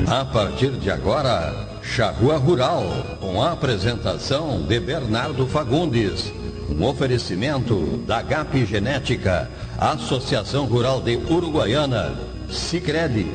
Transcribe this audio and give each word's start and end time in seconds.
A 0.09 0.25
partir 0.25 0.71
de 0.71 0.91
agora, 0.91 1.76
Charrua 1.97 2.37
Rural, 2.37 2.85
com 3.19 3.41
a 3.41 3.53
apresentação 3.53 4.61
de 4.61 4.79
Bernardo 4.79 5.47
Fagundes. 5.47 6.31
Um 6.69 6.85
oferecimento 6.85 8.05
da 8.07 8.21
GAP 8.21 8.67
Genética, 8.67 9.51
Associação 9.79 10.67
Rural 10.67 11.01
de 11.01 11.17
Uruguaiana, 11.17 12.15
Sicredi, 12.51 13.27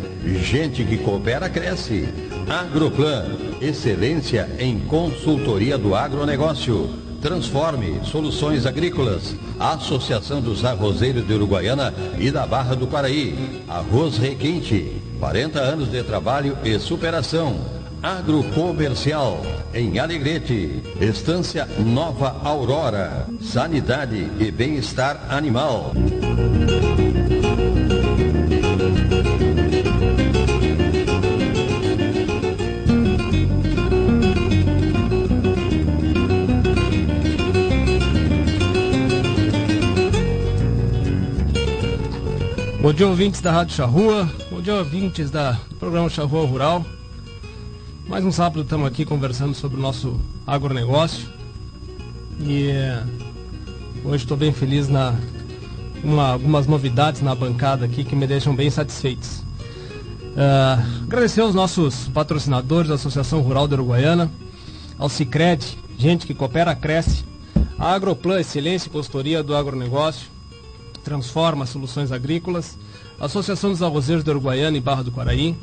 gente 0.44 0.84
que 0.84 1.00
coopera 1.00 1.50
cresce. 1.50 2.08
Agroplan, 2.48 3.36
excelência 3.60 4.48
em 4.60 4.78
consultoria 4.82 5.76
do 5.76 5.96
agronegócio. 5.96 6.88
Transforme 7.20 8.00
Soluções 8.04 8.68
Agrícolas, 8.68 9.36
Associação 9.60 10.40
dos 10.40 10.64
Arrozeiros 10.64 11.26
de 11.26 11.34
Uruguaiana 11.34 11.92
e 12.20 12.30
da 12.30 12.46
Barra 12.46 12.76
do 12.76 12.86
Paraí. 12.86 13.64
Arroz 13.68 14.20
Requinte, 14.20 15.02
40 15.20 15.60
anos 15.60 15.90
de 15.90 16.04
trabalho 16.04 16.56
e 16.64 16.78
superação. 16.78 17.81
Agrocomercial, 18.04 19.42
em 19.76 20.00
Alegrete, 20.00 20.82
Estância 21.00 21.68
Nova 21.78 22.42
Aurora, 22.44 23.28
Sanidade 23.40 24.28
e 24.40 24.50
Bem-Estar 24.50 25.28
Animal. 25.30 25.94
Bom 42.82 42.92
dia, 42.92 43.08
ouvintes 43.08 43.42
da 43.42 43.52
Rádio 43.52 43.76
Charrua. 43.76 44.28
Bom 44.50 44.60
dia, 44.60 44.74
ouvintes 44.74 45.30
da, 45.30 45.56
programa 45.80 46.10
Charrua 46.10 46.48
Rural. 46.48 46.84
Mais 48.12 48.26
um 48.26 48.32
sábado 48.32 48.64
estamos 48.64 48.86
aqui 48.86 49.06
conversando 49.06 49.56
sobre 49.56 49.78
o 49.78 49.80
nosso 49.80 50.20
agronegócio. 50.46 51.30
E 52.42 52.68
eh, 52.68 53.02
hoje 54.04 54.26
estou 54.26 54.36
bem 54.36 54.52
feliz 54.52 54.90
na 54.90 55.16
uma, 56.04 56.32
algumas 56.34 56.68
novidades 56.68 57.22
na 57.22 57.34
bancada 57.34 57.86
aqui 57.86 58.04
que 58.04 58.14
me 58.14 58.28
deixam 58.28 58.54
bem 58.54 58.70
satisfeitos. 58.70 59.40
Uh, 59.40 61.04
agradecer 61.04 61.40
aos 61.40 61.56
nossos 61.56 62.10
patrocinadores 62.10 62.90
da 62.90 62.96
Associação 62.96 63.40
Rural 63.40 63.66
da 63.66 63.76
Uruguaiana, 63.76 64.30
ao 65.00 65.08
Cicred, 65.08 65.66
gente 65.98 66.28
que 66.28 66.34
coopera, 66.34 66.76
cresce, 66.76 67.24
a 67.80 67.94
Agroplan, 67.94 68.42
excelência 68.42 68.90
e 68.90 68.92
consultoria 68.92 69.42
do 69.42 69.56
agronegócio, 69.56 70.28
transforma 71.02 71.66
soluções 71.66 72.12
agrícolas, 72.12 72.78
a 73.18 73.28
Associação 73.28 73.70
dos 73.70 73.82
Arrozeiros 73.82 74.26
da 74.26 74.34
Uruguaiana 74.34 74.76
e 74.76 74.82
Barra 74.82 75.02
do 75.02 75.14
Quaraí, 75.14 75.56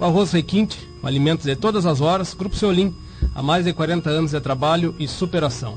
o 0.00 0.04
Arroz 0.04 0.32
Requinte, 0.32 0.88
alimentos 1.02 1.44
de 1.44 1.54
todas 1.54 1.84
as 1.84 2.00
horas, 2.00 2.32
Grupo 2.32 2.56
Seolim, 2.56 2.94
há 3.34 3.42
mais 3.42 3.66
de 3.66 3.74
40 3.74 4.08
anos 4.08 4.30
de 4.30 4.40
trabalho 4.40 4.94
e 4.98 5.06
superação. 5.06 5.76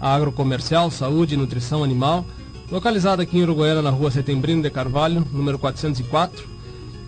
A 0.00 0.14
Agrocomercial, 0.14 0.90
Saúde 0.90 1.34
e 1.34 1.36
Nutrição 1.36 1.84
Animal, 1.84 2.24
localizada 2.72 3.22
aqui 3.22 3.36
em 3.36 3.42
Uruguaiana 3.42 3.82
na 3.82 3.90
rua 3.90 4.10
Setembrino 4.10 4.62
de 4.62 4.70
Carvalho, 4.70 5.22
número 5.30 5.58
404, 5.58 6.48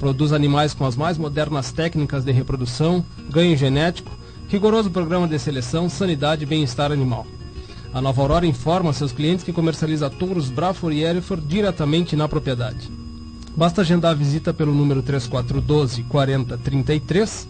produz 0.00 0.32
animais 0.32 0.72
com 0.72 0.86
as 0.86 0.96
mais 0.96 1.18
modernas 1.18 1.70
técnicas 1.70 2.24
de 2.24 2.32
reprodução, 2.32 3.04
ganho 3.28 3.54
genético, 3.54 4.10
rigoroso 4.48 4.90
programa 4.90 5.28
de 5.28 5.38
seleção, 5.38 5.90
sanidade 5.90 6.42
e 6.42 6.46
bem-estar 6.46 6.90
animal. 6.90 7.26
A 7.92 8.00
Nova 8.00 8.22
Aurora 8.22 8.46
informa 8.46 8.94
seus 8.94 9.12
clientes 9.12 9.44
que 9.44 9.52
comercializa 9.52 10.08
touros 10.08 10.48
Braford 10.48 10.96
e 10.96 11.04
Hereford 11.04 11.46
diretamente 11.46 12.16
na 12.16 12.26
propriedade. 12.26 12.90
Basta 13.54 13.82
agendar 13.82 14.12
a 14.12 14.14
visita 14.14 14.54
pelo 14.54 14.72
número 14.72 15.02
3412 15.02 16.04
4033, 16.04 17.46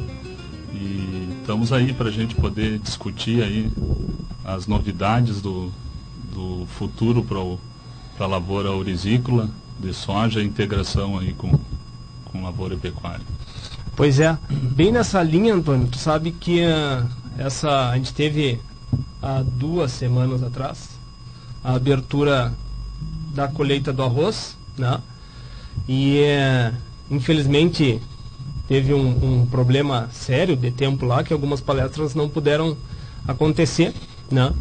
E 0.72 1.38
estamos 1.40 1.74
aí 1.74 1.92
para 1.92 2.10
a 2.10 2.12
gente 2.12 2.36
poder 2.36 2.78
discutir 2.78 3.42
aí 3.42 3.72
as 4.46 4.68
novidades 4.68 5.42
do, 5.42 5.72
do 6.32 6.68
futuro 6.68 7.24
para 7.24 8.24
a 8.24 8.28
lavoura 8.28 8.70
aurizícola 8.70 9.50
de 9.80 9.92
soja, 9.92 10.44
integração 10.44 11.18
aí 11.18 11.34
com, 11.34 11.60
com 12.26 12.44
lavoura 12.44 12.76
e 12.76 12.78
pecuária. 12.78 13.26
Pois 13.96 14.20
é, 14.20 14.38
bem 14.52 14.92
nessa 14.92 15.24
linha, 15.24 15.56
Antônio, 15.56 15.88
tu 15.88 15.98
sabe 15.98 16.30
que 16.30 16.62
uh, 16.62 17.08
essa 17.40 17.90
a 17.90 17.96
gente 17.96 18.14
teve 18.14 18.60
há 19.22 19.44
duas 19.44 19.92
semanas 19.92 20.44
atrás 20.44 20.98
a 21.64 21.74
abertura 21.76 22.54
da 23.34 23.48
colheita 23.48 23.92
do 23.92 24.02
arroz, 24.02 24.58
né? 24.78 25.02
E 25.88 26.22
uh, 26.22 26.74
infelizmente 27.12 28.02
teve 28.68 28.94
um, 28.94 29.42
um, 29.42 29.46
problema 29.46 30.10
sério 30.12 30.56
de 30.56 30.72
tempo 30.72 31.06
lá 31.06 31.24
que 31.24 31.34
algumas 31.34 31.62
palestras 31.62 32.16
não 32.16 32.30
puderam 32.30 32.78
acontecer, 33.28 33.94
né? 34.32 34.54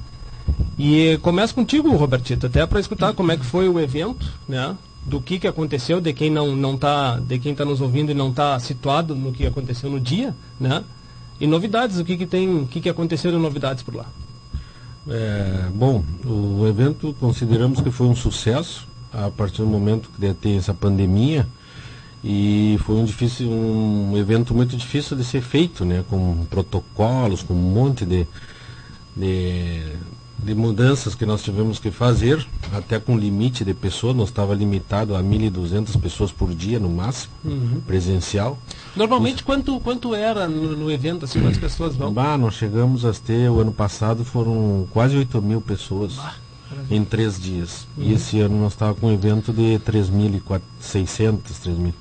E 0.79 1.19
começa 1.23 1.55
contigo, 1.55 1.95
Robertito, 1.97 2.47
até 2.47 2.65
para 2.67 2.81
escutar 2.81 3.13
como 3.15 3.33
é 3.33 3.37
que 3.37 3.45
foi 3.45 3.69
o 3.69 3.81
evento, 3.81 4.27
né? 4.49 4.77
Do 5.05 5.21
que, 5.21 5.39
que 5.39 5.47
aconteceu, 5.47 6.01
de 6.01 6.13
quem 6.13 6.29
não, 6.29 6.57
não 6.57 6.77
tá, 6.77 7.21
de 7.21 7.39
quem 7.39 7.53
está 7.53 7.65
nos 7.65 7.81
ouvindo 7.81 8.11
e 8.11 8.15
não 8.15 8.31
está 8.31 8.59
situado 8.59 9.15
no 9.15 9.33
que 9.33 9.47
aconteceu 9.47 9.89
no 9.89 10.01
dia, 10.01 10.35
né? 10.59 10.83
E 11.41 11.47
novidades, 11.47 11.99
o 11.99 12.05
que, 12.05 12.17
que 12.17 12.27
tem, 12.27 12.63
o 12.63 12.67
que, 12.67 12.81
que 12.81 12.89
aconteceu 12.89 13.31
de 13.31 13.39
novidades 13.39 13.83
por 13.83 13.95
lá? 13.95 14.07
É, 15.09 15.69
bom, 15.73 16.03
o 16.25 16.67
evento 16.67 17.15
consideramos 17.21 17.81
que 17.81 17.91
foi 17.91 18.09
um 18.09 18.17
sucesso 18.17 18.89
a 19.13 19.31
partir 19.31 19.59
do 19.59 19.67
momento 19.69 20.11
que 20.11 20.35
tem 20.35 20.57
essa 20.57 20.75
pandemia 20.75 21.47
e 22.25 22.77
foi 22.85 22.97
um 22.97 23.05
difícil 23.05 23.49
um 23.49 24.17
evento 24.17 24.53
muito 24.53 24.77
difícil 24.77 25.17
de 25.17 25.23
ser 25.23 25.43
feito 25.43 25.85
né 25.85 26.05
com 26.11 26.45
protocolos 26.51 27.43
com 27.43 27.55
um 27.55 27.57
monte 27.57 28.05
de, 28.05 28.27
de, 29.15 29.93
de 30.39 30.55
mudanças 30.55 31.15
que 31.15 31.25
nós 31.25 31.43
tivemos 31.43 31.79
que 31.79 31.91
fazer 31.91 32.47
até 32.73 32.99
com 32.99 33.17
limite 33.17 33.65
de 33.65 33.73
pessoas 33.73 34.15
nós 34.15 34.29
estava 34.29 34.55
limitado 34.55 35.17
a 35.17 35.23
1.200 35.23 36.01
pessoas 36.01 36.31
por 36.31 36.55
dia 36.55 36.79
no 36.79 36.91
máximo 36.91 37.33
uhum. 37.45 37.81
presencial 37.87 38.59
normalmente 38.95 39.43
quanto 39.43 39.81
quanto 39.81 40.15
era 40.15 40.47
no, 40.47 40.77
no, 40.77 40.91
evento 40.91 41.25
assim 41.25 41.41
quantas 41.41 41.59
pessoas 41.59 41.97
vão 41.97 42.13
bah, 42.13 42.37
nós 42.37 42.55
chegamos 42.55 43.05
a 43.05 43.13
ter 43.13 43.51
o 43.51 43.61
ano 43.61 43.73
passado 43.73 44.25
foram 44.25 44.87
quase 44.91 45.17
8 45.17 45.41
mil 45.41 45.61
pessoas 45.61 46.15
bah 46.15 46.35
em 46.91 47.05
três 47.05 47.39
dias. 47.39 47.87
Uhum. 47.97 48.05
E 48.05 48.15
esse 48.15 48.41
ano 48.41 48.61
nós 48.61 48.73
estávamos 48.73 49.01
com 49.01 49.07
um 49.09 49.13
evento 49.13 49.53
de 49.53 49.79
3.600, 49.81 50.61
3.000. 50.83 51.93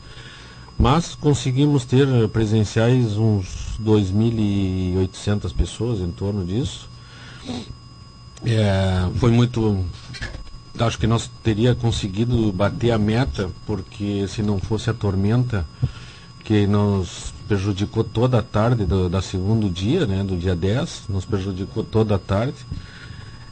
Mas 0.77 1.15
conseguimos 1.15 1.85
ter 1.85 2.07
presenciais 2.29 3.17
uns 3.17 3.77
2.800 3.81 5.53
pessoas 5.53 5.99
em 5.99 6.11
torno 6.11 6.43
disso. 6.43 6.89
É, 8.45 9.09
foi 9.15 9.31
muito. 9.31 9.83
Acho 10.77 10.99
que 10.99 11.07
nós 11.07 11.29
teria 11.41 11.73
conseguido 11.73 12.51
bater 12.51 12.91
a 12.91 12.97
meta, 12.97 13.49
porque 13.65 14.27
se 14.27 14.41
não 14.41 14.59
fosse 14.59 14.89
a 14.89 14.93
tormenta 14.93 15.65
que 16.43 16.67
nos 16.67 17.33
prejudicou 17.47 18.03
toda 18.03 18.39
a 18.39 18.41
tarde 18.41 18.85
do, 18.85 19.09
da 19.09 19.21
segundo 19.21 19.69
dia, 19.69 20.05
né, 20.05 20.23
do 20.23 20.37
dia 20.37 20.55
10, 20.55 21.03
nos 21.09 21.25
prejudicou 21.25 21.83
toda 21.83 22.15
a 22.15 22.19
tarde. 22.19 22.57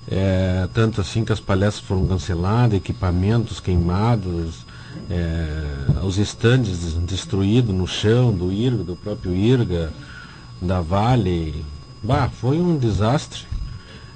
É, 0.07 0.67
tanto 0.73 0.99
assim 0.99 1.23
que 1.23 1.31
as 1.31 1.39
palestras 1.39 1.85
foram 1.85 2.05
canceladas, 2.05 2.75
equipamentos 2.75 3.59
queimados, 3.59 4.65
é, 5.09 6.03
os 6.03 6.17
estandes 6.17 6.93
destruídos 6.93 7.73
no 7.73 7.87
chão 7.87 8.31
do 8.31 8.51
IRGA, 8.51 8.83
do 8.83 8.95
próprio 8.95 9.33
IRGA, 9.33 9.91
da 10.61 10.81
Vale. 10.81 11.63
Bah, 12.03 12.29
foi 12.29 12.59
um 12.59 12.77
desastre. 12.77 13.52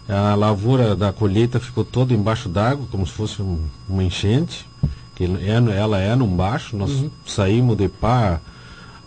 A 0.07 0.36
lavoura 0.36 0.95
da 0.95 1.12
colheita 1.12 1.59
ficou 1.59 1.83
toda 1.83 2.13
embaixo 2.13 2.48
d'água, 2.48 2.88
como 2.89 3.06
se 3.06 3.13
fosse 3.13 3.42
um, 3.42 3.59
uma 3.89 4.04
enchente. 4.04 4.65
Que 5.15 5.25
é, 5.25 5.77
ela 5.77 6.00
é 6.00 6.15
num 6.15 6.27
baixo, 6.27 6.77
nós 6.77 6.92
uhum. 6.92 7.09
saímos 7.25 7.75
de 7.75 7.89
pá 7.89 8.39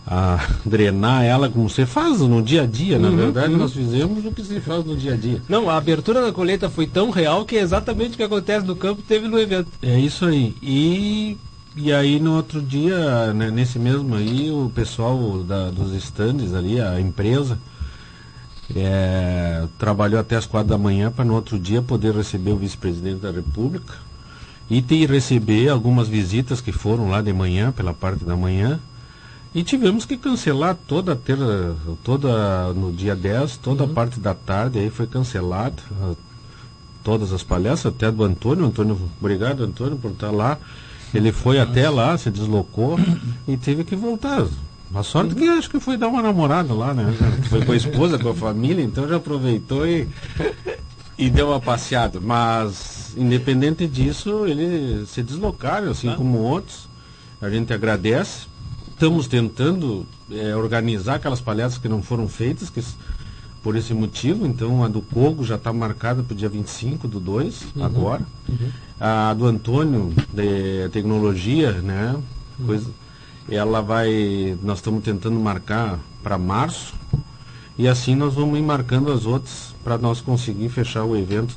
a 0.05 0.45
drenar 0.65 1.23
ela 1.23 1.49
como 1.49 1.69
você 1.69 1.85
faz 1.85 2.19
no 2.19 2.41
dia 2.41 2.63
a 2.63 2.65
dia. 2.65 2.99
Na 2.99 3.09
uhum, 3.09 3.15
verdade, 3.15 3.53
uhum. 3.53 3.59
nós 3.59 3.73
fizemos 3.73 4.25
o 4.25 4.31
que 4.31 4.43
se 4.43 4.59
faz 4.59 4.83
no 4.85 4.95
dia 4.95 5.13
a 5.13 5.17
dia. 5.17 5.41
Não, 5.47 5.69
a 5.69 5.77
abertura 5.77 6.21
da 6.21 6.31
colheita 6.31 6.69
foi 6.69 6.85
tão 6.85 7.09
real 7.09 7.45
que 7.45 7.55
é 7.55 7.61
exatamente 7.61 8.13
o 8.13 8.17
que 8.17 8.23
acontece 8.23 8.65
no 8.65 8.75
campo 8.75 9.01
teve 9.01 9.27
no 9.27 9.39
evento. 9.39 9.69
É 9.81 9.99
isso 9.99 10.25
aí. 10.25 10.55
E, 10.61 11.37
e 11.75 11.91
aí 11.91 12.19
no 12.19 12.35
outro 12.35 12.61
dia, 12.61 13.33
né, 13.33 13.49
nesse 13.49 13.79
mesmo 13.79 14.15
aí, 14.15 14.51
o 14.51 14.71
pessoal 14.73 15.43
da, 15.43 15.69
dos 15.69 15.93
estandes 15.93 16.53
ali, 16.53 16.79
a 16.79 16.99
empresa, 16.99 17.57
é, 18.75 19.65
trabalhou 19.77 20.19
até 20.19 20.35
as 20.35 20.45
quatro 20.45 20.69
da 20.69 20.77
manhã 20.77 21.11
para 21.11 21.25
no 21.25 21.33
outro 21.33 21.59
dia 21.59 21.81
poder 21.81 22.15
receber 22.15 22.51
o 22.51 22.57
vice-presidente 22.57 23.21
da 23.21 23.31
República 23.31 23.93
e 24.69 24.81
ter, 24.81 25.09
receber 25.09 25.69
algumas 25.69 26.07
visitas 26.07 26.61
que 26.61 26.71
foram 26.71 27.09
lá 27.09 27.21
de 27.21 27.33
manhã, 27.33 27.71
pela 27.71 27.93
parte 27.93 28.23
da 28.23 28.35
manhã 28.35 28.79
e 29.53 29.63
tivemos 29.63 30.05
que 30.05 30.15
cancelar 30.15 30.77
toda 30.87 31.11
a 31.11 31.15
terça, 31.15 31.75
toda 32.03 32.73
no 32.73 32.91
dia 32.91 33.15
10, 33.15 33.57
toda 33.57 33.83
uhum. 33.83 33.91
a 33.91 33.93
parte 33.93 34.19
da 34.19 34.33
tarde 34.33 34.79
aí 34.79 34.89
foi 34.89 35.05
cancelada. 35.05 35.75
Todas 37.03 37.33
as 37.33 37.43
palestras, 37.43 37.93
até 37.93 38.09
do 38.11 38.23
Antônio. 38.23 38.65
Antônio, 38.65 38.97
obrigado 39.19 39.63
Antônio 39.63 39.97
por 39.97 40.11
estar 40.11 40.31
lá. 40.31 40.57
Ele 41.13 41.31
foi 41.31 41.57
Nossa. 41.57 41.71
até 41.71 41.89
lá, 41.89 42.17
se 42.17 42.29
deslocou 42.29 42.97
e 43.47 43.57
teve 43.57 43.83
que 43.83 43.95
voltar. 43.95 44.47
A 44.93 45.03
sorte 45.03 45.35
que 45.35 45.47
acho 45.47 45.69
que 45.69 45.79
foi 45.79 45.97
dar 45.97 46.09
uma 46.09 46.21
namorada 46.21 46.73
lá, 46.73 46.93
né? 46.93 47.13
Foi 47.49 47.63
com 47.65 47.71
a 47.71 47.75
esposa, 47.75 48.19
com 48.19 48.29
a 48.29 48.33
família, 48.33 48.83
então 48.83 49.07
já 49.07 49.15
aproveitou 49.15 49.87
e, 49.87 50.07
e 51.17 51.29
deu 51.29 51.47
uma 51.47 51.61
passeada. 51.61 52.19
Mas, 52.19 53.13
independente 53.15 53.87
disso, 53.87 54.45
eles 54.45 55.09
se 55.09 55.23
deslocaram, 55.23 55.91
assim 55.91 56.09
ah. 56.09 56.15
como 56.15 56.39
outros. 56.39 56.89
A 57.41 57.49
gente 57.49 57.73
agradece 57.73 58.51
estamos 59.01 59.27
tentando 59.27 60.05
é, 60.29 60.55
organizar 60.55 61.15
aquelas 61.15 61.41
palestras 61.41 61.79
que 61.79 61.89
não 61.89 62.03
foram 62.03 62.27
feitas, 62.27 62.69
que, 62.69 62.83
por 63.63 63.75
esse 63.75 63.95
motivo. 63.95 64.45
Então, 64.45 64.83
a 64.83 64.87
do 64.87 65.01
Cogo 65.01 65.43
já 65.43 65.55
está 65.55 65.73
marcada 65.73 66.21
para 66.21 66.33
o 66.33 66.37
dia 66.37 66.47
25 66.47 67.07
do 67.07 67.19
2, 67.19 67.63
uhum. 67.75 67.83
agora. 67.83 68.21
Uhum. 68.47 68.69
A 68.99 69.33
do 69.33 69.47
Antônio, 69.47 70.13
de 70.31 70.87
tecnologia, 70.89 71.71
né? 71.81 72.15
Uhum. 72.59 72.81
Ela 73.49 73.81
vai. 73.81 74.57
Nós 74.61 74.79
estamos 74.79 75.03
tentando 75.03 75.39
marcar 75.39 75.99
para 76.23 76.37
março. 76.37 76.93
E 77.77 77.87
assim 77.87 78.15
nós 78.15 78.33
vamos 78.33 78.59
ir 78.59 78.61
marcando 78.61 79.11
as 79.11 79.25
outras 79.25 79.73
para 79.83 79.97
nós 79.97 80.21
conseguir 80.21 80.69
fechar 80.69 81.03
o 81.03 81.15
evento. 81.15 81.55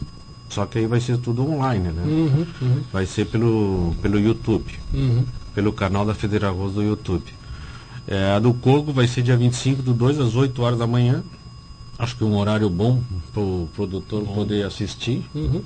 Só 0.49 0.65
que 0.67 0.79
aí 0.79 0.87
vai 0.87 1.01
ser 1.01 1.19
tudo 1.19 1.43
online, 1.43 1.89
né? 1.89 2.03
Uhum, 2.05 2.47
uhum. 2.63 2.83
Vai 2.93 3.07
ser 3.07 3.27
pelo, 3.27 3.95
pelo 4.01 4.19
YouTube. 4.19 4.73
Uhum 4.93 5.25
pelo 5.55 5.73
canal 5.73 6.05
da 6.05 6.15
Federal 6.15 6.55
Arroz 6.55 6.75
do 6.75 6.83
YouTube. 6.83 7.25
É, 8.07 8.33
a 8.33 8.39
do 8.39 8.53
Corgo 8.53 8.93
vai 8.93 9.07
ser 9.07 9.23
dia 9.23 9.37
25 9.37 9.83
do 9.83 9.95
2 9.95 10.19
às 10.19 10.35
8 10.35 10.61
horas 10.61 10.79
da 10.79 10.87
manhã. 10.87 11.23
Acho 11.99 12.17
que 12.17 12.25
é 12.25 12.27
um 12.27 12.37
horário 12.37 12.69
bom 12.69 13.01
para 13.33 13.41
o 13.41 13.69
produtor 13.75 14.25
bom. 14.25 14.35
poder 14.35 14.67
assistir. 14.67 15.25
Uhum. 15.35 15.63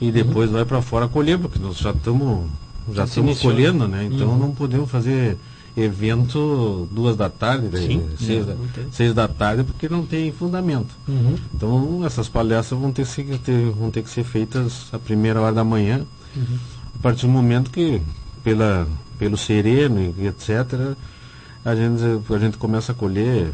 E 0.00 0.10
depois 0.10 0.50
vai 0.50 0.64
para 0.64 0.80
fora 0.80 1.06
colher, 1.06 1.38
porque 1.38 1.58
nós 1.58 1.76
já 1.76 1.90
estamos 1.90 2.48
já 2.94 3.04
estamos 3.04 3.40
colhendo, 3.40 3.86
né? 3.86 4.08
Então 4.10 4.28
uhum. 4.28 4.38
não 4.38 4.50
podemos 4.52 4.90
fazer 4.90 5.36
evento 5.76 6.88
duas 6.90 7.16
da 7.16 7.28
tarde, 7.30 7.68
Sim, 7.78 8.08
seis, 8.18 8.46
da, 8.46 8.56
seis 8.90 9.14
da 9.14 9.28
tarde, 9.28 9.62
porque 9.62 9.88
não 9.88 10.04
tem 10.04 10.32
fundamento. 10.32 10.94
Uhum. 11.06 11.36
Então 11.54 12.04
essas 12.04 12.28
palestras 12.28 12.78
vão 12.80 12.92
ter, 12.92 13.06
ter, 13.44 13.70
vão 13.70 13.90
ter 13.90 14.02
que 14.02 14.10
ser 14.10 14.24
feitas 14.24 14.88
a 14.92 14.98
primeira 14.98 15.40
hora 15.40 15.54
da 15.54 15.64
manhã, 15.64 16.04
uhum. 16.36 16.58
a 16.98 17.02
partir 17.02 17.26
do 17.26 17.32
momento 17.32 17.70
que 17.70 18.02
pela 18.42 18.86
pelo 19.18 19.36
sereno 19.36 20.14
e 20.16 20.26
etc., 20.26 20.94
a 21.64 21.74
gente, 21.74 22.02
a 22.32 22.38
gente 22.38 22.56
começa 22.56 22.92
a 22.92 22.94
colher 22.94 23.52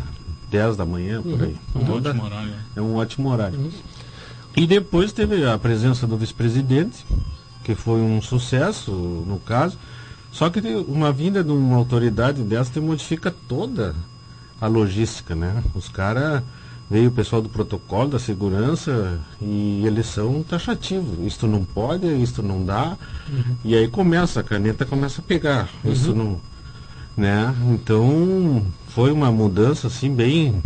10 0.51 0.77
da 0.77 0.85
manhã, 0.85 1.23
por 1.23 1.43
aí. 1.43 1.57
Uhum. 1.75 1.81
Um 1.81 1.83
então, 1.83 1.97
ótimo 1.97 2.25
horário. 2.25 2.53
É 2.77 2.81
um 2.81 2.95
ótimo 2.97 3.29
horário. 3.31 3.59
Uhum. 3.59 3.71
E 4.57 4.67
depois 4.67 5.13
teve 5.13 5.45
a 5.45 5.59
presença 5.59 6.07
do 6.07 6.17
vice-presidente, 6.17 7.05
que 7.65 7.75
foi 7.75 8.01
um 8.01 8.21
sucesso 8.23 8.93
no 8.93 9.39
caso. 9.39 9.77
Só 10.31 10.51
que 10.51 10.61
uma 10.87 11.11
vinda 11.11 11.43
de 11.43 11.51
uma 11.51 11.77
autoridade 11.77 12.43
dessa 12.43 12.73
te 12.73 12.81
modifica 12.81 13.35
toda 13.49 13.95
a 14.61 14.67
logística, 14.67 15.35
né? 15.35 15.63
Os 15.75 15.89
caras 15.89 16.43
veio 16.91 17.09
o 17.09 17.13
pessoal 17.13 17.41
do 17.41 17.49
protocolo 17.49 18.11
da 18.11 18.19
segurança 18.19 19.19
e 19.41 19.83
eles 19.87 20.07
são 20.07 20.43
taxativos. 20.43 21.27
Isto 21.27 21.47
não 21.47 21.65
pode, 21.65 22.07
isto 22.23 22.43
não 22.43 22.65
dá. 22.65 22.97
Uhum. 23.29 23.57
E 23.65 23.75
aí 23.75 23.89
começa, 23.89 24.41
a 24.41 24.43
caneta 24.43 24.85
começa 24.85 25.21
a 25.21 25.25
pegar. 25.25 25.69
Uhum. 25.83 25.93
Isso 25.93 26.15
não. 26.15 26.41
Né? 27.17 27.55
Então 27.71 28.65
foi 28.89 29.13
uma 29.13 29.31
mudança 29.31 29.87
assim 29.87 30.13
bem, 30.13 30.63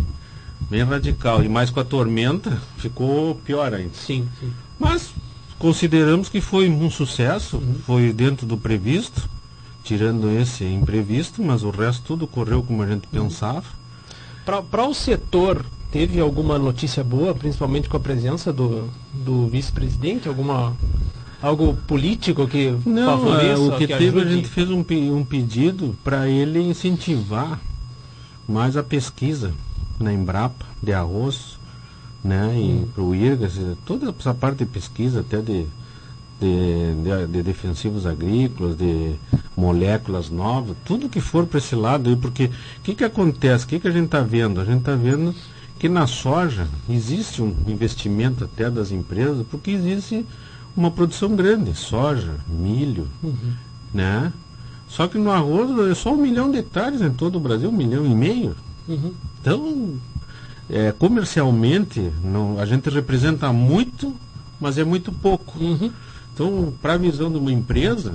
bem 0.69 0.83
radical. 0.83 1.43
E 1.43 1.49
mais 1.49 1.69
com 1.69 1.79
a 1.79 1.85
tormenta 1.85 2.59
ficou 2.77 3.35
pior 3.35 3.73
ainda. 3.73 3.93
Sim, 3.93 4.27
sim. 4.39 4.51
Mas 4.79 5.13
consideramos 5.59 6.29
que 6.29 6.41
foi 6.41 6.69
um 6.69 6.89
sucesso, 6.89 7.57
uhum. 7.57 7.75
foi 7.85 8.13
dentro 8.13 8.47
do 8.47 8.57
previsto, 8.57 9.29
tirando 9.83 10.29
esse 10.29 10.63
imprevisto, 10.63 11.43
mas 11.43 11.63
o 11.63 11.69
resto 11.69 12.03
tudo 12.03 12.25
correu 12.25 12.63
como 12.63 12.81
a 12.81 12.87
gente 12.87 13.07
pensava. 13.07 13.65
Para 14.45 14.87
o 14.87 14.93
setor 14.93 15.65
teve 15.91 16.19
alguma 16.19 16.57
notícia 16.57 17.03
boa, 17.03 17.35
principalmente 17.35 17.89
com 17.89 17.97
a 17.97 17.99
presença 17.99 18.51
do, 18.53 18.89
do 19.13 19.47
vice-presidente? 19.47 20.27
Alguma 20.27 20.75
algo 21.41 21.77
político 21.87 22.47
que 22.47 22.75
não 22.85 23.17
favoreça, 23.17 23.61
o 23.61 23.77
que, 23.77 23.87
que 23.87 23.93
teve 23.93 24.19
ajude? 24.19 24.33
a 24.33 24.35
gente 24.35 24.49
fez 24.49 24.69
um, 24.69 24.83
um 25.15 25.23
pedido 25.23 25.95
para 26.03 26.27
ele 26.27 26.59
incentivar 26.59 27.59
mais 28.47 28.75
a 28.75 28.83
pesquisa 28.83 29.53
na 29.99 30.11
Embrapa 30.11 30.65
de 30.81 30.91
arroz 30.91 31.58
né 32.23 32.53
e 32.57 32.85
para 32.93 33.03
o 33.03 33.15
IRGAS 33.15 33.59
toda 33.85 34.13
essa 34.17 34.33
parte 34.33 34.59
de 34.59 34.65
pesquisa 34.65 35.21
até 35.21 35.41
de 35.41 35.65
de, 36.39 36.93
de, 37.03 37.27
de, 37.27 37.43
defensivos 37.43 38.05
agrícolas, 38.05 38.77
de 38.77 39.15
moléculas 39.55 40.29
novas, 40.29 40.75
tudo 40.85 41.09
que 41.09 41.19
for 41.19 41.45
para 41.45 41.57
esse 41.57 41.75
lado 41.75 42.09
aí, 42.09 42.15
porque 42.15 42.45
o 42.45 42.81
que, 42.81 42.95
que 42.95 43.03
acontece? 43.03 43.65
O 43.65 43.67
que, 43.67 43.79
que 43.79 43.87
a 43.87 43.91
gente 43.91 44.05
está 44.05 44.21
vendo? 44.21 44.61
A 44.61 44.65
gente 44.65 44.79
está 44.79 44.95
vendo 44.95 45.35
que 45.77 45.89
na 45.89 46.07
soja 46.07 46.67
existe 46.89 47.41
um 47.41 47.53
investimento 47.67 48.45
até 48.45 48.69
das 48.69 48.91
empresas, 48.91 49.45
porque 49.49 49.71
existe 49.71 50.25
uma 50.75 50.89
produção 50.89 51.35
grande, 51.35 51.75
soja, 51.75 52.35
milho, 52.47 53.07
uhum. 53.21 53.53
né? 53.93 54.31
Só 54.87 55.07
que 55.07 55.17
no 55.17 55.29
arroz 55.29 55.69
é 55.91 55.93
só 55.93 56.13
um 56.13 56.17
milhão 56.17 56.49
de 56.49 56.57
hectares 56.57 57.01
em 57.01 57.11
todo 57.11 57.35
o 57.35 57.39
Brasil, 57.39 57.69
um 57.69 57.73
milhão 57.73 58.05
e 58.05 58.15
meio. 58.15 58.55
Uhum. 58.87 59.13
Então, 59.39 59.93
é, 60.69 60.91
comercialmente, 60.91 62.11
não, 62.23 62.59
a 62.59 62.65
gente 62.65 62.89
representa 62.89 63.51
muito, 63.51 64.15
mas 64.59 64.77
é 64.77 64.83
muito 64.83 65.11
pouco. 65.11 65.59
Uhum. 65.59 65.91
Então, 66.33 66.73
para 66.81 66.93
a 66.93 66.97
visão 66.97 67.31
de 67.31 67.37
uma 67.37 67.51
empresa, 67.51 68.13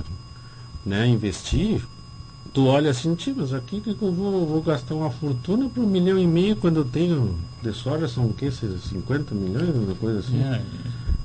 né, 0.85 1.05
investir, 1.07 1.81
tu 2.53 2.67
olha 2.67 2.89
assim, 2.89 3.13
tipo, 3.13 3.41
mas 3.41 3.53
aqui 3.53 3.81
que 3.81 3.89
eu 3.89 4.11
vou, 4.11 4.45
vou 4.45 4.61
gastar 4.61 4.95
uma 4.95 5.11
fortuna 5.11 5.67
para 5.67 5.83
um 5.83 5.87
milhão 5.87 6.17
e 6.17 6.25
meio 6.25 6.55
quando 6.55 6.77
eu 6.77 6.85
tenho 6.85 7.35
de 7.61 7.73
soja 7.73 8.07
são 8.07 8.27
o 8.27 8.33
quê? 8.33 8.49
50 8.51 9.35
milhões, 9.35 9.75
uma 9.75 9.95
coisa 9.95 10.19
assim. 10.19 10.41
É, 10.41 10.61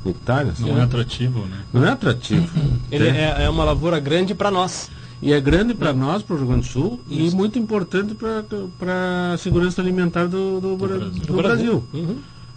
hectares. 0.05 0.59
Não 0.59 0.79
é 0.79 0.83
atrativo, 0.83 1.47
né? 1.47 1.61
Não 1.73 1.85
é 1.85 1.91
atrativo. 1.91 2.49
Ele 2.91 3.07
é, 3.07 3.45
é 3.45 3.49
uma 3.49 3.65
lavoura 3.65 4.01
grande 4.01 4.35
para 4.35 4.51
nós. 4.51 4.91
E 5.23 5.33
é 5.33 5.41
grande 5.41 5.75
para 5.75 5.93
nós, 5.93 6.23
para 6.23 6.35
o 6.35 6.39
Rio 6.39 6.49
Grande 6.49 6.67
do 6.67 6.73
Sul, 6.73 7.01
Isso. 7.09 7.35
e 7.35 7.37
muito 7.37 7.59
importante 7.59 8.15
para 8.15 9.35
a 9.35 9.39
segurança 9.39 9.81
alimentar 9.83 10.27
do, 10.27 10.61
do, 10.61 10.77
do 10.77 10.77
Brasil. 10.77 11.11
Do 11.27 11.35
Brasil. 11.35 11.85
Uhum. 11.93 12.17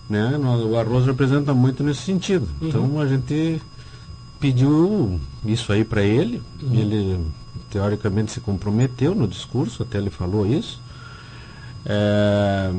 Né? 0.09 0.37
O 0.37 0.77
arroz 0.77 1.05
representa 1.05 1.53
muito 1.53 1.83
nesse 1.83 2.01
sentido. 2.01 2.47
Uhum. 2.61 2.67
Então 2.67 2.99
a 2.99 3.07
gente 3.07 3.61
pediu 4.39 5.19
isso 5.45 5.71
aí 5.71 5.83
para 5.83 6.01
ele, 6.03 6.41
uhum. 6.61 6.73
ele 6.73 7.19
teoricamente 7.69 8.31
se 8.31 8.39
comprometeu 8.39 9.15
no 9.15 9.27
discurso, 9.27 9.83
até 9.83 9.97
ele 9.97 10.09
falou 10.09 10.45
isso. 10.45 10.81
É, 11.85 12.71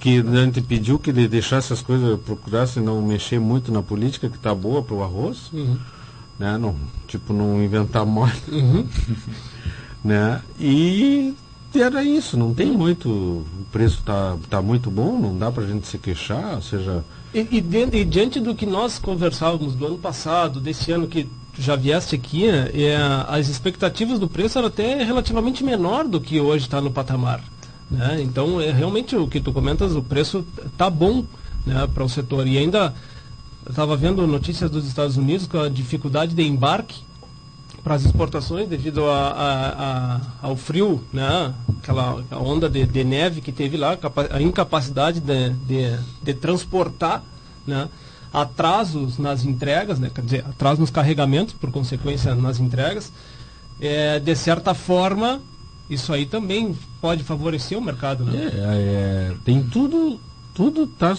que 0.00 0.18
a 0.18 0.44
gente 0.44 0.60
pediu 0.60 0.98
que 0.98 1.10
ele 1.10 1.28
deixasse 1.28 1.72
as 1.72 1.82
coisas, 1.82 2.18
procurasse 2.20 2.80
não 2.80 3.00
mexer 3.00 3.38
muito 3.38 3.70
na 3.70 3.82
política, 3.82 4.28
que 4.28 4.36
está 4.36 4.54
boa 4.54 4.82
para 4.82 4.94
o 4.94 5.02
arroz, 5.02 5.50
uhum. 5.52 5.78
Né? 6.40 6.56
não, 6.56 6.74
tipo, 7.06 7.32
não 7.34 7.62
inventar 7.62 8.06
moda. 8.06 8.32
Uhum. 8.48 8.86
né? 10.02 10.40
E 10.58 11.34
era 11.74 12.02
isso, 12.02 12.36
não 12.36 12.54
tem 12.54 12.72
muito, 12.72 13.08
o 13.08 13.66
preço 13.70 13.98
está 14.00 14.36
tá 14.48 14.62
muito 14.62 14.90
bom, 14.90 15.18
não 15.20 15.36
dá 15.36 15.52
para 15.52 15.62
a 15.62 15.66
gente 15.66 15.86
se 15.86 15.98
queixar, 15.98 16.56
ou 16.56 16.62
seja... 16.62 17.04
E, 17.32 17.46
e, 17.50 17.60
de, 17.60 17.96
e, 17.96 18.04
diante 18.04 18.40
do 18.40 18.54
que 18.54 18.66
nós 18.66 18.98
conversávamos 18.98 19.74
do 19.74 19.86
ano 19.86 19.98
passado, 19.98 20.60
desse 20.60 20.90
ano 20.90 21.06
que 21.06 21.28
já 21.56 21.76
vieste 21.76 22.16
aqui, 22.16 22.48
é, 22.48 22.96
as 23.28 23.48
expectativas 23.48 24.18
do 24.18 24.26
preço 24.26 24.58
eram 24.58 24.68
até 24.68 25.04
relativamente 25.04 25.62
menor 25.62 26.08
do 26.08 26.20
que 26.20 26.40
hoje 26.40 26.64
está 26.64 26.80
no 26.80 26.90
patamar. 26.90 27.40
Né? 27.88 28.20
Então, 28.22 28.60
é 28.60 28.72
realmente 28.72 29.14
o 29.14 29.28
que 29.28 29.40
tu 29.40 29.52
comentas, 29.52 29.94
o 29.94 30.02
preço 30.02 30.44
tá 30.76 30.88
bom 30.88 31.24
né, 31.66 31.86
para 31.92 32.02
o 32.02 32.08
setor. 32.08 32.46
E 32.46 32.56
ainda 32.56 32.94
estava 33.68 33.96
vendo 33.96 34.26
notícias 34.26 34.70
dos 34.70 34.86
Estados 34.86 35.16
Unidos 35.16 35.46
com 35.46 35.58
a 35.58 35.68
dificuldade 35.68 36.34
de 36.34 36.42
embarque 36.42 37.02
para 37.82 37.94
as 37.94 38.04
exportações 38.04 38.68
devido 38.68 39.08
a, 39.08 39.28
a, 39.28 39.68
a, 39.72 40.20
ao 40.42 40.56
frio, 40.56 41.02
né? 41.12 41.54
aquela 41.78 42.22
onda 42.32 42.68
de, 42.68 42.84
de, 42.86 43.04
neve 43.04 43.40
que 43.40 43.52
teve 43.52 43.76
lá, 43.76 43.98
a 44.30 44.40
incapacidade 44.40 45.20
de, 45.20 45.50
de, 45.50 45.98
de 46.22 46.34
transportar, 46.34 47.22
né? 47.66 47.88
atrasos 48.32 49.18
nas 49.18 49.44
entregas, 49.44 49.98
né? 49.98 50.10
quer 50.14 50.22
dizer, 50.22 50.44
atrasos 50.46 50.78
nos 50.78 50.90
carregamentos, 50.90 51.54
por 51.54 51.70
consequência 51.70 52.34
nas 52.34 52.60
entregas, 52.60 53.12
é, 53.80 54.20
de 54.20 54.36
certa 54.36 54.74
forma 54.74 55.40
isso 55.90 56.12
aí 56.12 56.24
também 56.24 56.78
pode 57.00 57.24
favorecer 57.24 57.76
o 57.76 57.82
mercado, 57.82 58.24
né? 58.24 58.48
É, 58.54 59.32
é, 59.32 59.34
tem 59.44 59.60
tudo, 59.60 60.20
tudo 60.60 60.86
tá, 60.86 61.14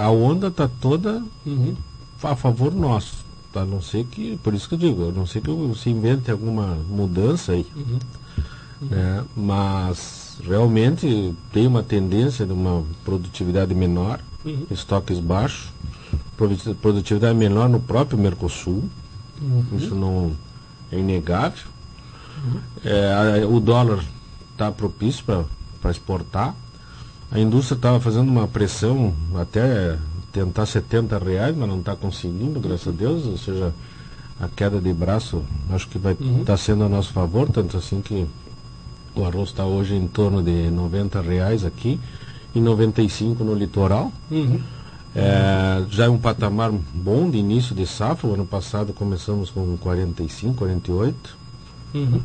a 0.00 0.10
onda 0.10 0.52
tá 0.52 0.70
toda 0.80 1.20
uhum. 1.44 1.74
a 2.22 2.36
favor 2.36 2.72
nosso. 2.72 3.26
A 3.52 3.64
não 3.64 3.82
ser 3.82 4.04
que, 4.04 4.36
por 4.36 4.54
isso 4.54 4.68
que 4.68 4.76
eu 4.76 4.78
digo, 4.78 5.08
a 5.08 5.10
não 5.10 5.26
ser 5.26 5.40
que 5.40 5.50
se 5.76 5.90
invente 5.90 6.30
alguma 6.30 6.78
mudança 6.88 7.52
aí. 7.52 7.66
Uhum. 7.74 7.98
Né? 8.82 9.24
Mas 9.36 10.36
realmente 10.44 11.34
tem 11.52 11.66
uma 11.66 11.82
tendência 11.82 12.46
de 12.46 12.52
uma 12.52 12.84
produtividade 13.04 13.74
menor, 13.74 14.20
uhum. 14.44 14.64
estoques 14.70 15.18
baixos, 15.18 15.72
produtividade 16.80 17.36
menor 17.36 17.68
no 17.68 17.80
próprio 17.80 18.16
Mercosul. 18.16 18.84
Uhum. 19.42 19.64
Isso 19.76 19.92
não 19.96 20.30
é 20.92 20.98
inegável. 21.00 21.66
É, 22.84 23.44
o 23.44 23.58
dólar 23.58 24.04
está 24.52 24.70
propício 24.70 25.24
para 25.80 25.90
exportar. 25.90 26.54
A 27.30 27.38
indústria 27.38 27.76
estava 27.76 28.00
fazendo 28.00 28.28
uma 28.28 28.48
pressão 28.48 29.14
até 29.34 29.98
tentar 30.32 30.66
70 30.66 31.18
reais, 31.18 31.56
mas 31.56 31.68
não 31.68 31.80
está 31.80 31.94
conseguindo, 31.94 32.58
graças 32.60 32.88
a 32.88 32.90
Deus. 32.90 33.26
Ou 33.26 33.36
seja, 33.36 33.74
a 34.40 34.48
queda 34.48 34.80
de 34.80 34.92
braço 34.92 35.42
acho 35.70 35.88
que 35.88 35.98
vai 35.98 36.12
estar 36.12 36.24
uhum. 36.24 36.44
tá 36.44 36.56
sendo 36.56 36.84
a 36.84 36.88
nosso 36.88 37.12
favor, 37.12 37.50
tanto 37.50 37.76
assim 37.76 38.00
que 38.00 38.26
o 39.14 39.24
arroz 39.24 39.50
está 39.50 39.64
hoje 39.64 39.94
em 39.94 40.06
torno 40.06 40.42
de 40.42 40.70
90 40.70 41.20
reais 41.20 41.64
aqui 41.64 42.00
e 42.54 42.60
95 42.60 43.42
no 43.44 43.54
litoral. 43.54 44.12
Uhum. 44.30 44.60
É, 45.14 45.84
já 45.90 46.04
é 46.04 46.08
um 46.08 46.18
patamar 46.18 46.70
bom 46.94 47.28
de 47.28 47.38
início 47.38 47.74
de 47.74 47.86
safra. 47.86 48.28
O 48.28 48.34
ano 48.34 48.46
passado 48.46 48.92
começamos 48.92 49.50
com 49.50 49.76
45, 49.76 50.54
48. 50.54 51.36
Uhum. 51.94 52.20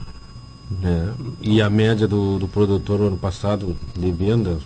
Né? 0.79 1.13
E 1.41 1.62
a 1.62 1.69
média 1.69 2.07
do, 2.07 2.38
do 2.38 2.48
produtor 2.48 3.01
ano 3.01 3.17
passado 3.17 3.75
de 3.98 4.12
venda, 4.12 4.60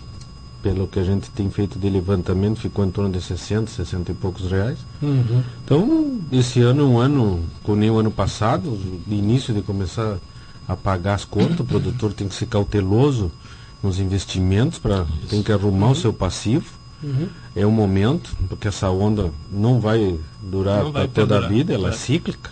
pelo 0.62 0.88
que 0.88 0.98
a 0.98 1.04
gente 1.04 1.30
tem 1.30 1.48
feito 1.50 1.78
de 1.78 1.88
levantamento, 1.88 2.60
ficou 2.60 2.84
em 2.84 2.90
torno 2.90 3.12
de 3.12 3.20
60, 3.20 3.70
60 3.70 4.12
e 4.12 4.14
poucos 4.14 4.50
reais. 4.50 4.78
Uhum. 5.00 5.42
Então, 5.64 6.18
esse 6.32 6.60
ano 6.60 6.82
é 6.82 6.84
um 6.84 6.98
ano, 6.98 7.40
como 7.62 7.78
nem 7.78 7.90
o 7.90 7.98
ano 7.98 8.10
passado, 8.10 8.78
de 9.06 9.14
início 9.14 9.54
de 9.54 9.62
começar 9.62 10.18
a 10.66 10.76
pagar 10.76 11.14
as 11.14 11.24
contas, 11.24 11.60
o 11.60 11.64
produtor 11.64 12.12
tem 12.12 12.28
que 12.28 12.34
ser 12.34 12.46
cauteloso 12.46 13.30
nos 13.82 14.00
investimentos, 14.00 14.78
para 14.78 15.06
tem 15.30 15.42
que 15.42 15.52
arrumar 15.52 15.86
uhum. 15.86 15.92
o 15.92 15.96
seu 15.96 16.12
passivo. 16.12 16.66
Uhum. 17.02 17.28
É 17.54 17.64
um 17.64 17.70
momento, 17.70 18.36
porque 18.48 18.66
essa 18.66 18.90
onda 18.90 19.30
não 19.50 19.80
vai 19.80 20.18
durar 20.42 20.82
não 20.82 20.92
vai 20.92 21.06
toda 21.06 21.38
a 21.38 21.48
vida, 21.48 21.72
ela 21.72 21.90
é 21.90 21.92
cíclica. 21.92 22.50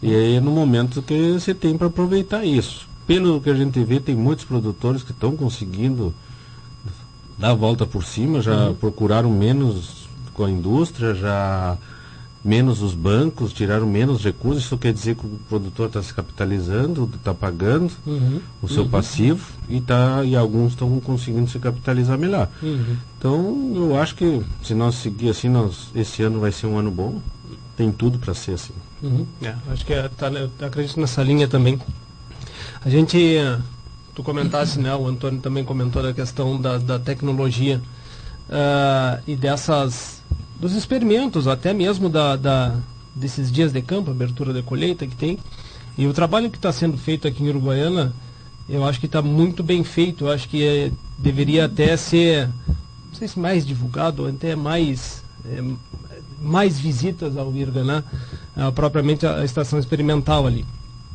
E 0.00 0.14
aí 0.14 0.34
é 0.36 0.40
no 0.40 0.52
momento 0.52 1.02
que 1.02 1.32
você 1.32 1.52
tem 1.52 1.76
para 1.76 1.88
aproveitar 1.88 2.44
isso. 2.44 2.88
Pelo 3.06 3.40
que 3.40 3.50
a 3.50 3.54
gente 3.54 3.82
vê, 3.82 3.98
tem 3.98 4.14
muitos 4.14 4.44
produtores 4.44 5.02
que 5.02 5.10
estão 5.10 5.36
conseguindo 5.36 6.14
dar 7.38 7.50
a 7.50 7.54
volta 7.54 7.86
por 7.86 8.04
cima, 8.04 8.40
já 8.40 8.68
uhum. 8.68 8.74
procuraram 8.74 9.30
menos 9.30 10.06
com 10.32 10.44
a 10.44 10.50
indústria, 10.50 11.14
já 11.14 11.76
menos 12.46 12.80
os 12.80 12.94
bancos, 12.94 13.52
tiraram 13.52 13.86
menos 13.88 14.22
recursos, 14.22 14.64
isso 14.64 14.78
quer 14.78 14.92
dizer 14.92 15.16
que 15.16 15.26
o 15.26 15.30
produtor 15.48 15.88
está 15.88 16.00
se 16.00 16.14
capitalizando, 16.14 17.10
está 17.12 17.34
pagando 17.34 17.92
uhum. 18.06 18.40
o 18.62 18.68
seu 18.68 18.84
uhum. 18.84 18.88
passivo 18.88 19.44
e, 19.68 19.80
tá, 19.80 20.22
e 20.24 20.36
alguns 20.36 20.72
estão 20.72 21.00
conseguindo 21.00 21.50
se 21.50 21.58
capitalizar 21.58 22.16
melhor. 22.16 22.48
Uhum. 22.62 22.96
Então 23.18 23.72
eu 23.74 23.98
acho 23.98 24.14
que 24.14 24.42
se 24.62 24.74
nós 24.74 24.94
seguir 24.94 25.30
assim, 25.30 25.48
nós, 25.48 25.88
esse 25.92 26.22
ano 26.22 26.38
vai 26.38 26.52
ser 26.52 26.68
um 26.68 26.78
ano 26.78 26.90
bom, 26.90 27.20
tem 27.76 27.90
tudo 27.90 28.16
para 28.16 28.32
ser 28.32 28.52
assim. 28.52 28.74
Uhum. 29.02 29.26
É, 29.42 29.52
acho 29.72 29.84
que 29.84 29.92
é, 29.92 30.08
tá, 30.08 30.28
eu 30.28 30.50
acredito 30.60 31.00
nessa 31.00 31.24
linha 31.24 31.48
também. 31.48 31.80
A 32.84 32.88
gente, 32.88 33.38
tu 34.16 34.22
comentasse, 34.22 34.80
né, 34.80 34.94
o 34.96 35.06
Antônio 35.06 35.40
também 35.40 35.62
comentou 35.62 36.02
da 36.02 36.14
questão 36.14 36.58
da, 36.58 36.78
da 36.78 36.98
tecnologia 36.98 37.82
uh, 38.48 39.22
e 39.26 39.36
dessas, 39.36 40.22
dos 40.58 40.72
experimentos, 40.72 41.46
até 41.46 41.74
mesmo 41.74 42.08
da, 42.08 42.34
da, 42.34 42.74
desses 43.14 43.52
dias 43.52 43.74
de 43.74 43.82
campo, 43.82 44.10
abertura 44.10 44.54
de 44.54 44.62
colheita 44.62 45.06
que 45.06 45.14
tem. 45.14 45.38
E 45.98 46.06
o 46.06 46.14
trabalho 46.14 46.50
que 46.50 46.56
está 46.56 46.72
sendo 46.72 46.96
feito 46.96 47.28
aqui 47.28 47.44
em 47.44 47.50
Uruguaiana, 47.50 48.14
eu 48.66 48.86
acho 48.86 48.98
que 48.98 49.06
está 49.06 49.20
muito 49.20 49.62
bem 49.62 49.84
feito. 49.84 50.24
Eu 50.24 50.32
acho 50.32 50.48
que 50.48 50.64
é, 50.64 50.90
deveria 51.18 51.66
até 51.66 51.96
ser, 51.96 52.48
não 52.66 53.14
sei 53.14 53.28
se 53.28 53.38
mais 53.38 53.66
divulgado, 53.66 54.26
até 54.26 54.56
mais 54.56 55.22
é, 55.44 55.62
mais 56.40 56.78
visitas 56.78 57.36
ao 57.36 57.54
IRGA, 57.54 57.82
né? 57.82 58.04
Uh, 58.56 58.72
propriamente 58.72 59.26
a, 59.26 59.36
a, 59.38 59.44
estação 59.44 59.78
experimental 59.78 60.46
ali. 60.46 60.64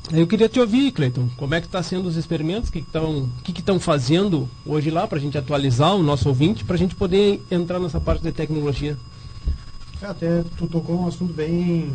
Eu 0.10 0.28
queria 0.28 0.50
te 0.50 0.60
ouvir, 0.60 0.92
Cleiton, 0.92 1.30
como 1.38 1.54
é 1.54 1.62
que 1.62 1.68
está 1.68 1.82
sendo 1.84 2.08
os 2.08 2.18
experimentos, 2.18 2.70
o 2.70 2.72
que 2.72 2.80
estão 2.80 3.30
que 3.44 3.54
que 3.54 3.80
fazendo 3.80 4.50
hoje 4.66 4.90
lá 4.90 5.08
para 5.08 5.18
a 5.18 5.22
gente 5.22 5.38
atualizar 5.38 5.96
o 5.96 6.04
nosso 6.04 6.28
ouvinte, 6.28 6.66
para 6.66 6.76
a 6.76 6.80
gente 6.80 6.96
poder 6.96 7.42
entrar 7.50 7.80
nessa 7.80 8.00
parte 8.00 8.24
de 8.24 8.32
tecnologia. 8.32 8.98
É, 10.02 10.06
até 10.08 10.44
tu 10.58 10.68
tocou 10.68 11.02
um 11.02 11.08
assunto 11.08 11.32
bem, 11.32 11.92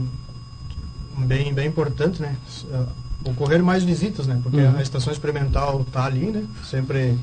bem, 1.19 1.53
bem 1.53 1.67
importante, 1.67 2.23
né? 2.23 2.37
Uh, 2.65 3.31
ocorrer 3.31 3.63
mais 3.63 3.83
visitas, 3.83 4.27
né? 4.27 4.39
Porque 4.43 4.61
uhum. 4.61 4.77
a 4.77 4.83
estação 4.83 5.13
experimental 5.13 5.83
está 5.83 6.05
ali, 6.05 6.27
né? 6.27 6.45
Sempre, 6.65 7.19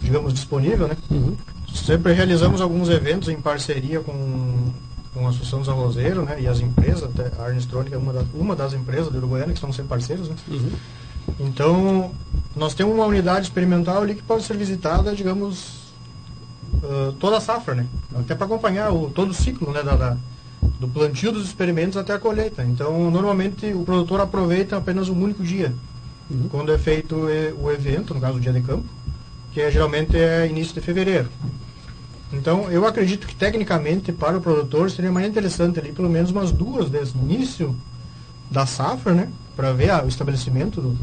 digamos, 0.00 0.34
disponível, 0.34 0.88
né? 0.88 0.96
Uhum. 1.10 1.36
Sempre 1.72 2.12
realizamos 2.12 2.60
alguns 2.60 2.88
eventos 2.88 3.28
em 3.28 3.40
parceria 3.40 4.00
com 4.00 4.72
com 5.12 5.26
a 5.26 5.30
Associação 5.30 5.58
dos 5.60 5.68
Arrozeiros, 5.68 6.24
né, 6.24 6.40
e 6.40 6.46
as 6.46 6.60
empresas, 6.60 7.04
até 7.04 7.30
a 7.36 7.46
Arnestronic 7.46 7.92
é 7.92 7.98
uma, 7.98 8.12
da, 8.12 8.24
uma 8.34 8.54
das 8.54 8.72
empresas 8.72 9.08
do 9.10 9.18
Uruguaiana 9.18 9.52
que 9.52 9.58
estão 9.58 9.72
sendo 9.72 9.88
parceiros, 9.88 10.28
né. 10.28 10.36
Uhum. 10.48 10.70
Então, 11.38 12.12
nós 12.54 12.74
temos 12.74 12.94
uma 12.94 13.06
unidade 13.06 13.46
experimental 13.46 14.02
ali 14.02 14.14
que 14.14 14.22
pode 14.22 14.44
ser 14.44 14.56
visitada, 14.56 15.14
digamos, 15.14 15.80
uh, 16.82 17.12
toda 17.18 17.36
a 17.36 17.40
safra, 17.40 17.74
né? 17.74 17.86
Até 18.14 18.34
para 18.34 18.46
acompanhar 18.46 18.92
o, 18.92 19.10
todo 19.10 19.30
o 19.30 19.34
ciclo, 19.34 19.72
né? 19.72 19.82
Da, 19.82 19.94
da, 19.96 20.16
do 20.78 20.88
plantio 20.88 21.30
dos 21.30 21.44
experimentos 21.44 21.96
até 21.96 22.12
a 22.12 22.18
colheita. 22.18 22.64
Então, 22.64 23.10
normalmente 23.10 23.72
o 23.72 23.84
produtor 23.84 24.20
aproveita 24.20 24.76
apenas 24.76 25.08
um 25.08 25.22
único 25.22 25.42
dia, 25.42 25.72
uhum. 26.30 26.48
quando 26.50 26.72
é 26.72 26.78
feito 26.78 27.16
o 27.16 27.70
evento, 27.70 28.14
no 28.14 28.20
caso 28.20 28.38
o 28.38 28.40
dia 28.40 28.52
de 28.52 28.62
campo, 28.62 28.86
que 29.52 29.60
é, 29.60 29.70
geralmente 29.70 30.16
é 30.16 30.46
início 30.46 30.74
de 30.74 30.80
fevereiro. 30.80 31.28
Então, 32.32 32.70
eu 32.70 32.86
acredito 32.86 33.26
que 33.26 33.34
tecnicamente 33.34 34.12
para 34.12 34.38
o 34.38 34.40
produtor 34.40 34.90
seria 34.90 35.10
mais 35.10 35.26
interessante 35.26 35.78
ali 35.78 35.92
pelo 35.92 36.08
menos 36.08 36.30
umas 36.30 36.52
duas 36.52 36.88
vezes 36.88 37.12
no 37.12 37.22
início 37.22 37.74
da 38.50 38.66
safra, 38.66 39.12
né? 39.12 39.28
Para 39.56 39.72
ver 39.72 39.90
ah, 39.90 40.04
o 40.04 40.08
estabelecimento 40.08 40.80
do, 40.80 40.96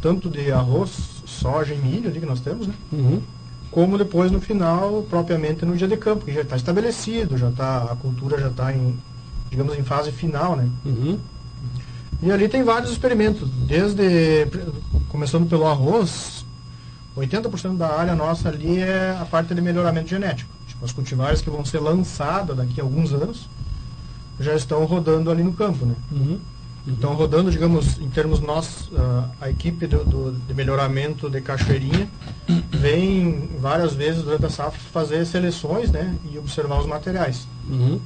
tanto 0.00 0.28
de 0.28 0.50
arroz, 0.50 1.22
soja 1.24 1.72
e 1.72 1.78
milho 1.78 2.10
ali 2.10 2.20
que 2.20 2.26
nós 2.26 2.40
temos, 2.40 2.66
né? 2.66 2.74
Uhum. 2.92 3.22
Como 3.70 3.96
depois 3.96 4.30
no 4.30 4.40
final, 4.40 5.06
propriamente 5.08 5.64
no 5.64 5.76
dia 5.76 5.88
de 5.88 5.96
campo, 5.96 6.24
que 6.24 6.32
já 6.32 6.42
está 6.42 6.56
estabelecido, 6.56 7.38
já 7.38 7.50
tá, 7.50 7.88
a 7.90 7.96
cultura 7.96 8.38
já 8.38 8.48
está 8.48 8.72
em, 8.72 8.98
digamos, 9.48 9.78
em 9.78 9.82
fase 9.82 10.10
final, 10.10 10.56
né? 10.56 10.68
Uhum. 10.84 11.18
E 12.22 12.30
ali 12.30 12.48
tem 12.48 12.62
vários 12.62 12.90
experimentos, 12.90 13.48
desde, 13.66 14.46
começando 15.08 15.48
pelo 15.48 15.66
arroz, 15.66 16.41
80% 17.16 17.76
da 17.76 17.88
área 17.98 18.14
nossa 18.14 18.48
ali 18.48 18.78
é 18.78 19.16
a 19.20 19.24
parte 19.24 19.54
de 19.54 19.60
melhoramento 19.60 20.08
genético. 20.08 20.50
Tipo, 20.66 20.84
as 20.84 20.92
cultivares 20.92 21.40
que 21.40 21.50
vão 21.50 21.64
ser 21.64 21.80
lançadas 21.80 22.56
daqui 22.56 22.80
a 22.80 22.84
alguns 22.84 23.12
anos 23.12 23.48
já 24.40 24.54
estão 24.54 24.84
rodando 24.84 25.30
ali 25.30 25.42
no 25.42 25.52
campo, 25.52 25.84
né? 25.84 25.94
Uhum. 26.10 26.40
Então, 26.86 27.14
rodando, 27.14 27.50
digamos, 27.50 27.98
em 28.00 28.08
termos 28.08 28.40
nós, 28.40 28.88
uh, 28.88 29.28
a 29.40 29.48
equipe 29.48 29.86
do, 29.86 30.04
do, 30.04 30.32
de 30.32 30.52
melhoramento 30.52 31.30
de 31.30 31.40
Cachoeirinha 31.40 32.08
vem 32.70 33.50
várias 33.60 33.94
vezes 33.94 34.22
durante 34.22 34.46
a 34.46 34.50
safra 34.50 34.80
fazer 34.92 35.24
seleções, 35.24 35.92
né? 35.92 36.16
E 36.32 36.38
observar 36.38 36.80
os 36.80 36.86
materiais. 36.86 37.46
Uhum. 37.68 38.00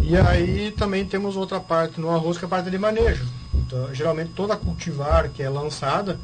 E 0.00 0.16
aí 0.16 0.72
também 0.76 1.04
temos 1.04 1.36
outra 1.36 1.60
parte 1.60 2.00
no 2.00 2.10
arroz, 2.10 2.38
que 2.38 2.44
é 2.44 2.46
a 2.46 2.48
parte 2.48 2.70
de 2.70 2.78
manejo. 2.78 3.26
Então, 3.54 3.94
geralmente 3.94 4.30
toda 4.34 4.56
cultivar 4.56 5.28
que 5.28 5.42
é 5.42 5.50
lançada 5.50 6.18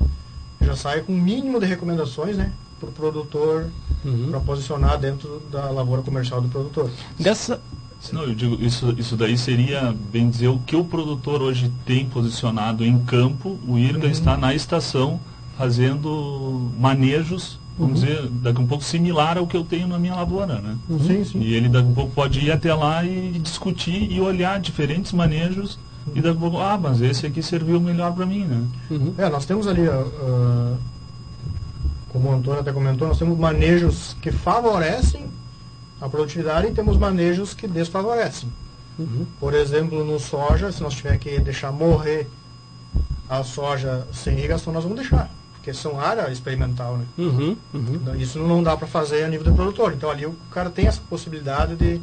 já 0.62 0.76
sai 0.76 1.00
com 1.02 1.12
o 1.12 1.16
mínimo 1.16 1.60
de 1.60 1.66
recomendações, 1.66 2.36
né? 2.36 2.52
Para 2.78 2.88
o 2.88 2.92
produtor, 2.92 3.70
uhum. 4.04 4.28
para 4.30 4.40
posicionar 4.40 4.98
dentro 4.98 5.42
da 5.50 5.70
lavoura 5.70 6.02
comercial 6.02 6.40
do 6.40 6.48
produtor. 6.48 6.90
Dessa, 7.18 7.60
não, 8.10 8.24
eu 8.24 8.34
digo, 8.34 8.58
isso, 8.60 8.94
isso 8.98 9.16
daí 9.16 9.38
seria, 9.38 9.94
bem 10.10 10.28
dizer, 10.28 10.48
o 10.48 10.58
que 10.58 10.74
o 10.74 10.84
produtor 10.84 11.42
hoje 11.42 11.70
tem 11.84 12.08
posicionado 12.08 12.84
em 12.84 12.98
campo, 12.98 13.58
o 13.68 13.78
IRGA 13.78 14.06
uhum. 14.06 14.10
está 14.10 14.36
na 14.36 14.54
estação 14.54 15.20
fazendo 15.56 16.72
manejos, 16.78 17.58
vamos 17.78 18.02
uhum. 18.02 18.06
dizer, 18.06 18.28
daqui 18.42 18.58
a 18.58 18.60
um 18.62 18.66
pouco 18.66 18.82
similar 18.82 19.38
ao 19.38 19.46
que 19.46 19.56
eu 19.56 19.62
tenho 19.62 19.86
na 19.86 19.98
minha 19.98 20.14
lavoura, 20.14 20.58
né? 20.58 20.76
Uhum. 20.88 20.98
Sim, 21.06 21.24
sim. 21.24 21.40
E 21.40 21.54
ele 21.54 21.68
daqui 21.68 21.86
a 21.86 21.90
um 21.90 21.94
pouco 21.94 22.12
pode 22.12 22.40
ir 22.40 22.50
até 22.50 22.74
lá 22.74 23.04
e 23.04 23.38
discutir 23.38 24.10
e 24.10 24.20
olhar 24.20 24.58
diferentes 24.58 25.12
manejos 25.12 25.78
e 26.14 26.20
daqui 26.20 26.36
a 26.36 26.40
pouco, 26.40 26.58
ah, 26.58 26.78
mas 26.78 27.00
esse 27.00 27.26
aqui 27.26 27.42
serviu 27.42 27.80
melhor 27.80 28.12
para 28.12 28.26
mim, 28.26 28.44
né? 28.44 28.66
Uhum. 28.90 29.14
É, 29.18 29.28
nós 29.28 29.44
temos 29.44 29.66
ali, 29.66 29.86
uh, 29.88 30.76
como 32.08 32.28
o 32.28 32.34
Antônio 32.34 32.60
até 32.60 32.72
comentou, 32.72 33.08
nós 33.08 33.18
temos 33.18 33.38
manejos 33.38 34.16
que 34.20 34.32
favorecem 34.32 35.26
a 36.00 36.08
produtividade 36.08 36.66
e 36.68 36.72
temos 36.72 36.96
manejos 36.96 37.54
que 37.54 37.68
desfavorecem. 37.68 38.50
Uhum. 38.98 39.26
Por 39.38 39.54
exemplo, 39.54 40.04
no 40.04 40.18
soja, 40.18 40.70
se 40.72 40.82
nós 40.82 40.94
tiver 40.94 41.16
que 41.18 41.38
deixar 41.40 41.72
morrer 41.72 42.28
a 43.28 43.42
soja 43.42 44.06
sem 44.12 44.36
irrigação, 44.36 44.72
nós 44.72 44.82
vamos 44.82 44.98
deixar. 44.98 45.30
Porque 45.54 45.72
são 45.72 45.98
área 46.00 46.30
experimental, 46.30 46.98
né? 46.98 47.04
Uhum. 47.16 47.56
Uhum. 47.72 47.94
Então, 47.94 48.16
isso 48.16 48.38
não 48.40 48.62
dá 48.62 48.76
para 48.76 48.88
fazer 48.88 49.22
a 49.22 49.28
nível 49.28 49.44
do 49.44 49.54
produtor. 49.54 49.92
Então 49.92 50.10
ali 50.10 50.26
o 50.26 50.34
cara 50.50 50.68
tem 50.68 50.86
essa 50.86 51.00
possibilidade 51.08 51.76
de, 51.76 52.00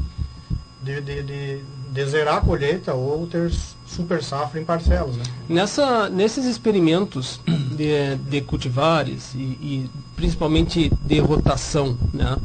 de, 0.82 1.02
de, 1.02 1.24
de, 1.24 1.62
de 1.92 2.06
zerar 2.06 2.38
a 2.38 2.42
colheita 2.42 2.94
ou 2.94 3.28
ter 3.28 3.52
super 3.90 4.24
safra 4.24 4.62
em 4.62 4.66
parcelas. 4.66 5.16
Né? 5.18 5.24
Nessa, 5.48 6.10
nesses 6.10 6.46
experimentos 6.46 7.40
de, 7.76 8.16
de 8.30 8.42
cultivares 8.42 9.34
e, 9.34 9.38
e 9.38 9.90
principalmente 10.16 10.92
de 11.06 11.20
rotação, 11.20 11.98
né? 12.14 12.38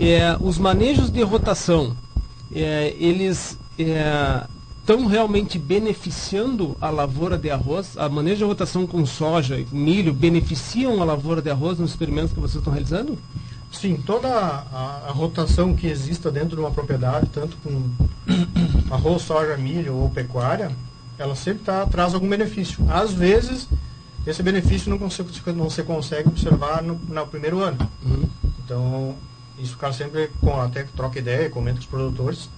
é, 0.00 0.36
os 0.40 0.58
manejos 0.58 1.10
de 1.10 1.22
rotação, 1.22 1.96
é, 2.54 2.94
eles 2.98 3.58
estão 3.76 5.04
é, 5.04 5.08
realmente 5.08 5.58
beneficiando 5.58 6.76
a 6.80 6.88
lavoura 6.88 7.36
de 7.36 7.50
arroz? 7.50 7.96
A 7.98 8.08
manejo 8.08 8.38
de 8.38 8.44
rotação 8.44 8.86
com 8.86 9.04
soja 9.04 9.58
e 9.58 9.66
milho 9.70 10.12
beneficiam 10.14 11.02
a 11.02 11.04
lavoura 11.04 11.42
de 11.42 11.50
arroz 11.50 11.78
nos 11.78 11.90
experimentos 11.90 12.32
que 12.32 12.40
vocês 12.40 12.56
estão 12.56 12.72
realizando? 12.72 13.18
Sim, 13.70 14.02
toda 14.04 14.28
a, 14.28 15.08
a, 15.08 15.12
rotação 15.12 15.74
que 15.74 15.86
exista 15.86 16.30
dentro 16.30 16.56
de 16.56 16.60
uma 16.60 16.70
propriedade, 16.70 17.28
tanto 17.32 17.56
com 17.58 17.90
arroz, 18.90 19.22
soja, 19.22 19.56
milho 19.56 19.94
ou 19.94 20.10
pecuária, 20.10 20.72
ela 21.18 21.34
sempre 21.34 21.64
tá, 21.64 21.84
traz 21.86 22.14
algum 22.14 22.28
benefício. 22.28 22.84
Às 22.88 23.12
vezes, 23.12 23.68
esse 24.26 24.42
benefício 24.42 24.88
não, 24.88 24.98
consegue, 24.98 25.30
não 25.54 25.68
se 25.68 25.82
consegue 25.82 26.28
observar 26.28 26.82
no, 26.82 26.98
no 27.08 27.26
primeiro 27.26 27.60
ano. 27.60 27.78
Uhum. 28.04 28.28
Então, 28.64 29.14
isso 29.58 29.74
o 29.74 29.78
cara 29.78 29.92
sempre 29.92 30.30
com, 30.40 30.60
até 30.60 30.84
troca 30.84 31.18
ideia, 31.18 31.50
comenta 31.50 31.76
com 31.76 31.82
os 31.82 31.86
produtores. 31.86 32.48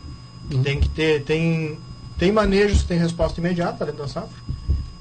Uhum. 0.53 0.62
Tem 0.62 0.79
que 0.79 0.88
ter, 0.88 1.25
tem, 1.25 1.79
tem 2.18 2.31
manejos 2.31 2.83
que 2.83 2.88
tem 2.88 2.99
resposta 2.99 3.40
imediata 3.40 3.85
dentro 3.85 4.03
da 4.03 4.09
safra. 4.09 4.38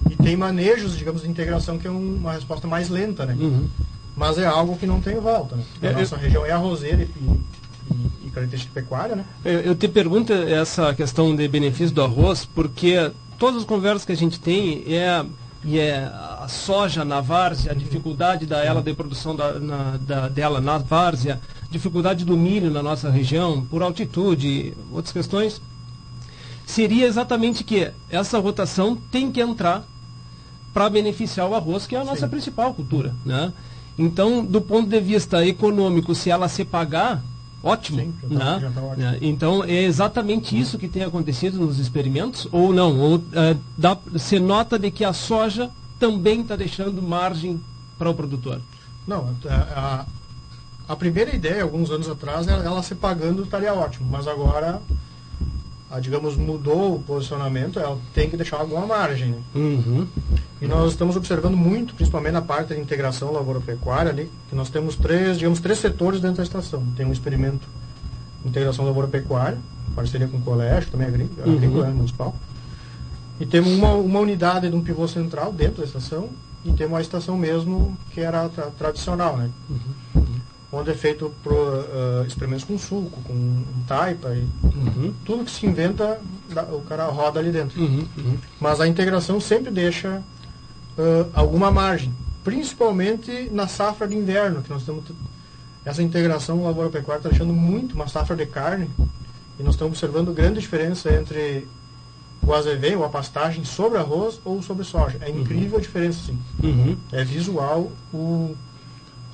E 0.09 0.15
tem 0.15 0.35
manejos, 0.35 0.97
digamos, 0.97 1.21
de 1.21 1.29
integração 1.29 1.77
que 1.77 1.87
é 1.87 1.91
um, 1.91 2.15
uma 2.15 2.33
resposta 2.33 2.67
mais 2.67 2.89
lenta, 2.89 3.25
né? 3.25 3.35
Uhum. 3.39 3.67
Mas 4.15 4.37
é 4.37 4.45
algo 4.45 4.77
que 4.77 4.85
não 4.85 4.99
tem 4.99 5.19
volta, 5.19 5.55
né? 5.55 5.63
A 5.81 5.85
é, 5.87 5.93
nossa 5.93 6.15
eu... 6.15 6.19
região 6.19 6.45
é 6.45 6.51
arrozeira 6.51 7.03
e, 7.03 7.05
e, 7.05 8.27
e 8.27 8.31
característica 8.31 8.73
pecuária, 8.73 9.15
né? 9.15 9.25
Eu, 9.45 9.59
eu 9.61 9.75
te 9.75 9.87
pergunto 9.87 10.33
essa 10.33 10.93
questão 10.93 11.35
de 11.35 11.47
benefício 11.47 11.95
do 11.95 12.01
arroz, 12.01 12.45
porque 12.45 13.11
todas 13.37 13.61
as 13.61 13.65
conversas 13.65 14.05
que 14.05 14.11
a 14.11 14.17
gente 14.17 14.39
tem 14.39 14.83
é 14.93 15.25
e 15.63 15.77
é 15.77 16.05
a 16.05 16.47
soja 16.47 17.03
na 17.03 17.19
várzea, 17.19 17.71
a 17.71 17.75
dificuldade 17.75 18.45
da 18.45 18.63
ela 18.63 18.81
de 18.81 18.93
produção 18.93 19.35
da, 19.35 19.59
na, 19.59 19.97
da, 19.97 20.29
dela 20.29 20.61
na 20.61 20.77
várzea, 20.77 21.41
dificuldade 21.69 22.23
do 22.23 22.37
milho 22.37 22.71
na 22.71 22.81
nossa 22.81 23.09
região, 23.09 23.65
por 23.65 23.83
altitude, 23.83 24.73
outras 24.91 25.11
questões, 25.11 25.61
seria 26.65 27.05
exatamente 27.05 27.63
que 27.63 27.91
essa 28.09 28.39
rotação 28.39 28.95
tem 28.95 29.31
que 29.31 29.41
entrar 29.41 29.85
para 30.73 30.89
beneficiar 30.89 31.49
o 31.49 31.55
arroz, 31.55 31.85
que 31.85 31.95
é 31.95 31.99
a 31.99 32.05
nossa 32.05 32.21
Sim. 32.21 32.29
principal 32.29 32.73
cultura. 32.73 33.13
Né? 33.25 33.51
Então, 33.99 34.45
do 34.45 34.61
ponto 34.61 34.89
de 34.89 34.99
vista 35.01 35.45
econômico, 35.45 36.15
se 36.15 36.29
ela 36.29 36.47
se 36.47 36.63
pagar, 36.63 37.21
ótimo. 37.61 37.99
Sim, 37.99 38.13
já 38.23 38.29
tá, 38.29 38.45
né? 38.45 38.59
já 38.61 38.71
tá 38.71 38.81
ótimo. 38.81 39.05
Né? 39.05 39.17
Então, 39.21 39.63
é 39.65 39.83
exatamente 39.83 40.57
isso 40.57 40.79
que 40.79 40.87
tem 40.87 41.03
acontecido 41.03 41.59
nos 41.59 41.79
experimentos, 41.79 42.47
ou 42.49 42.71
não? 42.71 42.97
Ou 42.97 43.21
é, 43.33 43.57
dá, 43.77 43.97
você 44.09 44.39
nota 44.39 44.79
de 44.79 44.89
que 44.89 45.03
a 45.03 45.11
soja 45.11 45.69
também 45.99 46.39
está 46.39 46.55
deixando 46.55 47.01
margem 47.01 47.59
para 47.97 48.09
o 48.09 48.13
produtor? 48.13 48.61
Não, 49.05 49.35
a, 49.49 50.05
a 50.87 50.95
primeira 50.95 51.35
ideia, 51.35 51.63
alguns 51.63 51.91
anos 51.91 52.07
atrás, 52.07 52.47
ela, 52.47 52.63
ela 52.63 52.81
se 52.81 52.95
pagando 52.95 53.43
estaria 53.43 53.73
ótimo, 53.73 54.07
mas 54.09 54.29
agora, 54.29 54.81
a, 55.91 55.99
digamos, 55.99 56.35
mudou 56.35 56.95
o 56.95 56.99
posicionamento, 56.99 57.79
ela 57.79 57.97
tem 58.13 58.29
que 58.29 58.37
deixar 58.37 58.57
alguma 58.57 58.85
margem. 58.85 59.31
Né? 59.31 59.41
Uhum. 59.55 60.07
E 60.61 60.67
nós 60.67 60.91
estamos 60.91 61.15
observando 61.15 61.57
muito, 61.57 61.95
principalmente 61.95 62.33
na 62.33 62.41
parte 62.41 62.75
de 62.75 62.79
integração 62.79 63.31
lavoura-pecuária 63.31 64.11
ali, 64.11 64.31
que 64.49 64.55
nós 64.55 64.69
temos 64.69 64.95
três, 64.95 65.39
digamos, 65.39 65.59
três 65.59 65.79
setores 65.79 66.21
dentro 66.21 66.37
da 66.37 66.43
estação. 66.43 66.85
Tem 66.95 67.05
um 67.05 67.11
experimento 67.11 67.67
de 68.43 68.49
integração 68.49 68.85
lavoura-pecuária, 68.85 69.57
parceria 69.95 70.27
com 70.27 70.37
o 70.37 70.41
colégio, 70.41 70.91
também 70.91 71.07
agrícola, 71.07 71.47
uhum. 71.47 71.55
agrícola 71.55 71.87
né, 71.87 71.93
municipal. 71.93 72.35
E 73.39 73.45
temos 73.45 73.73
uma, 73.73 73.93
uma 73.93 74.19
unidade 74.19 74.69
de 74.69 74.75
um 74.75 74.81
pivô 74.81 75.07
central 75.07 75.51
dentro 75.51 75.77
da 75.77 75.85
estação 75.85 76.29
e 76.63 76.71
temos 76.73 76.99
a 76.99 77.01
estação 77.01 77.37
mesmo 77.37 77.97
que 78.11 78.19
era 78.19 78.47
tra 78.49 78.65
tradicional, 78.65 79.37
né? 79.37 79.49
Uhum 79.69 79.77
onde 80.71 80.91
é 80.91 80.93
feito 80.93 81.33
pro, 81.43 81.55
uh, 81.55 82.25
experimentos 82.27 82.63
com 82.63 82.77
suco, 82.77 83.21
com 83.23 83.63
taipa, 83.87 84.29
e 84.35 84.47
uhum. 84.63 85.13
tudo 85.25 85.45
que 85.45 85.51
se 85.51 85.65
inventa, 85.65 86.19
o 86.71 86.81
cara 86.81 87.05
roda 87.05 87.39
ali 87.39 87.51
dentro. 87.51 87.79
Uhum, 87.81 88.07
uhum. 88.17 88.37
Mas 88.59 88.79
a 88.79 88.87
integração 88.87 89.39
sempre 89.39 89.71
deixa 89.71 90.21
uh, 90.97 91.29
alguma 91.33 91.71
margem, 91.71 92.13
principalmente 92.43 93.49
na 93.51 93.67
safra 93.67 94.07
de 94.07 94.15
inverno, 94.15 94.61
que 94.61 94.69
nós 94.69 94.83
temos 94.83 95.03
essa 95.83 96.03
integração 96.03 96.63
lavoura-pecuária 96.63 97.19
está 97.19 97.29
deixando 97.29 97.53
muito 97.53 97.95
uma 97.95 98.07
safra 98.07 98.35
de 98.35 98.45
carne, 98.45 98.89
e 99.59 99.63
nós 99.63 99.73
estamos 99.73 99.93
observando 99.93 100.33
grande 100.33 100.59
diferença 100.59 101.11
entre 101.11 101.67
o 102.41 102.53
azevém 102.53 102.95
ou 102.95 103.03
a 103.03 103.09
pastagem 103.09 103.65
sobre 103.65 103.97
arroz 103.97 104.39
ou 104.45 104.61
sobre 104.61 104.85
soja. 104.85 105.17
É 105.21 105.29
uhum. 105.29 105.41
incrível 105.41 105.79
a 105.79 105.81
diferença, 105.81 106.19
sim. 106.27 106.37
Uhum. 106.63 106.95
É 107.11 107.23
visual 107.23 107.91
o 108.13 108.55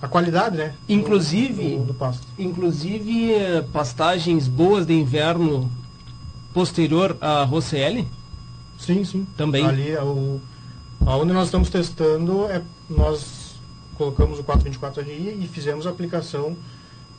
a 0.05 0.07
qualidade, 0.07 0.55
né? 0.57 0.73
Inclusive, 0.87 1.77
do, 1.77 1.85
do, 1.85 1.93
pasto. 1.93 2.25
inclusive 2.37 3.33
eh, 3.33 3.65
pastagens 3.73 4.47
boas 4.47 4.85
de 4.85 4.93
inverno 4.93 5.69
posterior 6.53 7.17
à 7.19 7.43
Rocel? 7.43 8.05
Sim, 8.77 9.03
sim. 9.03 9.27
Também. 9.35 9.65
Ali, 9.65 9.89
é 9.91 10.01
o, 10.01 10.39
aonde 11.05 11.33
nós 11.33 11.45
estamos 11.45 11.69
testando, 11.69 12.45
é, 12.45 12.61
nós 12.89 13.55
colocamos 13.97 14.39
o 14.39 14.43
424RI 14.43 15.37
e 15.41 15.49
fizemos 15.51 15.87
a 15.87 15.89
aplicação 15.89 16.55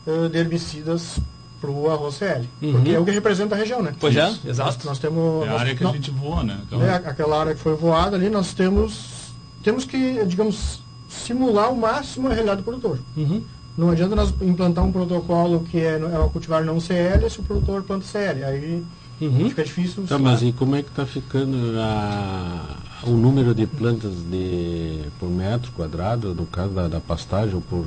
uh, 0.07 0.29
de 0.29 0.39
herbicidas 0.39 1.19
para 1.61 1.71
o 1.71 1.91
arroz 1.91 2.17
CL. 2.17 2.49
Uhum. 2.61 2.73
Porque 2.73 2.91
é 2.91 3.01
o 3.01 3.05
que 3.05 3.11
representa 3.11 3.55
a 3.55 3.59
região, 3.59 3.83
né? 3.83 3.95
Pois 3.99 4.15
é, 4.15 4.33
exato. 4.45 4.87
nós 4.87 4.99
temos... 4.99 5.45
É 5.45 5.49
a 5.49 5.53
nós- 5.53 5.61
área 5.61 5.75
que 5.75 5.83
nós- 5.83 5.93
a 5.95 5.97
gente 5.97 6.11
voa, 6.11 6.45
né? 6.45 6.61
Então, 6.67 6.83
é, 6.83 6.95
aquela 6.95 7.41
área 7.41 7.55
que 7.55 7.61
foi 7.61 7.75
voada 7.75 8.15
ali, 8.15 8.29
nós 8.29 8.53
temos, 8.53 9.33
temos 9.63 9.85
que, 9.87 10.23
digamos, 10.27 10.81
simular 11.17 11.67
ao 11.67 11.75
máximo 11.77 12.29
a 12.29 12.33
realidade 12.33 12.59
do 12.63 12.65
produtor. 12.65 12.99
Uhum. 13.17 13.43
Não 13.77 13.91
adianta 13.91 14.17
nós 14.17 14.33
implantar 14.41 14.85
um 14.85 14.93
protocolo 14.93 15.61
que 15.71 15.79
é, 15.79 15.93
é 15.99 16.19
uma 16.19 16.29
cultivar 16.31 16.65
não 16.65 16.81
CL 16.81 17.29
se 17.29 17.41
o 17.41 17.43
produtor 17.43 17.83
planta 17.83 18.05
CL. 18.07 18.43
Aí 18.45 18.83
Uhum. 19.21 19.49
fica 19.49 19.65
difícil. 19.65 20.05
Tá, 20.07 20.19
mas 20.19 20.43
e 20.43 20.53
como 20.53 20.77
é 20.77 20.83
que 20.83 20.91
está 20.91 21.07
ficando 21.07 21.57
a- 21.81 22.77
o 23.05 23.11
número 23.13 23.55
de 23.55 23.67
plantas 23.67 24.13
de, 24.31 25.05
por 25.19 25.31
metro 25.31 25.73
quadrado, 25.73 26.35
no 26.35 26.45
caso 26.47 26.71
da, 26.75 26.87
da 26.89 27.01
pastagem, 27.01 27.55
ou 27.55 27.63
por, 27.63 27.87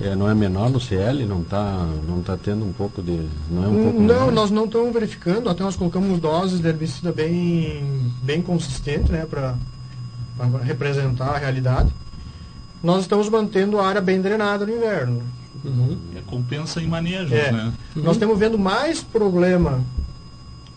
é, 0.00 0.14
não 0.14 0.28
é 0.30 0.34
menor 0.34 0.70
no 0.70 0.80
CL? 0.80 1.24
Não 1.26 1.40
está 1.42 1.86
não 2.06 2.22
tá 2.22 2.36
tendo 2.36 2.64
um 2.64 2.72
pouco 2.72 3.02
de... 3.02 3.20
Não 3.50 3.64
é 3.64 3.68
um 3.68 3.82
pouco 3.82 4.00
Não, 4.00 4.06
menor? 4.26 4.32
nós 4.32 4.50
não 4.52 4.64
estamos 4.66 4.92
verificando, 4.92 5.48
até 5.48 5.62
nós 5.64 5.74
colocamos 5.74 6.20
doses 6.20 6.60
de 6.60 6.68
herbicida 6.68 7.10
bem, 7.12 8.12
bem 8.22 8.40
consistente, 8.40 9.10
né, 9.10 9.26
para 9.28 9.54
representar 10.62 11.30
a 11.34 11.38
realidade. 11.38 11.90
Nós 12.84 13.00
estamos 13.00 13.30
mantendo 13.30 13.80
a 13.80 13.86
área 13.88 14.00
bem 14.02 14.20
drenada 14.20 14.66
no 14.66 14.72
inverno. 14.76 15.22
Uhum. 15.64 15.96
é, 16.14 16.20
compensa 16.26 16.78
em 16.82 16.86
manejos, 16.86 17.32
É. 17.32 17.50
né? 17.50 17.72
Nós 17.96 18.16
estamos 18.16 18.38
vendo 18.38 18.58
mais 18.58 19.02
problema 19.02 19.80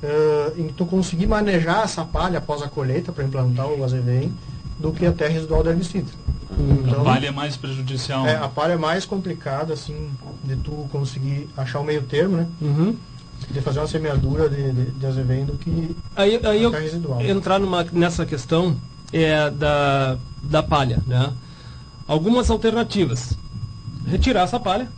eh, 0.01 0.53
em 0.57 0.67
tu 0.69 0.85
conseguir 0.85 1.27
manejar 1.27 1.83
essa 1.83 2.05
palha 2.05 2.37
após 2.37 2.61
a 2.61 2.69
colheita 2.69 3.11
para 3.11 3.25
implantar 3.25 3.67
o 3.67 3.83
azevém 3.83 4.31
do 4.79 4.93
que 4.93 5.05
até 5.05 5.27
residual 5.27 5.61
do 5.61 5.69
herbicida. 5.69 6.07
a 6.97 7.03
palha 7.03 7.27
é 7.27 7.31
mais 7.31 7.57
prejudicial. 7.57 8.25
é, 8.25 8.33
né? 8.35 8.39
a 8.41 8.47
palha 8.47 8.73
é 8.73 8.77
mais 8.77 9.03
complicada, 9.05 9.73
assim, 9.73 10.09
de 10.45 10.55
tu 10.55 10.87
conseguir 10.89 11.49
achar 11.57 11.81
o 11.81 11.83
meio 11.83 12.03
termo, 12.03 12.37
né? 12.37 12.47
Uhum. 12.61 12.95
De 13.51 13.59
fazer 13.59 13.79
uma 13.79 13.87
semeadura 13.87 14.47
de, 14.47 14.71
de, 14.71 14.91
de 14.91 15.05
azevém 15.05 15.43
do 15.45 15.53
que 15.57 15.93
Aí, 16.15 16.39
aí 16.45 16.63
eu 16.63 16.71
Fica 16.71 16.81
residual. 16.81 17.21
entrar 17.21 17.59
numa, 17.59 17.83
nessa 17.91 18.25
questão 18.25 18.77
é, 19.11 19.49
da, 19.51 20.17
da 20.41 20.63
palha, 20.63 21.01
né? 21.05 21.33
Algumas 22.07 22.49
alternativas. 22.49 23.37
Retirar 24.05 24.43
essa 24.43 24.59
palha, 24.59 24.89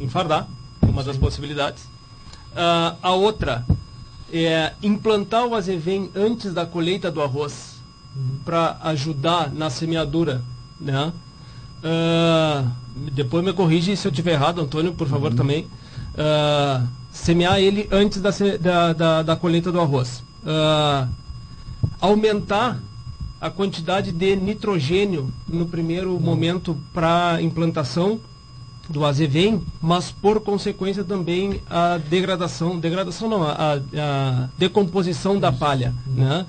enfardar, 0.00 0.48
uma 0.82 1.04
das 1.04 1.16
possibilidades. 1.16 1.84
Ah, 2.56 2.96
a 3.02 3.12
outra 3.12 3.64
é 4.32 4.72
implantar 4.82 5.44
o 5.46 5.54
azevém 5.54 6.10
antes 6.14 6.54
da 6.54 6.64
colheita 6.64 7.10
do 7.10 7.20
arroz 7.22 7.74
para 8.44 8.78
ajudar 8.84 9.52
na 9.52 9.68
semeadura, 9.68 10.40
né? 10.80 11.12
Ah, 11.82 12.64
depois 13.12 13.44
me 13.44 13.52
corrige 13.52 13.94
se 13.96 14.06
eu 14.08 14.10
estiver 14.10 14.32
errado, 14.32 14.60
Antônio, 14.60 14.94
por 14.94 15.06
favor, 15.06 15.34
também. 15.34 15.66
Ah, 16.16 16.82
semear 17.12 17.58
ele 17.58 17.88
antes 17.92 18.20
da, 18.20 18.30
da, 18.60 18.92
da, 18.92 19.22
da 19.22 19.36
colheita 19.36 19.70
do 19.70 19.80
arroz. 19.80 20.22
Ah, 20.46 21.06
aumentar 22.00 22.78
a 23.44 23.50
quantidade 23.50 24.10
de 24.10 24.34
nitrogênio 24.36 25.28
no 25.46 25.66
primeiro 25.66 26.18
momento 26.18 26.74
para 26.94 27.42
implantação 27.42 28.18
do 28.88 29.04
azevém, 29.04 29.60
mas 29.82 30.10
por 30.10 30.40
consequência 30.40 31.04
também 31.04 31.60
a 31.68 31.98
degradação, 31.98 32.78
degradação 32.80 33.28
não, 33.28 33.42
a, 33.42 33.74
a 33.74 34.48
decomposição 34.56 35.38
da 35.38 35.52
palha, 35.52 35.92
né? 36.06 36.46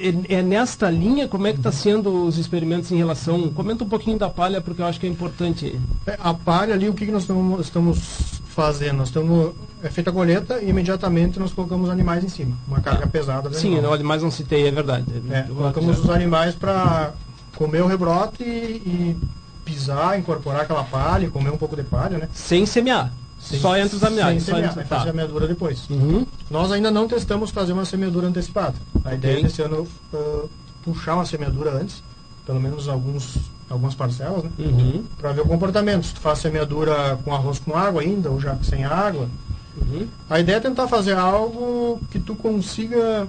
É, 0.00 0.36
é 0.38 0.42
nesta 0.42 0.88
linha 0.88 1.28
como 1.28 1.48
é 1.48 1.52
que 1.52 1.58
está 1.58 1.72
sendo 1.72 2.24
os 2.24 2.38
experimentos 2.38 2.90
em 2.90 2.96
relação? 2.96 3.50
Comenta 3.50 3.84
um 3.84 3.88
pouquinho 3.88 4.18
da 4.18 4.30
palha 4.30 4.62
porque 4.62 4.80
eu 4.80 4.86
acho 4.86 4.98
que 4.98 5.06
é 5.06 5.10
importante. 5.10 5.78
É, 6.06 6.16
A 6.18 6.32
palha 6.32 6.72
ali, 6.72 6.88
o 6.88 6.94
que, 6.94 7.04
que 7.04 7.12
nós 7.12 7.22
estamos, 7.22 7.60
estamos 7.60 7.98
fazendo? 8.46 8.96
Nós 8.96 9.08
estamos. 9.08 9.52
É 9.86 9.90
feita 9.90 10.10
a 10.10 10.12
colheita 10.12 10.60
e 10.60 10.68
imediatamente 10.68 11.38
nós 11.38 11.52
colocamos 11.52 11.88
animais 11.88 12.24
em 12.24 12.28
cima. 12.28 12.56
Uma 12.66 12.80
carga 12.80 13.06
pesada. 13.06 13.48
do 13.48 13.54
Sim, 13.54 13.78
animal. 13.78 13.98
mas 14.02 14.22
não 14.22 14.32
citei, 14.32 14.66
é 14.66 14.70
verdade. 14.72 15.04
É, 15.30 15.42
colocamos 15.42 16.00
os 16.00 16.10
animais 16.10 16.56
para 16.56 17.12
comer 17.54 17.82
o 17.82 17.86
rebrote 17.86 18.42
e, 18.42 18.82
e 18.84 19.16
pisar, 19.64 20.18
incorporar 20.18 20.62
aquela 20.62 20.82
palha, 20.82 21.30
comer 21.30 21.50
um 21.50 21.56
pouco 21.56 21.76
de 21.76 21.84
palha, 21.84 22.18
né? 22.18 22.28
Sem 22.32 22.66
semear. 22.66 23.12
Sem- 23.38 23.60
só 23.60 23.76
entre 23.76 23.94
os 23.94 24.00
sem 24.00 24.08
animais. 24.08 24.42
Só 24.42 24.52
semear, 24.52 24.70
entre, 24.70 24.82
tá. 24.82 24.96
fazer 24.96 25.08
a 25.08 25.12
semeadura 25.12 25.46
depois. 25.46 25.88
Uhum. 25.88 26.26
Nós 26.50 26.72
ainda 26.72 26.90
não 26.90 27.06
testamos 27.06 27.50
fazer 27.50 27.72
uma 27.72 27.84
semeadura 27.84 28.26
antecipada. 28.26 28.74
A 29.04 29.14
ideia 29.14 29.38
é 29.38 29.42
desse 29.42 29.62
ano 29.62 29.86
uh, 30.12 30.50
puxar 30.82 31.14
uma 31.14 31.24
semeadura 31.26 31.70
antes, 31.76 32.02
pelo 32.44 32.58
menos 32.60 32.88
alguns, 32.88 33.36
algumas 33.70 33.94
parcelas, 33.94 34.42
né? 34.42 34.50
Uhum. 34.58 35.04
Para 35.16 35.30
ver 35.32 35.42
o 35.42 35.46
comportamento. 35.46 36.06
Se 36.06 36.14
tu 36.14 36.20
faz 36.20 36.40
semeadura 36.40 37.18
com 37.24 37.32
arroz 37.32 37.60
com 37.60 37.76
água 37.76 38.02
ainda, 38.02 38.30
ou 38.30 38.40
já 38.40 38.56
sem 38.62 38.84
água. 38.84 39.28
Uhum. 39.76 40.08
A 40.28 40.40
ideia 40.40 40.56
é 40.56 40.60
tentar 40.60 40.88
fazer 40.88 41.16
algo 41.16 42.00
que 42.10 42.18
tu 42.18 42.34
consiga 42.34 43.28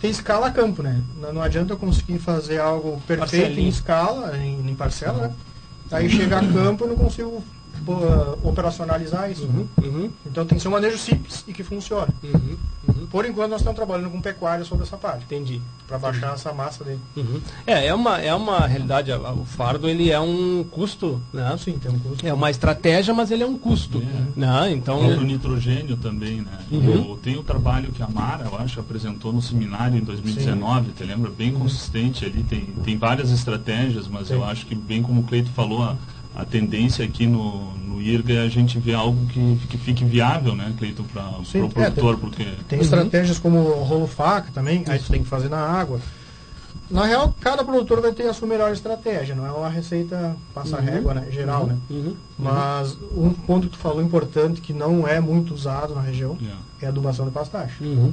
ter 0.00 0.08
escala 0.08 0.48
a 0.48 0.50
campo, 0.50 0.82
né? 0.82 1.00
Não, 1.20 1.40
adianta 1.40 1.72
eu 1.72 1.78
conseguir 1.78 2.18
fazer 2.18 2.60
algo 2.60 3.00
perfeito 3.06 3.30
Parcelinha. 3.30 3.66
em 3.66 3.68
escala, 3.68 4.36
em, 4.36 4.70
em 4.70 4.74
parcela, 4.74 5.28
né? 5.28 5.34
Aí 5.90 6.10
chega 6.10 6.38
a 6.38 6.46
campo 6.52 6.84
e 6.84 6.88
não 6.88 6.96
consigo 6.96 7.42
operacionalizar 8.42 9.30
isso. 9.30 9.46
né? 9.46 9.64
Uhum. 9.82 10.10
Então 10.26 10.44
tem 10.46 10.56
que 10.56 10.62
ser 10.62 10.68
um 10.68 10.72
manejo 10.72 10.98
simples 10.98 11.44
e 11.46 11.52
que 11.52 11.62
funcione. 11.62 12.12
Uhum. 12.22 12.56
Uhum. 12.86 13.06
Por 13.06 13.24
enquanto 13.24 13.50
nós 13.50 13.60
estamos 13.60 13.76
trabalhando 13.76 14.10
com 14.10 14.20
pecuária 14.20 14.64
sobre 14.64 14.84
essa 14.84 14.96
parte, 14.96 15.24
Entendi. 15.24 15.60
para 15.88 15.98
baixar 15.98 16.34
essa 16.34 16.52
massa 16.52 16.84
dele. 16.84 17.00
Uhum. 17.16 17.40
É, 17.66 17.86
é 17.86 17.94
uma, 17.94 18.20
é 18.20 18.34
uma 18.34 18.66
realidade, 18.66 19.10
o 19.12 19.44
fardo 19.44 19.88
ele 19.88 20.10
é 20.10 20.20
um 20.20 20.64
custo, 20.70 21.20
né? 21.32 21.56
Sim, 21.58 21.78
tem 21.78 21.90
um 21.90 21.98
custo. 21.98 22.26
É 22.26 22.32
uma 22.32 22.50
estratégia, 22.50 23.14
mas 23.14 23.30
ele 23.30 23.42
é 23.42 23.46
um 23.46 23.56
custo, 23.56 24.02
É. 24.02 24.38
né? 24.40 24.72
Então, 24.72 24.96
O 25.00 25.06
próprio 25.06 25.26
nitrogênio 25.26 25.96
também, 25.96 26.42
né? 26.42 26.58
Uhum. 26.70 26.94
Eu- 27.10 27.18
Tem 27.24 27.36
o 27.38 27.42
trabalho 27.42 27.90
que 27.90 28.02
a 28.02 28.06
Mara, 28.08 28.44
eu 28.44 28.58
acho, 28.58 28.78
apresentou 28.80 29.32
no 29.32 29.40
seminário 29.40 29.96
em 29.96 30.02
2019, 30.04 30.90
te 30.92 31.04
lembra? 31.04 31.30
Bem 31.30 31.52
consistente 31.54 32.24
ali, 32.26 32.42
tem, 32.42 32.66
tem 32.84 32.98
várias 32.98 33.30
estratégias, 33.30 34.06
mas 34.06 34.28
Sim. 34.28 34.34
eu 34.34 34.44
acho 34.44 34.66
que, 34.66 34.74
bem 34.74 35.02
como 35.02 35.22
o 35.22 35.24
Cleito 35.24 35.48
falou, 35.50 35.82
a, 35.82 35.96
a 36.34 36.44
tendência 36.44 37.04
aqui 37.04 37.26
no, 37.26 37.72
no 37.78 38.02
IRGA 38.02 38.34
é 38.34 38.42
a 38.42 38.48
gente 38.48 38.78
ver 38.78 38.94
algo 38.94 39.26
que, 39.26 39.58
que 39.68 39.78
fique 39.78 40.04
viável, 40.04 40.54
né, 40.54 40.74
Cleito, 40.76 41.04
para 41.04 41.38
o 41.38 41.44
Sim, 41.44 41.64
é, 41.64 41.68
produtor, 41.68 42.18
porque... 42.18 42.44
Tem 42.68 42.80
estratégias 42.80 43.38
como 43.38 43.60
rolo 43.60 44.06
faca 44.06 44.50
também, 44.52 44.84
aí 44.88 44.98
tu 44.98 45.10
tem 45.10 45.22
que 45.22 45.28
fazer 45.28 45.48
na 45.48 45.58
água. 45.58 46.00
Na 46.90 47.06
real, 47.06 47.34
cada 47.40 47.64
produtor 47.64 48.00
vai 48.00 48.12
ter 48.12 48.28
a 48.28 48.32
sua 48.32 48.48
melhor 48.48 48.72
estratégia, 48.72 49.34
não 49.34 49.46
é 49.46 49.50
uma 49.50 49.68
receita 49.68 50.36
passa-régua, 50.52 51.14
né, 51.14 51.28
geral, 51.30 51.66
né? 51.66 51.78
uhum. 51.88 52.14
Mas 52.38 52.98
um 53.16 53.30
ponto 53.30 53.68
que 53.68 53.76
tu 53.76 53.78
falou 53.78 54.02
importante 54.02 54.60
que 54.60 54.72
não 54.72 55.06
é 55.06 55.20
muito 55.20 55.54
usado 55.54 55.94
na 55.94 56.00
região 56.00 56.36
Yeah. 56.40 56.60
é 56.82 56.86
a 56.86 56.88
adubação 56.88 57.24
de 57.26 57.30
pastagem. 57.30 58.12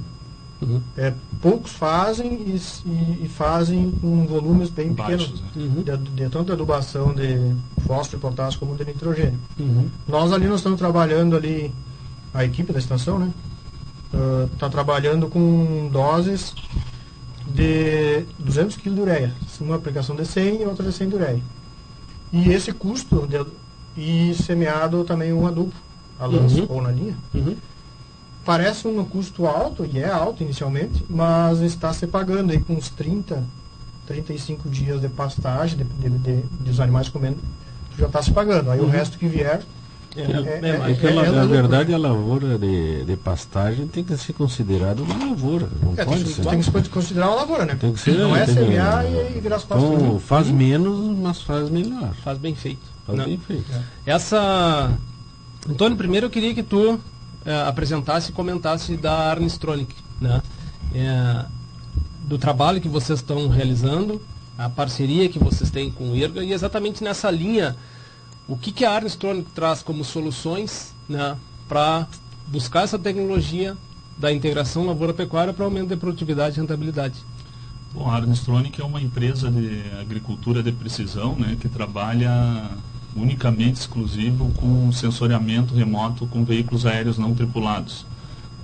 Uhum. 0.61 0.79
É, 0.95 1.11
poucos 1.41 1.71
fazem 1.71 2.33
e, 2.33 2.61
e- 2.85 3.25
e 3.25 3.27
fazem 3.29 3.89
com 3.99 4.27
volumes 4.27 4.69
bem 4.69 4.93
pequenos, 4.93 5.27
Baixos, 5.29 5.41
né? 5.41 5.47
Uhum. 5.55 5.81
de, 5.83 5.97
de 6.11 6.29
tanto 6.29 6.45
de 6.45 6.51
adubação 6.51 7.13
de 7.13 7.53
fósforo 7.87 8.17
e 8.17 8.21
potássio 8.21 8.59
como 8.59 8.75
de 8.75 8.85
nitrogênio. 8.85 9.39
Uhum. 9.59 9.89
Nós 10.07 10.31
ali 10.31 10.47
nós 10.47 10.57
estamos 10.59 10.77
trabalhando 10.77 11.35
ali, 11.35 11.73
a 12.33 12.45
equipe 12.45 12.71
da 12.71 12.79
estação, 12.79 13.17
né? 13.19 13.31
Está 14.53 14.69
trabalhando 14.69 15.27
com 15.29 15.89
doses 15.91 16.53
de 17.47 18.23
200 18.39 18.75
kg 18.77 18.89
de 18.93 19.01
ureia. 19.01 19.33
Uma 19.59 19.75
aplicação 19.77 20.15
de 20.15 20.25
100 20.25 20.61
e 20.61 20.65
outra 20.65 20.85
de 20.85 20.91
100 20.93 21.09
de 21.09 21.15
ureia. 21.15 21.41
E 22.31 22.49
esse 22.49 22.71
custo, 22.71 23.27
de, 23.27 23.43
e 23.97 24.33
semeado 24.35 25.03
também 25.03 25.33
um 25.33 25.47
adubo, 25.47 25.73
a 26.19 26.25
lança 26.25 26.59
Uhum. 26.61 26.65
ou 26.69 26.81
na 26.81 26.91
linha, 26.91 27.15
Uhum. 27.33 27.55
Parece 28.45 28.87
um 28.87 29.03
custo 29.05 29.45
alto, 29.45 29.85
e 29.91 29.99
é 29.99 30.09
alto 30.09 30.43
inicialmente, 30.43 31.03
mas 31.09 31.59
está 31.61 31.93
se 31.93 32.07
pagando 32.07 32.51
aí 32.51 32.59
com 32.59 32.73
uns 32.73 32.89
30, 32.89 33.43
35 34.07 34.69
dias 34.69 34.99
de 35.01 35.07
pastagem, 35.09 35.77
de, 35.77 35.83
de, 35.83 36.09
de, 36.17 36.41
de 36.41 36.69
os 36.71 36.79
animais 36.79 37.07
comendo, 37.09 37.37
tu 37.91 37.99
já 37.99 38.07
está 38.07 38.21
se 38.21 38.31
pagando. 38.31 38.71
Aí 38.71 38.79
o 38.79 38.87
resto 38.87 39.17
que 39.17 39.27
vier 39.27 39.61
É, 40.13 40.21
É, 40.23 40.25
é, 40.25 40.59
é, 40.63 41.09
ela- 41.09 41.25
é 41.25 41.31
na 41.31 41.43
lucro. 41.43 41.47
verdade, 41.47 41.93
a 41.93 41.97
lavoura 41.97 42.57
de, 42.57 43.05
de 43.05 43.15
pastagem 43.15 43.87
tem 43.87 44.03
que 44.03 44.17
ser 44.17 44.33
considerada 44.33 45.01
uma 45.01 45.29
lavoura. 45.29 45.69
Não 45.81 45.93
É, 45.95 46.03
pode 46.03 46.25
tem, 46.25 46.33
ser. 46.33 46.45
tem 46.45 46.59
que 46.59 46.65
se 46.65 46.89
considerar 46.89 47.27
uma 47.29 47.35
lavoura, 47.37 47.65
né? 47.65 47.77
Tem 47.79 47.93
que 47.93 47.99
ser, 48.01 48.17
Não 48.17 48.35
é 48.35 48.45
semear 48.45 49.05
e, 49.05 49.37
e 49.37 49.39
virar 49.39 49.55
as 49.55 49.63
costas. 49.63 49.89
Então, 49.89 50.19
faz 50.19 50.49
menos, 50.49 51.17
mas 51.17 51.41
faz 51.41 51.69
melhor. 51.69 52.13
faz 52.25 52.37
bem 52.37 52.53
feito. 52.53 52.81
Faz 53.07 53.19
né? 53.19 53.23
bem 53.25 53.37
feito. 53.37 53.63
Essa. 54.05 54.91
Antônio, 55.69 55.95
primeiro 55.97 56.25
eu 56.25 56.29
queria 56.29 56.53
que 56.53 56.63
tu 56.63 56.99
eh, 57.45 57.63
apresentasse 57.67 58.31
e 58.31 58.33
comentasse 58.33 58.95
da 58.97 59.31
Arnistronic, 59.31 59.95
né? 60.19 60.41
Eh, 60.93 61.45
do 62.27 62.37
trabalho 62.37 62.79
que 62.79 62.87
vocês 62.87 63.19
estão 63.19 63.49
realizando, 63.49 64.21
a 64.57 64.69
parceria 64.69 65.27
que 65.27 65.39
vocês 65.39 65.69
têm 65.69 65.91
com 65.91 66.11
o 66.11 66.15
IRGA 66.15 66.43
e 66.43 66.53
exatamente 66.53 67.03
nessa 67.03 67.29
linha, 67.31 67.75
o 68.47 68.55
que, 68.55 68.71
que 68.71 68.85
a 68.85 68.91
Arnistronic 68.91 69.49
traz 69.51 69.81
como 69.81 70.03
soluções 70.03 70.93
né, 71.09 71.35
para 71.67 72.07
buscar 72.47 72.83
essa 72.83 72.99
tecnologia 72.99 73.75
da 74.17 74.31
integração 74.31 74.85
lavoura-pecuária 74.85 75.51
para 75.51 75.65
aumento 75.65 75.89
de 75.89 75.97
produtividade 75.97 76.57
e 76.57 76.61
rentabilidade. 76.61 77.15
Bom, 77.93 78.09
a 78.09 78.15
Armstronic 78.15 78.79
é 78.79 78.85
uma 78.85 79.01
empresa 79.01 79.49
de 79.49 79.83
agricultura 79.99 80.61
de 80.61 80.71
precisão, 80.71 81.35
né, 81.35 81.57
que 81.59 81.67
trabalha 81.67 82.69
unicamente 83.15 83.79
exclusivo 83.79 84.51
com 84.55 84.91
sensoriamento 84.91 85.73
remoto 85.73 86.25
com 86.27 86.43
veículos 86.43 86.85
aéreos 86.85 87.17
não 87.17 87.33
tripulados. 87.33 88.05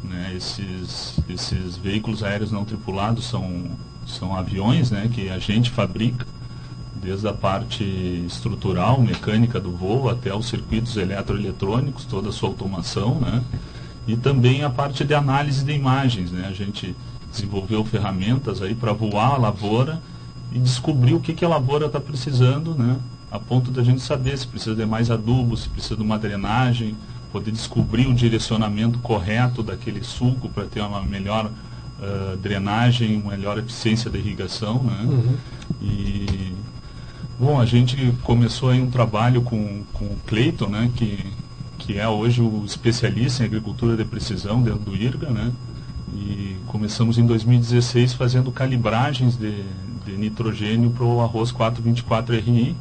Né? 0.03 0.33
Esses, 0.35 1.19
esses 1.27 1.75
veículos 1.77 2.23
aéreos 2.23 2.51
não 2.51 2.63
tripulados 2.63 3.25
são, 3.25 3.65
são 4.05 4.35
aviões 4.35 4.91
né, 4.91 5.09
que 5.13 5.29
a 5.29 5.39
gente 5.39 5.69
fabrica, 5.69 6.25
desde 6.95 7.27
a 7.27 7.33
parte 7.33 7.83
estrutural, 8.25 9.01
mecânica 9.01 9.59
do 9.59 9.71
voo, 9.71 10.09
até 10.09 10.33
os 10.33 10.47
circuitos 10.47 10.97
eletroeletrônicos, 10.97 12.05
toda 12.05 12.29
a 12.29 12.31
sua 12.31 12.49
automação, 12.49 13.19
né? 13.19 13.43
e 14.07 14.15
também 14.15 14.63
a 14.63 14.69
parte 14.69 15.03
de 15.03 15.13
análise 15.13 15.63
de 15.63 15.73
imagens. 15.73 16.31
Né? 16.31 16.47
A 16.47 16.53
gente 16.53 16.95
desenvolveu 17.29 17.83
ferramentas 17.83 18.61
aí 18.61 18.73
para 18.73 18.93
voar 18.93 19.35
a 19.35 19.37
lavoura 19.37 20.01
e 20.51 20.59
descobrir 20.59 21.13
o 21.13 21.19
que, 21.19 21.33
que 21.33 21.43
a 21.43 21.49
lavoura 21.49 21.87
está 21.87 21.99
precisando, 21.99 22.73
né? 22.73 22.97
A 23.29 23.39
ponto 23.39 23.71
da 23.71 23.83
gente 23.83 24.01
saber 24.01 24.37
se 24.37 24.47
precisa 24.47 24.75
de 24.75 24.85
mais 24.85 25.11
adubo, 25.11 25.57
se 25.57 25.67
precisa 25.67 25.95
de 25.95 26.01
uma 26.01 26.17
drenagem, 26.17 26.95
poder 27.31 27.51
descobrir 27.51 28.07
o 28.07 28.13
direcionamento 28.13 28.99
correto 28.99 29.61
daquele 29.61 30.03
suco 30.03 30.47
para 30.49 30.63
ter 30.63 30.81
uma 30.81 31.01
melhor 31.01 31.45
uh, 31.45 32.37
drenagem, 32.37 33.21
uma 33.21 33.31
melhor 33.31 33.57
eficiência 33.57 34.09
da 34.09 34.17
irrigação. 34.17 34.81
Né? 34.81 35.01
Uhum. 35.03 35.35
E, 35.81 36.53
bom, 37.37 37.59
a 37.59 37.65
gente 37.65 38.13
começou 38.23 38.69
aí 38.69 38.81
um 38.81 38.89
trabalho 38.89 39.41
com, 39.41 39.83
com 39.91 40.05
o 40.05 40.17
Cleiton, 40.25 40.69
né? 40.69 40.89
que, 40.95 41.25
que 41.77 41.99
é 41.99 42.07
hoje 42.07 42.41
o 42.41 42.63
especialista 42.65 43.43
em 43.43 43.47
agricultura 43.47 43.97
de 43.97 44.05
precisão 44.05 44.61
dentro 44.61 44.79
do 44.79 44.95
IRGA, 44.95 45.29
né? 45.29 45.51
E 46.15 46.55
começamos 46.67 47.17
em 47.17 47.25
2016 47.25 48.13
fazendo 48.13 48.51
calibragens 48.51 49.37
de, 49.37 49.63
de 50.05 50.13
nitrogênio 50.13 50.89
para 50.89 51.03
o 51.03 51.21
arroz 51.21 51.51
424RI 51.51 52.73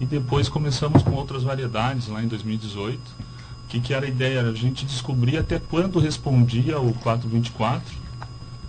e 0.00 0.06
depois 0.06 0.48
começamos 0.48 1.02
com 1.02 1.12
outras 1.12 1.42
variedades 1.42 2.08
lá 2.08 2.22
em 2.22 2.28
2018. 2.28 2.98
O 2.98 3.68
que, 3.68 3.80
que 3.80 3.92
era 3.92 4.06
a 4.06 4.08
ideia? 4.08 4.38
Era 4.38 4.50
a 4.50 4.54
gente 4.54 4.86
descobrir 4.86 5.36
até 5.36 5.58
quanto 5.58 5.98
respondia 5.98 6.80
o 6.80 6.92
424 6.94 7.84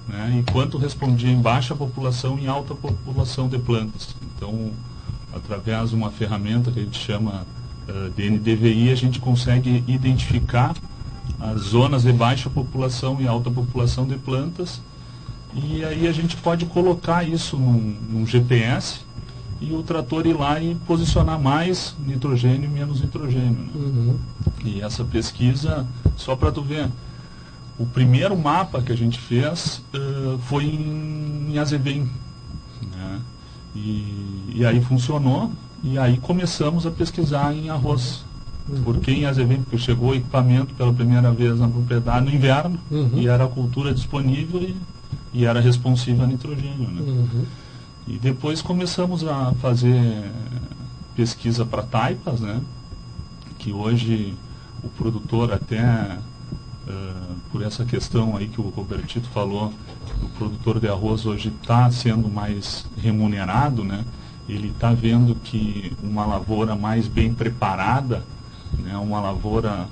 né, 0.07 0.39
e 0.39 0.51
quanto 0.51 0.77
respondia 0.77 1.29
em 1.29 1.39
baixa 1.39 1.75
população 1.75 2.37
e 2.37 2.45
em 2.45 2.47
alta 2.47 2.73
população 2.73 3.47
de 3.47 3.59
plantas. 3.59 4.15
Então, 4.35 4.71
através 5.33 5.91
de 5.91 5.95
uma 5.95 6.09
ferramenta 6.09 6.71
que 6.71 6.79
a 6.79 6.83
gente 6.83 6.99
chama 6.99 7.45
uh, 7.87 8.09
de 8.09 8.29
NDVI, 8.29 8.91
a 8.91 8.95
gente 8.95 9.19
consegue 9.19 9.83
identificar 9.87 10.75
as 11.39 11.61
zonas 11.61 12.03
de 12.03 12.11
baixa 12.11 12.49
população 12.49 13.21
e 13.21 13.27
alta 13.27 13.49
população 13.51 14.05
de 14.05 14.17
plantas. 14.17 14.81
E 15.53 15.83
aí 15.85 16.07
a 16.07 16.11
gente 16.11 16.35
pode 16.37 16.65
colocar 16.65 17.27
isso 17.27 17.55
num, 17.55 17.95
num 18.09 18.27
GPS 18.27 19.01
e 19.61 19.73
o 19.73 19.83
trator 19.83 20.25
ir 20.25 20.37
lá 20.37 20.59
e 20.61 20.75
posicionar 20.87 21.39
mais 21.39 21.95
nitrogênio 21.99 22.65
e 22.65 22.67
menos 22.67 23.01
nitrogênio. 23.01 23.51
Né? 23.51 23.69
Uhum. 23.75 24.19
E 24.63 24.81
essa 24.81 25.03
pesquisa, 25.03 25.85
só 26.15 26.35
para 26.35 26.51
tu 26.51 26.61
ver, 26.61 26.89
o 27.77 27.85
primeiro 27.85 28.37
mapa 28.37 28.81
que 28.81 28.91
a 28.91 28.95
gente 28.95 29.19
fez 29.19 29.81
uh, 29.93 30.37
foi 30.39 30.65
em, 30.65 31.51
em 31.51 31.57
Azevém. 31.57 32.09
Né? 32.91 33.19
E, 33.75 34.53
e 34.55 34.65
aí 34.65 34.81
funcionou, 34.81 35.51
e 35.83 35.97
aí 35.97 36.17
começamos 36.17 36.85
a 36.85 36.91
pesquisar 36.91 37.53
em 37.53 37.69
arroz. 37.69 38.23
Uhum. 38.67 38.83
Porque 38.83 39.11
em 39.11 39.25
Azevém, 39.25 39.61
porque 39.61 39.77
chegou 39.77 40.11
o 40.11 40.15
equipamento 40.15 40.73
pela 40.73 40.93
primeira 40.93 41.31
vez 41.31 41.59
na 41.59 41.67
propriedade 41.67 42.25
no 42.25 42.33
inverno, 42.33 42.79
uhum. 42.89 43.11
e 43.13 43.27
era 43.27 43.43
a 43.43 43.47
cultura 43.47 43.93
disponível 43.93 44.61
e, 44.61 44.75
e 45.33 45.45
era 45.45 45.59
responsiva 45.59 46.23
a 46.23 46.27
nitrogênio. 46.27 46.87
Né? 46.87 47.45
E 48.07 48.17
depois 48.17 48.62
começamos 48.62 49.23
a 49.23 49.53
fazer 49.62 50.31
pesquisa 51.15 51.65
para 51.65 51.83
taipas, 51.83 52.39
né? 52.39 52.62
Que 53.57 53.71
hoje 53.71 54.33
o 54.83 54.89
produtor 54.89 55.51
até 55.51 56.17
uh, 56.88 57.35
por 57.51 57.62
essa 57.62 57.83
questão 57.85 58.38
aí 58.38 58.47
que 58.47 58.62
o 58.62 58.69
Robertito 58.69 59.27
falou, 59.29 59.73
o 60.21 60.29
produtor 60.29 60.79
de 60.79 60.88
arroz 60.88 61.25
hoje 61.25 61.49
está 61.49 61.89
sendo 61.91 62.29
mais 62.29 62.85
remunerado, 62.97 63.83
né? 63.83 64.05
Ele 64.47 64.69
está 64.69 64.93
vendo 64.93 65.35
que 65.35 65.95
uma 66.01 66.25
lavoura 66.25 66.75
mais 66.75 67.07
bem 67.07 67.33
preparada, 67.33 68.23
né? 68.77 68.97
Uma 68.97 69.19
lavoura 69.19 69.88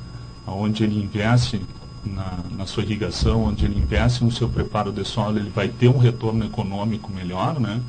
onde 0.48 0.84
ele 0.84 1.02
investe 1.02 1.62
na, 2.06 2.40
na, 2.52 2.66
sua 2.66 2.84
irrigação, 2.84 3.44
onde 3.44 3.66
ele 3.66 3.78
investe 3.78 4.24
no 4.24 4.32
seu 4.32 4.48
preparo 4.48 4.92
de 4.92 5.04
solo, 5.04 5.38
ele 5.38 5.50
vai 5.50 5.68
ter 5.68 5.90
um 5.90 5.98
retorno 5.98 6.46
econômico 6.46 7.12
melhor, 7.12 7.60
né? 7.60 7.82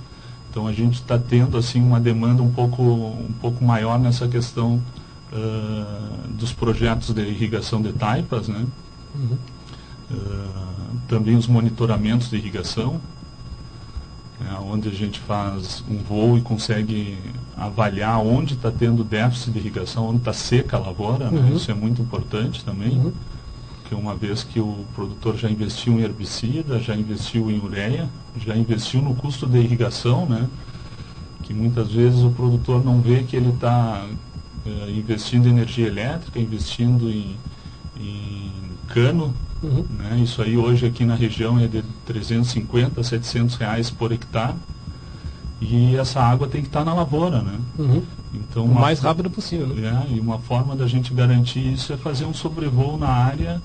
Então 0.59 0.67
a 0.67 0.73
gente 0.73 0.95
está 0.95 1.17
tendo 1.17 1.57
assim 1.57 1.81
uma 1.81 2.01
demanda 2.01 2.43
um 2.43 2.51
pouco, 2.51 2.83
um 2.83 3.33
pouco 3.41 3.65
maior 3.65 3.97
nessa 3.97 4.27
questão 4.27 4.83
uh, 5.33 6.29
dos 6.31 6.53
projetos 6.53 7.15
de 7.15 7.23
irrigação 7.23 7.81
de 7.81 7.93
taipas, 7.93 8.49
né? 8.49 8.67
Uhum. 9.15 9.39
Uh, 10.11 10.99
também 11.07 11.37
os 11.37 11.47
monitoramentos 11.47 12.29
de 12.29 12.39
irrigação, 12.39 13.01
né, 14.41 14.59
onde 14.61 14.89
a 14.89 14.93
gente 14.93 15.21
faz 15.21 15.85
um 15.89 15.99
voo 15.99 16.37
e 16.37 16.41
consegue 16.41 17.17
avaliar 17.57 18.19
onde 18.19 18.55
está 18.55 18.73
tendo 18.73 19.05
déficit 19.05 19.53
de 19.53 19.61
irrigação, 19.61 20.09
onde 20.09 20.19
está 20.19 20.33
seca 20.33 20.77
a 20.77 20.81
lavoura, 20.81 21.31
né? 21.31 21.39
uhum. 21.39 21.51
né? 21.51 21.55
isso 21.55 21.71
é 21.71 21.75
muito 21.75 22.03
importante 22.03 22.65
também. 22.65 22.99
Uhum 22.99 23.13
porque 23.89 23.95
uma 23.95 24.15
vez 24.15 24.45
que 24.45 24.61
o 24.61 24.85
produtor 24.95 25.35
já 25.35 25.49
investiu 25.49 25.95
em 25.95 26.03
herbicida, 26.03 26.79
já 26.79 26.95
investiu 26.95 27.51
em 27.51 27.59
ureia, 27.59 28.07
já 28.47 28.57
investiu 28.57 29.03
no 29.03 29.15
custo 29.15 29.47
de 29.47 29.59
irrigação, 29.59 30.27
né? 30.27 30.49
Que 31.43 31.55
muitas 31.55 31.91
vezes 31.91 32.23
o 32.23 32.31
produtor 32.31 32.85
não 32.85 33.01
vê 33.01 33.23
que 33.23 33.37
ele 33.37 33.51
está 33.51 34.07
é, 34.67 34.91
investindo 34.91 35.47
em 35.47 35.51
energia 35.51 35.87
elétrica, 35.87 36.39
investindo 36.39 37.09
em, 37.09 37.37
em 37.99 38.53
cano, 38.89 39.35
uhum. 39.63 39.85
né? 39.99 40.21
Isso 40.23 40.43
aí 40.43 40.57
hoje 40.57 40.87
aqui 40.87 41.05
na 41.05 41.15
região 41.15 41.59
é 41.59 41.67
de 41.67 41.83
350 42.07 43.01
a 43.01 43.05
700 43.05 43.57
reais 43.57 43.91
por 43.91 44.13
hectare. 44.13 44.55
E 45.61 45.97
essa 45.97 46.21
água 46.21 46.47
tem 46.47 46.63
que 46.63 46.69
estar 46.69 46.81
tá 46.81 46.85
na 46.85 46.95
lavoura, 46.95 47.43
né? 47.43 47.59
Uhum. 47.79 48.03
Então, 48.33 48.65
o 48.65 48.75
mais 48.75 49.01
rápido 49.01 49.31
possível. 49.31 49.69
Né? 49.69 50.07
É, 50.09 50.15
e 50.15 50.21
uma 50.21 50.39
forma 50.39 50.77
da 50.77 50.87
gente 50.87 51.13
garantir 51.13 51.73
isso 51.73 51.93
é 51.93 51.97
fazer 51.97 52.25
um 52.27 52.35
sobrevoo 52.35 52.97
na 52.99 53.09
área 53.09 53.61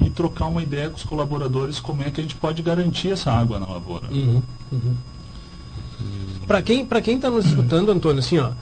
e 0.00 0.10
trocar 0.10 0.46
uma 0.46 0.62
ideia 0.62 0.88
com 0.90 0.96
os 0.96 1.04
colaboradores 1.04 1.80
como 1.80 2.02
é 2.02 2.10
que 2.10 2.20
a 2.20 2.22
gente 2.22 2.36
pode 2.36 2.62
garantir 2.62 3.10
essa 3.10 3.30
água 3.30 3.58
na 3.58 3.66
lavoura. 3.66 4.08
Uhum, 4.10 4.42
uhum. 4.72 4.94
Para 6.46 6.62
quem 6.62 6.86
para 6.86 7.00
quem 7.00 7.16
está 7.16 7.30
nos 7.30 7.46
escutando, 7.46 7.90
Antônio, 7.90 8.20
assim, 8.20 8.38
ó, 8.38 8.52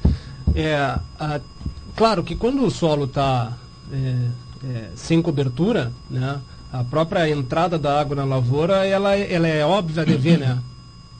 é, 0.55 0.99
a, 1.21 1.41
claro 1.95 2.25
que 2.25 2.35
quando 2.35 2.65
o 2.65 2.71
solo 2.71 3.05
está 3.05 3.53
é, 3.93 4.17
é, 4.65 4.91
sem 4.97 5.21
cobertura, 5.21 5.93
né, 6.11 6.41
a 6.73 6.83
própria 6.83 7.29
entrada 7.31 7.79
da 7.79 8.01
água 8.01 8.17
na 8.17 8.25
lavoura, 8.25 8.87
ela, 8.87 9.15
ela 9.17 9.47
é 9.47 9.65
óbvia 9.65 10.05
de 10.05 10.17
ver, 10.17 10.39
né? 10.39 10.59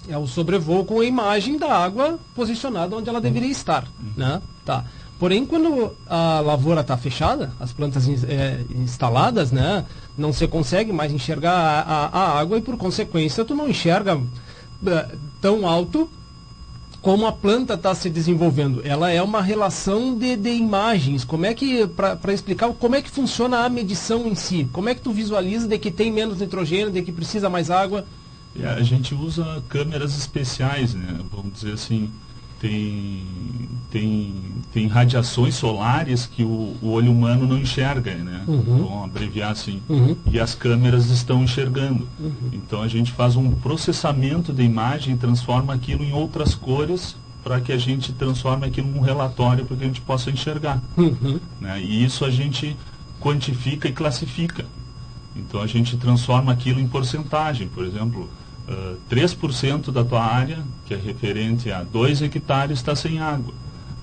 É 0.09 0.17
o 0.17 0.27
sobrevoo 0.27 0.85
com 0.85 1.01
a 1.01 1.05
imagem 1.05 1.59
da 1.59 1.73
água 1.73 2.19
posicionada 2.35 2.97
onde 2.97 3.09
ela 3.09 3.21
deveria 3.21 3.51
estar, 3.51 3.85
né? 4.17 4.41
Tá. 4.65 4.85
Porém, 5.19 5.47
quando 5.47 5.93
a 6.07 6.41
lavoura 6.41 6.83
está 6.83 6.97
fechada, 6.97 7.53
as 7.59 7.73
plantas 7.73 8.07
é, 8.25 8.61
instaladas, 8.75 9.51
né, 9.51 9.85
não 10.17 10.33
se 10.33 10.47
consegue 10.47 10.93
mais 10.93 11.11
enxergar 11.11 11.53
a, 11.53 11.81
a, 11.81 12.07
a, 12.07 12.39
água 12.39 12.59
e, 12.59 12.61
por 12.61 12.77
consequência, 12.77 13.45
tu 13.45 13.55
não 13.55 13.69
enxerga 13.69 14.21
é, 14.87 15.09
tão 15.41 15.67
alto 15.67 16.09
como 17.01 17.27
a 17.27 17.33
planta 17.33 17.75
está 17.75 17.95
se 17.95 18.11
desenvolvendo. 18.11 18.83
Ela 18.85 19.11
é 19.11 19.23
uma 19.23 19.41
relação 19.41 20.19
de, 20.19 20.37
de 20.37 20.51
imagens. 20.51 21.25
Como 21.25 21.47
é 21.47 21.55
que, 21.55 21.87
para 21.87 22.33
explicar 22.33 22.69
como 22.75 22.97
é 22.97 23.01
que 23.01 23.09
funciona 23.09 23.61
a 23.61 23.69
medição 23.69 24.27
em 24.27 24.35
si, 24.35 24.69
como 24.73 24.89
é 24.89 24.95
que 24.95 25.01
tu 25.01 25.13
visualiza 25.13 25.69
de 25.69 25.79
que 25.79 25.91
tem 25.91 26.11
menos 26.11 26.41
nitrogênio, 26.41 26.91
de 26.91 27.01
que 27.03 27.13
precisa 27.13 27.49
mais 27.49 27.71
água? 27.71 28.05
É, 28.59 28.67
a 28.67 28.83
gente 28.83 29.15
usa 29.15 29.63
câmeras 29.69 30.19
especiais, 30.19 30.95
né? 30.95 31.21
Vamos 31.31 31.53
dizer 31.55 31.75
assim, 31.75 32.11
tem, 32.61 33.23
tem, 33.91 34.35
tem 34.73 34.87
radiações 34.87 35.55
solares 35.55 36.27
que 36.27 36.43
o, 36.43 36.77
o 36.81 36.91
olho 36.91 37.13
humano 37.13 37.47
não 37.47 37.59
enxerga, 37.59 38.15
né? 38.15 38.45
Uhum. 38.47 38.63
Vamos 38.63 39.05
abreviar 39.05 39.53
assim. 39.53 39.83
Uhum. 39.89 40.17
E 40.31 40.41
as 40.41 40.55
câmeras 40.55 41.11
estão 41.11 41.43
enxergando. 41.43 42.09
Uhum. 42.19 42.51
Então 42.53 42.83
a 42.83 42.89
gente 42.89 43.13
faz 43.13 43.37
um 43.37 43.51
processamento 43.51 44.53
da 44.53 44.63
imagem 44.63 45.15
e 45.15 45.19
transforma 45.19 45.75
aquilo 45.75 46.03
em 46.03 46.13
outras 46.13 46.55
cores 46.55 47.17
para 47.45 47.61
que 47.61 47.73
a 47.73 47.79
gente 47.79 48.13
transforme 48.13 48.67
aquilo 48.67 48.89
num 48.89 49.01
relatório 49.01 49.65
para 49.65 49.77
que 49.77 49.85
a 49.85 49.87
gente 49.87 50.01
possa 50.01 50.31
enxergar. 50.31 50.83
Uhum. 50.97 51.39
Né? 51.61 51.81
E 51.81 52.05
isso 52.05 52.25
a 52.25 52.31
gente 52.31 52.77
quantifica 53.21 53.87
e 53.87 53.93
classifica. 53.93 54.65
Então 55.37 55.61
a 55.61 55.67
gente 55.67 55.97
transforma 55.97 56.53
aquilo 56.53 56.81
em 56.81 56.89
porcentagem. 56.89 57.69
Por 57.69 57.85
exemplo, 57.85 58.29
uh, 58.69 58.97
ah, 59.11 59.15
3% 59.15 59.93
da 59.93 60.05
tua 60.05 60.25
área, 60.25 60.59
que 60.87 60.95
é 60.95 60.97
referente 60.97 61.71
a 61.71 61.83
2 61.83 62.23
hectares, 62.23 62.79
está 62.79 62.95
sem 62.95 63.21
água. 63.21 63.55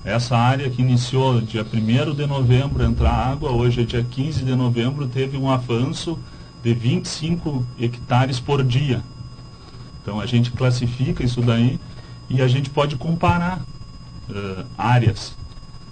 Essa 0.03 0.37
área 0.37 0.69
que 0.69 0.81
iniciou 0.81 1.39
dia 1.39 1.65
1 1.65 2.13
de 2.13 2.25
novembro 2.27 2.83
a 2.83 2.87
entrar 2.87 3.11
água, 3.11 3.51
hoje 3.51 3.81
é 3.81 3.85
dia 3.85 4.03
15 4.03 4.43
de 4.43 4.55
novembro, 4.55 5.07
teve 5.07 5.37
um 5.37 5.49
avanço 5.49 6.19
de 6.61 6.73
25 6.73 7.65
hectares 7.79 8.39
por 8.39 8.63
dia. 8.63 9.01
Então 10.01 10.19
a 10.19 10.25
gente 10.25 10.51
classifica 10.51 11.23
isso 11.23 11.41
daí 11.41 11.79
e 12.29 12.41
a 12.41 12.47
gente 12.47 12.69
pode 12.69 12.97
comparar 12.97 13.61
uh, 14.29 14.65
áreas. 14.77 15.37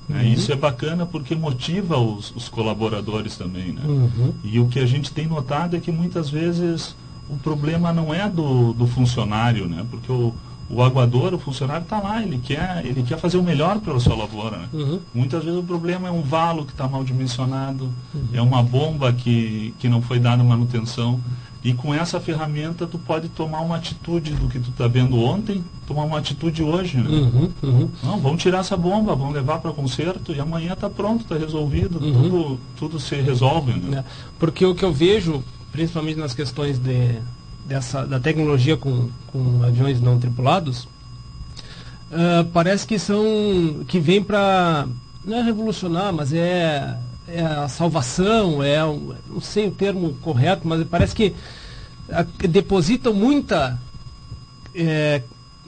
Né? 0.10 0.26
Isso 0.26 0.52
é 0.52 0.56
bacana 0.56 1.06
porque 1.06 1.34
motiva 1.34 1.98
os, 1.98 2.36
os 2.36 2.50
colaboradores 2.50 3.38
também. 3.38 3.72
Né? 3.72 3.82
Uhum. 3.86 4.34
E 4.44 4.60
o 4.60 4.68
que 4.68 4.80
a 4.80 4.86
gente 4.86 5.12
tem 5.12 5.26
notado 5.26 5.78
é 5.78 5.80
que 5.80 5.92
muitas 5.92 6.30
vezes 6.30 6.96
o 7.32 7.38
problema 7.38 7.94
não 7.94 8.14
é 8.14 8.28
do, 8.30 8.74
do 8.74 8.86
funcionário, 8.86 9.68
né? 9.68 9.86
porque 9.90 10.12
o, 10.12 10.34
o 10.70 10.82
aguador, 10.84 11.34
o 11.34 11.40
funcionário 11.40 11.84
está 11.84 12.00
lá, 12.00 12.22
ele 12.22 12.38
quer, 12.38 12.86
ele 12.86 13.04
quer 13.04 13.18
fazer 13.18 13.38
o 13.38 13.44
melhor 13.44 13.80
pela 13.80 14.00
sua 14.00 14.16
lavoura. 14.16 14.58
Né? 14.58 14.68
Uhum. 14.74 15.00
Muitas 15.14 15.44
vezes 15.44 15.60
o 15.60 15.64
problema 15.64 16.08
é 16.08 16.12
um 16.12 16.22
valo 16.22 16.66
que 16.66 16.72
está 16.72 16.88
mal 16.88 17.04
dimensionado, 17.04 17.90
é 18.34 18.42
uma 18.42 18.62
bomba 18.62 19.14
que, 19.14 19.74
que 19.80 19.88
não 19.88 20.02
foi 20.02 20.20
dada 20.20 20.44
manutenção. 20.44 21.20
E 21.64 21.74
com 21.76 21.94
essa 21.94 22.20
ferramenta 22.20 22.88
tu 22.88 22.98
pode 22.98 23.30
tomar 23.30 23.60
uma 23.62 23.76
atitude 23.76 24.34
do 24.34 24.48
que 24.50 24.60
tu 24.60 24.72
está 24.72 24.88
vendo 24.88 25.20
ontem, 25.22 25.64
tomar 25.86 26.06
uma 26.06 26.18
atitude 26.18 26.64
hoje. 26.64 26.98
Né? 26.98 27.08
Uhum, 27.08 27.52
uhum. 27.62 27.90
Não, 28.02 28.20
vamos 28.20 28.42
tirar 28.42 28.60
essa 28.62 28.76
bomba, 28.76 29.16
vamos 29.16 29.36
levar 29.36 29.60
para 29.60 29.72
conserto 29.72 30.34
e 30.34 30.40
amanhã 30.40 30.74
está 30.74 30.90
pronto, 30.90 31.22
está 31.22 31.38
resolvido, 31.38 32.00
Uhum. 32.04 32.14
tudo, 32.14 32.60
tudo 32.78 33.00
se 33.00 33.16
resolve. 33.16 33.74
Né? 33.74 33.98
né? 33.98 34.06
Porque 34.40 34.66
o 34.66 34.74
que 34.74 34.84
eu 34.84 34.92
vejo, 34.92 35.44
principalmente 35.72 36.18
nas 36.18 36.34
questões 36.34 36.78
de, 36.78 37.20
dessa, 37.66 38.06
da 38.06 38.20
tecnologia 38.20 38.78
com, 38.78 39.10
com 39.28 39.64
aviões 39.64 40.02
não 40.02 40.20
tripulados, 40.20 40.88
ah, 42.12 42.46
parece 42.52 42.86
que 42.86 43.00
são 43.00 43.86
que 43.88 44.00
vem 44.00 44.22
para 44.22 44.88
não 45.24 45.38
é 45.38 45.42
revolucionar, 45.42 46.12
mas 46.12 46.34
é, 46.34 46.98
é 47.28 47.42
a 47.42 47.68
salvação, 47.70 48.62
é 48.62 48.80
não 48.80 49.40
sei 49.40 49.68
o 49.68 49.72
termo 49.72 50.14
correto, 50.16 50.68
mas 50.68 50.86
parece 50.88 51.16
que 51.16 51.34
ah, 52.12 52.26
depositam 52.50 53.14
muita 53.14 53.80
é, 54.76 55.22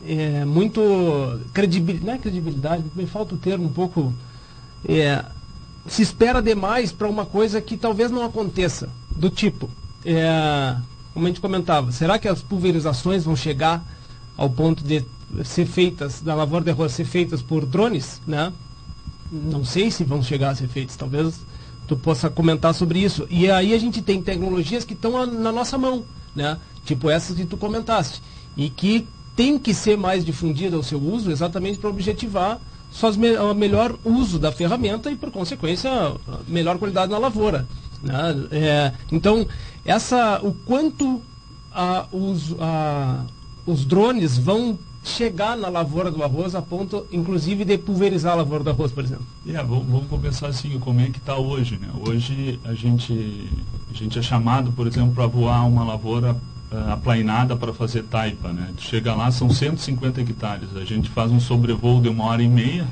é, 0.05 0.43
muito 0.43 1.39
credibilidade, 1.53 2.05
não 2.05 2.13
é 2.13 2.17
credibilidade, 2.17 2.83
me 2.93 3.05
falta 3.05 3.35
o 3.35 3.37
termo 3.37 3.65
um 3.65 3.73
pouco 3.73 4.13
é, 4.85 5.23
se 5.87 6.01
espera 6.01 6.41
demais 6.41 6.91
para 6.91 7.07
uma 7.07 7.25
coisa 7.25 7.61
que 7.61 7.77
talvez 7.77 8.11
não 8.11 8.23
aconteça. 8.25 8.89
Do 9.15 9.29
tipo, 9.29 9.69
é, 10.05 10.75
como 11.13 11.25
a 11.25 11.29
gente 11.29 11.41
comentava, 11.41 11.91
será 11.91 12.17
que 12.19 12.27
as 12.27 12.41
pulverizações 12.41 13.23
vão 13.23 13.35
chegar 13.35 13.83
ao 14.37 14.49
ponto 14.49 14.83
de 14.83 15.03
ser 15.43 15.65
feitas, 15.65 16.21
da 16.21 16.35
lavoura 16.35 16.63
de 16.65 16.71
arroz 16.71 16.91
ser 16.91 17.05
feitas 17.05 17.41
por 17.41 17.65
drones, 17.65 18.21
né? 18.27 18.51
Não 19.31 19.65
sei 19.65 19.89
se 19.89 20.03
vão 20.03 20.21
chegar 20.21 20.51
a 20.51 20.55
ser 20.55 20.67
feitas, 20.67 20.95
talvez 20.95 21.41
tu 21.87 21.95
possa 21.95 22.29
comentar 22.29 22.73
sobre 22.73 22.99
isso. 22.99 23.25
E 23.29 23.49
aí 23.49 23.73
a 23.73 23.77
gente 23.79 24.01
tem 24.01 24.21
tecnologias 24.21 24.83
que 24.85 24.93
estão 24.93 25.25
na 25.25 25.51
nossa 25.51 25.77
mão, 25.77 26.03
né? 26.35 26.57
Tipo 26.85 27.09
essas 27.09 27.35
que 27.35 27.45
tu 27.45 27.57
comentaste. 27.57 28.21
E 28.55 28.69
que 28.69 29.07
tem 29.35 29.57
que 29.57 29.73
ser 29.73 29.97
mais 29.97 30.23
difundida 30.23 30.77
o 30.77 30.83
seu 30.83 31.01
uso 31.01 31.31
exatamente 31.31 31.79
para 31.79 31.89
objetivar 31.89 32.59
me- 33.17 33.37
o 33.37 33.53
melhor 33.55 33.95
uso 34.05 34.37
da 34.37 34.51
ferramenta 34.51 35.09
e, 35.09 35.15
por 35.15 35.31
consequência, 35.31 35.89
melhor 36.47 36.77
qualidade 36.77 37.11
na 37.11 37.17
lavoura. 37.17 37.67
né? 38.03 38.35
É, 38.51 38.91
então, 39.11 39.47
essa, 39.85 40.39
o 40.43 40.53
quanto 40.53 41.21
a- 41.71 42.05
os, 42.11 42.55
a- 42.59 43.23
os 43.65 43.85
drones 43.85 44.37
vão 44.37 44.77
chegar 45.03 45.57
na 45.57 45.67
lavoura 45.67 46.09
do 46.09 46.23
arroz 46.23 46.55
a 46.55 46.61
ponto, 46.61 47.05
inclusive, 47.11 47.65
de 47.65 47.77
pulverizar 47.77 48.33
a 48.33 48.35
lavoura 48.37 48.63
do 48.63 48.69
arroz, 48.69 48.91
por 48.91 49.03
exemplo. 49.03 49.25
É, 49.45 49.61
vamos, 49.61 49.85
vamos 49.85 50.07
começar 50.07 50.47
assim, 50.47 50.79
como 50.79 51.01
é 51.01 51.09
que 51.09 51.17
está 51.17 51.35
hoje, 51.35 51.77
né? 51.81 51.89
Hoje 52.07 52.57
a 52.63 52.73
gente, 52.73 53.49
a 53.91 53.93
gente 53.97 54.17
é 54.17 54.21
chamado, 54.21 54.71
por 54.71 54.87
exemplo, 54.87 55.13
para 55.13 55.27
voar 55.27 55.65
uma 55.67 55.83
lavoura 55.83 56.37
ah, 56.71 56.93
aplainada 56.93 57.53
para 57.57 57.73
fazer 57.73 58.03
taipa, 58.03 58.53
né? 58.53 58.69
Tu 58.77 58.83
chega 58.83 59.13
lá, 59.13 59.29
são 59.29 59.49
150 59.49 60.21
hectares, 60.21 60.69
a 60.77 60.85
gente 60.85 61.09
faz 61.09 61.29
um 61.31 61.39
sobrevoo 61.39 62.01
de 62.01 62.07
uma 62.07 62.23
hora 62.25 62.41
e 62.41 62.47
meia 62.47 62.87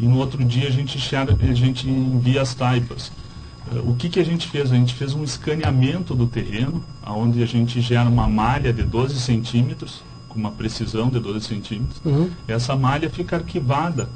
e 0.00 0.06
no 0.08 0.18
outro 0.18 0.44
dia 0.44 0.66
a 0.66 0.70
gente, 0.72 0.96
enxerga- 0.98 1.36
a 1.40 1.54
gente 1.54 1.88
envia 1.88 2.42
as 2.42 2.54
taipas. 2.54 3.12
Ah, 3.70 3.80
O 3.84 3.94
que, 3.94 4.08
que 4.08 4.20
a 4.20 4.24
gente 4.24 4.48
fez? 4.48 4.70
A 4.72 4.74
gente 4.74 4.94
fez 4.94 5.14
um 5.14 5.24
escaneamento 5.24 6.14
do 6.14 6.26
terreno, 6.26 6.82
onde 7.06 7.42
a 7.42 7.46
gente 7.46 7.80
gera 7.80 8.08
uma 8.08 8.28
malha 8.28 8.72
de 8.72 8.82
12 8.82 9.20
centímetros, 9.20 10.02
com 10.28 10.38
uma 10.38 10.50
precisão 10.50 11.08
de 11.08 11.18
12 11.18 11.44
centímetros. 11.46 12.00
Essa 12.46 12.76
malha 12.76 13.10
fica 13.10 13.36
arquivada, 13.36 14.08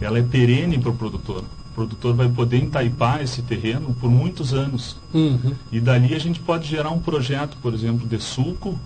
ela 0.00 0.18
é 0.18 0.22
perene 0.22 0.78
para 0.78 0.90
o 0.90 0.94
produtor. 0.94 1.42
O 1.70 1.74
produtor 1.74 2.14
vai 2.14 2.28
poder 2.28 2.58
entaipar 2.58 3.22
esse 3.22 3.40
terreno 3.40 3.94
por 3.98 4.10
muitos 4.10 4.52
anos. 4.52 4.96
Uhum. 5.14 5.54
E 5.70 5.80
dali 5.80 6.14
a 6.14 6.18
gente 6.18 6.38
pode 6.38 6.68
gerar 6.68 6.90
um 6.90 6.98
projeto, 6.98 7.56
por 7.62 7.72
exemplo, 7.72 8.06
de 8.06 8.18
suco, 8.18 8.78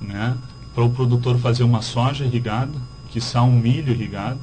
né, 0.00 0.36
para 0.74 0.82
o 0.82 0.90
produtor 0.90 1.38
fazer 1.38 1.62
uma 1.62 1.80
soja 1.80 2.24
irrigada, 2.24 2.72
quiçá 3.10 3.42
um 3.42 3.52
milho 3.52 3.92
irrigado. 3.92 4.40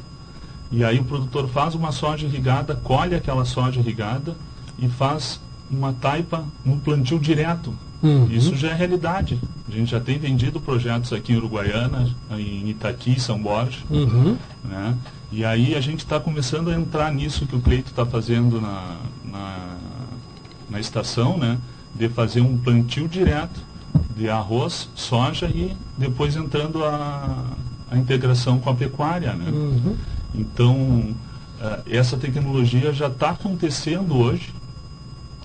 E 0.72 0.86
aí 0.86 1.00
o 1.00 1.04
produtor 1.04 1.50
faz 1.50 1.76
uma 1.76 1.92
soja 1.92 2.26
irrigada, 2.26 2.74
colhe 2.76 3.14
aquela 3.14 3.44
soja 3.44 3.82
irrigada 3.82 4.38
e 4.80 4.88
faz 4.88 5.40
uma 5.70 5.94
taipa 5.94 6.46
no 6.66 6.78
plantio 6.78 7.20
direto. 7.20 7.74
Uhum. 8.04 8.28
Isso 8.32 8.56
já 8.56 8.70
é 8.70 8.74
realidade. 8.74 9.40
A 9.68 9.72
gente 9.72 9.92
já 9.92 10.00
tem 10.00 10.18
vendido 10.18 10.60
projetos 10.60 11.14
aqui 11.14 11.34
em 11.34 11.38
Uruguaiana, 11.38 12.10
em 12.32 12.70
Itaqui, 12.70 13.20
São 13.20 13.42
Borja. 13.42 13.80
Uhum. 13.90 14.38
Né? 14.64 14.98
E 15.32 15.46
aí 15.46 15.76
a 15.76 15.82
gente 15.82 16.00
está 16.00 16.20
começando 16.20 16.70
a 16.70 16.76
entrar 16.76 17.12
nisso 17.14 17.46
que 17.46 17.56
o 17.56 17.62
Cleito 17.62 17.92
está 17.92 18.06
fazendo 18.06 18.60
na, 18.60 18.98
na, 19.24 19.78
na 20.70 20.80
estação, 20.80 21.38
né? 21.38 21.58
de 21.96 22.10
fazer 22.10 22.42
um 22.42 22.58
plantio 22.58 23.08
direto 23.08 23.62
de 24.16 24.30
arroz, 24.30 24.90
soja 24.96 25.48
e 25.48 25.76
depois 25.98 26.36
entrando 26.36 26.84
a, 26.84 27.46
a 27.90 27.98
integração 27.98 28.60
com 28.60 28.70
a 28.70 28.76
pecuária. 28.76 29.34
Né? 29.34 29.52
Uhum. 29.52 29.96
Então, 30.34 31.16
eh, 31.60 31.80
essa 31.92 32.18
tecnologia 32.18 32.94
já 32.94 33.08
está 33.08 33.32
acontecendo 33.32 34.18
hoje. 34.18 34.54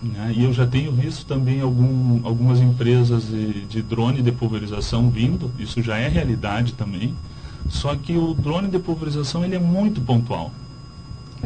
Né? 0.03 0.33
E 0.37 0.45
eu 0.45 0.53
já 0.53 0.67
tenho 0.67 0.93
visto 0.93 1.27
também 1.27 1.61
algum, 1.61 2.21
algumas 2.27 2.61
empresas 2.61 3.27
de, 3.29 3.65
de 3.65 3.83
drone 3.83 4.23
de 4.23 4.31
pulverização 4.31 5.09
vindo, 5.11 5.51
isso 5.59 5.83
já 5.83 5.97
é 5.97 6.09
realidade 6.09 6.75
também. 6.75 7.15
Só 7.69 7.97
que 7.97 8.17
o 8.17 8.35
drone 8.35 8.69
de 8.69 8.79
pulverização 8.79 9.45
ele 9.45 9.57
é 9.57 9.59
muito 9.59 10.01
pontual. 10.01 10.53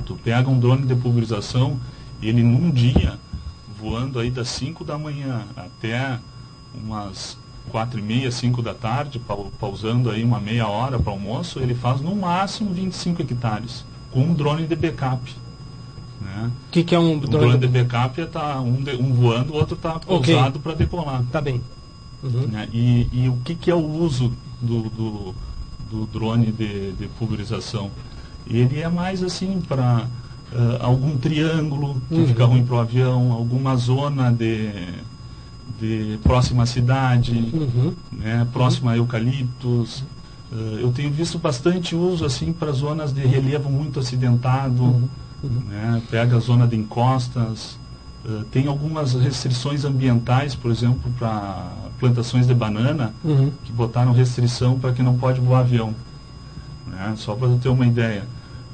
Tu 0.05 0.15
pega 0.17 0.49
um 0.51 0.59
drone 0.59 0.87
de 0.87 0.95
pulverização, 0.95 1.79
ele 2.21 2.43
num 2.43 2.71
dia, 2.71 3.19
voando 3.79 4.19
aí 4.19 4.31
das 4.31 4.49
5 4.49 4.85
da 4.85 4.99
manhã 4.99 5.45
até 5.57 6.19
umas 6.75 7.39
quatro 7.71 7.99
e 7.99 8.03
meia, 8.03 8.31
5 8.31 8.63
da 8.63 8.75
tarde, 8.75 9.19
pau- 9.19 9.53
pausando 9.61 10.11
aí 10.11 10.25
uma 10.25 10.41
meia 10.41 10.67
hora 10.67 10.99
para 10.99 11.13
almoço, 11.13 11.61
ele 11.61 11.75
faz 11.75 12.01
no 12.01 12.15
máximo 12.17 12.73
25 12.73 13.23
hectares, 13.23 13.85
com 14.11 14.23
um 14.23 14.35
drone 14.35 14.67
de 14.67 14.75
backup. 14.77 15.35
Né? 16.21 16.51
O 16.69 16.71
que, 16.71 16.85
que 16.85 16.95
é 16.95 16.99
um 16.99 17.17
O 17.17 17.21
drone? 17.21 17.59
de 17.59 17.67
backup 17.67 18.21
é 18.21 18.27
tá 18.27 18.61
um, 18.61 18.83
de- 18.83 18.97
um 18.97 19.13
voando, 19.15 19.53
o 19.53 19.57
outro 19.57 19.75
está 19.75 19.99
pousado 19.99 20.59
para 20.61 20.75
decolar. 20.75 21.25
Tá 21.33 21.41
bem. 21.41 21.61
Uhum. 22.23 22.47
né? 22.49 22.69
E, 22.73 23.09
e 23.13 23.29
o 23.29 23.37
que, 23.45 23.55
que 23.55 23.71
é 23.71 23.75
o 23.75 23.79
uso 23.87 24.31
do, 24.61 24.83
do, 24.91 25.35
do 25.91 26.07
drone 26.13 26.53
de, 26.53 26.93
de 26.93 27.09
pulverização? 27.19 27.91
Ele 28.47 28.81
é 28.81 28.89
mais 28.89 29.23
assim 29.23 29.61
para 29.67 30.07
algum 30.81 31.17
triângulo 31.17 32.01
que 32.09 32.15
Uhum. 32.17 32.27
fica 32.27 32.45
ruim 32.45 32.65
para 32.65 32.75
o 32.77 32.81
avião, 32.81 33.33
alguma 33.33 33.77
zona 33.77 34.31
de, 34.33 34.69
de 35.79 36.19
próxima 36.23 36.65
à 36.65 36.67
cidade, 36.67 37.33
Uhum. 37.55 37.95
né, 38.13 38.47
próxima 38.53 38.91
a 38.93 38.97
eucaliptos. 38.97 40.03
Eh, 40.53 40.79
eu 40.83 40.91
tenho 40.93 41.11
visto 41.11 41.39
bastante 41.39 41.95
uso 41.95 42.25
assim 42.25 42.53
para 42.53 42.73
zonas 42.73 43.13
de 43.15 43.21
relevo 43.21 43.71
muito 43.71 44.01
acidentado, 44.01 45.09
Uhum. 45.43 45.63
né, 45.69 46.03
pega 46.11 46.37
a 46.37 46.41
zona 46.41 46.67
de 46.67 46.77
encostas. 46.77 47.79
Eh, 48.27 48.43
tem 48.51 48.67
algumas 48.67 49.15
restrições 49.15 49.85
ambientais, 49.85 50.55
por 50.55 50.71
exemplo, 50.71 51.11
para 51.19 51.69
plantações 51.99 52.47
de 52.47 52.55
banana, 52.55 53.15
Uhum. 53.25 53.51
que 53.65 53.73
botaram 53.73 54.13
restrição 54.13 54.79
para 54.79 54.93
que 54.93 55.03
não 55.03 55.17
pode 55.17 55.41
voar 55.41 55.61
avião. 55.61 55.95
né? 56.87 57.15
Só 57.17 57.35
para 57.35 57.49
ter 57.57 57.69
uma 57.69 57.87
ideia. 57.87 58.25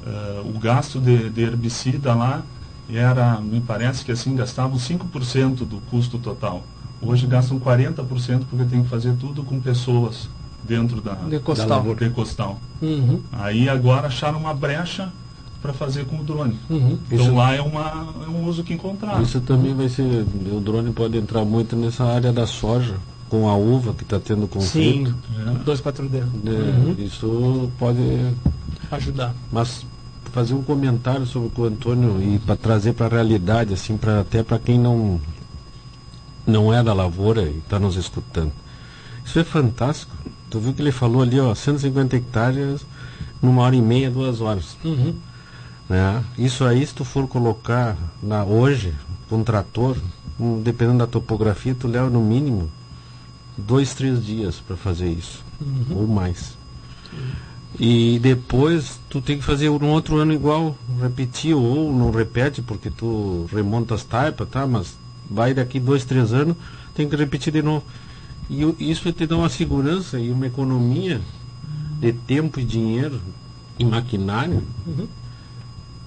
Eh, 0.05 0.41
o 0.45 0.57
gasto 0.59 0.99
de, 0.99 1.29
de 1.29 1.41
herbicida 1.41 2.13
lá 2.13 2.41
era, 2.89 3.39
me 3.39 3.59
parece 3.61 4.03
que 4.03 4.11
assim, 4.11 4.35
gastavam 4.35 4.77
5% 4.77 5.65
do 5.65 5.77
custo 5.89 6.17
total. 6.17 6.63
Hoje 7.01 7.27
gastam 7.27 7.59
40% 7.59 8.43
porque 8.49 8.65
tem 8.65 8.81
que 8.83 8.89
fazer 8.89 9.13
tudo 9.17 9.43
com 9.43 9.59
pessoas 9.59 10.27
dentro 10.63 10.99
da, 10.99 11.13
De 11.13 11.39
costal. 11.39 11.83
da 11.83 11.93
de 11.93 12.09
costal. 12.09 12.59
Uhum. 12.81 13.21
Aí 13.31 13.69
agora 13.69 14.07
acharam 14.07 14.39
uma 14.39 14.53
brecha 14.53 15.09
para 15.67 15.73
fazer 15.73 16.05
com 16.05 16.17
o 16.19 16.23
drone. 16.23 16.57
Uhum. 16.69 16.97
Então 17.11 17.19
Isso- 17.19 17.35
lá 17.35 17.53
é, 17.53 17.61
uma, 17.61 18.07
é 18.25 18.29
um 18.29 18.45
uso 18.47 18.63
que 18.63 18.73
encontraram. 18.73 19.21
Isso 19.21 19.41
também 19.41 19.73
vai 19.75 19.89
ser. 19.89 20.25
O 20.53 20.61
drone 20.61 20.93
pode 20.93 21.17
entrar 21.17 21.43
muito 21.43 21.75
nessa 21.75 22.05
área 22.05 22.31
da 22.31 22.47
soja, 22.47 22.95
com 23.29 23.49
a 23.49 23.55
uva 23.55 23.93
que 23.93 24.03
está 24.03 24.17
tendo 24.19 24.43
Sim. 24.43 24.47
conflito. 24.47 25.15
É. 25.45 25.63
2,4D. 25.65 26.23
né? 26.43 26.51
Uhum. 26.51 26.95
Isso 26.97 27.69
pode. 27.77 27.99
Ajudar. 28.89 29.35
Mas 29.51 29.85
fazer 30.31 30.53
um 30.53 30.61
comentário 30.63 31.25
sobre 31.25 31.47
o 31.49 31.51
que 31.51 31.59
o 31.59 31.65
Antônio 31.65 32.21
e 32.21 32.39
para 32.39 32.55
trazer 32.55 32.93
para 32.93 33.07
a 33.07 33.09
realidade, 33.09 33.73
assim, 33.73 33.97
pra, 33.97 34.21
até 34.21 34.41
para 34.43 34.57
quem 34.57 34.79
não 34.79 35.19
não 36.45 36.73
é 36.73 36.81
da 36.81 36.93
lavoura 36.93 37.41
e 37.41 37.57
está 37.57 37.77
nos 37.77 37.97
escutando. 37.97 38.53
Isso 39.25 39.37
é 39.37 39.43
fantástico. 39.43 40.15
Tu 40.49 40.59
viu 40.61 40.73
que 40.73 40.81
ele 40.81 40.93
falou 40.93 41.21
ali, 41.21 41.37
ó, 41.37 41.53
150 41.53 42.15
hectares 42.15 42.85
numa 43.41 43.63
hora 43.63 43.75
e 43.75 43.81
meia, 43.81 44.09
duas 44.09 44.39
horas. 44.39 44.77
Uhum. 44.85 45.13
Né? 45.89 46.23
Isso 46.37 46.65
aí, 46.65 46.85
se 46.85 46.93
tu 46.93 47.05
for 47.05 47.27
colocar 47.27 47.97
na, 48.21 48.43
hoje, 48.43 48.93
com 49.29 49.37
um 49.37 49.43
trator, 49.43 49.97
um, 50.39 50.61
dependendo 50.61 50.99
da 50.99 51.07
topografia, 51.07 51.75
tu 51.75 51.87
leva 51.87 52.09
no 52.09 52.21
mínimo 52.21 52.69
dois, 53.57 53.93
três 53.93 54.23
dias 54.23 54.61
para 54.65 54.75
fazer 54.75 55.09
isso, 55.09 55.43
uhum. 55.59 55.97
ou 55.97 56.07
mais. 56.07 56.57
Uhum. 57.11 57.47
E 57.79 58.19
depois 58.19 58.99
tu 59.09 59.21
tem 59.21 59.37
que 59.37 59.43
fazer 59.43 59.69
um 59.69 59.89
outro 59.89 60.17
ano 60.17 60.33
igual, 60.33 60.75
repetir 61.01 61.55
ou 61.55 61.93
não 61.93 62.11
repete 62.11 62.61
porque 62.61 62.89
tu 62.89 63.47
remonta 63.53 63.93
as 63.93 64.03
taipas, 64.03 64.49
tá? 64.49 64.65
Mas 64.65 64.95
vai 65.29 65.53
daqui 65.53 65.79
dois, 65.79 66.03
três 66.03 66.33
anos, 66.33 66.55
tem 66.95 67.07
que 67.07 67.15
repetir 67.15 67.53
de 67.53 67.61
novo. 67.61 67.83
E 68.49 68.89
isso 68.89 69.11
te 69.11 69.27
dá 69.27 69.37
uma 69.37 69.49
segurança 69.49 70.19
e 70.19 70.31
uma 70.31 70.47
economia 70.47 71.21
de 71.99 72.13
tempo 72.13 72.59
e 72.59 72.63
dinheiro 72.63 73.19
e 73.77 73.85
maquinário 73.85 74.63
uhum. 74.85 75.07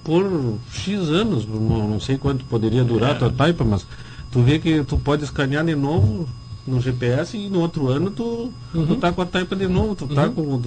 Por 0.03 0.57
X 0.71 1.09
anos, 1.09 1.47
não 1.47 1.99
sei 1.99 2.17
quanto 2.17 2.43
poderia 2.45 2.83
durar 2.83 3.11
é. 3.11 3.13
a 3.13 3.19
tua 3.19 3.29
taipa, 3.31 3.63
mas 3.63 3.85
tu 4.31 4.41
vê 4.41 4.59
que 4.59 4.83
tu 4.83 4.97
pode 4.97 5.23
escanear 5.23 5.65
de 5.65 5.75
novo 5.75 6.27
no 6.65 6.79
GPS 6.79 7.37
e 7.37 7.49
no 7.49 7.59
outro 7.59 7.87
ano 7.87 8.11
tu, 8.11 8.51
uhum. 8.73 8.85
tu 8.85 8.95
tá 8.95 9.11
com 9.11 9.21
a 9.21 9.25
taipa 9.25 9.55
de 9.55 9.67
novo, 9.67 9.95
tu 9.95 10.07
tá 10.07 10.25
uhum. 10.25 10.33
com 10.33 10.61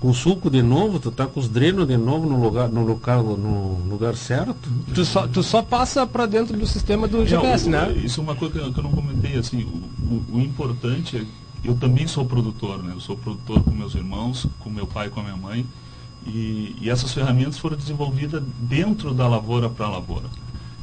com 0.00 0.10
o 0.10 0.14
suco 0.14 0.48
de 0.48 0.62
novo, 0.62 1.00
tu 1.00 1.10
tá 1.10 1.26
com 1.26 1.40
os 1.40 1.48
drenos 1.48 1.86
de 1.86 1.96
novo 1.96 2.28
no 2.28 2.40
lugar, 2.40 2.68
no 2.68 2.84
local, 2.84 3.22
no 3.22 3.80
lugar 3.88 4.14
certo. 4.14 4.70
Tu 4.94 5.04
só, 5.04 5.26
tu 5.26 5.42
só 5.42 5.60
passa 5.60 6.06
para 6.06 6.24
dentro 6.26 6.56
do 6.56 6.66
sistema 6.66 7.08
do 7.08 7.26
GPS, 7.26 7.68
não, 7.68 7.86
né? 7.86 7.92
Isso 8.04 8.20
é 8.20 8.22
uma 8.22 8.36
coisa 8.36 8.54
que 8.70 8.78
eu 8.78 8.82
não 8.82 8.92
comentei, 8.92 9.36
assim, 9.36 9.64
o, 9.64 10.14
o, 10.14 10.24
o, 10.36 10.40
importante 10.40 11.16
é, 11.16 11.24
eu 11.64 11.74
também 11.74 12.06
sou 12.06 12.24
produtor, 12.24 12.82
né? 12.82 12.92
Eu 12.94 13.00
sou 13.00 13.16
produtor 13.16 13.62
com 13.64 13.72
meus 13.72 13.94
irmãos, 13.94 14.46
com 14.60 14.70
meu 14.70 14.86
pai 14.86 15.08
e 15.08 15.10
com 15.10 15.18
a 15.18 15.24
minha 15.24 15.36
mãe, 15.36 15.66
e, 16.28 16.76
e 16.80 16.90
essas 16.90 17.12
ferramentas 17.12 17.58
foram 17.58 17.76
desenvolvidas 17.76 18.42
dentro 18.60 19.14
da 19.14 19.26
lavoura 19.26 19.68
para 19.68 19.86
a 19.86 19.90
lavoura. 19.90 20.26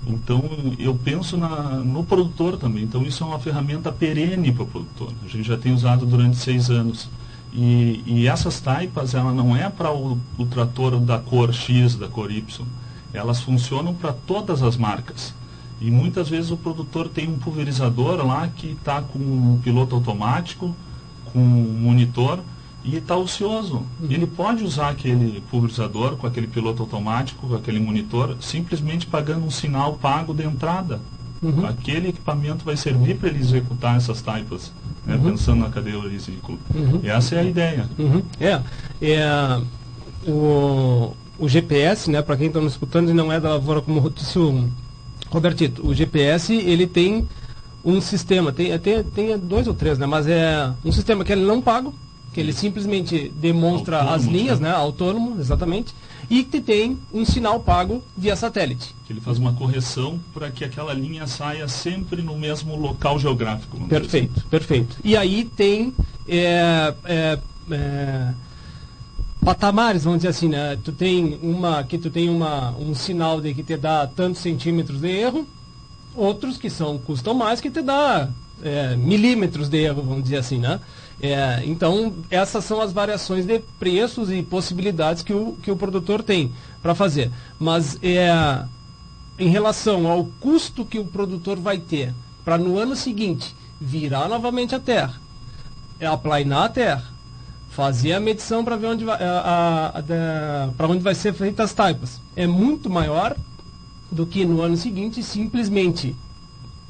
Então, 0.08 0.44
eu 0.78 0.94
penso 0.94 1.36
na, 1.36 1.50
no 1.80 2.04
produtor 2.04 2.58
também. 2.58 2.84
Então, 2.84 3.02
isso 3.02 3.24
é 3.24 3.28
uma 3.28 3.40
ferramenta 3.40 3.92
perene 3.92 4.52
para 4.52 4.64
o 4.64 4.68
produtor. 4.68 5.12
A 5.24 5.28
gente 5.28 5.48
já 5.48 5.58
tem 5.58 5.74
usado 5.74 6.06
durante 6.06 6.38
seis 6.38 6.70
anos. 6.70 7.10
E, 7.52 8.04
e 8.06 8.28
essas 8.28 8.60
taipas, 8.60 9.16
ela 9.16 9.34
não 9.34 9.56
é 9.56 9.70
para 9.70 9.92
o, 9.92 10.20
o 10.38 10.46
trator 10.46 11.00
da 11.00 11.18
cor 11.18 11.54
X, 11.54 11.96
da 11.96 12.08
cor 12.08 12.32
Y. 12.32 12.66
Elas 13.14 13.40
funcionam 13.42 13.94
para 13.94 14.14
todas 14.14 14.62
as 14.62 14.78
marcas. 14.78 15.34
E 15.82 15.90
muitas 15.90 16.30
vezes 16.30 16.52
o 16.52 16.58
produtor 16.58 17.10
tem 17.10 17.28
um 17.28 17.38
pulverizador 17.38 18.26
lá 18.26 18.48
que 18.48 18.72
está 18.72 19.02
com 19.02 19.20
um 19.20 19.60
piloto 19.64 19.96
automático, 19.96 20.76
com 21.32 21.40
um 21.40 21.80
monitor, 21.82 22.40
e 22.86 22.98
está 22.98 23.16
ocioso. 23.16 23.84
Uhum. 24.00 24.08
Ele 24.10 24.28
pode 24.28 24.64
usar 24.64 24.90
aquele 24.90 25.42
pulverizador 25.50 26.16
com 26.16 26.28
aquele 26.28 26.46
piloto 26.46 26.84
automático, 26.84 27.48
com 27.48 27.56
aquele 27.56 27.80
monitor, 27.80 28.38
simplesmente 28.40 29.08
pagando 29.08 29.46
um 29.46 29.52
sinal 29.52 29.94
pago 29.94 30.34
de 30.34 30.44
entrada. 30.44 31.02
Uhum. 31.42 31.66
Aquele 31.66 32.10
equipamento 32.10 32.64
vai 32.64 32.78
servir 32.78 33.18
para 33.18 33.30
ele 33.30 33.40
executar 33.40 33.98
essas 33.98 34.22
taipas 34.22 34.72
né, 35.06 35.16
uhum. 35.16 35.32
pensando 35.32 35.62
na 35.62 35.70
cadeia 35.70 35.98
horizontal. 35.98 36.58
Uhum. 36.74 37.02
Essa 37.04 37.36
é 37.36 37.40
a 37.40 37.44
ideia. 37.44 37.90
Uhum. 37.98 38.22
É, 38.40 38.62
é 39.02 39.62
o, 40.28 41.14
o 41.40 41.50
GPS, 41.50 42.10
né, 42.10 42.22
para 42.22 42.38
quem 42.38 42.48
está 42.48 42.62
nos 42.62 42.74
escutando 42.74 43.10
e 43.10 43.14
não 43.14 43.32
é 43.32 43.40
da 43.40 43.50
lavoura, 43.50 43.82
como 43.82 44.10
disse 44.10 44.38
o 44.38 44.70
Robertito, 45.30 45.86
o 45.86 45.94
GPS 45.94 46.54
ele 46.54 46.88
tem 46.88 47.28
um 47.84 48.00
sistema, 48.00 48.52
tem, 48.52 48.78
tem, 48.80 49.04
tem 49.04 49.38
dois 49.38 49.68
ou 49.68 49.74
três, 49.74 49.98
né, 49.98 50.06
mas 50.06 50.28
é 50.28 50.72
um 50.84 50.92
sistema 50.92 51.24
que 51.24 51.32
ele 51.32 51.46
não 51.46 51.62
paga, 51.62 51.92
que 52.36 52.42
ele 52.42 52.52
simplesmente 52.52 53.32
demonstra 53.38 54.00
autônomo, 54.00 54.16
as 54.18 54.26
linhas, 54.26 54.60
né? 54.60 54.68
né, 54.68 54.76
autônomo, 54.76 55.40
exatamente, 55.40 55.96
e 56.30 56.44
que 56.44 56.60
tem 56.60 57.00
um 57.14 57.24
sinal 57.24 57.62
pago 57.62 58.04
via 58.18 58.36
satélite. 58.36 58.94
Ele 59.10 59.22
faz 59.22 59.38
uma 59.38 59.54
correção 59.54 60.20
para 60.34 60.52
que 60.52 60.66
aquela 60.66 60.94
linha 60.94 61.28
saia 61.28 61.66
sempre 61.70 62.22
no 62.22 62.38
mesmo 62.38 62.76
local 62.76 63.18
geográfico. 63.18 63.80
Perfeito, 63.88 64.34
assim. 64.38 64.50
perfeito. 64.50 64.98
E 65.02 65.16
aí 65.16 65.46
tem 65.46 65.94
é, 66.28 66.94
é, 67.06 67.40
é, 67.72 68.34
patamares, 69.40 70.04
vamos 70.04 70.20
dizer 70.20 70.28
assim, 70.28 70.50
né? 70.50 70.78
Tu 70.84 70.92
tem 70.92 71.40
uma 71.42 71.86
que 71.86 71.98
tu 71.98 72.10
tem 72.10 72.28
uma, 72.28 72.72
um 72.72 72.94
sinal 72.94 73.40
de 73.40 73.54
que 73.54 73.64
te 73.64 73.78
dá 73.78 74.06
tantos 74.08 74.42
centímetros 74.42 75.00
de 75.00 75.08
erro, 75.08 75.48
outros 76.14 76.58
que 76.58 76.70
são 76.70 76.98
custam 76.98 77.34
mais 77.34 77.62
que 77.62 77.72
te 77.72 77.82
dá 77.82 78.28
é, 78.62 78.94
milímetros 78.98 79.70
de 79.70 79.78
erro, 79.78 80.04
vamos 80.04 80.24
dizer 80.24 80.38
assim, 80.38 80.58
né? 80.58 80.82
É, 81.22 81.64
então, 81.66 82.14
essas 82.30 82.66
são 82.66 82.82
as 82.82 82.92
variações 82.92 83.46
de 83.46 83.60
preços 83.80 84.30
e 84.30 84.44
possibilidades 84.44 85.24
que 85.24 85.34
o, 85.34 85.54
que 85.62 85.72
o 85.72 85.76
produtor 85.76 86.22
tem 86.22 86.52
para 86.82 86.94
fazer. 86.94 87.32
Mas 87.58 87.98
é, 88.04 88.64
em 89.40 89.50
relação 89.50 90.08
ao 90.08 90.26
custo 90.40 90.86
que 90.86 91.00
o 91.00 91.06
produtor 91.06 91.58
vai 91.58 91.78
ter 91.78 92.14
para 92.44 92.58
no 92.58 92.78
ano 92.78 92.96
seguinte 92.96 93.56
virar 93.80 94.28
novamente 94.28 94.76
a 94.76 94.80
terra, 94.80 95.20
é 96.00 96.06
aplainar 96.06 96.64
a 96.66 96.70
terra, 96.70 97.06
fazer 97.70 98.14
a 98.14 98.20
medição 98.20 98.64
para 98.64 98.76
ver 98.76 98.88
onde 98.88 99.04
vai, 99.04 99.18
para 100.78 100.88
onde 100.88 101.04
vai 101.04 101.16
ser 101.16 101.34
feitas 101.34 101.72
as 101.72 101.74
taipas, 101.74 102.22
é 102.36 102.48
muito 102.48 102.90
maior 102.90 103.36
do 104.12 104.26
que 104.26 104.46
no 104.46 104.62
ano 104.62 104.78
seguinte 104.78 105.22
simplesmente 105.24 106.16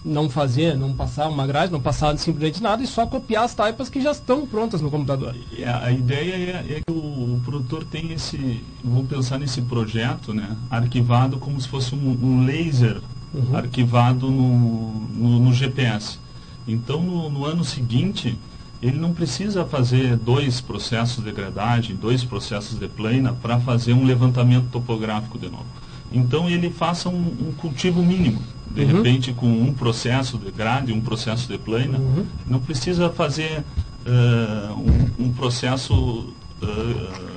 não 0.05 0.29
fazer, 0.29 0.77
não 0.77 0.93
passar 0.93 1.27
uma 1.27 1.47
grade, 1.47 1.71
não 1.71 1.81
passar 1.81 2.15
simplesmente 2.19 2.61
nada 2.61 2.83
e 2.83 2.87
só 2.87 3.07
copiar 3.07 3.43
as 3.43 3.55
taipas 3.55 3.89
que 3.89 3.99
já 3.99 4.11
estão 4.11 4.45
prontas 4.45 4.79
no 4.79 4.91
computador. 4.91 5.35
A, 5.65 5.85
a 5.85 5.91
ideia 5.91 6.33
é, 6.33 6.77
é, 6.77 6.81
que 6.85 6.93
o, 6.93 6.93
o, 6.93 7.41
produtor 7.43 7.83
tem 7.83 8.11
esse, 8.13 8.63
vamos 8.83 9.07
pensar 9.07 9.39
nesse 9.39 9.63
projeto, 9.63 10.31
né, 10.31 10.55
arquivado 10.69 11.37
como 11.39 11.59
se 11.59 11.67
fosse 11.67 11.95
um, 11.95 12.17
um 12.21 12.45
laser 12.45 13.01
uhum. 13.33 13.57
arquivado 13.57 14.29
no, 14.29 14.91
no, 15.09 15.39
no, 15.39 15.53
GPS. 15.53 16.19
Então, 16.67 17.01
no, 17.01 17.27
no 17.31 17.43
ano 17.43 17.65
seguinte, 17.65 18.37
ele 18.83 18.99
não 18.99 19.11
precisa 19.11 19.65
fazer 19.65 20.17
dois 20.17 20.61
processos 20.61 21.23
de 21.23 21.31
gradagem, 21.31 21.95
dois 21.95 22.23
processos 22.23 22.77
de 22.77 22.87
plana 22.87 23.33
para 23.33 23.59
fazer 23.59 23.93
um 23.93 24.05
levantamento 24.05 24.67
topográfico 24.71 25.39
de 25.39 25.49
novo. 25.49 25.65
Então 26.11 26.47
ele 26.47 26.69
faça 26.69 27.09
um, 27.09 27.15
um 27.15 27.51
cultivo 27.57 28.03
mínimo 28.03 28.39
de 28.71 28.81
uhum. 28.81 28.97
repente 28.97 29.33
com 29.33 29.47
um 29.47 29.73
processo 29.73 30.37
de 30.37 30.51
grade, 30.51 30.91
um 30.91 31.01
processo 31.01 31.47
de 31.47 31.57
plana, 31.57 31.97
uhum. 31.97 32.25
não 32.47 32.59
precisa 32.59 33.09
fazer 33.09 33.63
uh, 34.05 34.73
um, 34.73 35.25
um, 35.25 35.31
processo 35.31 35.93
uh, 35.93 37.35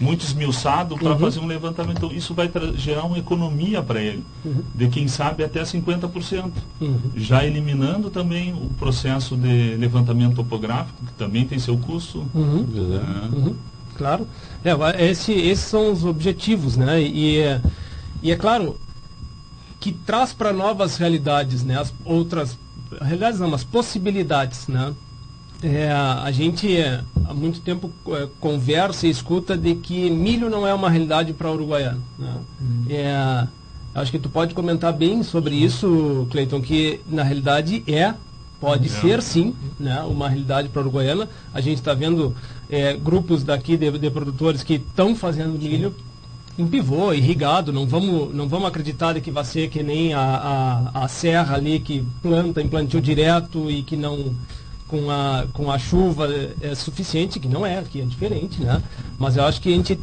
muito 0.00 0.24
esmiuçado 0.24 0.96
para 0.96 1.12
uhum. 1.12 1.18
fazer 1.18 1.40
um 1.40 1.46
levantamento. 1.46 1.96
Então, 1.96 2.12
isso 2.12 2.34
vai 2.34 2.50
gerar 2.76 3.04
uma 3.04 3.18
economia 3.18 3.82
para 3.82 4.00
ele, 4.00 4.24
uhum. 4.44 4.62
de 4.74 4.88
quem 4.88 5.08
sabe 5.08 5.42
até 5.42 5.62
50%. 5.62 6.50
Uhum. 6.80 6.98
Já 7.16 7.44
eliminando 7.44 8.10
também 8.10 8.52
o 8.52 8.70
processo 8.78 9.36
de 9.36 9.76
levantamento 9.76 10.36
topográfico, 10.36 11.04
que 11.04 11.12
também 11.14 11.46
tem 11.46 11.58
seu 11.58 11.76
custo. 11.78 12.26
É. 12.34 13.52
Claro. 13.96 14.28
É, 14.62 15.06
esse, 15.06 15.32
esses 15.32 15.64
são 15.64 15.90
os 15.90 16.04
objetivos, 16.04 16.76
né? 16.76 17.00
E, 17.00 17.38
e 18.22 18.30
é 18.30 18.36
claro, 18.36 18.76
que 19.86 19.92
traz 19.92 20.32
para 20.32 20.52
novas 20.52 20.96
realidades, 20.96 21.62
né? 21.62 21.78
As 21.78 21.94
outras 22.04 22.58
realidades 23.00 23.38
não, 23.38 23.54
as 23.54 23.62
possibilidades, 23.62 24.66
né? 24.66 24.92
É, 25.62 25.92
a 25.92 26.28
gente 26.32 26.76
há 27.24 27.32
muito 27.32 27.60
tempo 27.60 27.88
é, 28.08 28.26
conversa 28.40 29.06
e 29.06 29.10
escuta 29.10 29.56
de 29.56 29.76
que 29.76 30.10
milho 30.10 30.50
não 30.50 30.66
é 30.66 30.74
uma 30.74 30.90
realidade 30.90 31.32
para 31.32 31.48
o 31.48 31.54
uruguaiano. 31.54 32.02
Né? 32.18 32.34
Uhum. 32.60 32.84
É, 32.90 33.46
acho 33.94 34.10
que 34.10 34.18
tu 34.18 34.28
pode 34.28 34.54
comentar 34.54 34.92
bem 34.92 35.22
sobre 35.22 35.54
isso, 35.54 36.26
Cleiton, 36.32 36.60
que 36.60 37.00
na 37.08 37.22
realidade 37.22 37.84
é, 37.86 38.12
pode 38.60 38.86
é. 38.86 38.90
ser 38.90 39.22
sim, 39.22 39.54
né, 39.78 40.00
uma 40.02 40.28
realidade 40.28 40.68
para 40.68 40.80
a 40.80 40.84
uruguaiana. 40.84 41.28
A 41.54 41.60
gente 41.60 41.78
está 41.78 41.94
vendo 41.94 42.34
é, 42.68 42.94
grupos 42.94 43.44
daqui 43.44 43.76
de, 43.76 43.90
de 43.98 44.10
produtores 44.10 44.64
que 44.64 44.74
estão 44.74 45.14
fazendo 45.14 45.56
milho 45.56 45.94
em 46.58 46.66
pivô, 46.66 47.12
irrigado, 47.12 47.72
não 47.72 47.86
vamos, 47.86 48.34
não 48.34 48.48
vamos 48.48 48.68
acreditar 48.68 49.20
que 49.20 49.30
vai 49.30 49.44
ser 49.44 49.68
que 49.68 49.82
nem 49.82 50.14
a, 50.14 50.20
a, 50.94 51.04
a 51.04 51.08
serra 51.08 51.56
ali 51.56 51.80
que 51.80 52.04
planta 52.22 52.62
em 52.62 52.68
plantio 52.68 53.00
direto 53.00 53.70
e 53.70 53.82
que 53.82 53.96
não 53.96 54.34
com 54.88 55.10
a, 55.10 55.46
com 55.52 55.70
a 55.70 55.78
chuva 55.78 56.28
é 56.60 56.74
suficiente, 56.74 57.40
que 57.40 57.48
não 57.48 57.66
é, 57.66 57.82
que 57.82 58.00
é 58.00 58.04
diferente, 58.04 58.62
né? 58.62 58.82
Mas 59.18 59.36
eu 59.36 59.44
acho 59.44 59.60
que 59.60 59.68
a 59.68 59.76
gente 59.76 59.98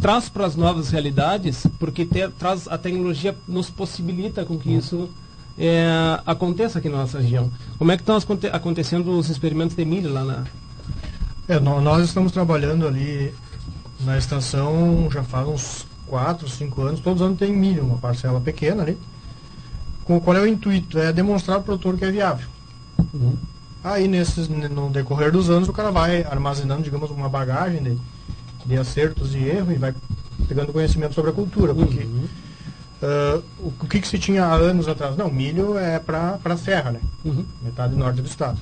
traz 0.00 0.28
para 0.28 0.46
as 0.46 0.56
novas 0.56 0.90
realidades, 0.90 1.66
porque 1.78 2.04
ter, 2.04 2.30
traz 2.30 2.68
a 2.68 2.78
tecnologia 2.78 3.36
nos 3.46 3.68
possibilita 3.68 4.44
com 4.44 4.56
que 4.56 4.72
isso 4.72 5.10
é, 5.58 5.90
aconteça 6.24 6.78
aqui 6.78 6.88
na 6.88 6.98
nossa 6.98 7.18
região. 7.18 7.50
Como 7.76 7.90
é 7.90 7.96
que 7.96 8.02
estão 8.02 8.16
acontecendo 8.52 9.10
os 9.18 9.28
experimentos 9.28 9.76
de 9.76 9.84
milho 9.84 10.12
lá 10.12 10.24
na... 10.24 10.44
É, 11.48 11.58
nós 11.58 12.04
estamos 12.04 12.30
trabalhando 12.30 12.86
ali 12.86 13.34
na 14.04 14.16
estação 14.16 15.08
já 15.10 15.22
faz 15.22 15.48
uns 15.48 15.86
4, 16.10 16.48
5 16.48 16.82
anos, 16.82 17.00
todos 17.00 17.20
os 17.20 17.26
anos 17.26 17.38
tem 17.38 17.52
milho, 17.52 17.84
uma 17.84 17.98
parcela 17.98 18.40
pequena 18.40 18.82
ali. 18.82 18.98
Com, 20.04 20.20
qual 20.20 20.36
é 20.36 20.40
o 20.40 20.46
intuito? 20.46 20.98
É 20.98 21.12
demonstrar 21.12 21.58
ao 21.58 21.62
produtor 21.62 21.96
que 21.96 22.04
é 22.04 22.10
viável. 22.10 22.48
Uhum. 23.14 23.36
Aí, 23.82 24.08
nesses, 24.08 24.48
no 24.48 24.90
decorrer 24.90 25.30
dos 25.30 25.48
anos, 25.48 25.68
o 25.68 25.72
cara 25.72 25.92
vai 25.92 26.24
armazenando, 26.24 26.82
digamos, 26.82 27.10
uma 27.10 27.28
bagagem 27.28 27.80
de, 27.80 27.96
de 28.66 28.76
acertos 28.76 29.34
e 29.36 29.38
erros 29.38 29.72
e 29.72 29.78
vai 29.78 29.94
pegando 30.48 30.72
conhecimento 30.72 31.14
sobre 31.14 31.30
a 31.30 31.34
cultura, 31.34 31.72
porque 31.72 32.04
Uhum. 32.04 32.24
ah, 33.02 33.40
o, 33.60 33.68
o 33.68 33.86
que, 33.86 34.00
que 34.00 34.08
se 34.08 34.18
tinha 34.18 34.44
há 34.44 34.54
anos 34.54 34.88
atrás? 34.88 35.16
Não, 35.16 35.30
milho 35.30 35.78
é 35.78 36.00
para 36.00 36.40
a 36.44 36.56
serra, 36.56 36.90
né? 36.90 37.00
Uhum. 37.24 37.44
metade 37.62 37.94
norte 37.94 38.20
do 38.20 38.26
estado. 38.26 38.58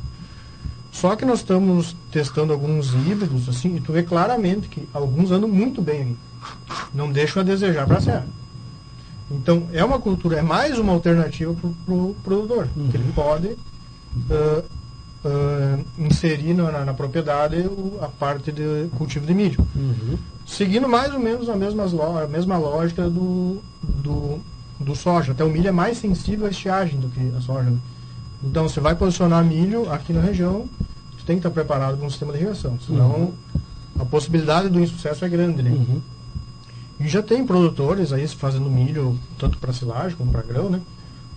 Só 0.92 1.16
que 1.16 1.24
nós 1.24 1.38
estamos 1.40 1.96
testando 2.12 2.52
alguns 2.52 2.92
híbridos, 2.92 3.48
assim, 3.48 3.76
e 3.76 3.80
tu 3.80 3.92
vê 3.92 4.02
claramente 4.02 4.68
que 4.68 4.86
alguns 4.92 5.30
andam 5.30 5.48
muito 5.48 5.80
bem 5.80 6.02
aqui. 6.02 6.16
Não 6.94 7.10
deixam 7.10 7.40
a 7.42 7.44
desejar 7.44 7.86
para 7.86 7.98
a 7.98 8.00
serra. 8.00 8.26
Então, 9.30 9.64
é 9.72 9.84
uma 9.84 9.98
cultura, 10.00 10.38
é 10.38 10.42
mais 10.42 10.78
uma 10.78 10.92
alternativa 10.92 11.52
para 11.54 11.68
o 11.68 11.74
pro 11.84 12.16
produtor, 12.24 12.68
que 12.90 12.96
ele 12.96 13.12
pode 13.14 13.56
ah, 14.30 14.62
ah, 15.24 15.78
inserir 15.98 16.54
na, 16.54 16.84
na- 16.84 16.94
propriedade 16.94 17.56
o- 17.58 17.98
a 18.00 18.08
parte 18.08 18.50
de 18.50 18.88
cultivo 18.96 19.26
de 19.26 19.34
milho. 19.34 19.66
Uhum. 19.76 20.16
Seguindo 20.46 20.88
mais 20.88 21.12
ou 21.12 21.20
menos 21.20 21.48
a 21.50 21.56
mesma, 21.56 21.84
a 22.22 22.26
mesma 22.26 22.56
lógica 22.56 23.02
do, 23.10 23.58
do, 23.82 24.38
do 24.80 24.96
soja. 24.96 25.32
Até 25.32 25.44
o 25.44 25.50
milho 25.50 25.68
é 25.68 25.72
mais 25.72 25.98
sensível 25.98 26.46
à 26.46 26.50
estiagem 26.50 26.98
do 26.98 27.08
que 27.10 27.32
a 27.36 27.40
soja. 27.42 27.68
né? 27.68 27.76
Então, 28.42 28.66
você 28.66 28.80
vai 28.80 28.94
posicionar 28.94 29.44
milho 29.44 29.92
aqui 29.92 30.12
na 30.14 30.22
região, 30.22 30.66
você 31.12 31.24
tem 31.26 31.36
que 31.36 31.40
estar 31.40 31.50
preparado 31.50 31.98
com 31.98 32.06
um 32.06 32.10
sistema 32.10 32.32
de 32.32 32.38
irrigação. 32.38 32.78
Senão, 32.86 33.34
a 33.98 34.06
possibilidade 34.06 34.70
do 34.70 34.80
insucesso 34.80 35.22
é 35.22 35.28
grande. 35.28 35.62
Né? 35.62 35.70
Uhum. 35.70 36.00
E 37.00 37.08
já 37.08 37.22
tem 37.22 37.46
produtores 37.46 38.12
aí 38.12 38.26
fazendo 38.26 38.68
milho, 38.68 39.18
tanto 39.38 39.58
para 39.58 39.72
silagem 39.72 40.16
como 40.16 40.32
para 40.32 40.42
grão, 40.42 40.68
né? 40.68 40.80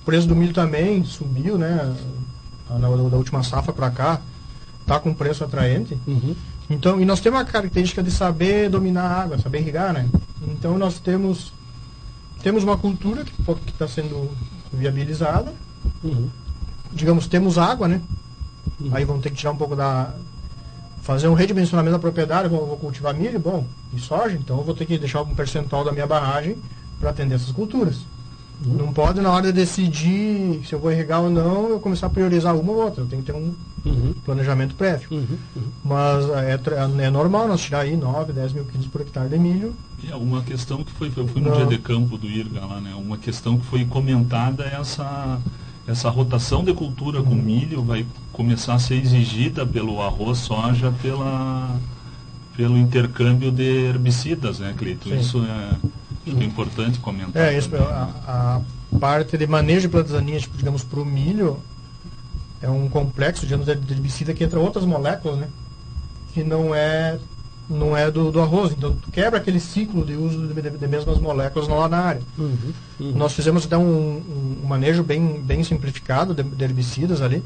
O 0.02 0.06
preço 0.06 0.28
do 0.28 0.36
milho 0.36 0.54
também 0.54 1.04
subiu, 1.04 1.58
né? 1.58 1.96
Na, 2.70 2.78
da 2.80 3.18
última 3.18 3.44
safra 3.44 3.72
para 3.72 3.92
cá, 3.92 4.22
tá 4.86 5.00
com 5.00 5.14
preço 5.14 5.44
atraente. 5.44 5.98
Uhum. 6.08 6.36
Então, 6.70 7.00
e 7.02 7.06
nós 7.06 7.20
temos 7.20 7.40
a 7.40 7.46
característica 7.46 8.02
de 8.02 8.10
saber 8.10 8.70
dominar 8.70 9.04
a 9.04 9.22
água, 9.22 9.38
saber 9.38 9.60
irrigar, 9.60 9.94
né? 9.94 10.08
Então 10.48 10.78
nós 10.78 11.00
temos 11.00 11.54
temos 12.42 12.64
uma 12.64 12.78
cultura 12.78 13.24
que 13.24 13.70
está 13.70 13.88
sendo 13.88 14.32
viabilizada. 14.74 15.54
Uhum. 16.04 16.30
Digamos, 16.92 17.28
temos 17.28 17.58
água, 17.58 17.88
né? 17.88 18.02
Aí 18.92 19.06
vamos 19.06 19.22
ter 19.22 19.30
que 19.30 19.36
tirar 19.36 19.52
um 19.52 19.58
pouco 19.58 19.76
da 19.76 20.14
fazer 21.02 21.28
um 21.28 21.34
redimensionamento 21.34 21.94
da 21.94 22.00
propriedade, 22.00 22.48
vou, 22.48 22.66
vou 22.68 22.78
cultivar 22.78 23.14
milho, 23.14 23.40
bom, 23.40 23.66
e 23.94 24.00
soja, 24.00 24.36
então 24.36 24.58
eu 24.58 24.64
vou 24.64 24.76
ter 24.76 24.86
que 24.86 24.98
deixar 24.98 25.22
um 25.22 25.36
percentual 25.36 25.84
da 25.84 25.92
minha 25.92 26.08
barragem 26.08 26.58
para 27.00 27.10
atender 27.10 27.36
essas 27.36 27.52
culturas. 27.52 27.98
Não 28.64 28.94
pode, 28.94 29.20
na 29.22 29.32
hora 29.32 29.48
de 29.48 29.54
decidir 29.54 30.62
se 30.68 30.74
eu 30.74 30.80
vou 30.80 30.92
irrigar 30.92 31.20
ou 31.22 31.32
não, 31.32 31.70
eu 31.70 31.80
começar 31.80 32.06
a 32.06 32.10
priorizar 32.12 32.56
uma 32.56 32.72
ou 32.72 32.84
outra. 32.84 33.02
Eu 33.04 33.08
tenho 33.08 33.24
que 33.24 33.32
ter 33.32 33.38
um 33.38 33.54
Uhum. 33.84 34.14
planejamento 34.24 34.76
prévio. 34.76 35.08
Uhum. 35.10 35.26
Uhum. 35.56 35.62
Mas 35.84 36.30
é, 36.30 36.60
é 37.04 37.10
normal 37.10 37.48
nós 37.48 37.62
tirar 37.62 37.80
aí 37.80 37.98
9, 37.98 38.32
10 38.32 38.54
mil 38.54 38.66
quilos 38.66 38.86
por 38.86 39.02
hectare 39.02 39.28
de 39.28 39.40
milho. 39.40 39.74
É 40.08 40.16
uma 40.16 40.44
questão 40.44 40.84
que 40.84 40.92
foi, 40.92 41.12
eu 41.18 41.28
fui 41.28 41.42
no 41.42 41.50
Não. 41.50 41.58
dia 41.58 41.66
de 41.66 41.80
campo 41.80 42.16
do 42.16 42.28
IRGA 42.28 42.64
lá, 42.64 42.80
né? 42.80 42.94
Uma 42.96 43.18
questão 43.18 43.58
que 43.58 43.66
foi 43.66 43.84
comentada 43.86 44.64
é 44.66 44.80
essa 44.80 45.40
essa 45.88 46.10
rotação 46.12 46.64
de 46.64 46.72
cultura 46.76 47.24
com 47.24 47.34
milho 47.34 47.82
vai 47.82 48.06
começar 48.42 48.74
a 48.74 48.80
ser 48.80 48.96
exigida 48.96 49.66
pelo 49.66 50.02
arroz, 50.02 50.40
soja, 50.40 50.92
pela 51.02 51.78
pelo 52.58 52.78
intercâmbio 52.78 53.52
de 53.52 53.64
herbicidas, 53.64 54.60
né, 54.60 54.74
Cleito? 54.78 55.08
Sim. 55.08 55.20
Isso 55.20 55.44
é, 55.46 56.32
é 56.42 56.44
importante 56.44 57.00
comentar. 57.00 57.42
É, 57.44 57.58
isso, 57.58 57.70
também. 57.70 57.88
a, 57.88 58.62
a 58.94 58.98
parte 59.00 59.38
de 59.38 59.48
manejo 59.48 59.82
de 59.82 59.88
plantas 59.90 60.12
daninhas, 60.12 60.42
tipo, 60.42 60.58
digamos, 60.58 60.84
para 60.84 61.00
o 61.00 61.06
milho, 61.06 61.60
é 62.62 62.70
um 62.70 62.90
complexo 62.90 63.46
de 63.48 63.56
de 63.56 63.94
herbicida 63.94 64.34
que 64.34 64.44
entra 64.44 64.60
outras 64.60 64.86
moléculas, 64.86 65.38
né? 65.40 65.48
Que 66.34 66.44
não 66.44 66.76
é, 66.76 67.18
não 67.70 67.96
é 67.96 68.12
do, 68.12 68.32
do 68.32 68.42
arroz. 68.42 68.74
Então, 68.74 68.94
tu 68.96 69.10
quebra 69.12 69.40
aquele 69.40 69.60
ciclo 69.60 70.06
de 70.06 70.14
uso 70.16 70.48
de, 70.48 70.62
de, 70.62 70.70
de 70.78 70.88
mesmas 70.88 71.20
moléculas 71.20 71.68
lá 71.70 71.88
na 71.88 71.98
área. 72.00 72.22
Uhum. 72.38 72.58
Uhum. 73.00 73.12
Nós 73.16 73.34
fizemos 73.34 73.66
até 73.66 73.78
um, 73.78 73.84
um- 73.84 74.58
um 74.64 74.68
manejo 74.68 75.04
bem, 75.04 75.42
bem 75.42 75.64
simplificado 75.64 76.34
de, 76.34 76.44
de 76.44 76.64
herbicidas 76.64 77.22
ali, 77.22 77.42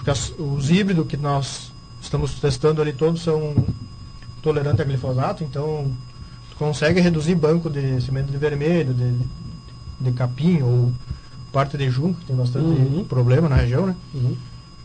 porque 0.00 0.10
as- 0.10 0.32
os 0.38 0.70
híbridos 0.70 1.06
que 1.06 1.16
nós 1.16 1.70
estamos 2.00 2.32
testando 2.40 2.80
ali 2.80 2.92
todos 2.92 3.22
são 3.22 3.54
tolerantes 4.42 4.80
a 4.80 4.84
glifosato, 4.84 5.44
então 5.44 5.92
tu 6.50 6.56
consegue 6.56 7.00
reduzir 7.00 7.34
banco 7.34 7.68
de 7.68 8.00
semente 8.00 8.30
de 8.32 8.38
vermelho, 8.38 8.94
de, 8.94 9.12
de 10.00 10.12
capim 10.12 10.62
ou 10.62 10.90
parte 11.52 11.76
de 11.76 11.90
junco, 11.90 12.18
que 12.20 12.26
tem 12.26 12.36
bastante 12.36 12.64
Uhum. 12.66 13.04
problema 13.04 13.46
na 13.48 13.56
região, 13.56 13.86
né? 13.86 13.94
Uhum. 14.14 14.34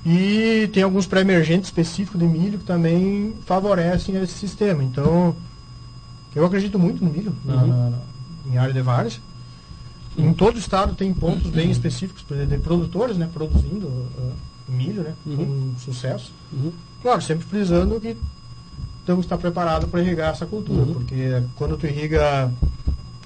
E 0.06 0.70
tem 0.74 0.84
alguns 0.84 1.08
pré-emergentes 1.08 1.70
específicos 1.70 2.20
de 2.20 2.28
milho 2.28 2.60
que 2.60 2.66
também 2.66 3.34
favorecem 3.46 4.16
esse 4.18 4.34
sistema. 4.34 4.84
Então, 4.84 5.34
eu 6.36 6.46
acredito 6.46 6.78
muito 6.78 7.04
no 7.04 7.10
milho, 7.10 7.34
na- 7.46 7.64
Uhum. 7.64 7.94
em 8.52 8.58
área 8.58 8.74
de 8.74 8.82
várias. 8.82 9.22
Em 10.18 10.34
todo 10.34 10.56
o 10.58 10.60
estado 10.60 10.94
tem 10.94 11.14
pontos 11.14 11.50
bem 11.52 11.72
específicos 11.72 12.24
de, 12.28 12.58
produtores, 12.58 13.16
né, 13.18 13.30
produzindo 13.34 13.90
ah, 14.20 14.32
milho, 14.68 15.04
né, 15.04 15.14
Uhum. 15.26 15.36
com 15.38 15.80
sucesso. 15.80 16.32
Uhum. 16.52 16.72
Claro, 17.02 17.22
sempre 17.22 17.46
frisando 17.46 18.00
que 18.00 18.16
temos 19.06 19.22
que 19.22 19.26
estar 19.28 19.38
preparados 19.38 19.90
para 19.90 20.02
irrigar 20.02 20.32
essa 20.32 20.46
cultura, 20.46 20.82
Uhum. 20.84 20.94
porque 20.94 21.42
quando 21.56 21.78
tu 21.78 21.86
irriga 21.86 22.52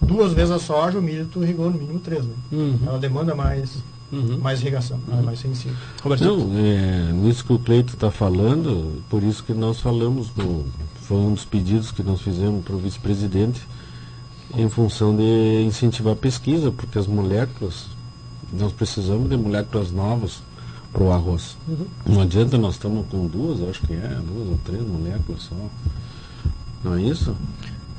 duas 0.01 0.33
vezes 0.33 0.51
a 0.51 0.59
soja, 0.59 0.99
o 0.99 1.01
milho 1.01 1.27
tu 1.31 1.43
irrigou 1.43 1.69
no 1.69 1.77
mínimo 1.77 1.99
três, 1.99 2.23
né? 2.25 2.33
Uhum. 2.51 2.79
Ela 2.85 2.99
demanda 2.99 3.33
mais, 3.35 3.77
Uhum. 4.11 4.37
mais 4.39 4.59
irrigação, 4.61 4.99
ela 5.07 5.19
é 5.19 5.23
mais 5.23 5.39
sensível. 5.39 5.77
Roberto? 6.01 6.23
Não, 6.23 6.57
é, 6.57 7.11
nisso 7.13 7.45
que 7.45 7.53
o 7.53 7.59
Cleito 7.59 7.93
está 7.93 8.09
falando, 8.11 9.01
por 9.09 9.23
isso 9.23 9.43
que 9.43 9.53
nós 9.53 9.79
falamos, 9.79 10.27
no, 10.35 10.65
foi 11.03 11.17
um 11.17 11.33
dos 11.33 11.45
pedidos 11.45 11.91
que 11.91 12.03
nós 12.03 12.19
fizemos 12.21 12.63
para 12.65 12.75
o 12.75 12.79
vice-presidente, 12.79 13.61
em 14.55 14.67
função 14.67 15.15
de 15.15 15.63
incentivar 15.63 16.13
a 16.13 16.15
pesquisa, 16.15 16.71
porque 16.71 16.97
as 16.97 17.05
moléculas, 17.07 17.85
nós 18.51 18.71
precisamos 18.73 19.29
de 19.29 19.37
moléculas 19.37 19.91
novas 19.91 20.41
para 20.91 21.03
o 21.03 21.11
arroz. 21.11 21.57
Não 22.05 22.21
adianta 22.21 22.57
nós 22.57 22.75
estamos 22.75 23.05
com 23.07 23.27
duas, 23.27 23.61
acho 23.69 23.81
que 23.85 23.93
é, 23.93 24.19
duas 24.25 24.49
ou 24.49 24.59
três 24.65 24.81
moléculas 24.81 25.43
só. 25.43 25.55
Não 26.83 26.95
é 26.95 27.01
isso? 27.01 27.35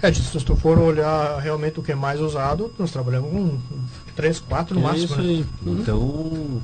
É, 0.02 0.12
se 0.12 0.38
tu 0.44 0.56
for 0.56 0.78
olhar 0.78 1.38
realmente 1.40 1.78
o 1.78 1.82
que 1.82 1.92
é 1.92 1.94
mais 1.94 2.20
usado, 2.20 2.72
nós 2.78 2.90
trabalhamos 2.90 3.30
com 3.30 3.58
três, 4.16 4.40
quatro 4.40 4.74
no 4.74 4.80
é 4.80 4.84
máximo. 4.84 5.04
isso 5.04 5.16
né? 5.16 5.28
aí. 5.28 5.46
Então, 5.66 6.60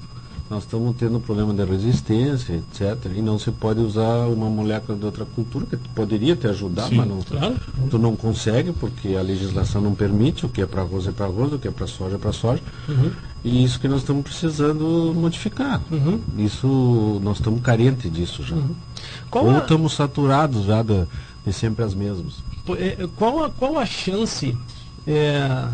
nós 0.49 0.63
estamos 0.63 0.97
tendo 0.97 1.21
problema 1.21 1.53
de 1.53 1.65
resistência, 1.65 2.55
etc. 2.55 3.11
E 3.15 3.21
não 3.21 3.39
se 3.39 3.51
pode 3.51 3.81
usar 3.81 4.27
uma 4.29 4.49
molécula 4.49 4.97
de 4.97 5.05
outra 5.05 5.25
cultura, 5.27 5.67
que 5.67 5.77
poderia 5.91 6.35
te 6.35 6.47
ajudar, 6.47 6.89
Sim, 6.89 6.97
mas 6.97 7.09
não, 7.09 7.21
Claro. 7.21 7.57
tu 7.91 7.99
não 7.99 8.17
consegue, 8.17 8.73
porque 8.73 9.17
a 9.17 9.23
legislação 9.23 9.83
não 9.83 9.95
permite, 9.95 10.47
o 10.47 10.49
que 10.49 10.63
é 10.63 10.67
para 10.67 10.83
arroz 10.83 11.07
é 11.07 11.13
para 11.13 11.27
arroz, 11.27 11.53
o 11.53 11.59
que 11.59 11.69
é 11.69 11.71
para 11.71 11.87
soja 11.87 12.15
é 12.15 12.19
para 12.19 12.33
soja. 12.33 12.63
Uhum. 12.89 13.11
E 13.49 13.63
isso 13.63 13.79
que 13.79 13.87
nós 13.87 13.99
estamos 14.01 14.25
precisando 14.25 15.13
modificar. 15.15 15.81
Uhum. 15.91 16.19
Isso, 16.37 17.21
nós 17.23 17.37
estamos 17.37 17.63
carentes 17.63 18.13
disso 18.13 18.43
já. 18.43 18.57
Qual 19.31 19.45
Ou 19.47 19.55
a- 19.55 19.59
estamos 19.59 19.93
saturados 19.93 20.65
já 20.65 20.83
de, 20.83 21.05
de 21.47 21.53
sempre 21.53 21.85
as 21.85 21.95
mesmas. 21.95 22.35
É, 22.77 23.07
Qual 23.15 23.45
a, 23.45 23.51
qual 23.51 23.79
a 23.79 23.87
chance 23.87 24.57
é, 25.07 25.69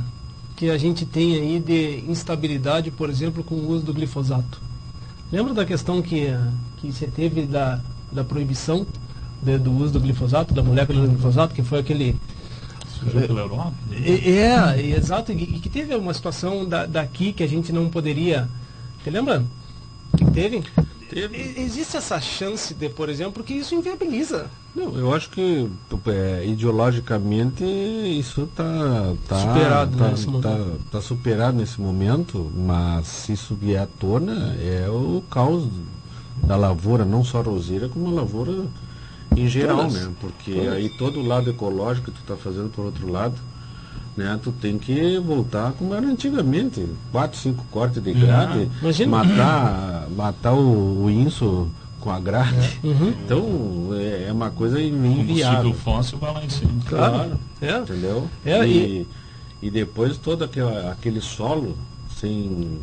que 0.54 0.68
a 0.68 0.76
gente 0.76 1.06
tem 1.06 1.34
aí 1.36 1.58
de 1.58 2.04
instabilidade, 2.10 2.90
por 2.90 3.08
exemplo, 3.08 3.42
com 3.42 3.54
o 3.54 3.70
uso 3.70 3.86
do 3.86 3.94
glifosato? 3.94 4.60
Lembra 5.32 5.54
da 5.54 5.64
questão 5.64 6.02
que, 6.02 6.26
que 6.76 6.92
você 6.92 7.06
teve 7.06 7.46
da, 7.46 7.80
da 8.12 8.22
proibição 8.22 8.86
de- 9.42 9.56
do 9.56 9.72
uso 9.72 9.94
do 9.94 10.00
glifosato, 10.00 10.52
da 10.52 10.62
molécula 10.62 11.00
do 11.00 11.08
glifosato, 11.08 11.54
que 11.54 11.62
foi 11.62 11.78
aquele. 11.78 12.16
Surgiu 13.02 13.26
pela 13.26 13.40
Europa? 13.40 13.72
É, 13.92 14.30
é, 14.30 14.96
exato, 14.96 15.32
e, 15.32 15.42
e 15.42 15.58
que 15.58 15.68
teve 15.68 15.94
uma 15.94 16.14
situação 16.14 16.64
da, 16.66 16.86
daqui 16.86 17.32
que 17.32 17.42
a 17.42 17.48
gente 17.48 17.72
não 17.72 17.88
poderia. 17.88 18.48
Você 19.02 19.10
lembra? 19.10 19.44
Que 20.16 20.24
que 20.24 20.30
teve? 20.30 20.62
E- 21.14 21.60
Existe 21.60 21.96
essa 21.96 22.18
chance 22.20 22.72
de, 22.72 22.88
por 22.88 23.08
exemplo, 23.10 23.34
porque 23.34 23.52
isso 23.52 23.74
inviabiliza. 23.74 24.46
Não, 24.74 24.96
eu 24.96 25.12
acho 25.12 25.28
que 25.28 25.68
é, 26.06 26.46
ideologicamente 26.46 27.62
isso 27.62 28.44
está 28.44 29.12
tá, 29.28 29.38
Superado 29.40 29.98
tá, 29.98 30.08
nesse 30.08 30.24
tá, 30.24 30.30
momento. 30.30 30.80
tá 30.90 31.00
superado 31.02 31.56
nesse 31.58 31.80
momento, 31.80 32.50
mas 32.56 33.06
se 33.06 33.32
isso 33.34 33.54
vier 33.54 33.82
à 33.82 33.86
tona 33.86 34.56
é 34.58 34.88
o 34.88 35.22
caos 35.30 35.68
da 36.42 36.56
lavoura, 36.56 37.04
não 37.04 37.22
só 37.22 37.42
roseira, 37.42 37.88
como 37.90 38.08
a 38.08 38.12
lavoura 38.22 38.64
em 39.36 39.48
geral, 39.48 39.78
Todas. 39.78 39.94
né? 39.94 40.12
Porque 40.20 40.52
Todas. 40.52 40.72
aí 40.74 40.88
todo 40.90 41.20
o 41.20 41.26
lado 41.26 41.50
ecológico 41.50 42.10
que 42.10 42.18
tu 42.18 42.20
está 42.20 42.36
fazendo 42.36 42.70
por 42.70 42.84
outro 42.84 43.10
lado, 43.10 43.34
né? 44.16 44.38
Tu 44.42 44.52
tem 44.52 44.78
que 44.78 45.18
voltar 45.18 45.72
como 45.72 45.94
era 45.94 46.06
antigamente, 46.06 46.86
quatro, 47.10 47.38
cinco 47.38 47.64
cortes 47.70 48.02
de 48.02 48.12
grade, 48.12 48.68
Imagina. 48.80 49.10
matar, 49.10 50.08
matar 50.14 50.52
o, 50.52 51.04
o 51.04 51.10
inso 51.10 51.68
com 52.00 52.10
a 52.10 52.18
grade. 52.18 52.80
Uhum. 52.82 53.08
Então 53.24 53.88
é 53.94 54.26
é 54.28 54.32
uma 54.32 54.50
coisa 54.50 54.76
Combustível 54.78 55.12
inviável, 55.22 55.74
fóssil 55.74 56.18
vai 56.18 56.32
lá 56.34 56.44
em 56.44 56.48
cima. 56.48 56.72
Claro. 56.88 57.38
É. 57.60 57.78
entendeu? 57.78 58.28
É, 58.44 58.66
e, 58.66 59.06
e 59.62 59.70
depois 59.70 60.16
todo 60.16 60.42
aquela, 60.44 60.90
aquele 60.92 61.20
solo 61.20 61.76
sem, 62.18 62.80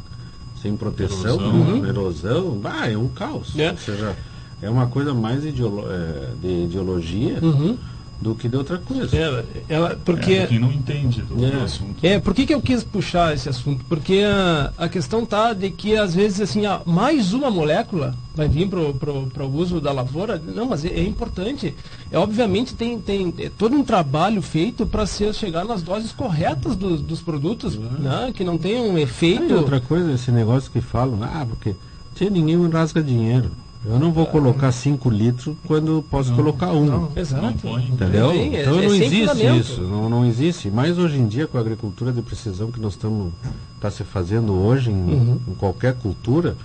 sem 0.62 0.76
proteção, 0.78 1.36
Erosão. 1.36 1.82
né? 1.82 1.90
erosão, 1.90 2.52
bah, 2.58 2.88
é 2.90 2.98
um 2.98 3.08
caos. 3.10 3.58
É. 3.58 3.72
Ou 3.72 3.78
seja, 3.78 4.16
é 4.62 4.70
uma 4.70 4.88
coisa 4.88 5.14
mais 5.14 5.46
ideolo 5.46 5.86
é, 5.90 6.30
de 6.42 6.64
ideologia 6.66 7.40
Uhum. 7.42 7.78
do 8.22 8.36
que 8.36 8.50
de 8.50 8.58
outra 8.58 8.78
coisa. 8.78 9.16
É, 9.16 9.44
ela, 9.70 9.98
porque 10.04 10.34
É, 10.34 10.48
quem 10.48 10.60
não 10.60 10.70
entende 10.72 11.22
do, 11.22 11.46
É. 11.46 11.52
do 11.52 11.62
assunto. 11.62 11.96
É, 12.06 12.20
por 12.20 12.34
que, 12.36 12.46
que 12.46 12.54
eu 12.54 12.62
quis 12.62 12.84
puxar 12.84 13.34
esse 13.34 13.48
assunto? 13.48 13.86
Porque 13.88 14.22
a, 14.26 14.74
a 14.78 14.90
questão 14.90 15.26
tá 15.26 15.54
de 15.54 15.70
que 15.72 15.96
às 15.96 16.14
vezes 16.14 16.42
assim, 16.42 16.66
ah, 16.66 16.82
mais 16.86 17.32
uma 17.32 17.50
molécula 17.50 18.14
vai 18.36 18.50
vir 18.50 18.68
para 18.68 19.46
o 19.46 19.56
uso 19.56 19.80
da 19.80 19.94
lavoura. 19.94 20.42
Não, 20.54 20.66
mas 20.66 20.84
é, 20.84 20.90
é 20.90 21.04
importante. 21.04 21.74
É, 22.12 22.18
obviamente 22.18 22.74
tem, 22.76 23.00
tem 23.00 23.34
é 23.40 23.50
todo 23.58 23.74
um 23.74 23.86
trabalho 23.86 24.42
feito 24.42 24.86
para 24.86 25.06
chegar 25.06 25.64
nas 25.64 25.82
doses 25.82 26.12
corretas 26.12 26.76
dos, 26.76 27.00
dos 27.02 27.22
produtos, 27.22 27.78
né? 27.78 28.32
que 28.34 28.44
não 28.44 28.58
tenham 28.58 28.90
um 28.90 28.98
E 28.98 29.04
efeito. 29.04 29.54
outra 29.56 29.80
coisa, 29.80 30.12
esse 30.12 30.30
negócio 30.30 30.70
que 30.70 30.82
falam, 30.82 31.20
ah, 31.24 31.46
porque 31.50 31.74
tinha 32.16 32.30
ninguém 32.30 32.70
rasga 32.70 33.02
dinheiro. 33.02 33.50
Eu 33.86 33.98
não 33.98 34.12
vou 34.12 34.26
colocar 34.26 34.72
5 34.74 35.10
litros 35.10 35.56
quando 35.66 36.04
posso 36.12 36.34
colocar 36.34 36.72
um. 36.74 36.86
Não 36.86 37.10
Exato. 37.16 37.54
põe. 37.62 37.86
Entendeu? 37.86 38.32
Sim, 38.34 38.56
é- 38.56 38.62
então 38.62 38.80
é 38.80 38.82
não 38.84 38.90
sem 38.90 39.04
existe 39.06 39.58
isso, 39.60 39.82
não, 39.82 40.10
não 40.10 40.26
existe. 40.26 40.70
Mas 40.70 40.98
hoje 40.98 41.18
em 41.18 41.28
dia, 41.28 41.48
com 41.48 41.58
a 41.58 41.62
agricultura 41.62 42.12
de 42.12 42.22
precisão 42.22 42.72
que 42.72 42.80
nós 42.80 42.94
estamos 42.94 43.32
tá 43.80 43.90
se 43.90 44.04
fazendo 44.04 44.52
hoje 44.54 44.92
em, 44.92 44.94
Uhum. 44.94 45.40
em 45.48 45.54
qualquer 45.56 45.94
cultura, 45.96 46.58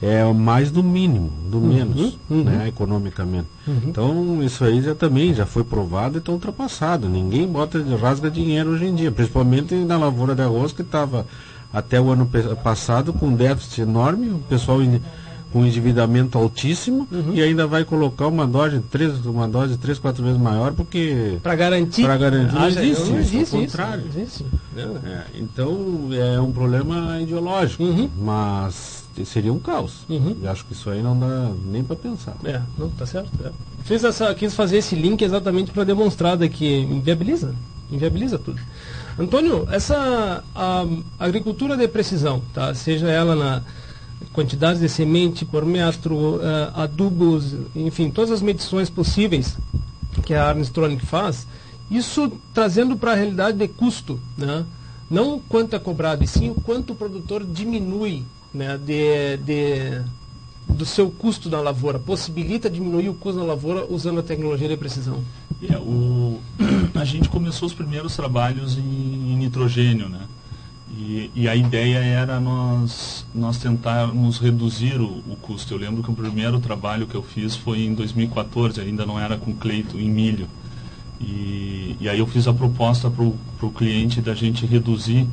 é 0.00 0.22
mais 0.32 0.70
do 0.70 0.82
mínimo, 0.82 1.30
do 1.50 1.58
Uhum. 1.58 1.66
menos, 1.66 2.16
né, 2.30 2.68
economicamente. 2.68 3.48
Então 3.84 4.40
isso 4.42 4.64
aí 4.64 4.80
já 4.80 4.94
também 4.94 5.34
já 5.34 5.44
foi 5.44 5.64
provado 5.64 6.16
e 6.16 6.18
está 6.20 6.30
ultrapassado. 6.30 7.08
Ninguém 7.08 7.48
bota 7.48 7.82
rasga 8.00 8.30
dinheiro 8.30 8.70
hoje 8.70 8.86
em 8.86 8.94
dia, 8.94 9.10
principalmente 9.10 9.74
na 9.74 9.98
lavoura 9.98 10.34
de 10.36 10.42
arroz 10.42 10.72
que 10.72 10.82
estava 10.82 11.26
até 11.72 12.00
o 12.00 12.10
ano 12.10 12.30
passado 12.62 13.12
com 13.12 13.26
um 13.26 13.34
déficit 13.34 13.80
enorme, 13.82 14.28
o 14.30 14.38
pessoal 14.48 14.80
em- 14.80 15.02
com 15.52 15.64
endividamento 15.66 16.38
altíssimo 16.38 17.08
Uhum. 17.10 17.34
e 17.34 17.42
ainda 17.42 17.66
vai 17.66 17.84
colocar 17.84 18.26
uma 18.28 18.46
dose 18.46 18.80
três, 18.90 19.24
uma 19.26 19.48
dose 19.48 19.76
três, 19.78 19.98
quatro 19.98 20.22
vezes 20.22 20.40
maior 20.40 20.72
porque 20.72 21.38
Para 21.42 21.54
garantir. 21.56 22.02
Pra 22.04 22.16
garantir, 22.16 22.54
não 22.54 22.62
Ah, 22.62 22.68
existe 22.68 22.84
não 22.86 22.92
isso, 22.92 23.16
existe 23.16 23.56
ao 23.56 23.62
isso. 23.62 23.76
contrário. 23.76 24.04
Não 24.04 24.20
existe. 24.22 24.44
Não. 24.76 24.96
é, 25.10 25.24
então 25.34 26.08
é 26.12 26.40
um 26.40 26.52
problema 26.52 27.20
ideológico, 27.20 27.82
Uhum. 27.84 28.08
mas 28.18 29.04
seria 29.24 29.52
um 29.52 29.58
caos. 29.58 30.04
Uhum. 30.08 30.36
E 30.42 30.46
acho 30.48 30.64
que 30.64 30.72
isso 30.72 30.88
aí 30.88 31.02
não 31.02 31.18
dá 31.18 31.50
nem 31.66 31.82
para 31.84 31.96
pensar. 31.96 32.34
É, 32.44 32.60
não, 32.78 32.88
tá 32.90 33.04
certo. 33.04 33.30
é. 33.44 33.50
Fiz 33.84 34.02
essa, 34.04 34.34
quis 34.34 34.54
fazer 34.54 34.78
esse 34.78 34.94
link 34.94 35.20
exatamente 35.22 35.70
para 35.72 35.84
demonstrar 35.84 36.38
que 36.48 36.80
inviabiliza, 36.80 37.54
inviabiliza 37.90 38.38
tudo. 38.38 38.60
Antônio, 39.18 39.66
essa 39.70 40.42
a, 40.54 40.86
agricultura 41.18 41.76
de 41.76 41.86
precisão, 41.88 42.40
tá? 42.54 42.74
seja 42.74 43.08
ela 43.10 43.34
na 43.34 43.62
quantidade 44.32 44.80
de 44.80 44.88
semente 44.88 45.44
por 45.44 45.64
metro, 45.64 46.40
eh, 46.42 46.70
adubos, 46.74 47.54
enfim, 47.74 48.10
todas 48.10 48.30
as 48.30 48.42
medições 48.42 48.88
possíveis 48.88 49.56
que 50.24 50.34
a 50.34 50.48
Armstrong 50.48 50.98
faz, 51.04 51.46
isso 51.90 52.32
trazendo 52.54 52.96
para 52.96 53.12
a 53.12 53.14
realidade 53.14 53.58
de 53.58 53.66
custo, 53.68 54.20
né? 54.36 54.64
não 55.10 55.40
quanto 55.40 55.74
é 55.74 55.78
cobrado, 55.78 56.22
e 56.22 56.26
sim 56.26 56.50
o 56.50 56.54
quanto 56.54 56.92
o 56.92 56.96
produtor 56.96 57.44
diminui 57.44 58.24
né, 58.54 58.78
de, 58.78 59.36
de, 59.38 60.02
do 60.68 60.86
seu 60.86 61.10
custo 61.10 61.50
na 61.50 61.60
lavoura, 61.60 61.98
possibilita 61.98 62.70
diminuir 62.70 63.08
o 63.08 63.14
custo 63.14 63.40
na 63.40 63.46
lavoura 63.46 63.86
usando 63.90 64.20
a 64.20 64.22
tecnologia 64.22 64.68
de 64.68 64.76
precisão. 64.76 65.20
É, 65.68 65.76
o, 65.76 66.40
a 66.94 67.04
gente 67.04 67.28
começou 67.28 67.66
os 67.66 67.74
primeiros 67.74 68.14
trabalhos 68.14 68.78
em, 68.78 68.82
em 68.82 69.36
nitrogênio, 69.36 70.08
né? 70.08 70.20
E, 70.96 71.30
e 71.34 71.48
a 71.48 71.54
ideia 71.54 71.98
era 71.98 72.40
nós, 72.40 73.24
nós 73.34 73.58
tentarmos 73.58 74.38
reduzir 74.38 75.00
o, 75.00 75.22
o 75.28 75.36
custo. 75.40 75.72
Eu 75.72 75.78
lembro 75.78 76.02
que 76.02 76.10
o 76.10 76.14
primeiro 76.14 76.58
trabalho 76.58 77.06
que 77.06 77.14
eu 77.14 77.22
fiz 77.22 77.54
foi 77.54 77.82
em 77.82 77.94
2014, 77.94 78.80
ainda 78.80 79.06
não 79.06 79.18
era 79.18 79.36
com 79.36 79.54
Cleito, 79.54 79.98
em 79.98 80.10
milho. 80.10 80.48
E, 81.20 81.96
e 82.00 82.08
aí 82.08 82.18
eu 82.18 82.26
fiz 82.26 82.48
a 82.48 82.52
proposta 82.52 83.10
para 83.10 83.24
o 83.24 83.70
cliente 83.70 84.20
da 84.20 84.34
gente 84.34 84.66
reduzir 84.66 85.28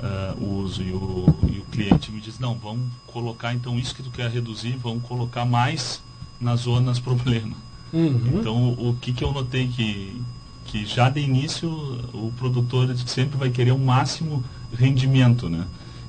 ah, 0.00 0.34
o 0.40 0.60
uso. 0.62 0.82
E 0.82 0.90
o, 0.90 1.34
e 1.48 1.58
o 1.58 1.64
cliente 1.70 2.10
me 2.10 2.20
disse, 2.20 2.40
não, 2.40 2.54
vamos 2.54 2.88
colocar 3.06 3.54
então 3.54 3.78
isso 3.78 3.94
que 3.94 4.02
tu 4.02 4.10
quer 4.10 4.30
reduzir, 4.30 4.76
vamos 4.82 5.04
colocar 5.04 5.44
mais 5.44 6.02
nas 6.40 6.60
zonas 6.60 6.98
problema. 7.00 7.54
Então, 7.92 8.72
o 8.72 8.96
que, 9.00 9.12
que 9.12 9.22
eu 9.22 9.32
notei 9.32 9.68
que, 9.68 10.20
que 10.66 10.84
já 10.84 11.08
de 11.08 11.20
início 11.20 11.70
o 12.12 12.32
produtor 12.36 12.94
sempre 13.06 13.38
vai 13.38 13.48
querer 13.48 13.70
o 13.70 13.78
máximo 13.78 14.44
rendimento, 14.72 15.48
né? 15.48 15.64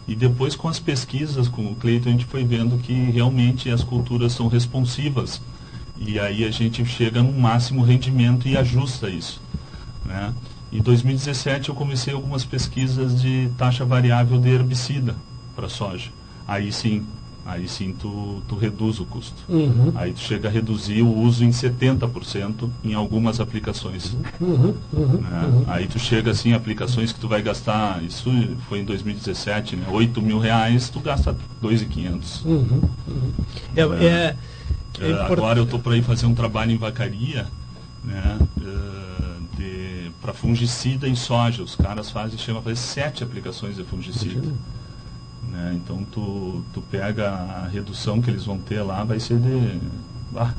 E 0.08 0.16
depois 0.16 0.56
com 0.56 0.68
as 0.68 0.80
pesquisas 0.80 1.48
com 1.48 1.72
o 1.72 1.76
Cleiton 1.76 2.10
a 2.10 2.12
gente 2.14 2.26
foi 2.26 2.44
vendo 2.44 2.78
que 2.78 2.94
realmente 2.94 3.70
as 3.70 3.84
culturas 3.84 4.32
são 4.32 4.48
responsivas 4.48 5.42
e 5.98 6.20
aí 6.20 6.46
a 6.46 6.52
gente 6.52 6.86
chega 6.86 7.22
no 7.22 7.34
máximo 7.34 7.82
rendimento 7.82 8.48
e 8.48 8.56
ajusta 8.56 9.10
isso, 9.10 9.42
né? 10.06 10.34
Em 10.72 10.82
2017 10.82 11.70
eu 11.70 11.76
comecei 11.76 12.14
algumas 12.14 12.46
pesquisas 12.46 13.22
de 13.22 13.50
taxa 13.58 13.86
variável 13.86 14.40
de 14.40 14.50
herbicida 14.50 15.16
para 15.56 15.70
soja. 15.70 16.10
Aí 16.48 16.72
sim, 16.72 17.06
aí 17.48 17.68
sim 17.68 17.94
tu, 17.98 18.42
tu 18.48 18.56
reduz 18.56 19.00
o 19.00 19.06
custo. 19.06 19.36
Uhum. 19.48 19.92
Aí 19.96 20.12
tu 20.12 20.20
chega 20.20 20.50
a 20.50 20.52
reduzir 20.52 21.02
o 21.02 21.18
uso 21.18 21.44
em 21.46 21.50
70% 21.50 22.70
em 22.84 22.94
algumas 22.94 23.40
aplicações. 23.40 24.16
Uhum. 24.40 24.74
né? 24.94 25.64
Aí 25.68 25.88
tu 25.88 25.98
chega 25.98 26.32
assim, 26.32 26.54
aplicações 26.54 27.12
que 27.14 27.20
tu 27.20 27.28
vai 27.28 27.42
gastar, 27.42 28.04
isso 28.04 28.30
foi 28.68 28.80
em 28.80 28.84
2017, 28.84 29.76
né? 29.78 29.88
8 29.90 30.22
mil 30.22 30.40
reais, 30.40 30.90
tu 30.90 31.00
gasta 31.00 31.36
2.500. 31.64 32.44
Uhum. 32.46 32.82
É, 33.76 33.82
é, 33.82 33.86
é 34.06 34.36
Eh, 35.00 35.12
import- 35.12 35.32
agora 35.32 35.60
eu 35.60 35.64
estou 35.64 35.80
para 35.80 35.96
ir 35.96 36.04
fazer 36.04 36.26
um 36.26 36.36
trabalho 36.36 36.72
em 36.72 36.78
vacaria, 36.78 37.48
né? 38.04 38.38
para 40.22 40.34
fungicida 40.34 41.08
em 41.08 41.16
soja. 41.16 41.64
Os 41.64 41.76
caras 41.76 42.10
fazem, 42.10 42.38
chama 42.38 42.62
fazer 42.62 42.76
sete 42.76 43.24
aplicações 43.24 43.76
de 43.78 43.84
fungicida. 43.84 44.42
Né? 45.52 45.74
Então 45.76 46.06
tu, 46.12 46.64
tu 46.74 46.82
pega 46.82 47.30
a 47.30 47.68
redução 47.68 48.22
que 48.22 48.30
eles 48.30 48.46
vão 48.46 48.58
ter 48.58 48.82
lá, 48.82 49.04
vai 49.04 49.20
ser 49.20 49.38
de 49.38 49.80
ah, 50.36 50.54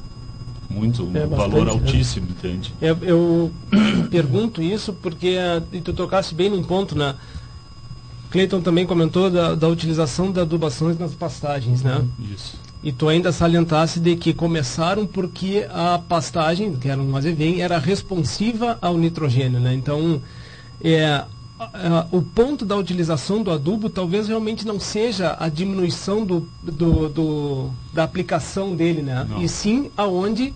muito, 0.69 1.05
um 1.05 1.17
É 1.17 1.27
valor 1.27 1.65
bastante, 1.65 1.65
né? 1.65 1.71
altíssimo, 1.71 2.29
entende? 2.31 2.75
Eu, 2.81 2.99
eu 3.03 3.53
pergunto 4.11 4.63
isso 4.63 4.93
porque 4.93 5.37
ah, 5.39 5.63
e 5.73 5.81
tu 5.81 5.93
tocasse 5.93 6.35
bem 6.35 6.51
num 6.51 6.63
ponto, 6.63 6.97
né? 6.97 7.15
Cleiton 8.31 8.61
também 8.61 8.87
comentou 8.87 9.31
da, 9.31 9.55
da 9.55 9.69
utilização 9.69 10.31
de 10.31 10.41
adubações 10.41 10.99
nas 10.99 11.15
pastagens, 11.15 11.83
né? 11.83 12.05
Isso. 12.19 12.59
E 12.83 12.93
tu 12.93 13.09
ainda 13.09 13.33
salientasse 13.33 13.99
de 13.99 14.15
que 14.17 14.33
começaram 14.33 15.07
porque 15.07 15.67
a 15.71 15.99
pastagem, 15.99 16.77
que 16.77 16.89
era 16.89 17.01
um 17.01 17.17
azevém, 17.17 17.61
era 17.61 17.79
responsiva 17.79 18.79
ao 18.81 18.97
nitrogênio, 18.97 19.59
né? 19.59 19.75
Então, 19.75 20.21
é, 20.83 21.25
o 22.13 22.23
ponto 22.23 22.65
da 22.65 22.77
utilização 22.77 23.43
do 23.43 23.51
adubo 23.51 23.89
talvez 23.91 24.29
realmente 24.29 24.67
não 24.67 24.79
seja 24.79 25.37
a 25.39 25.49
diminuição 25.49 26.25
do, 26.25 26.49
do- 26.63 27.09
do- 27.09 27.71
da 27.93 28.05
aplicação 28.05 28.75
dele, 28.77 29.03
né? 29.03 29.27
Não. 29.29 29.43
E 29.43 29.49
sim 29.49 29.91
aonde 29.97 30.55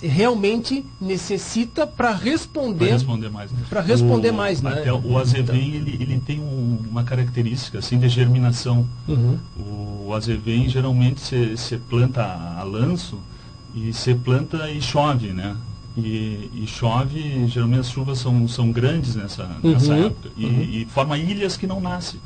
realmente 0.00 0.84
necessita 1.00 1.86
para 1.86 2.08
Para 2.12 2.16
responder, 2.18 2.90
responder 2.90 3.30
mais. 3.30 3.52
né? 3.52 3.58
para 3.70 3.80
responder 3.80 4.30
O- 4.30 4.34
mais, 4.34 4.60
né? 4.60 4.72
Até 4.72 4.92
o 4.92 5.16
azevém, 5.18 5.74
ele, 5.74 5.96
ele 6.00 6.20
tem 6.24 6.40
um- 6.40 6.78
uma 6.90 7.04
característica 7.04 7.78
assim 7.78 7.98
de 7.98 8.08
germinação. 8.08 8.84
Uhum. 9.06 9.38
O 9.56 10.12
azevém 10.14 10.68
geralmente 10.68 11.20
você 11.56 11.76
planta 11.78 12.22
a 12.24 12.62
lanço 12.64 13.18
e 13.74 13.92
você 13.92 14.12
planta 14.14 14.68
e 14.70 14.82
chove, 14.82 15.28
né? 15.28 15.56
E, 15.96 16.50
e 16.54 16.64
chove, 16.66 17.46
geralmente 17.48 17.80
as 17.80 17.90
chuvas 17.90 18.18
são, 18.18 18.48
são 18.48 18.72
grandes 18.72 19.14
nessa, 19.14 19.46
nessa 19.62 19.92
Uhum, 19.94 20.06
época. 20.06 20.30
E, 20.36 20.46
e 20.82 20.86
forma 20.90 21.18
ilhas 21.18 21.56
que 21.56 21.66
não 21.66 21.80
nascem. 21.80 22.18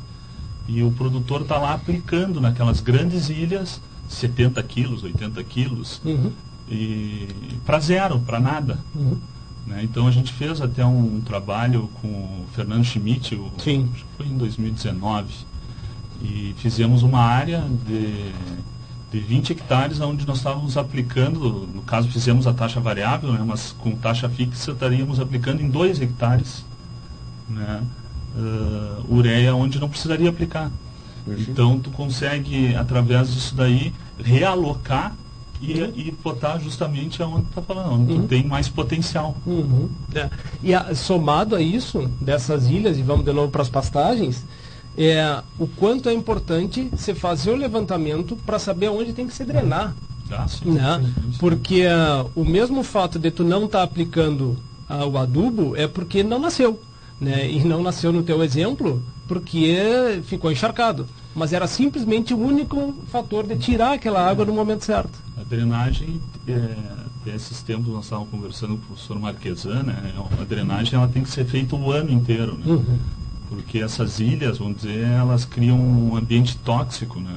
E 0.67 0.81
o 0.83 0.91
produtor 0.91 1.41
está 1.41 1.57
lá 1.57 1.73
aplicando 1.73 2.39
naquelas 2.39 2.79
grandes 2.81 3.29
ilhas 3.29 3.81
70 4.07 4.61
quilos, 4.63 5.03
80 5.03 5.43
quilos, 5.43 6.01
Uhum. 6.05 6.31
e 6.69 7.27
para 7.65 7.79
zero, 7.79 8.19
para 8.19 8.39
nada. 8.39 8.79
Uhum. 8.95 9.17
né? 9.65 9.81
Então 9.83 10.07
a 10.07 10.11
gente 10.11 10.31
fez 10.31 10.61
até 10.61 10.85
um, 10.85 11.19
trabalho 11.21 11.89
com 12.01 12.07
o 12.07 12.45
Fernando 12.55 12.85
Schmidt, 12.85 13.35
o, 13.35 13.51
Sim. 13.57 13.89
acho 13.93 14.03
que 14.05 14.09
foi 14.17 14.27
em 14.27 14.37
2019, 14.37 15.27
e 16.21 16.55
fizemos 16.57 17.03
uma 17.03 17.19
área 17.19 17.65
de, 17.85 18.31
de 19.11 19.19
20 19.19 19.51
hectares 19.51 20.01
onde 20.01 20.27
nós 20.27 20.37
estávamos 20.37 20.77
aplicando, 20.77 21.67
no 21.73 21.81
caso 21.81 22.09
fizemos 22.09 22.45
a 22.45 22.53
taxa 22.53 22.79
variável, 22.79 23.31
né? 23.31 23.41
mas 23.45 23.71
com 23.79 23.91
taxa 23.95 24.27
fixa 24.29 24.71
estaríamos 24.71 25.19
aplicando 25.19 25.61
em 25.61 25.69
2 25.69 26.01
hectares 26.01 26.65
né? 27.49 27.81
ah, 28.37 29.01
ureia 29.09 29.55
onde 29.55 29.79
não 29.79 29.89
precisaria 29.89 30.29
aplicar. 30.29 30.71
Então 31.27 31.77
tu 31.79 31.89
consegue, 31.89 32.73
através 32.75 33.33
disso 33.33 33.53
daí, 33.55 33.93
realocar 34.17 35.13
e, 35.61 35.71
e 35.73 36.15
botar 36.23 36.57
justamente 36.59 37.21
aonde 37.21 37.43
tu 37.43 37.49
está 37.49 37.61
falando, 37.61 37.93
onde 37.93 38.13
tu 38.15 38.23
tem 38.27 38.45
mais 38.45 38.69
potencial. 38.69 39.35
Uhum. 39.45 39.89
É. 40.15 40.29
E 40.63 40.73
a- 40.73 40.93
somado 40.95 41.55
a 41.55 41.61
isso, 41.61 42.09
dessas 42.21 42.67
ilhas, 42.67 42.97
e 42.97 43.01
vamos 43.01 43.25
de 43.25 43.33
novo 43.33 43.51
para 43.51 43.61
as 43.61 43.67
pastagens, 43.69 44.45
é, 44.97 45.41
o 45.59 45.67
quanto 45.67 46.09
é 46.09 46.13
importante 46.13 46.89
você 46.91 47.13
fazer 47.13 47.51
o 47.51 47.55
levantamento 47.55 48.35
para 48.45 48.57
saber 48.57 48.89
onde 48.89 49.13
tem 49.13 49.27
que 49.27 49.33
se 49.33 49.45
drenar. 49.45 49.93
Tá? 50.27 50.47
Sim, 50.47 50.71
Né? 50.71 51.01
sim, 51.01 51.31
sim. 51.31 51.37
Porque 51.39 51.85
ah, 51.89 52.25
o 52.35 52.43
mesmo 52.43 52.83
fato 52.83 53.19
de 53.19 53.29
tu 53.31 53.43
não 53.43 53.65
estar 53.65 53.83
aplicando 53.83 54.57
ah, 54.89 55.05
o 55.05 55.17
adubo 55.17 55.75
é 55.75 55.87
porque 55.87 56.23
não 56.23 56.39
nasceu. 56.39 56.79
Né? 57.19 57.49
E 57.49 57.63
não 57.63 57.81
nasceu 57.81 58.11
no 58.11 58.23
teu 58.23 58.43
exemplo 58.43 59.01
porque 59.27 60.21
ficou 60.23 60.51
encharcado. 60.51 61.07
Mas 61.35 61.53
era 61.53 61.67
simplesmente 61.67 62.33
o 62.33 62.37
único 62.39 62.95
fator 63.11 63.45
de 63.45 63.55
tirar 63.57 63.93
aquela 63.93 64.27
água 64.27 64.45
no 64.45 64.53
momento 64.53 64.83
certo. 64.83 65.19
A 65.39 65.43
drenagem, 65.43 66.19
é, 66.47 66.75
esses 67.35 67.61
tempos 67.61 67.87
nós 67.93 68.05
estávamos 68.05 68.29
conversando 68.31 68.69
com 68.77 68.83
o 68.83 68.87
professor 68.87 69.19
Marquesan, 69.19 69.83
né? 69.83 70.13
a 70.39 70.43
drenagem 70.43 70.95
ela 70.95 71.07
tem 71.07 71.21
que 71.23 71.29
ser 71.29 71.45
feita 71.45 71.75
o 71.75 71.91
ano 71.91 72.11
inteiro. 72.11 72.57
Né? 72.57 72.65
Uhum. 72.65 72.97
Porque 73.49 73.79
essas 73.79 74.19
ilhas, 74.19 74.57
vamos 74.57 74.77
dizer, 74.81 75.05
elas 75.05 75.45
criam 75.45 75.79
um 75.79 76.15
ambiente 76.15 76.57
tóxico, 76.57 77.19
né? 77.19 77.35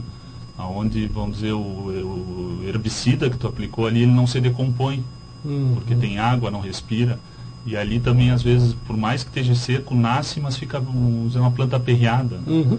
Onde, 0.58 1.06
vamos 1.06 1.36
dizer, 1.36 1.52
o, 1.52 1.58
o 1.58 2.60
herbicida 2.66 3.30
que 3.30 3.38
tu 3.38 3.46
aplicou 3.46 3.86
ali, 3.86 4.02
ele 4.02 4.12
não 4.12 4.26
se 4.26 4.40
decompõe. 4.40 5.02
Uhum. 5.44 5.72
Porque 5.74 5.94
tem 5.94 6.18
água, 6.18 6.50
não 6.50 6.60
respira. 6.60 7.18
E 7.64 7.76
ali 7.76 8.00
também, 8.00 8.30
às 8.30 8.42
vezes, 8.42 8.74
por 8.86 8.96
mais 8.96 9.22
que 9.22 9.28
esteja 9.28 9.54
seco, 9.54 9.94
nasce, 9.94 10.40
mas 10.40 10.56
fica 10.56 10.78
uma 10.78 11.50
planta 11.50 11.76
aperreada. 11.76 12.36
Né? 12.36 12.42
Uhum. 12.46 12.78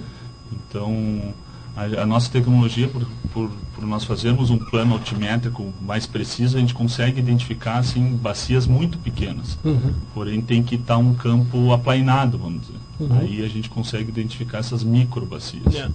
Então, 0.52 1.34
a, 1.76 2.02
a, 2.02 2.06
nossa 2.06 2.32
tecnologia, 2.32 2.88
por, 2.88 3.06
por, 3.32 3.52
por, 3.76 3.86
nós 3.86 4.04
fazermos 4.04 4.50
um 4.50 4.58
plano 4.58 4.94
altimétrico 4.94 5.72
mais 5.82 6.06
preciso, 6.06 6.58
a 6.58 6.60
gente 6.60 6.74
consegue 6.74 7.20
identificar 7.20 7.78
assim, 7.78 8.16
bacias 8.16 8.66
muito 8.66 8.98
pequenas. 8.98 9.58
Uhum. 9.64 9.94
Porém, 10.14 10.42
tem 10.42 10.64
que 10.64 10.76
estar 10.76 10.98
um 10.98 11.14
campo 11.14 11.72
aplainado, 11.72 12.38
vamos 12.38 12.62
dizer. 12.62 12.81
Uhum. 13.02 13.20
Aí 13.20 13.43
a 13.43 13.47
gente 13.47 13.70
consegue 13.70 14.10
identificar 14.10 14.60
essas 14.60 14.84
micro 14.84 15.26
bacias. 15.26 15.74
Yeah. 15.74 15.91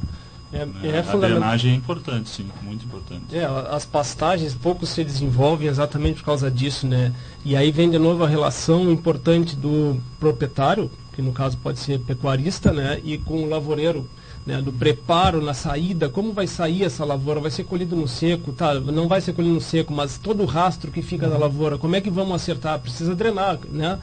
É, 0.52 0.58
é, 0.58 0.90
é 0.90 0.98
a 0.98 1.16
drenagem 1.16 1.72
é 1.72 1.74
importante, 1.74 2.28
sim, 2.28 2.46
muito 2.62 2.84
importante. 2.84 3.36
É, 3.36 3.44
as 3.44 3.84
pastagens 3.84 4.54
pouco 4.54 4.86
se 4.86 5.02
desenvolvem 5.02 5.68
exatamente 5.68 6.20
por 6.20 6.24
causa 6.24 6.50
disso, 6.50 6.86
né? 6.86 7.12
E 7.44 7.56
aí 7.56 7.70
vem 7.70 7.90
de 7.90 7.98
novo 7.98 8.24
a 8.24 8.28
relação 8.28 8.90
importante 8.90 9.56
do 9.56 10.00
proprietário, 10.20 10.90
que 11.14 11.20
no 11.20 11.32
caso 11.32 11.56
pode 11.58 11.80
ser 11.80 11.98
pecuarista, 12.00 12.72
né? 12.72 13.00
E 13.04 13.18
com 13.18 13.42
o 13.42 13.48
lavoureiro, 13.48 14.08
né? 14.46 14.62
Do 14.62 14.72
preparo 14.72 15.42
na 15.42 15.52
saída, 15.52 16.08
como 16.08 16.32
vai 16.32 16.46
sair 16.46 16.84
essa 16.84 17.04
lavoura? 17.04 17.40
Vai 17.40 17.50
ser 17.50 17.64
colhido 17.64 17.96
no 17.96 18.06
seco, 18.06 18.52
tá? 18.52 18.74
Não 18.74 19.08
vai 19.08 19.20
ser 19.20 19.32
colhido 19.32 19.54
no 19.54 19.60
seco, 19.60 19.92
mas 19.92 20.16
todo 20.16 20.44
o 20.44 20.46
rastro 20.46 20.92
que 20.92 21.02
fica 21.02 21.28
da 21.28 21.36
lavoura, 21.36 21.76
como 21.76 21.96
é 21.96 22.00
que 22.00 22.10
vamos 22.10 22.36
acertar? 22.36 22.78
Precisa 22.78 23.16
drenar, 23.16 23.58
né? 23.68 23.98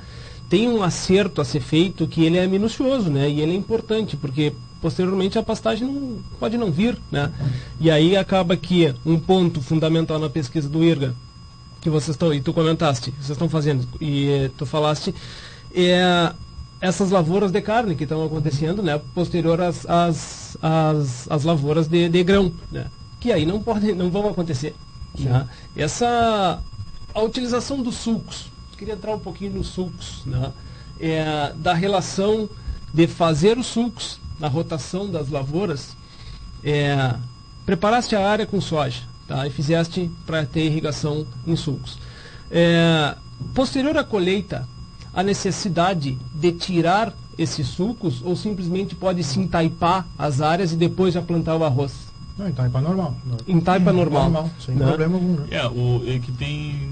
Tem 0.54 0.70
um 0.70 0.84
acerto 0.84 1.42
a 1.42 1.46
ser 1.46 1.62
feito 1.62 2.06
que 2.06 2.24
ele 2.24 2.38
é 2.38 2.46
minucioso, 2.46 3.10
né? 3.10 3.28
E 3.28 3.42
ele 3.42 3.54
é 3.54 3.56
importante, 3.56 4.16
porque 4.16 4.54
posteriormente 4.80 5.36
a 5.36 5.42
pastagem 5.42 5.88
não, 5.88 6.20
pode 6.40 6.60
não 6.60 6.72
vir, 6.72 6.96
né? 7.12 7.32
E 7.80 7.90
aí 7.90 8.16
acaba 8.16 8.56
que 8.56 8.94
um 9.04 9.18
ponto 9.18 9.64
fundamental 9.64 10.20
na 10.20 10.30
pesquisa 10.30 10.70
do 10.70 10.84
IRGA, 10.84 11.16
que 11.82 11.90
vocês 11.90 12.10
estão, 12.10 12.32
e 12.32 12.40
tu 12.40 12.54
comentaste, 12.54 13.10
vocês 13.10 13.32
estão 13.32 13.50
fazendo, 13.50 13.88
e 14.00 14.52
tu 14.56 14.64
falaste, 14.64 15.16
é 15.74 16.32
essas 16.80 17.10
lavouras 17.10 17.52
de 17.52 17.60
carne 17.60 17.96
que 17.96 18.04
estão 18.04 18.24
acontecendo, 18.24 18.84
né? 18.84 19.02
Posterior 19.16 19.60
às, 19.60 19.90
às, 19.90 20.56
às, 20.62 21.32
às 21.32 21.44
lavouras 21.44 21.88
de, 21.88 22.08
de 22.10 22.24
grão, 22.24 22.54
né? 22.72 22.86
Que 23.20 23.32
aí 23.32 23.44
não 23.44 23.60
podem, 23.60 23.96
não 23.96 24.12
vão 24.12 24.30
acontecer. 24.30 24.76
Né? 25.18 25.48
Essa, 25.76 26.62
a 27.12 27.22
utilização 27.24 27.82
dos 27.82 27.96
sulcos, 27.96 28.53
queria 28.84 28.96
entrar 28.96 29.16
um 29.16 29.20
pouquinho 29.20 29.54
nos 29.54 29.68
sulcos, 29.68 30.22
né? 30.26 30.52
É, 31.00 31.54
da 31.56 31.74
relação 31.74 32.50
de 32.94 33.08
fazer 33.08 33.58
os 33.58 33.66
sulcos 33.66 34.20
na 34.40 34.48
rotação 34.48 35.10
das 35.10 35.30
lavouras, 35.30 35.96
é, 36.64 37.16
preparaste 37.66 38.16
a 38.16 38.28
área 38.28 38.46
com 38.46 38.60
soja 38.60 39.02
tá? 39.28 39.48
e 39.48 39.50
fizeste 39.50 40.12
para 40.26 40.46
ter 40.46 40.66
irrigação 40.66 41.26
em 41.48 41.56
sulcos. 41.56 41.98
É, 42.52 43.16
posterior 43.56 43.98
à 43.98 44.04
colheita, 44.04 44.68
a 45.14 45.24
necessidade 45.24 46.18
de 46.34 46.52
tirar 46.52 47.14
esses 47.38 47.68
sulcos 47.68 48.22
ou 48.24 48.36
simplesmente 48.36 48.96
pode 48.96 49.24
se 49.24 49.40
entaipar 49.40 50.06
as 50.18 50.42
áreas 50.42 50.74
e 50.74 50.76
depois 50.76 51.14
já 51.14 51.22
plantar 51.22 51.56
o 51.56 51.64
arroz? 51.64 52.13
Não, 52.38 52.50
em 52.50 52.52
taipa 52.52 52.82
normal. 52.82 53.16
Em 53.48 53.60
taipa 53.60 53.94
normal. 53.94 54.24
normal 54.24 54.50
sem 54.60 54.74
né? 54.74 54.88
problema 54.88 55.16
algum. 55.16 55.34
Né? 55.34 55.48
É, 55.52 55.68
o, 55.68 56.04
é 56.08 56.18
que 56.18 56.32
tem, 56.32 56.90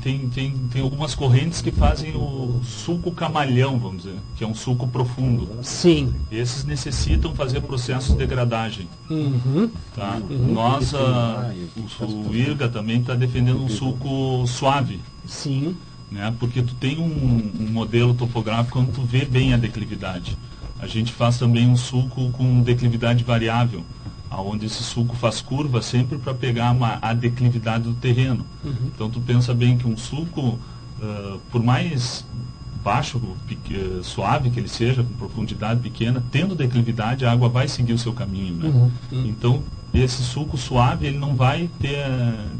tem, 0.00 0.28
tem, 0.28 0.54
tem, 0.70 0.80
algumas 0.80 1.14
correntes 1.14 1.60
que 1.60 1.72
fazem 1.72 2.14
o 2.14 2.60
suco 2.62 3.10
camalhão, 3.10 3.78
vamos 3.80 4.04
dizer, 4.04 4.16
que 4.36 4.44
é 4.44 4.46
um 4.46 4.54
suco 4.54 4.86
profundo. 4.86 5.48
Sim. 5.62 6.14
Esses 6.30 6.64
necessitam 6.64 7.34
fazer 7.34 7.62
processos 7.62 8.12
de 8.12 8.18
degradagem. 8.18 8.88
Uhum. 9.10 9.68
Tá? 9.96 10.20
Uhum. 10.30 10.52
Nós, 10.52 10.94
a, 10.94 11.52
o, 12.00 12.28
o 12.28 12.34
IRGA 12.34 12.68
também 12.68 13.00
está 13.00 13.14
defendendo 13.14 13.60
um 13.60 13.68
suco 13.68 14.46
suave. 14.46 15.00
Sim. 15.26 15.76
Né? 16.12 16.32
Porque 16.38 16.62
tu 16.62 16.74
tem 16.76 16.96
um, 16.98 17.64
um 17.64 17.72
modelo 17.72 18.14
topográfico 18.14 18.78
onde 18.78 18.92
tu 18.92 19.02
vê 19.02 19.24
bem 19.24 19.52
a 19.52 19.56
declividade. 19.56 20.38
A 20.80 20.86
gente 20.86 21.12
faz 21.12 21.36
também 21.36 21.66
um 21.66 21.76
suco 21.76 22.30
com 22.30 22.62
declividade 22.62 23.24
variável 23.24 23.84
aonde 24.30 24.66
esse 24.66 24.82
sulco 24.82 25.16
faz 25.16 25.40
curva 25.40 25.80
sempre 25.80 26.18
para 26.18 26.34
pegar 26.34 26.72
uma, 26.72 26.98
a 27.00 27.12
declividade 27.14 27.84
do 27.84 27.94
terreno. 27.94 28.44
Uhum. 28.64 28.90
Então 28.94 29.10
tu 29.10 29.20
pensa 29.20 29.54
bem 29.54 29.76
que 29.78 29.86
um 29.86 29.96
sulco, 29.96 30.58
uh, 31.00 31.38
por 31.50 31.62
mais 31.62 32.24
baixo, 32.82 33.18
uh, 33.18 34.02
suave 34.02 34.50
que 34.50 34.60
ele 34.60 34.68
seja, 34.68 35.02
com 35.02 35.12
profundidade 35.14 35.80
pequena, 35.80 36.22
tendo 36.30 36.54
declividade, 36.54 37.24
a 37.24 37.32
água 37.32 37.48
vai 37.48 37.68
seguir 37.68 37.92
o 37.92 37.98
seu 37.98 38.12
caminho. 38.12 38.54
Né? 38.54 38.68
Uhum. 38.68 39.26
Então 39.26 39.62
esse 39.92 40.22
suco 40.22 40.56
suave 40.56 41.06
ele 41.06 41.18
não 41.18 41.34
vai 41.34 41.68
ter, 41.80 42.06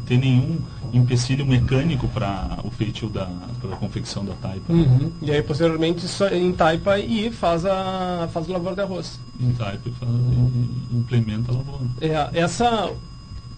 ter 0.05 0.17
nenhum 0.17 0.57
empecilho 0.93 1.45
mecânico 1.45 2.07
para 2.07 2.57
o 2.63 2.71
feitio 2.71 3.09
da 3.09 3.29
pra 3.61 3.75
confecção 3.77 4.23
da 4.25 4.33
taipa. 4.33 4.71
Uhum. 4.71 5.11
E 5.21 5.31
aí 5.31 5.41
posteriormente 5.41 6.05
em 6.33 6.51
taipa 6.51 6.99
e 6.99 7.31
faz 7.31 7.65
a 7.65 8.29
faz 8.31 8.47
o 8.47 8.53
lavoura 8.53 8.75
de 8.75 8.81
arroz. 8.81 9.19
Em 9.39 9.51
taipa 9.53 9.89
e, 9.89 9.91
faz, 9.91 10.11
e 10.11 10.97
implementa 10.97 11.51
a 11.51 11.55
lavoura. 11.55 11.85
É, 12.01 12.29
essa 12.39 12.91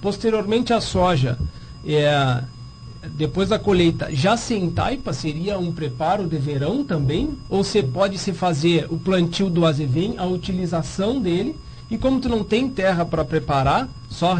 posteriormente 0.01 0.73
a 0.73 0.81
soja 0.81 1.37
é 1.85 2.43
depois 3.15 3.49
da 3.49 3.57
colheita, 3.57 4.13
já 4.13 4.37
se 4.37 4.53
entaipa 4.53 5.11
seria 5.11 5.57
um 5.57 5.71
preparo 5.71 6.27
de 6.27 6.37
verão 6.37 6.83
também? 6.83 7.35
Ou 7.49 7.63
você 7.63 7.81
pode 7.81 8.17
se 8.17 8.31
fazer 8.31 8.85
o 8.91 8.97
plantio 8.97 9.49
do 9.49 9.65
azevém, 9.65 10.15
a 10.17 10.25
utilização 10.25 11.19
dele 11.19 11.55
e 11.89 11.97
como 11.97 12.21
tu 12.21 12.29
não 12.29 12.43
tem 12.43 12.69
terra 12.69 13.03
para 13.03 13.25
preparar, 13.25 13.89
só 14.09 14.33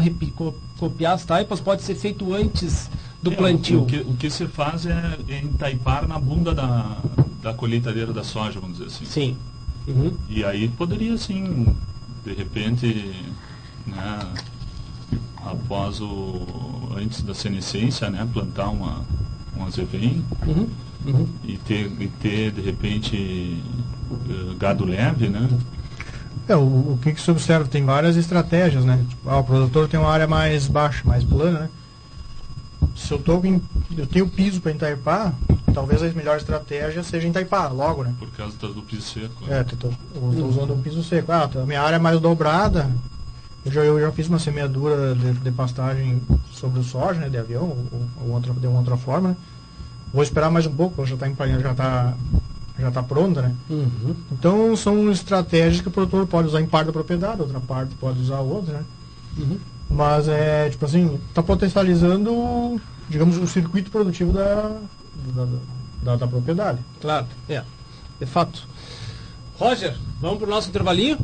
copiar 0.82 1.14
as 1.14 1.24
taipas 1.24 1.60
pode 1.60 1.82
ser 1.82 1.94
feito 1.94 2.34
antes 2.34 2.90
do 3.22 3.32
é, 3.32 3.36
plantio. 3.36 3.82
O 3.82 3.86
que, 3.86 3.98
o 3.98 4.14
que, 4.14 4.28
se 4.28 4.48
faz 4.48 4.84
é, 4.84 5.16
é 5.28 5.38
entaipar 5.38 6.08
na 6.08 6.18
bunda 6.18 6.52
da, 6.52 6.96
da 7.40 7.54
colheitadeira 7.54 8.12
da 8.12 8.24
soja, 8.24 8.58
vamos 8.58 8.78
dizer 8.78 8.88
assim. 8.88 9.04
Sim. 9.04 9.36
Uhum. 9.86 10.12
E 10.28 10.44
aí 10.44 10.68
poderia, 10.68 11.16
sim, 11.16 11.72
de 12.24 12.32
repente, 12.32 13.14
né, 13.86 14.18
após 15.46 16.00
o. 16.00 16.40
antes 16.96 17.22
da 17.22 17.32
senescência, 17.32 18.10
né, 18.10 18.28
plantar 18.32 18.68
uma, 18.68 19.04
um 19.56 19.64
azevém 19.64 20.24
uhum. 20.44 20.66
Uhum. 21.06 21.28
E, 21.44 21.58
ter, 21.58 21.92
e 22.00 22.08
ter, 22.08 22.50
de 22.50 22.60
repente, 22.60 23.62
eh, 24.10 24.54
gado 24.58 24.84
leve, 24.84 25.28
né? 25.28 25.48
É, 26.48 26.56
o, 26.56 26.60
o 26.60 26.98
que, 27.02 27.12
que 27.12 27.20
se 27.20 27.30
observa? 27.30 27.66
Tem 27.66 27.84
várias 27.84 28.16
estratégias, 28.16 28.84
né? 28.84 29.04
Tipo, 29.08 29.30
ah, 29.30 29.38
o 29.38 29.44
produtor 29.44 29.88
tem 29.88 29.98
uma 29.98 30.10
área 30.10 30.26
mais 30.26 30.66
baixa, 30.66 31.02
mais 31.04 31.24
plana, 31.24 31.60
né? 31.60 31.70
Se 32.96 33.12
eu, 33.12 33.18
tô 33.18 33.40
em, 33.44 33.62
eu 33.96 34.06
tenho 34.06 34.28
piso 34.28 34.60
para 34.60 34.72
entaipar, 34.72 35.32
talvez 35.72 36.02
a 36.02 36.08
melhor 36.08 36.36
estratégia 36.36 37.02
seja 37.02 37.28
entaipar 37.28 37.72
logo, 37.72 38.02
né? 38.02 38.14
Por 38.18 38.30
causa 38.30 38.56
do 38.56 38.82
piso 38.82 39.02
seco. 39.02 39.46
Né? 39.46 39.60
É, 39.60 39.64
tô, 39.64 39.76
tô, 39.76 39.88
tô 40.14 40.46
usando 40.46 40.74
um 40.74 40.82
piso 40.82 41.02
seco. 41.02 41.30
Ah, 41.32 41.48
a 41.54 41.66
minha 41.66 41.80
área 41.80 41.96
é 41.96 42.00
mais 42.00 42.20
dobrada, 42.20 42.90
eu 43.64 43.72
já, 43.72 43.80
eu 43.82 44.00
já 44.00 44.10
fiz 44.10 44.28
uma 44.28 44.38
semeadura 44.38 45.14
de, 45.14 45.32
de 45.32 45.50
pastagem 45.52 46.20
sobre 46.52 46.80
o 46.80 46.84
soja, 46.84 47.20
né, 47.20 47.28
de 47.28 47.38
avião, 47.38 47.62
ou, 47.62 48.08
ou 48.24 48.34
outra, 48.34 48.52
de 48.52 48.66
uma 48.66 48.80
outra 48.80 48.96
forma, 48.96 49.30
né? 49.30 49.36
Vou 50.12 50.22
esperar 50.22 50.50
mais 50.50 50.66
um 50.66 50.74
pouco, 50.74 51.06
já 51.06 51.14
está 51.14 51.26
já 51.28 51.74
tá 51.74 52.14
já 52.82 52.88
está 52.88 53.02
pronta, 53.02 53.42
né? 53.42 53.54
Uhum. 53.70 54.14
Então 54.32 54.76
são 54.76 55.10
estratégias 55.10 55.80
que 55.80 55.88
o 55.88 55.90
produtor 55.90 56.26
pode 56.26 56.48
usar 56.48 56.60
em 56.60 56.66
parte 56.66 56.86
da 56.86 56.92
propriedade, 56.92 57.40
outra 57.40 57.60
parte 57.60 57.94
pode 57.94 58.20
usar 58.20 58.40
outra, 58.40 58.74
né? 58.74 58.84
Uhum. 59.38 59.58
Mas 59.90 60.28
é 60.28 60.68
tipo 60.68 60.84
assim, 60.84 61.18
está 61.28 61.42
potencializando, 61.42 62.80
digamos, 63.08 63.36
o 63.38 63.46
circuito 63.46 63.90
produtivo 63.90 64.32
da, 64.32 64.76
da, 65.34 65.46
da, 66.02 66.16
da 66.16 66.26
propriedade. 66.26 66.78
Claro, 67.00 67.26
é. 67.48 67.62
De 68.18 68.26
fato. 68.26 68.66
Roger, 69.58 69.96
vamos 70.20 70.38
para 70.38 70.46
o 70.46 70.50
nosso 70.50 70.68
intervalinho? 70.68 71.18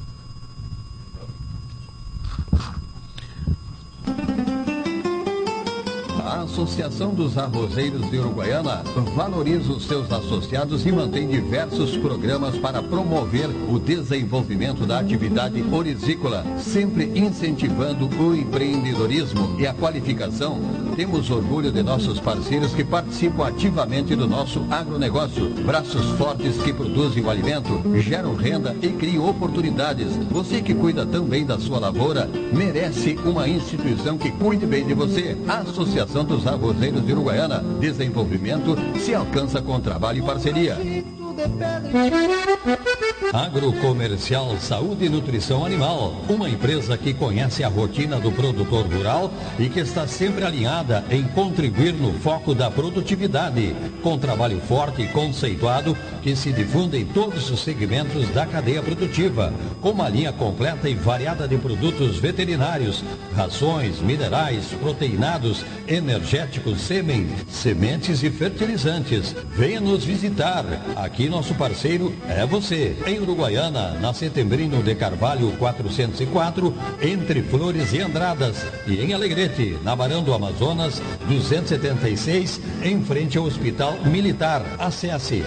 Associação 6.51 7.15
dos 7.15 7.37
Arrozeiros 7.37 8.11
de 8.11 8.19
Uruguaiana 8.19 8.83
valoriza 9.15 9.71
os 9.71 9.87
seus 9.87 10.11
associados 10.11 10.87
e 10.87 10.91
mantém 10.91 11.29
diversos 11.29 11.95
programas 11.99 12.57
para 12.57 12.83
promover 12.83 13.49
o 13.71 13.79
desenvolvimento 13.79 14.87
da 14.87 14.99
atividade 14.99 15.63
orizícola, 15.71 16.45
sempre 16.57 17.05
incentivando 17.15 18.09
o 18.19 18.35
empreendedorismo 18.35 19.61
e 19.61 19.67
a 19.67 19.75
qualificação 19.75 20.88
Temos 20.99 21.31
orgulho 21.31 21.71
de 21.71 21.81
nossos 21.81 22.19
parceiros 22.19 22.75
que 22.75 22.83
participam 22.83 23.47
ativamente 23.47 24.17
do 24.17 24.27
nosso 24.27 24.67
agronegócio. 24.69 25.49
Braços 25.65 26.05
fortes 26.19 26.61
que 26.61 26.73
produzem 26.73 27.23
o 27.23 27.31
alimento, 27.31 27.81
geram 28.01 28.35
renda 28.35 28.75
e 28.83 28.89
criam 28.89 29.29
oportunidades. 29.29 30.17
Você 30.29 30.61
que 30.61 30.75
cuida 30.75 31.07
também 31.07 31.47
da 31.47 31.57
sua 31.57 31.79
lavoura, 31.79 32.29
merece 32.53 33.17
uma 33.25 33.49
instituição 33.49 34.19
que 34.19 34.33
cuide 34.33 34.67
bem 34.67 34.85
de 34.85 34.93
você. 34.93 35.39
A 35.47 35.59
Associação 35.59 36.25
dos 36.25 36.45
Arrozeiros 36.49 37.07
de 37.07 37.13
Uruguaiana. 37.13 37.63
Desenvolvimento 37.79 38.77
se 38.99 39.15
alcança 39.15 39.63
com 39.63 39.79
trabalho 39.79 40.19
e 40.19 40.23
parceria. 40.23 40.77
Agrocomercial 43.33 44.57
Saúde 44.59 45.05
e 45.05 45.09
Nutrição 45.09 45.65
Animal, 45.65 46.25
uma 46.31 46.49
empresa 46.49 46.97
que 46.97 47.13
conhece 47.13 47.63
a 47.63 47.69
rotina 47.69 48.19
do 48.19 48.33
produtor 48.33 48.87
rural 48.87 49.31
e 49.59 49.69
que 49.69 49.81
está 49.81 50.07
sempre 50.07 50.45
alinhada 50.45 51.05
em 51.11 51.25
contribuir 51.25 51.93
no 51.93 52.15
foco 52.15 52.55
da 52.55 52.71
produtividade, 52.71 53.77
com 54.03 54.19
trabalho 54.19 54.61
forte 54.61 55.03
e 55.03 55.09
conceituado 55.09 55.95
que 56.29 56.37
se 56.37 56.53
difunde 56.53 56.99
em 56.99 57.07
todos 57.07 57.51
os 57.51 57.61
segmentos 57.61 58.29
da 58.29 58.45
cadeia 58.45 58.83
produtiva, 58.83 59.51
com 59.81 59.93
uma 59.93 60.11
linha 60.11 60.31
completa 60.31 60.87
e 60.87 60.95
variada 60.95 61.49
de 61.49 61.57
produtos 61.57 62.19
veterinários, 62.19 63.03
rações, 63.35 63.99
minerais, 64.01 64.67
proteinados, 64.79 65.65
energéticos, 65.87 66.83
sêmen, 66.83 67.27
sementes 67.49 68.23
e 68.23 68.29
fertilizantes. 68.29 69.35
Venha 69.57 69.81
nos 69.81 70.05
visitar. 70.05 70.67
Aqui 70.97 71.31
nosso 71.31 71.55
parceiro 71.55 72.15
é 72.29 72.45
você. 72.45 72.95
Em 73.07 73.19
Uruguaiana, 73.21 73.93
na 73.99 74.13
Setembrino 74.13 74.83
de 74.83 74.95
Carvalho 74.95 75.53
404, 75.53 76.75
entre 77.01 77.43
Flores 77.43 77.95
e 77.95 78.01
Andradas. 78.01 78.67
E 78.87 79.01
em 79.01 79.15
Alegrete, 79.15 79.79
na 79.83 79.97
Barão 79.97 80.23
do 80.23 80.35
Amazonas 80.35 81.01
276, 81.27 82.61
em 82.83 83.03
frente 83.03 83.39
ao 83.39 83.45
Hospital 83.45 83.97
Militar. 84.05 84.63
Acesse 84.79 85.43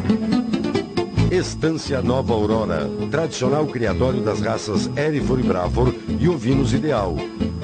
Estância 1.32 2.01
Nova 2.01 2.34
Aurora, 2.34 2.89
tradicional 3.12 3.66
criatório 3.66 4.22
das 4.22 4.41
raças 4.41 4.89
Erifor 4.95 5.39
e 5.39 5.43
Brafor 5.43 5.93
e 6.20 6.30
ovinos 6.30 6.74
ideal. 6.74 7.16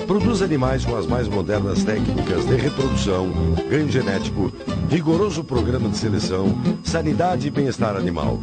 Produz 0.08 0.41
animais 0.41 0.84
com 0.84 0.95
as 0.95 1.08
mais 1.08 1.28
modernas 1.28 1.84
técnicas 1.84 2.45
de 2.45 2.56
reprodução, 2.56 3.30
ganho 3.70 3.89
genético, 3.89 4.52
rigoroso 4.89 5.43
programa 5.43 5.89
de 5.89 5.97
seleção, 5.97 6.54
sanidade 6.84 7.47
e 7.47 7.52
bem-estar 7.52 7.95
animal. 7.95 8.39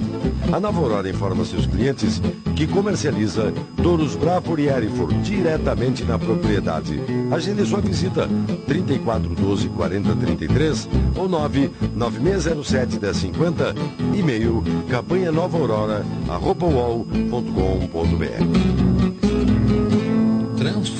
A 0.52 0.58
Nova 0.58 0.78
Aurora 0.78 1.10
informa 1.10 1.44
seus 1.44 1.66
clientes 1.66 2.22
que 2.56 2.66
comercializa 2.66 3.52
touros 3.82 4.16
Brafor 4.16 4.58
e 4.58 4.68
Erifor 4.68 5.12
diretamente 5.22 6.04
na 6.04 6.18
propriedade. 6.18 7.00
Agende 7.30 7.66
sua 7.66 7.80
visita 7.80 8.28
3412 8.66 9.68
4033 9.68 10.88
ou 11.16 11.28
99607 11.28 12.98
1050, 12.98 13.74
e-mail 14.14 14.62
campanha 14.88 15.30
nova 15.30 15.58
aurora, 15.58 16.04
arroba 16.28 16.66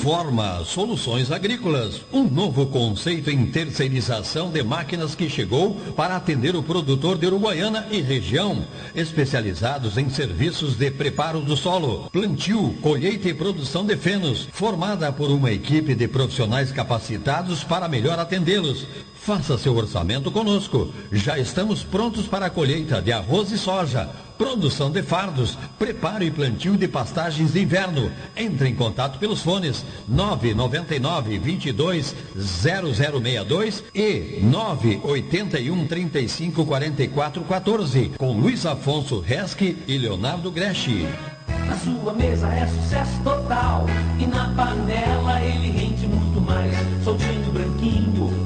Transforma 0.09 0.65
Soluções 0.65 1.31
Agrícolas, 1.31 2.01
um 2.11 2.23
novo 2.23 2.65
conceito 2.65 3.29
em 3.29 3.45
terceirização 3.45 4.49
de 4.49 4.63
máquinas 4.63 5.13
que 5.13 5.29
chegou 5.29 5.75
para 5.95 6.15
atender 6.15 6.55
o 6.55 6.63
produtor 6.63 7.15
de 7.15 7.27
Uruguaiana 7.27 7.85
e 7.91 8.01
região, 8.01 8.65
especializados 8.95 9.99
em 9.99 10.09
serviços 10.09 10.75
de 10.75 10.89
preparo 10.89 11.41
do 11.41 11.55
solo, 11.55 12.09
plantio, 12.11 12.75
colheita 12.81 13.29
e 13.29 13.35
produção 13.35 13.85
de 13.85 13.95
fenos, 13.97 14.47
formada 14.51 15.11
por 15.13 15.29
uma 15.29 15.51
equipe 15.51 15.93
de 15.93 16.07
profissionais 16.07 16.71
capacitados 16.71 17.63
para 17.63 17.87
melhor 17.87 18.17
atendê-los. 18.17 18.87
Faça 19.29 19.59
seu 19.59 19.75
orçamento 19.75 20.31
conosco. 20.31 20.91
Já 21.11 21.37
estamos 21.37 21.83
prontos 21.83 22.25
para 22.25 22.47
a 22.47 22.49
colheita 22.49 22.99
de 22.99 23.11
arroz 23.11 23.51
e 23.51 23.59
soja 23.59 24.09
produção 24.39 24.89
de 24.89 25.03
fardos, 25.03 25.55
preparo 25.77 26.23
e 26.23 26.31
plantio 26.31 26.75
de 26.75 26.87
pastagens 26.87 27.53
de 27.53 27.61
inverno. 27.61 28.09
Entre 28.35 28.69
em 28.69 28.73
contato 28.73 29.19
pelos 29.19 29.43
fones 29.43 29.85
999 30.07 31.37
22 31.37 32.15
0062 32.35 33.83
e 33.93 34.39
981 34.41 35.85
35 35.85 36.65
44 36.65 37.43
14 37.43 38.11
com 38.17 38.31
Luiz 38.31 38.65
Afonso 38.65 39.19
Resque 39.19 39.77
e 39.87 39.97
Leonardo 39.97 40.49
Greschi. 40.49 41.05
Na 41.67 41.77
sua 41.77 42.13
mesa 42.13 42.47
é 42.47 42.65
sucesso 42.65 43.21
total 43.23 43.85
e 44.17 44.25
na 44.25 44.49
panela 44.55 45.39
ele 45.41 45.69
rende 45.69 46.07
muito 46.07 46.41
mais. 46.41 46.73
Soltinho, 47.03 47.28
branquinho, 47.28 47.28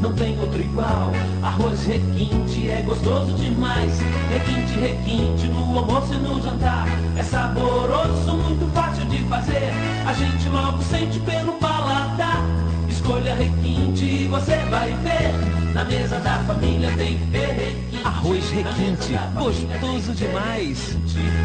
não 0.04 0.14
tem 0.14 0.38
outro 0.40 0.60
igual. 0.60 1.12
Arroz 1.42 1.86
requinte 1.86 2.70
é 2.70 2.82
gostoso 2.82 3.34
demais. 3.34 4.00
Requinte, 4.30 4.80
requinte 4.80 5.48
no 5.48 5.80
almoço 5.80 6.14
e 6.14 6.18
no 6.18 6.42
jantar. 6.42 6.88
É 7.16 7.24
saboroso, 7.24 8.34
muito 8.34 8.70
fácil 8.74 9.06
de 9.06 9.20
fazer. 9.24 9.72
A 10.06 10.14
gente 10.14 10.50
logo 10.50 10.82
sente 10.84 11.20
pelo 11.22 11.54
paladar. 11.54 12.44
Escolha 12.90 13.34
requinte 13.34 14.04
e 14.04 14.28
você 14.28 14.58
vai 14.70 14.94
ver. 14.98 15.74
Na 15.74 15.86
mesa 15.86 16.20
da 16.20 16.38
família 16.40 16.92
tem 16.98 17.18
que 17.18 17.26
ter 17.28 17.48
requinte. 17.48 18.06
Arroz 18.06 18.52
requinte, 18.52 19.14
gostoso 19.36 20.14
demais. 20.14 20.98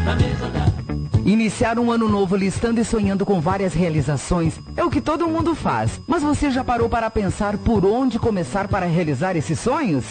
Na 0.03 0.15
mesa 0.15 0.47
da 0.49 1.08
Iniciar 1.25 1.77
um 1.77 1.91
ano 1.91 2.07
novo 2.07 2.35
listando 2.35 2.79
e 2.79 2.85
sonhando 2.85 3.25
com 3.25 3.41
várias 3.41 3.73
realizações 3.73 4.59
é 4.75 4.83
o 4.83 4.89
que 4.89 5.01
todo 5.01 5.27
mundo 5.27 5.53
faz. 5.53 5.99
Mas 6.07 6.23
você 6.23 6.49
já 6.49 6.63
parou 6.63 6.89
para 6.89 7.09
pensar 7.09 7.57
por 7.57 7.85
onde 7.85 8.17
começar 8.17 8.67
para 8.67 8.85
realizar 8.85 9.35
esses 9.35 9.59
sonhos? 9.59 10.05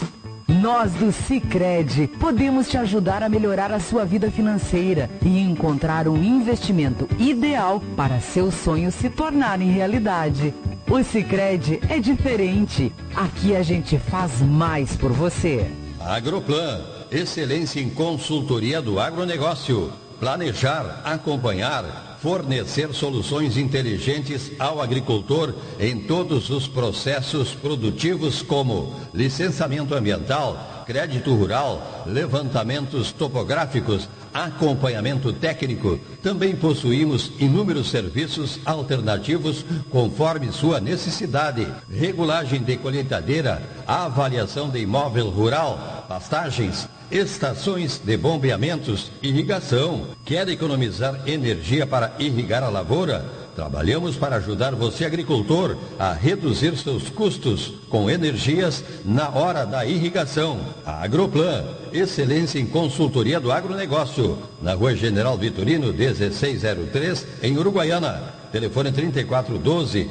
Nós 0.46 0.92
do 0.92 1.12
Cicred 1.12 2.08
podemos 2.18 2.68
te 2.68 2.78
ajudar 2.78 3.22
a 3.22 3.28
melhorar 3.28 3.70
a 3.70 3.80
sua 3.80 4.04
vida 4.04 4.30
financeira 4.30 5.10
e 5.22 5.38
encontrar 5.38 6.08
um 6.08 6.22
investimento 6.22 7.08
ideal 7.18 7.82
para 7.96 8.20
seus 8.20 8.54
sonhos 8.54 8.94
se 8.94 9.10
tornarem 9.10 9.70
realidade. 9.70 10.54
O 10.88 11.02
Cicred 11.02 11.80
é 11.88 11.98
diferente. 11.98 12.92
Aqui 13.14 13.54
a 13.54 13.62
gente 13.62 13.98
faz 13.98 14.40
mais 14.40 14.96
por 14.96 15.12
você. 15.12 15.70
Agroplan, 16.00 16.80
excelência 17.10 17.80
em 17.80 17.90
consultoria 17.90 18.80
do 18.80 18.98
agronegócio 18.98 19.92
planejar, 20.20 21.00
acompanhar, 21.04 22.18
fornecer 22.20 22.92
soluções 22.92 23.56
inteligentes 23.56 24.50
ao 24.58 24.80
agricultor 24.80 25.54
em 25.78 26.00
todos 26.00 26.50
os 26.50 26.66
processos 26.66 27.54
produtivos 27.54 28.42
como 28.42 28.94
licenciamento 29.14 29.94
ambiental, 29.94 30.84
crédito 30.86 31.32
rural, 31.34 32.04
levantamentos 32.06 33.12
topográficos, 33.12 34.08
acompanhamento 34.44 35.32
técnico. 35.32 35.98
Também 36.22 36.54
possuímos 36.54 37.32
inúmeros 37.38 37.90
serviços 37.90 38.60
alternativos 38.64 39.64
conforme 39.90 40.52
sua 40.52 40.80
necessidade. 40.80 41.66
Regulagem 41.90 42.62
de 42.62 42.76
colheitadeira, 42.76 43.62
avaliação 43.86 44.70
de 44.70 44.80
imóvel 44.80 45.28
rural, 45.30 46.06
pastagens, 46.08 46.88
estações 47.10 47.98
de 47.98 48.16
bombeamentos, 48.16 49.10
irrigação. 49.22 50.08
Quer 50.24 50.48
economizar 50.48 51.22
energia 51.26 51.86
para 51.86 52.14
irrigar 52.18 52.62
a 52.62 52.68
lavoura? 52.68 53.37
Trabalhamos 53.58 54.14
para 54.14 54.36
ajudar 54.36 54.72
você, 54.76 55.04
agricultor, 55.04 55.76
a 55.98 56.12
reduzir 56.12 56.76
seus 56.76 57.10
custos 57.10 57.72
com 57.88 58.08
energias 58.08 58.84
na 59.04 59.30
hora 59.30 59.66
da 59.66 59.84
irrigação. 59.84 60.60
A 60.86 61.02
Agroplan, 61.02 61.64
excelência 61.92 62.60
em 62.60 62.66
consultoria 62.66 63.40
do 63.40 63.50
agronegócio. 63.50 64.38
Na 64.62 64.74
rua 64.74 64.94
General 64.94 65.36
Vitorino, 65.36 65.92
1603, 65.92 67.26
em 67.42 67.58
Uruguaiana. 67.58 68.32
Telefone 68.52 68.92
3412 68.92 70.08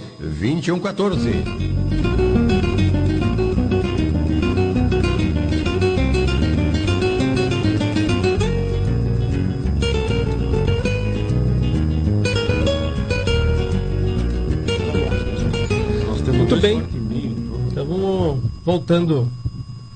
voltando 18.68 19.32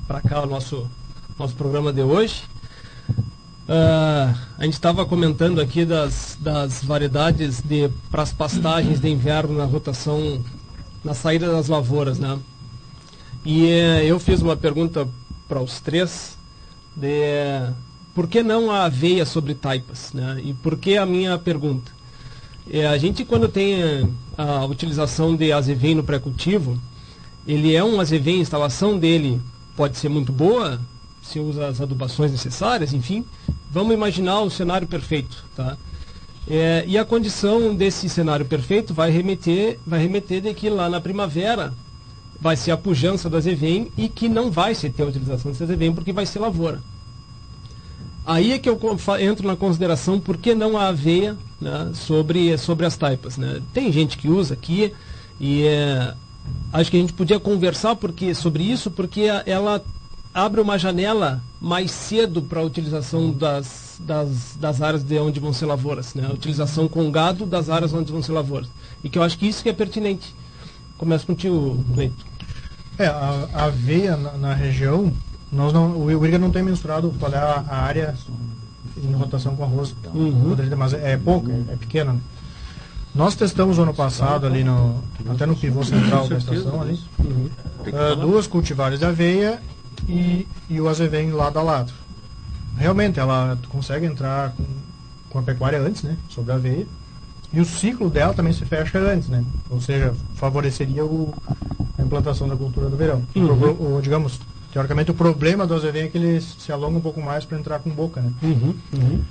para 0.07 0.21
cá 0.21 0.43
o 0.43 0.45
nosso, 0.45 0.89
nosso 1.37 1.53
programa 1.55 1.91
de 1.91 2.03
hoje. 2.03 2.43
Uh, 3.67 4.33
a 4.57 4.63
gente 4.63 4.75
estava 4.75 5.05
comentando 5.05 5.59
aqui 5.59 5.83
das, 5.83 6.37
das 6.39 6.81
variedades 6.81 7.61
de 7.61 7.89
para 8.09 8.21
as 8.23 8.31
pastagens 8.31 9.01
de 9.01 9.09
inverno 9.09 9.57
na 9.57 9.65
rotação, 9.65 10.41
na 11.03 11.13
saída 11.13 11.51
das 11.51 11.67
lavouras, 11.67 12.17
né? 12.17 12.39
E 13.45 13.65
uh, 13.65 14.05
eu 14.05 14.17
fiz 14.21 14.41
uma 14.41 14.55
pergunta 14.55 15.05
para 15.49 15.59
os 15.59 15.81
três 15.81 16.37
de 16.95 17.73
por 18.15 18.25
que 18.25 18.41
não 18.41 18.71
a 18.71 18.85
aveia 18.85 19.25
sobre 19.25 19.53
taipas, 19.53 20.13
né? 20.13 20.39
E 20.45 20.53
por 20.53 20.77
que 20.77 20.95
a 20.95 21.05
minha 21.05 21.37
pergunta? 21.37 21.91
É, 22.71 22.87
a 22.87 22.97
gente, 22.97 23.25
quando 23.25 23.49
tem 23.49 23.81
eh, 23.83 24.07
a 24.37 24.63
utilização 24.63 25.35
de 25.35 25.51
azevém 25.51 25.93
no 25.93 26.05
pré-cultivo, 26.05 26.79
ele 27.47 27.75
é 27.75 27.83
um 27.83 27.99
azevém, 27.99 28.39
a 28.39 28.41
instalação 28.41 28.97
dele 28.97 29.41
pode 29.75 29.97
ser 29.97 30.09
muito 30.09 30.31
boa, 30.31 30.79
se 31.21 31.39
usa 31.39 31.67
as 31.67 31.81
adubações 31.81 32.31
necessárias, 32.31 32.93
enfim. 32.93 33.25
Vamos 33.71 33.93
imaginar 33.93 34.41
o 34.41 34.49
cenário 34.49 34.87
perfeito, 34.87 35.45
tá? 35.55 35.77
É, 36.47 36.83
e 36.87 36.97
a 36.97 37.05
condição 37.05 37.75
desse 37.75 38.09
cenário 38.09 38.45
perfeito 38.45 38.93
vai 38.93 39.11
remeter, 39.11 39.79
vai 39.85 40.01
remeter 40.01 40.41
de 40.41 40.53
que 40.53 40.69
lá 40.69 40.89
na 40.89 40.99
primavera 40.99 41.73
vai 42.39 42.55
ser 42.55 42.71
a 42.71 42.77
pujança 42.77 43.29
do 43.29 43.37
azevém 43.37 43.91
e 43.95 44.09
que 44.09 44.27
não 44.27 44.49
vai 44.49 44.73
se 44.73 44.89
ter 44.89 45.03
a 45.03 45.05
utilização 45.05 45.51
desse 45.51 45.63
azevém 45.63 45.93
porque 45.93 46.11
vai 46.11 46.25
ser 46.25 46.39
lavoura. 46.39 46.81
Aí 48.25 48.51
é 48.51 48.59
que 48.59 48.69
eu 48.69 48.79
entro 49.19 49.47
na 49.47 49.55
consideração 49.55 50.19
por 50.19 50.37
que 50.37 50.53
não 50.53 50.77
a 50.77 50.87
aveia 50.87 51.37
né, 51.59 51.91
sobre, 51.93 52.57
sobre 52.57 52.85
as 52.85 52.97
taipas. 52.97 53.37
Né? 53.37 53.61
Tem 53.73 53.91
gente 53.91 54.17
que 54.17 54.27
usa 54.27 54.53
aqui 54.53 54.93
e 55.39 55.63
é, 55.63 56.13
acho 56.73 56.91
que 56.91 56.97
a 56.97 56.99
gente 56.99 57.13
podia 57.13 57.39
conversar 57.39 57.95
porque, 57.95 58.33
sobre 58.33 58.63
isso 58.63 58.89
porque 58.89 59.23
ela 59.45 59.83
abre 60.33 60.61
uma 60.61 60.77
janela 60.77 61.41
mais 61.59 61.91
cedo 61.91 62.41
para 62.41 62.61
a 62.61 62.63
utilização 62.63 63.31
das, 63.31 63.97
das, 63.99 64.55
das, 64.59 64.81
áreas 64.81 65.03
de 65.03 65.17
onde 65.19 65.39
vão 65.39 65.53
ser 65.53 65.65
lavouras, 65.65 66.13
né? 66.15 66.25
a 66.29 66.33
utilização 66.33 66.87
com 66.87 67.11
gado 67.11 67.45
das 67.45 67.69
áreas 67.69 67.93
onde 67.93 68.11
vão 68.11 68.21
ser 68.21 68.31
lavouras. 68.31 68.69
E 69.03 69.09
que 69.09 69.17
eu 69.17 69.23
acho 69.23 69.37
que 69.37 69.47
isso 69.47 69.61
que 69.61 69.69
é 69.69 69.73
pertinente. 69.73 70.33
Começo 70.97 71.25
contigo, 71.25 71.83
Leito. 71.95 72.25
É, 72.97 73.07
a, 73.07 73.49
a 73.53 73.63
aveia 73.65 74.15
na, 74.15 74.33
na, 74.33 74.53
região, 74.53 75.11
nós 75.51 75.73
não, 75.73 75.97
o 75.97 76.11
IRGA 76.11 76.37
não 76.37 76.51
tem 76.51 76.63
mensurado 76.63 77.13
qual 77.19 77.31
é 77.31 77.37
a, 77.37 77.65
a 77.67 77.77
área 77.81 78.15
em 78.97 79.11
rotação 79.13 79.55
com 79.55 79.63
arroz, 79.63 79.95
uhum. 80.13 80.55
mas 80.77 80.93
é, 80.93 81.13
é 81.13 81.17
pouco, 81.17 81.49
é, 81.49 81.73
é 81.73 81.75
pequena. 81.75 82.17
Nós 83.13 83.35
testamos 83.35 83.77
ano 83.77 83.93
passado 83.93 84.47
ali 84.47 84.63
no, 84.63 85.03
até 85.29 85.45
no 85.45 85.55
pivô 85.55 85.83
central 85.83 86.27
da 86.27 86.37
estação 86.37 86.81
ali, 86.81 86.99
uh, 87.19 88.15
duas 88.15 88.47
cultivares 88.47 88.99
de 88.99 89.05
aveia 89.05 89.59
e, 90.07 90.47
e 90.69 90.79
o 90.79 90.87
azevém 90.87 91.31
lado 91.31 91.59
a 91.59 91.61
lado. 91.61 91.91
Realmente, 92.77 93.19
ela 93.19 93.57
consegue 93.69 94.05
entrar 94.05 94.51
com, 94.51 94.63
com 95.29 95.39
a 95.39 95.43
pecuária 95.43 95.79
antes, 95.79 96.03
né, 96.03 96.15
sobre 96.29 96.53
a 96.53 96.55
aveia, 96.55 96.87
e 97.51 97.59
o 97.59 97.65
ciclo 97.65 98.09
dela 98.09 98.33
também 98.33 98.53
se 98.53 98.63
fecha 98.63 98.97
antes, 98.97 99.27
né, 99.27 99.43
ou 99.69 99.81
seja, 99.81 100.13
favoreceria 100.35 101.03
o, 101.03 101.33
a 101.97 102.01
implantação 102.01 102.47
da 102.47 102.55
cultura 102.55 102.89
do 102.89 102.95
verão. 102.95 103.21
Uhum. 103.35 103.71
O, 103.73 103.97
o, 103.97 104.01
digamos, 104.01 104.39
teoricamente 104.71 105.11
o 105.11 105.13
problema 105.13 105.67
do 105.67 105.75
azevém 105.75 106.03
é 106.03 106.07
que 106.07 106.17
ele 106.17 106.39
se 106.39 106.71
alonga 106.71 106.97
um 106.97 107.01
pouco 107.01 107.21
mais 107.21 107.43
para 107.43 107.59
entrar 107.59 107.79
com 107.79 107.89
boca, 107.89 108.21
né. 108.21 108.31
Uhum. 108.41 108.73
Uhum. 108.93 109.21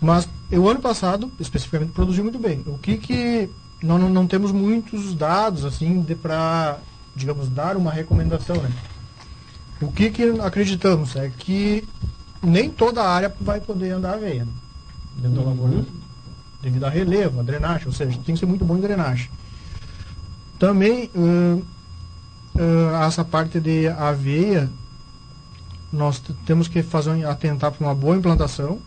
Mas 0.00 0.28
o 0.50 0.68
ano 0.68 0.80
passado, 0.80 1.30
especificamente, 1.40 1.92
produziu 1.92 2.22
muito 2.22 2.38
bem. 2.38 2.62
O 2.66 2.78
que 2.78 2.96
que 2.96 3.50
nós 3.82 4.00
não, 4.00 4.08
não 4.08 4.26
temos 4.26 4.52
muitos 4.52 5.14
dados 5.14 5.64
assim 5.64 6.02
para, 6.20 6.78
digamos, 7.14 7.48
dar 7.48 7.76
uma 7.76 7.92
recomendação, 7.92 8.56
né? 8.56 8.70
O 9.80 9.92
que, 9.92 10.10
que 10.10 10.22
acreditamos 10.40 11.14
é 11.14 11.30
que 11.30 11.86
nem 12.42 12.68
toda 12.68 13.02
a 13.02 13.08
área 13.08 13.32
vai 13.40 13.60
poder 13.60 13.92
andar 13.92 14.14
aveia 14.14 14.44
né? 14.44 14.52
dentro 15.16 15.38
uhum. 15.38 15.44
da 15.44 15.50
lavoura, 15.50 15.86
devido 16.60 16.84
a 16.84 16.90
relevo, 16.90 17.40
a 17.40 17.42
drenagem, 17.42 17.86
ou 17.86 17.92
seja, 17.92 18.18
tem 18.24 18.34
que 18.34 18.40
ser 18.40 18.46
muito 18.46 18.64
bom 18.64 18.76
em 18.76 18.80
drenagem. 18.80 19.30
Também, 20.58 21.08
uh, 21.14 21.64
uh, 22.56 23.04
essa 23.06 23.24
parte 23.24 23.60
de 23.60 23.86
aveia, 23.88 24.68
nós 25.92 26.20
temos 26.44 26.66
que 26.66 26.82
fazer, 26.82 27.24
atentar 27.24 27.70
para 27.70 27.86
uma 27.86 27.94
boa 27.94 28.16
implantação. 28.16 28.80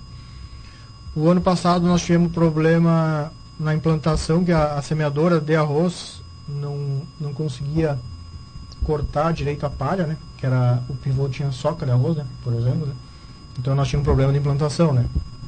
O 1.16 1.30
ano 1.30 1.42
passado 1.42 1.86
nós 1.86 2.02
tivemos 2.02 2.32
problema 2.32 3.32
na 3.60 3.76
implantação, 3.76 4.44
que 4.44 4.52
a, 4.52 4.76
a 4.76 4.82
semeadora 4.82 5.40
de 5.40 5.56
arroz 5.56 6.22
não, 6.48 7.02
não 7.20 7.34
conseguia 7.34 7.98
cortar 8.84 9.32
direito 9.34 9.66
a 9.66 9.70
palha, 9.70 10.08
né? 10.08 10.18
Que 10.38 10.46
era 10.46 10.82
o 10.90 10.96
pivô 10.96 11.28
tinha 11.30 11.52
soca 11.52 11.86
de 11.86 11.92
arroz, 11.92 12.18
né? 12.18 12.26
Por 12.44 12.54
exemplo, 12.54 12.88
né? 12.88 12.94
Então 13.60 13.76
nós 13.76 13.88
tínhamos 13.88 14.06
um 14.06 14.10
problema 14.10 14.32
de 14.32 14.40
implantação, 14.40 14.94
né? 14.94 15.06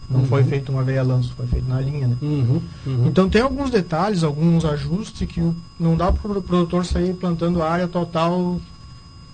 Não 0.10 0.20
uhum. 0.20 0.28
foi 0.28 0.44
feito 0.44 0.72
uma 0.72 0.84
veia 0.84 1.02
lanço, 1.02 1.34
foi 1.36 1.48
feito 1.48 1.68
na 1.68 1.80
linha, 1.80 2.08
né? 2.08 2.18
Uhum. 2.22 2.62
Uhum. 2.86 3.08
Então 3.08 3.30
tem 3.30 3.42
alguns 3.42 3.72
detalhes, 3.72 4.24
alguns 4.24 4.66
ajustes 4.66 5.28
que 5.28 5.42
não 5.80 5.96
dá 5.96 6.12
para 6.12 6.38
o 6.38 6.42
produtor 6.42 6.86
sair 6.86 7.14
plantando 7.14 7.64
a 7.64 7.70
área 7.70 7.88
total, 7.88 8.60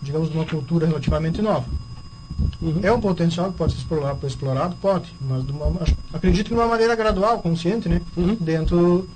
digamos, 0.02 0.30
de 0.30 0.38
uma 0.38 0.46
cultura 0.46 0.88
relativamente 0.88 1.42
nova. 1.42 1.66
Uhum. 2.62 2.80
É 2.84 2.92
um 2.92 3.00
potencial 3.00 3.52
que 3.52 3.58
pode 3.58 3.74
ser 3.74 3.80
explorado, 3.80 4.28
explorado 4.28 4.76
pode, 4.82 5.14
mas 5.22 5.44
uma, 5.50 5.82
acredito 6.14 6.48
que 6.48 6.54
de 6.54 6.60
uma 6.60 6.68
maneira 6.68 6.96
gradual, 6.96 7.40
consciente, 7.42 7.88
né? 7.88 8.02
Uhum. 8.16 8.36
Dentro 8.40 9.08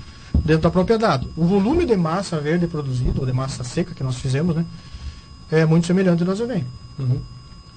dentro 0.44 0.64
da 0.64 0.72
propriedade. 0.72 1.28
O 1.36 1.46
volume 1.46 1.86
de 1.86 1.96
massa 1.96 2.40
verde 2.40 2.68
produzido, 2.68 3.22
ou 3.22 3.26
de 3.26 3.34
massa 3.34 3.64
seca 3.64 3.94
que 3.94 4.04
nós 4.04 4.18
fizemos, 4.18 4.56
né, 4.56 4.66
é 5.52 5.66
muito 5.66 5.88
semelhante 5.88 6.22
ao 6.22 6.26
do 6.26 6.32
azevém. 6.32 6.66
Uhum. 6.98 7.20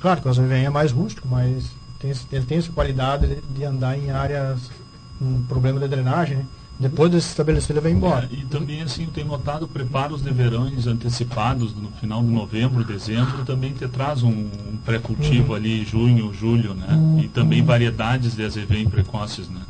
Claro 0.01 0.21
que 0.21 0.29
o 0.29 0.31
azevém 0.31 0.65
é 0.65 0.71
mais 0.71 0.93
rústico, 0.93 1.29
mas 1.29 1.71
tem, 1.99 2.13
ele 2.33 2.45
tem 2.45 2.59
essa 2.59 2.73
qualidade 2.73 3.27
de, 3.27 3.41
de 3.43 3.65
andar 3.65 3.99
em 3.99 4.11
áreas 4.11 4.71
com 5.19 5.43
problema 5.43 5.81
de 5.81 5.89
drenagem, 5.89 6.39
né? 6.39 6.47
Depois 6.79 7.11
de 7.11 7.21
se 7.21 7.29
estabelecer, 7.29 7.71
ele 7.75 7.81
vai 7.81 7.93
embora. 7.93 8.29
É, 8.31 8.35
e 8.35 8.45
também, 8.45 8.83
assim, 8.83 9.05
eu 9.05 9.11
tenho 9.11 9.27
notado 9.27 9.67
preparos 9.67 10.23
de 10.23 10.31
verões 10.31 10.87
antecipados 10.87 11.75
no 11.75 11.89
final 11.93 12.23
de 12.23 12.29
novembro, 12.29 12.85
dezembro, 12.85 13.45
também 13.45 13.73
te 13.73 13.89
traz 13.89 14.23
um, 14.23 14.31
um 14.31 14.77
pré-cultivo 14.85 15.51
uhum. 15.51 15.55
ali, 15.55 15.85
junho, 15.85 16.33
julho, 16.35 16.75
né? 16.75 16.89
Uhum. 16.91 17.21
E 17.21 17.29
também 17.29 17.63
variedades 17.63 18.37
de 18.37 18.45
azevém 18.45 18.89
precoces, 18.89 19.49
né? 19.49 19.61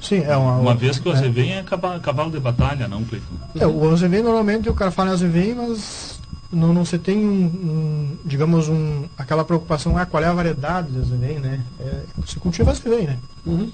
Sim, 0.00 0.20
é 0.20 0.36
uma. 0.36 0.56
Uma 0.56 0.74
vez 0.74 0.98
que 0.98 1.08
o 1.08 1.12
Azevém 1.12 1.52
é, 1.52 1.58
é 1.58 1.98
cavalo 2.00 2.30
de 2.30 2.40
batalha, 2.40 2.88
não, 2.88 3.04
Cleiton? 3.04 3.34
É, 3.58 3.66
o 3.66 3.90
Azevém 3.90 4.22
normalmente 4.22 4.68
o 4.68 4.74
cara 4.74 4.90
fala 4.90 5.10
Azevém, 5.10 5.54
mas 5.54 6.18
não, 6.50 6.72
não 6.72 6.84
se 6.84 6.98
tem 6.98 7.18
um, 7.18 7.44
um, 7.44 8.16
digamos, 8.24 8.68
um, 8.68 9.04
aquela 9.16 9.44
preocupação, 9.44 9.98
ah, 9.98 10.06
qual 10.06 10.22
é 10.22 10.26
a 10.26 10.32
variedade 10.32 10.90
de 10.90 11.00
Azevém, 11.00 11.38
né? 11.38 11.60
É, 11.78 12.02
se 12.26 12.38
cultiva 12.40 12.70
Azevém, 12.70 13.08
né? 13.08 13.18
Uhum. 13.44 13.70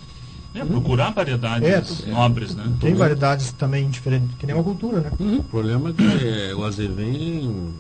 É, 0.57 0.65
procurar 0.65 1.11
variedades 1.11 2.05
é, 2.07 2.11
nobres, 2.11 2.55
né? 2.55 2.73
Tem 2.81 2.95
variedades 2.95 3.53
também 3.53 3.89
diferentes, 3.89 4.31
que 4.39 4.47
nem 4.47 4.55
uma 4.55 4.65
cultura, 4.65 5.01
né? 5.01 5.11
Uhum. 5.19 5.39
O 5.39 5.45
problema 5.45 5.91
é 5.91 5.93
que 5.93 6.27
é, 6.29 6.55
o 6.55 6.65
Azevém, 6.65 7.73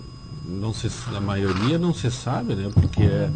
não 0.46 0.72
se, 0.74 0.90
a 1.14 1.20
maioria 1.20 1.78
não 1.78 1.94
se 1.94 2.10
sabe, 2.10 2.54
né? 2.54 2.70
Porque 2.72 3.02
é 3.02 3.30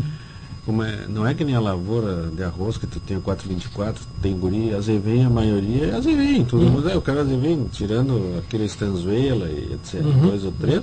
como 0.64 0.82
é, 0.82 1.06
não 1.08 1.26
é 1.26 1.34
que 1.34 1.44
nem 1.44 1.54
a 1.54 1.60
lavoura 1.60 2.28
de 2.28 2.42
arroz 2.42 2.76
que 2.76 2.86
tu 2.86 3.00
tem 3.00 3.20
424, 3.20 4.04
tem 4.22 4.36
guri, 4.36 4.74
azevém, 4.74 5.24
a 5.24 5.30
maioria 5.30 5.86
é 5.86 5.96
azevém, 5.96 6.44
todo 6.44 6.62
uhum. 6.62 6.70
mundo 6.70 6.90
é, 6.90 6.96
o 6.96 7.00
cara 7.00 7.22
azevém, 7.22 7.66
tirando 7.72 8.38
aquele 8.38 8.66
estanzuela 8.66 9.48
e 9.48 9.72
etc, 9.72 10.04
uhum. 10.04 10.28
dois 10.28 10.44
ou 10.44 10.52
três, 10.52 10.82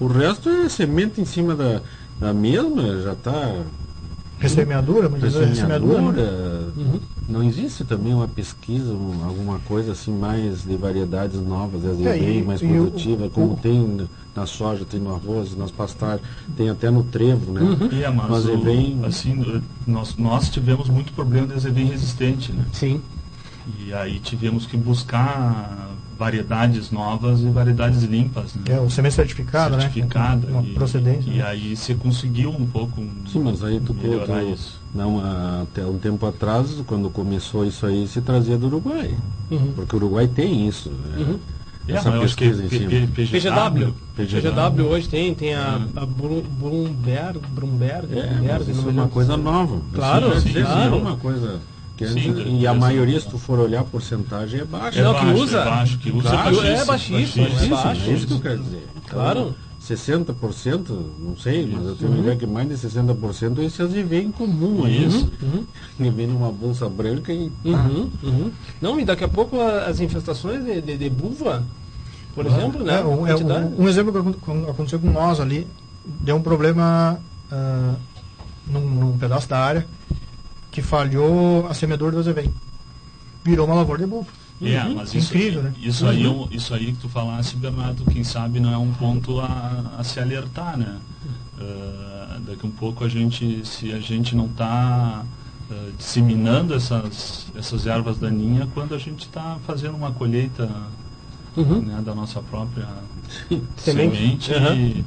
o 0.00 0.06
resto 0.06 0.48
é 0.48 0.68
semente 0.68 1.20
em 1.20 1.24
cima 1.24 1.54
da, 1.54 1.80
da 2.18 2.34
mesma, 2.34 3.00
já 3.00 3.12
está 3.12 3.54
Ressemeadura, 4.38 5.08
mas 5.08 5.22
ressemeadura. 5.22 6.00
Né? 6.12 6.72
Uhum. 6.76 7.00
Não 7.32 7.42
existe 7.42 7.82
também 7.82 8.12
uma 8.12 8.28
pesquisa, 8.28 8.92
um, 8.92 9.24
alguma 9.24 9.58
coisa 9.60 9.92
assim 9.92 10.12
mais 10.12 10.64
de 10.64 10.76
variedades 10.76 11.40
novas, 11.40 11.80
de 11.80 11.88
azevém, 11.88 12.40
é, 12.40 12.44
mais 12.44 12.60
produtiva, 12.60 13.30
como 13.30 13.54
o, 13.54 13.56
tem 13.56 14.06
na 14.36 14.44
soja, 14.44 14.84
tem 14.84 15.00
no 15.00 15.14
arroz, 15.14 15.56
nas 15.56 15.70
pastagens, 15.70 16.20
tem 16.54 16.68
até 16.68 16.90
no 16.90 17.02
trevo, 17.04 17.50
né? 17.52 17.62
Uhum. 17.62 18.02
É, 18.02 18.10
mas 18.10 18.28
no 18.28 18.34
azevém... 18.34 19.00
O, 19.00 19.06
assim, 19.06 19.62
nós, 19.86 20.14
nós 20.16 20.50
tivemos 20.50 20.90
muito 20.90 21.14
problema 21.14 21.46
de 21.46 21.54
azevém 21.54 21.86
resistente, 21.86 22.52
né? 22.52 22.66
Sim. 22.70 23.00
E 23.78 23.94
aí 23.94 24.20
tivemos 24.20 24.66
que 24.66 24.76
buscar 24.76 25.90
variedades 26.18 26.90
novas 26.90 27.40
e 27.40 27.48
variedades 27.48 28.02
limpas. 28.02 28.54
Né? 28.54 28.76
É, 28.76 28.80
o 28.80 28.90
semente 28.90 29.14
certificado, 29.14 29.80
certificado 29.80 30.46
né? 30.48 30.64
E, 30.66 30.74
procedência. 30.74 31.30
E, 31.30 31.38
né? 31.38 31.44
aí 31.44 31.76
você 31.76 31.94
conseguiu 31.94 32.50
um 32.50 32.66
pouco 32.66 33.02
Sim, 33.26 33.40
mas 33.40 33.64
aí 33.64 33.80
tu, 33.80 33.94
melhorar 33.94 34.40
tu, 34.40 34.52
isso. 34.52 34.81
Não, 34.94 35.22
até 35.62 35.86
um 35.86 35.98
tempo 35.98 36.26
atrás, 36.26 36.70
quando 36.86 37.08
começou 37.08 37.64
isso 37.64 37.86
aí, 37.86 38.06
se 38.06 38.20
trazia 38.20 38.58
do 38.58 38.66
Uruguai. 38.66 39.16
Uhum. 39.50 39.72
Porque 39.74 39.96
o 39.96 39.98
Uruguai 39.98 40.28
tem 40.28 40.68
isso. 40.68 40.90
Né? 40.90 41.24
Uhum. 41.24 41.38
Essa 41.88 42.10
é, 42.10 42.20
pesquisa 42.20 42.64
em 42.64 42.68
cima. 42.68 42.90
PGW. 43.14 43.94
PGW 44.14 44.86
hoje 44.86 45.08
tem, 45.08 45.34
tem 45.34 45.54
a, 45.54 45.78
uhum. 45.78 46.02
a 46.02 46.06
Brumberg, 46.06 47.40
Brumberg, 47.50 48.18
é, 48.18 48.26
Brumberg, 48.26 48.70
isso 48.70 48.88
é 48.88 48.90
uma 48.90 49.08
coisa 49.08 49.36
nova. 49.36 49.80
Claro, 49.94 50.40
sim, 50.40 50.52
claro. 50.52 50.94
É 50.94 50.96
uma 50.96 51.16
coisa 51.16 51.60
Sim, 52.08 52.58
e 52.58 52.66
a 52.66 52.74
maioria, 52.74 53.20
se 53.20 53.28
tu 53.28 53.38
for 53.38 53.58
olhar 53.58 53.80
a 53.80 53.84
porcentagem, 53.84 54.60
é 54.60 54.64
baixa. 54.64 54.98
É 54.98 55.02
não, 55.02 55.14
que 55.14 55.26
usa. 55.26 55.58
É 55.58 55.64
baixo, 55.64 55.98
que 55.98 56.10
usa 56.10 56.30
claro, 56.30 56.66
é 56.66 56.84
baixíssimo. 56.84 57.46
É 57.46 57.48
baixíssimo. 57.48 57.74
É 57.74 57.82
baixo. 57.82 58.10
É 58.10 58.12
isso 58.12 58.26
que 58.26 58.32
eu 58.32 58.40
quero 58.40 58.58
dizer. 58.58 58.88
Claro. 59.08 59.54
60%, 59.82 60.96
não 61.18 61.36
sei, 61.36 61.66
mas 61.66 61.84
eu 61.84 61.96
tenho 61.96 62.12
uhum. 62.12 62.20
ideia 62.20 62.36
que 62.36 62.46
mais 62.46 62.68
de 62.68 62.74
60% 62.74 63.58
esses 63.58 63.92
vivem 63.92 64.26
em 64.26 64.30
comum 64.30 64.84
aí. 64.84 65.06
Isso. 65.06 65.30
Uhum. 65.42 65.66
Que 65.96 66.10
vem 66.10 66.28
numa 66.28 66.52
bolsa 66.52 66.88
branca 66.88 67.32
e. 67.32 67.50
Uhum. 67.64 68.10
Uhum. 68.22 68.52
Não, 68.80 69.00
e 69.00 69.04
daqui 69.04 69.24
a 69.24 69.28
pouco 69.28 69.60
as 69.60 69.98
infestações 69.98 70.64
de, 70.64 70.80
de, 70.80 70.96
de 70.96 71.10
buva, 71.10 71.64
por 72.32 72.46
exemplo, 72.46 72.84
né? 72.84 73.00
É, 73.00 73.04
um, 73.04 73.26
é, 73.26 73.34
um, 73.34 73.82
um, 73.82 73.88
exemplo 73.88 74.12
que 74.34 74.50
aconteceu 74.70 75.00
com 75.00 75.10
nós 75.10 75.40
ali, 75.40 75.66
deu 76.04 76.36
um 76.36 76.42
problema 76.42 77.20
uh, 77.50 77.96
num, 78.68 78.80
num 78.80 79.18
pedaço 79.18 79.48
da 79.48 79.58
área 79.58 79.86
que 80.70 80.80
falhou 80.80 81.66
a 81.66 81.74
semeadora 81.74 82.12
do 82.12 82.20
azevém. 82.20 82.52
Virou 83.44 83.66
uma 83.66 83.74
lavoura 83.74 84.00
de 84.00 84.06
bufo. 84.06 84.41
É, 84.64 84.84
mas 84.94 85.14
isso, 85.14 85.34
Incrível, 85.34 85.62
né? 85.64 85.72
isso, 85.82 86.06
aí, 86.06 86.24
é 86.24 86.28
um- 86.28 86.46
isso 86.50 86.72
aí 86.74 86.86
que 86.92 86.98
tu 86.98 87.08
falasse, 87.08 87.56
Bernardo, 87.56 88.04
quem 88.04 88.22
sabe 88.22 88.60
não 88.60 88.72
é 88.72 88.76
um 88.78 88.92
ponto 88.92 89.40
a, 89.40 89.96
a 89.98 90.04
se 90.04 90.20
alertar, 90.20 90.76
né? 90.78 90.98
Ah, 91.60 92.38
daqui 92.46 92.66
um 92.66 92.70
pouco 92.70 93.04
a 93.04 93.08
gente, 93.08 93.66
se 93.66 93.92
a 93.92 93.98
gente 94.00 94.34
não 94.36 94.46
está 94.46 95.24
disseminando 95.98 96.74
essas, 96.74 97.46
essas 97.56 97.86
ervas 97.86 98.18
daninhas, 98.18 98.68
quando 98.74 98.94
a 98.94 98.98
gente 98.98 99.20
está 99.20 99.56
fazendo 99.66 99.96
uma 99.96 100.12
colheita 100.12 100.68
Uhum. 101.56 101.80
né, 101.82 102.00
da 102.04 102.14
nossa 102.14 102.40
própria 102.40 102.86
Semente. 103.76 104.46
semente, 104.46 104.52
e, 104.52 105.04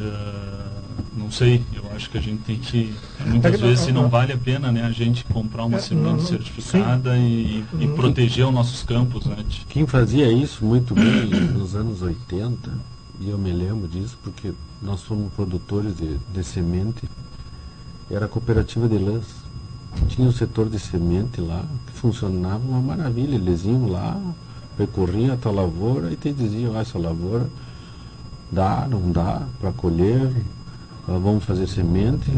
ah, 0.00 0.67
não 1.16 1.30
sei, 1.30 1.62
eu 1.72 1.90
acho 1.92 2.10
que 2.10 2.18
a 2.18 2.20
gente 2.20 2.42
tem 2.42 2.56
que, 2.58 2.94
muitas 3.26 3.52
É 3.52 3.56
que 3.56 3.62
não- 3.62 3.68
vezes, 3.68 3.86
não 3.88 4.02
não- 4.02 4.08
vale 4.08 4.32
a 4.32 4.38
pena 4.38 4.70
né, 4.72 4.82
a 4.82 4.90
gente 4.90 5.24
comprar 5.24 5.64
uma 5.64 5.76
É, 5.78 5.80
semente 5.80 6.22
certificada 6.22 7.16
e, 7.16 7.64
e 7.78 7.84
Uhum. 7.86 7.94
proteger 7.94 8.46
os 8.46 8.52
nossos 8.52 8.82
campos, 8.82 9.24
né? 9.26 9.36
Quem 9.68 9.86
fazia 9.86 10.30
isso 10.30 10.64
muito 10.64 10.94
bem 10.94 11.26
nos 11.52 11.74
anos 11.74 12.02
80, 12.02 12.70
e 13.20 13.28
eu 13.30 13.38
me 13.38 13.52
lembro 13.52 13.88
disso 13.88 14.16
porque 14.22 14.52
nós 14.80 15.02
fomos 15.02 15.32
produtores 15.32 15.96
de, 15.96 16.18
de 16.32 16.44
semente, 16.44 17.02
era 18.10 18.26
a 18.26 18.28
cooperativa 18.28 18.88
de 18.88 18.98
lãs. 18.98 19.24
Tinha 20.08 20.28
o 20.28 20.32
setor 20.32 20.68
de 20.70 20.78
semente 20.78 21.40
lá, 21.40 21.64
que 21.86 21.92
funcionava 21.92 22.64
uma 22.66 22.80
maravilha. 22.80 23.34
Eles 23.34 23.64
iam 23.64 23.88
lá, 23.88 24.18
percorriam 24.76 25.34
a 25.34 25.36
tua 25.36 25.50
lavoura 25.52 26.12
e 26.12 26.16
te 26.16 26.32
diziam, 26.32 26.76
ah, 26.76 26.80
essa 26.80 26.98
lavoura 26.98 27.48
dá, 28.50 28.86
não 28.88 29.10
dá 29.10 29.42
para 29.60 29.72
colher, 29.72 30.30
ah, 31.08 31.18
vamos 31.18 31.44
fazer 31.44 31.66
semente. 31.68 32.30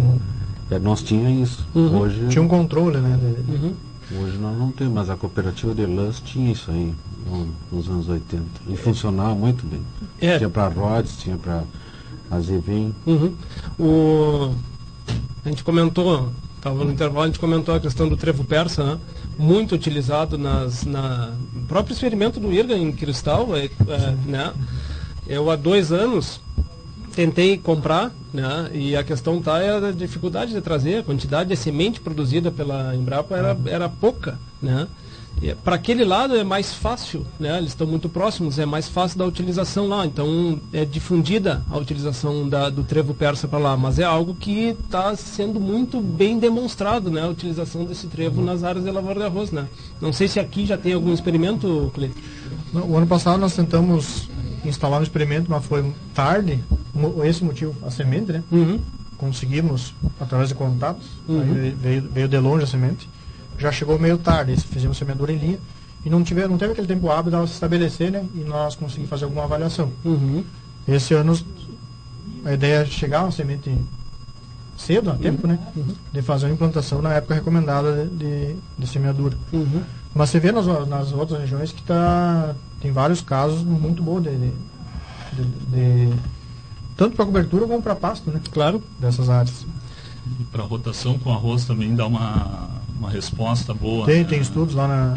É, 0.71 0.79
nós 0.79 1.03
tinha 1.03 1.31
isso. 1.43 1.67
Uhum. 1.75 1.99
Hoje, 1.99 2.29
Tinha 2.29 2.43
um 2.43 2.49
controle, 2.49 2.99
né? 2.99 3.19
Uhum. 3.49 3.75
Hoje 4.23 4.39
nós 4.39 4.57
não 4.57 4.71
temos, 4.71 4.95
mas 4.95 5.11
a 5.11 5.17
cooperativa 5.17 5.75
de 5.75 5.87
lãs 5.87 6.21
tinha 6.21 6.53
isso 6.53 6.71
aí 6.71 6.95
no- 7.27 7.49
nos 7.71 7.89
anos 7.89 8.09
80. 8.09 8.45
E 8.69 8.77
funcionava 8.77 9.35
muito 9.35 9.65
bem. 9.67 9.81
É. 10.21 10.37
Tinha 10.39 10.51
para 10.51 10.69
Rhodes, 10.69 11.17
tinha 11.19 11.37
para 11.37 11.63
Azevém. 12.31 12.95
Uhum. 13.07 13.35
O... 13.79 14.55
A 15.45 15.49
gente 15.49 15.65
comentou, 15.65 16.29
estava 16.57 16.85
no 16.85 16.93
intervalo, 16.93 17.25
a 17.25 17.27
gente 17.27 17.39
comentou 17.39 17.75
a 17.75 17.81
questão 17.81 18.09
do 18.09 18.17
trevo 18.17 18.45
persa, 18.45 18.85
né? 18.85 18.99
muito 19.39 19.75
utilizado 19.75 20.37
nas, 20.37 20.85
na 20.85 21.33
no 21.55 21.63
próprio 21.63 21.95
experimento 21.95 22.39
do 22.39 22.53
IRGA 22.53 22.77
em 22.77 22.93
cristal. 22.93 23.57
É, 23.57 23.65
é, 23.65 24.15
né? 24.27 24.53
Eu 25.27 25.51
há 25.51 25.57
dois 25.57 25.93
anos 25.93 26.41
tentei 27.15 27.59
comprar, 27.59 28.13
né? 28.33 28.71
E 28.73 28.97
a 28.97 29.03
questão 29.03 29.41
tá 29.41 29.61
é 29.61 29.77
a 29.77 29.93
dificuldade 29.93 30.53
de 30.53 30.61
trazer, 30.61 30.99
a 30.99 31.03
quantidade 31.03 31.49
de 31.49 31.57
semente 31.57 32.01
produzida 32.01 32.51
pela 32.51 32.95
Embrapa 32.95 33.37
era, 33.37 33.57
era 33.67 33.89
pouca, 33.89 34.39
né? 34.61 34.87
Para 35.65 35.77
aquele 35.77 36.05
lado 36.05 36.37
é 36.37 36.45
mais 36.45 36.75
fácil, 36.75 37.25
né? 37.39 37.57
Eles 37.57 37.71
estão 37.71 37.87
muito 37.87 38.11
próximos, 38.11 38.59
é 38.59 38.67
mais 38.67 38.89
fácil 38.89 39.19
da 39.19 39.25
utilização 39.25 39.87
lá. 39.87 40.05
Então 40.05 40.61
é 40.71 40.85
difundida 40.85 41.65
a 41.71 41.79
utilização 41.79 42.47
da, 42.47 42.69
do 42.69 42.85
trevo 42.85 43.15
persa 43.15 43.49
para 43.49 43.59
lá, 43.59 43.77
mas 43.77 43.99
é 43.99 44.05
algo 44.05 44.35
que 44.35 44.77
está 44.85 45.17
sendo 45.17 45.59
muito 45.59 45.99
bem 46.01 46.39
demonstrado, 46.39 47.11
né? 47.11 47.23
A 47.23 47.29
utilização 47.29 47.85
desse 47.85 48.07
trevo 48.09 48.43
nas 48.43 48.63
áreas 48.63 48.85
de 48.85 48.91
lavoura 48.91 49.21
de 49.21 49.27
arroz, 49.27 49.51
né? 49.51 49.67
Não 49.99 50.13
sei 50.13 50.29
se 50.29 50.39
aqui 50.39 50.67
já 50.67 50.77
tem 50.77 50.93
algum 50.93 51.13
experimento, 51.13 51.91
Cleiton. 51.95 52.21
O 52.75 52.97
ano 52.97 53.07
passado 53.07 53.41
nós 53.41 53.57
tentamos 53.57 54.29
instalar 54.65 55.01
um 55.01 55.03
experimento, 55.03 55.51
mas 55.51 55.65
foi 55.65 55.93
tarde. 56.15 56.63
Esse 57.25 57.45
motivo, 57.45 57.75
a 57.87 57.91
semente, 57.91 58.33
né? 58.33 58.43
Uhum. 58.51 58.81
Conseguimos 59.17 59.95
através 60.19 60.49
de 60.49 60.55
contatos. 60.55 61.07
Uhum. 61.29 61.75
Veio, 61.77 62.09
veio 62.11 62.29
de 62.29 62.39
longe 62.39 62.65
a 62.65 62.67
semente. 62.67 63.09
Já 63.59 63.71
chegou 63.71 63.99
meio 63.99 64.19
tarde. 64.19 64.57
Fizemos 64.57 64.97
semeadura 64.97 65.33
em 65.33 65.37
linha. 65.37 65.59
E 66.05 66.09
não, 66.09 66.23
tive, 66.23 66.47
não 66.47 66.57
teve 66.57 66.73
aquele 66.73 66.87
tempo 66.87 67.11
hábil 67.11 67.31
de 67.31 67.49
se 67.49 67.55
estabelecer, 67.55 68.11
né? 68.11 68.25
E 68.35 68.41
nós 68.41 68.75
conseguimos 68.75 69.11
fazer 69.11 69.25
alguma 69.25 69.45
avaliação. 69.45 69.93
Uhum. 70.05 70.43
Esse 70.89 71.15
ano 71.15 71.39
a 72.45 72.55
ideia 72.55 72.83
é 72.83 72.87
chegar 72.87 73.23
uma 73.23 73.33
semente 73.33 73.71
cedo, 74.77 75.11
a 75.11 75.15
tempo, 75.15 75.47
né? 75.47 75.59
De 76.13 76.23
fazer 76.23 76.47
uma 76.47 76.55
implantação 76.55 77.03
na 77.03 77.13
época 77.13 77.35
recomendada 77.35 78.07
de, 78.07 78.17
de, 78.17 78.57
de 78.79 78.87
semeadura. 78.87 79.37
Uhum. 79.53 79.83
Mas 80.15 80.31
você 80.31 80.41
vê 80.41 80.51
nas, 80.51 80.67
nas 80.89 81.13
outras 81.13 81.41
regiões 81.41 81.71
que 81.71 81.83
tá, 81.83 82.55
tem 82.81 82.93
vários 82.93 83.21
casos 83.21 83.63
muito 83.63 84.03
bons 84.03 84.23
de, 84.23 84.31
de, 84.31 84.53
de- 85.33 86.07
de- 86.09 86.17
tanto 86.97 87.17
para 87.17 87.25
cobertura 87.25 87.67
como 87.67 87.83
para 87.83 87.95
pasto, 87.95 88.31
né? 88.31 88.41
Claro. 88.53 88.83
Dessas 88.99 89.29
áreas. 89.31 89.65
E 90.41 90.45
para 90.45 90.63
rotação 90.63 91.19
com 91.19 91.33
arroz 91.33 91.65
também 91.65 91.95
dá 91.95 92.07
uma, 92.07 92.69
uma 92.99 93.09
resposta 93.11 93.73
boa. 93.73 94.05
Tem, 94.07 94.19
né? 94.23 94.25
tem 94.29 94.41
estudos 94.41 94.75
lá 94.75 94.87
na, 94.87 95.15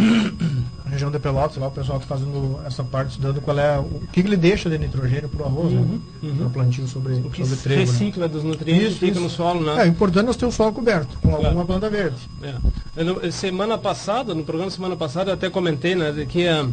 região 0.90 1.10
de 1.12 1.18
Pelotas, 1.20 1.58
lá 1.58 1.68
o 1.68 1.72
pessoal 1.72 1.98
está 2.00 2.16
fazendo 2.16 2.60
essa 2.66 2.84
parte, 2.84 3.12
estudando 3.12 3.42
qual 3.42 3.58
é 3.60 3.80
o 3.80 4.02
que, 4.14 4.22
que 4.22 4.30
ele 4.30 4.38
deixa 4.38 4.70
de 4.70 4.78
nitrogênio 4.78 5.28
para 5.28 5.44
o 5.44 5.46
arroz, 5.48 5.74
né? 5.74 6.00
Para 6.38 6.48
o 6.48 6.50
plantio 6.52 6.88
sobre, 6.88 7.16
O 7.16 7.30
que 7.32 7.44
sobre 7.44 7.62
trevo. 7.62 7.80
né? 7.82 7.86
recicla 7.88 8.28
dos 8.30 8.44
nutrientes 8.44 8.88
Isso, 8.92 9.00
fica 9.00 9.12
isso. 9.14 9.20
no 9.22 9.30
solo, 9.30 9.62
né? 9.66 9.84
É 9.84 9.88
importante 9.88 10.26
nós 10.26 10.38
ter 10.38 10.46
o 10.46 10.52
solo 10.52 10.72
coberto 10.72 11.18
com 11.22 11.30
Claro. 11.30 11.46
alguma 11.48 11.66
planta 11.66 11.90
verde. 11.90 12.18
É. 12.44 12.54
Eu 12.96 13.32
semana 13.32 13.78
passada, 13.78 14.34
no 14.36 14.44
programa 14.44 14.70
semana 14.72 14.96
passada, 14.96 15.32
eu 15.32 15.34
até 15.34 15.50
comentei 15.50 15.96
né, 15.96 16.12
de 16.12 16.26
que 16.28 16.48
há 16.48 16.66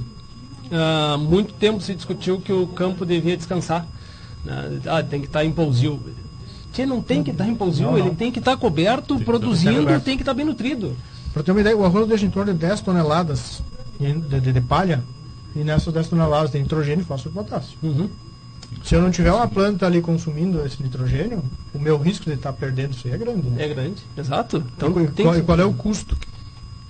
muito 1.18 1.52
tempo 1.54 1.80
se 1.80 1.94
discutiu 1.94 2.40
que 2.40 2.52
o 2.52 2.66
campo 2.66 3.04
devia 3.04 3.36
descansar. 3.36 3.86
né? 4.44 4.80
Ah, 4.86 5.02
tem 5.02 5.20
que 5.20 5.26
estar 5.26 5.44
em 5.44 5.50
pousio. 5.52 6.00
Tchê, 6.72 6.86
não 6.86 7.02
tem 7.02 7.22
que 7.24 7.30
estar 7.32 7.48
em 7.48 7.54
pousio, 7.54 7.86
Não, 7.86 7.92
não. 7.92 7.98
ele 7.98 8.14
tem 8.14 8.30
que 8.30 8.38
estar 8.38 8.56
coberto, 8.56 9.18
que 9.18 9.24
produzindo, 9.24 10.00
tem 10.00 10.16
que 10.16 10.22
estar 10.22 10.34
bem 10.34 10.46
nutrido. 10.46 10.96
Para 11.32 11.42
ter 11.42 11.50
uma 11.50 11.60
ideia, 11.60 11.76
o 11.76 11.84
arroz 11.84 12.06
deixa 12.08 12.24
em 12.24 12.30
torno 12.30 12.52
de 12.52 12.58
10 12.60 12.80
toneladas 12.80 13.60
de, 13.98 14.12
de- 14.40 14.52
de 14.52 14.60
palha 14.60 15.02
e 15.54 15.60
nessas 15.60 15.92
10 15.92 16.08
toneladas 16.08 16.50
tem 16.52 16.62
nitrogênio, 16.62 17.04
fósforo 17.04 17.34
e 17.34 17.38
potássio. 17.38 17.76
Uhum. 17.82 18.08
Se 18.84 18.94
eu 18.94 19.02
não 19.02 19.10
tiver 19.10 19.32
uma 19.32 19.48
planta 19.48 19.84
ali 19.84 20.00
consumindo 20.00 20.64
esse 20.64 20.80
nitrogênio, 20.80 21.42
o 21.74 21.78
meu 21.80 21.98
risco 21.98 22.24
de 22.26 22.34
estar 22.34 22.52
perdendo 22.52 22.92
isso 22.92 23.08
aí 23.08 23.14
é 23.14 23.18
grande. 23.18 23.48
Né? 23.50 23.64
É 23.64 23.68
grande, 23.68 24.00
exato. 24.16 24.62
Então, 24.76 24.90
e, 25.02 25.08
tem 25.08 25.26
qual, 25.26 25.34
que... 25.34 25.42
qual 25.42 25.58
é 25.60 25.64
o 25.64 25.72
custo 25.72 26.16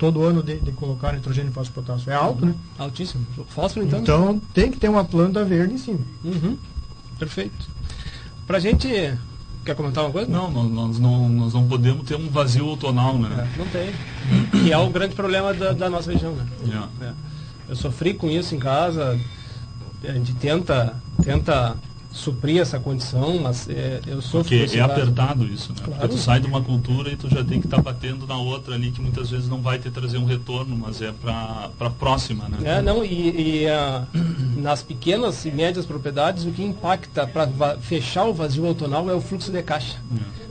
todo 0.00 0.24
ano 0.24 0.42
de, 0.42 0.58
de 0.58 0.72
colocar 0.72 1.12
nitrogênio, 1.12 1.52
fósforo 1.52 1.82
e 1.82 1.84
potássio? 1.84 2.10
É 2.10 2.14
alto, 2.14 2.46
né? 2.46 2.54
Altíssimo. 2.78 3.26
Fósforo, 3.50 3.84
então. 3.84 4.00
Então 4.00 4.42
tem 4.54 4.70
que 4.70 4.78
ter 4.78 4.88
uma 4.88 5.04
planta 5.04 5.44
verde 5.44 5.74
em 5.74 5.78
cima. 5.78 6.00
Uhum. 6.24 6.56
Perfeito. 7.18 7.68
Pra 8.46 8.58
gente. 8.58 8.88
Quer 9.62 9.76
comentar 9.76 10.02
uma 10.02 10.10
coisa? 10.10 10.30
Não, 10.30 10.50
nós, 10.50 10.70
nós 10.70 10.98
não, 10.98 11.28
nós 11.28 11.52
não 11.52 11.68
podemos 11.68 12.06
ter 12.06 12.16
um 12.16 12.30
vazio 12.30 12.64
outonal, 12.66 13.18
né? 13.18 13.46
Não 13.58 13.66
tem. 13.66 13.92
Que 14.50 14.72
é 14.72 14.78
o 14.78 14.88
grande 14.88 15.14
problema 15.14 15.52
da, 15.52 15.72
da 15.72 15.90
nossa 15.90 16.10
região, 16.10 16.32
né? 16.32 16.46
É. 17.00 17.04
É. 17.04 17.12
Eu 17.68 17.76
sofri 17.76 18.14
com 18.14 18.30
isso 18.30 18.54
em 18.54 18.58
casa. 18.58 19.20
A 20.02 20.12
gente 20.12 20.32
tenta, 20.36 20.96
tenta 21.22 21.76
suprir 22.12 22.60
essa 22.60 22.78
condição, 22.78 23.38
mas 23.40 23.68
é, 23.68 24.00
eu 24.06 24.20
sofro 24.20 24.56
Porque 24.56 24.76
é 24.76 24.80
apertado 24.80 25.44
isso, 25.46 25.72
né? 25.72 25.78
Claro. 25.84 26.00
Porque 26.00 26.14
tu 26.14 26.20
sai 26.20 26.40
de 26.40 26.46
uma 26.46 26.62
cultura 26.62 27.10
e 27.10 27.16
tu 27.16 27.28
já 27.28 27.44
tem 27.44 27.60
que 27.60 27.66
estar 27.66 27.80
batendo 27.80 28.26
na 28.26 28.36
outra 28.36 28.74
ali, 28.74 28.90
que 28.90 29.00
muitas 29.00 29.30
vezes 29.30 29.48
não 29.48 29.60
vai 29.60 29.78
te 29.78 29.90
trazer 29.90 30.18
um 30.18 30.24
retorno, 30.24 30.76
mas 30.76 31.00
é 31.00 31.12
para 31.12 31.70
a 31.78 31.90
próxima, 31.90 32.48
né? 32.48 32.58
É, 32.64 32.82
não, 32.82 33.04
e, 33.04 33.62
e, 33.62 33.68
ah, 33.68 34.06
nas 34.56 34.82
pequenas 34.82 35.44
e 35.44 35.50
médias 35.50 35.86
propriedades, 35.86 36.44
o 36.44 36.50
que 36.50 36.62
impacta 36.62 37.26
para 37.26 37.76
fechar 37.78 38.24
o 38.24 38.34
vazio 38.34 38.64
outonal 38.64 39.08
é 39.08 39.14
o 39.14 39.20
fluxo 39.20 39.52
de 39.52 39.62
caixa. 39.62 39.98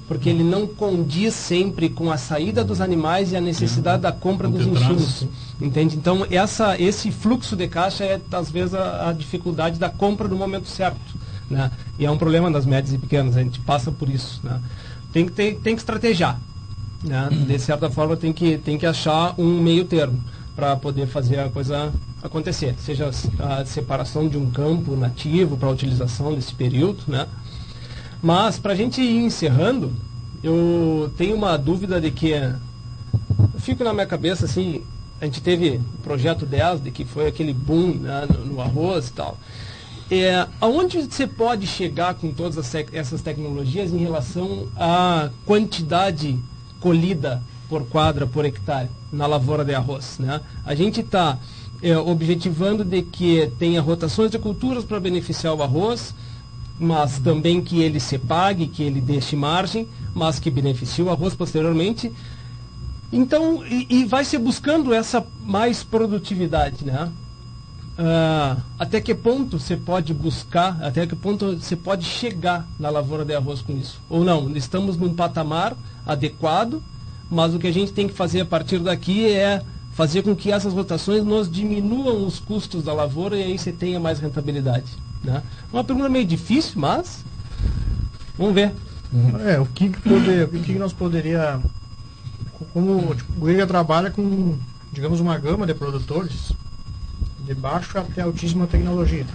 Porque 0.08 0.28
ele 0.28 0.44
não 0.44 0.66
condiz 0.66 1.36
sempre 1.36 1.88
com 1.88 2.12
a 2.12 2.18
saída 2.18 2.64
dos 2.64 2.82
animais 2.82 3.32
e 3.32 3.36
a 3.36 3.42
necessidade 3.42 4.02
da 4.02 4.12
compra 4.12 4.50
Não 4.50 4.58
dos 4.58 4.66
insumos. 4.66 5.28
Entende? 5.62 5.96
Então, 5.98 6.26
essa, 6.32 6.82
esse 6.82 7.12
fluxo 7.12 7.56
de 7.56 7.68
caixa 7.68 8.04
é, 8.04 8.20
às 8.32 8.50
vezes, 8.50 8.74
a, 8.74 9.10
a 9.10 9.14
dificuldade 9.14 9.78
da 9.78 9.88
compra 9.88 10.28
no 10.28 10.36
momento 10.36 10.68
certo. 10.68 11.19
Né? 11.50 11.72
E 11.98 12.06
é 12.06 12.12
um 12.12 12.18
problema 12.18 12.52
das 12.52 12.66
médias 12.66 12.94
e 12.94 12.98
pequenas, 12.98 13.36
a 13.36 13.44
gente 13.44 13.60
passa 13.60 13.92
por 13.92 14.10
isso. 14.10 14.40
Né? 14.44 14.60
Tem, 15.12 15.26
que 15.26 15.32
ter, 15.32 15.56
tem 15.56 15.76
que 15.76 15.82
estrategiar. 15.82 16.40
Né? 17.04 17.30
De 17.48 17.60
certa 17.60 17.90
forma, 17.90 18.16
tem 18.16 18.34
que, 18.34 18.58
tem 18.58 18.78
que 18.78 18.86
achar 18.86 19.34
um 19.38 19.62
meio 19.62 19.86
termo 19.86 20.22
para 20.56 20.76
poder 20.76 21.08
fazer 21.08 21.40
a 21.40 21.50
coisa 21.50 21.92
acontecer. 22.22 22.76
Seja 22.80 23.10
a 23.40 23.66
separação 23.66 24.28
de 24.28 24.38
um 24.38 24.52
campo 24.52 24.96
nativo 24.96 25.58
para 25.58 25.70
a 25.70 25.72
utilização 25.72 26.36
desse 26.36 26.54
período, 26.54 27.04
né? 27.08 27.28
Mas, 28.22 28.60
para 28.60 28.74
a 28.74 28.76
gente 28.76 29.02
ir 29.02 29.24
encerrando, 29.24 29.94
eu 30.44 31.12
tenho 31.18 31.36
uma 31.36 31.58
dúvida 31.58 32.02
de 32.02 32.12
que 32.12 32.32
eu 32.32 33.60
fico 33.60 33.84
na 33.84 33.94
minha 33.94 34.06
cabeça 34.06 34.46
assim, 34.46 34.84
a 35.22 35.26
gente 35.26 35.42
teve 35.42 35.78
o 35.78 36.02
projeto 36.04 36.46
10, 36.46 36.84
de 36.84 36.92
que 36.92 37.06
foi 37.06 37.28
aquele 37.28 37.54
boom 37.54 37.94
né, 37.96 38.28
no, 38.30 38.46
no 38.46 38.62
arroz 38.62 39.08
e 39.08 39.14
tal. 39.14 39.38
É, 40.12 40.48
aonde 40.60 41.02
você 41.04 41.28
pode 41.28 41.68
chegar 41.68 42.16
com 42.16 42.32
todas 42.32 42.74
essas 42.92 43.22
tecnologias 43.22 43.92
em 43.94 43.98
relação 43.98 44.68
à 44.76 45.30
quantidade 45.46 46.38
colhida 46.80 47.44
por 47.68 47.86
quadra, 47.88 48.26
por 48.26 48.44
hectare, 48.44 48.90
na 49.12 49.28
lavoura 49.28 49.64
de 49.64 49.76
arroz? 49.76 50.18
Né? 50.18 50.42
A 50.66 50.74
gente 50.74 51.02
está 51.02 51.38
objetivando 52.06 52.84
de 52.84 53.04
que 53.04 53.52
tenha 53.60 53.82
rotações 53.82 54.32
de 54.32 54.40
culturas 54.40 54.84
para 54.84 55.00
beneficiar 55.00 55.54
o 55.54 55.62
arroz, 55.62 56.14
mas 56.80 57.20
também 57.20 57.62
que 57.62 57.82
ele 57.82 58.00
se 58.00 58.18
pague, 58.18 58.68
que 58.68 58.82
ele 58.82 59.00
deixe 59.00 59.36
margem, 59.36 59.88
mas 60.14 60.40
que 60.40 60.50
beneficie 60.50 61.04
o 61.04 61.10
arroz 61.10 61.36
posteriormente. 61.36 62.12
Então, 63.12 63.66
e, 63.66 63.86
e 63.90 64.06
vai 64.06 64.26
se 64.26 64.38
buscando 64.38 64.94
essa 64.94 65.26
mais 65.44 65.84
produtividade, 65.84 66.86
né? 66.86 67.12
Ah, 68.02 68.56
até 68.80 69.02
que 69.02 69.14
ponto 69.14 69.60
você 69.60 69.76
pode 69.76 70.14
buscar, 70.14 70.82
até 70.82 71.06
que 71.06 71.18
ponto 71.18 71.58
você 71.58 71.76
pode 71.76 72.06
chegar 72.06 72.66
na 72.80 72.90
lavoura 72.90 73.26
de 73.26 73.36
arroz 73.36 73.62
com 73.62 73.74
isso? 73.78 74.00
Ou 74.10 74.24
não, 74.24 74.56
estamos 74.56 74.96
num 74.96 75.14
patamar 75.14 75.76
adequado, 76.06 76.82
mas 77.30 77.54
o 77.54 77.60
que 77.60 77.68
a 77.68 77.74
gente 77.74 77.92
tem 77.92 78.08
que 78.08 78.14
fazer 78.14 78.40
a 78.40 78.46
partir 78.46 78.80
daqui 78.80 79.28
é 79.28 79.62
fazer 79.92 80.22
com 80.22 80.34
que 80.34 80.50
essas 80.50 80.74
rotações 80.74 81.26
nos 81.26 81.52
diminuam 81.52 82.26
os 82.26 82.40
custos 82.40 82.86
da 82.86 82.94
lavoura 82.94 83.38
e 83.38 83.44
aí 83.44 83.60
você 83.60 83.74
tenha 83.74 84.00
mais 84.00 84.20
rentabilidade. 84.20 84.94
Né? 85.22 85.44
Uma 85.74 85.84
pergunta 85.84 86.08
meio 86.08 86.26
difícil, 86.26 86.76
mas 86.78 87.26
vamos 88.38 88.56
ver. 88.56 88.72
É, 89.46 89.60
o 89.60 89.66
que, 89.66 89.90
poder, 89.90 90.46
o 90.46 90.48
que, 90.48 90.74
nós 90.76 90.94
poderia. 90.94 91.60
Como 92.72 93.14
tipo, 93.14 93.46
o 93.46 93.50
IRGA 93.50 93.68
trabalha 93.68 94.10
com, 94.10 94.58
digamos, 94.94 95.20
uma 95.20 95.38
gama 95.38 95.68
de 95.68 95.74
produtores, 95.74 96.54
de 97.50 97.56
baixa 97.56 98.02
até 98.02 98.22
altíssima 98.22 98.68
tecnologia. 98.68 99.26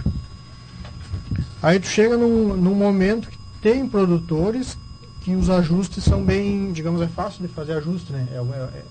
Aí 1.61 1.79
tu 1.81 1.87
chega 1.87 2.15
num, 2.15 2.55
num 2.55 2.73
momento 2.73 3.27
que 3.27 3.37
tem 3.61 3.85
produtores 3.85 4.77
que 5.19 5.35
os 5.35 5.49
ajustes 5.49 6.03
são 6.03 6.23
bem, 6.23 6.71
digamos, 6.71 7.01
é 7.01 7.07
fácil 7.07 7.45
de 7.45 7.53
fazer 7.53 7.73
ajuste, 7.73 8.13
né? 8.13 8.25
É, 8.31 8.37
é, 8.37 8.79
é 8.79 8.85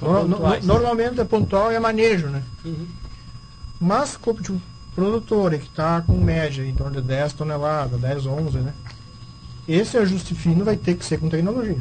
no, 0.00 0.28
no, 0.28 0.38
normalmente 0.62 1.20
é 1.20 1.24
pontual 1.24 1.72
e 1.72 1.74
é 1.74 1.80
manejo, 1.80 2.28
né? 2.28 2.42
Uhum. 2.64 2.86
Mas, 3.80 4.16
como 4.16 4.40
tipo, 4.40 4.60
produtor 4.94 5.50
que 5.58 5.66
está 5.66 6.00
com 6.00 6.16
média 6.18 6.64
em 6.64 6.74
torno 6.74 7.00
de 7.00 7.08
10 7.08 7.32
toneladas, 7.32 8.00
10, 8.00 8.26
11, 8.26 8.58
né? 8.58 8.74
Esse 9.66 9.96
ajuste 9.96 10.36
fino 10.36 10.64
vai 10.64 10.76
ter 10.76 10.94
que 10.94 11.04
ser 11.04 11.18
com 11.18 11.28
tecnologia. 11.28 11.80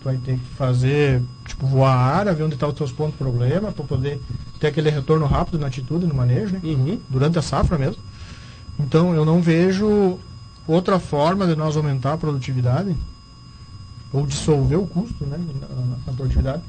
Tu 0.00 0.04
vai 0.04 0.18
ter 0.18 0.38
que 0.38 0.46
fazer, 0.56 1.20
tipo, 1.46 1.66
voar 1.66 1.94
a 1.96 2.16
área, 2.16 2.32
ver 2.32 2.44
onde 2.44 2.54
estão 2.54 2.68
tá 2.68 2.72
os 2.72 2.78
teus 2.78 2.92
pontos 2.92 3.14
de 3.14 3.18
problema, 3.18 3.72
para 3.72 3.84
poder 3.84 4.20
ter 4.64 4.68
aquele 4.68 4.90
retorno 4.90 5.26
rápido 5.26 5.58
na 5.58 5.66
atitude, 5.66 6.06
no 6.06 6.14
manejo, 6.14 6.54
né? 6.54 6.60
Uhum. 6.64 6.98
Durante 7.08 7.38
a 7.38 7.42
safra 7.42 7.76
mesmo. 7.76 8.02
Então, 8.78 9.14
eu 9.14 9.24
não 9.24 9.42
vejo 9.42 10.18
outra 10.66 10.98
forma 10.98 11.46
de 11.46 11.54
nós 11.54 11.76
aumentar 11.76 12.14
a 12.14 12.16
produtividade 12.16 12.96
ou 14.12 14.26
dissolver 14.26 14.78
o 14.78 14.86
custo 14.86 15.26
né, 15.26 15.38
na, 15.60 15.96
na 16.06 16.12
produtividade 16.12 16.62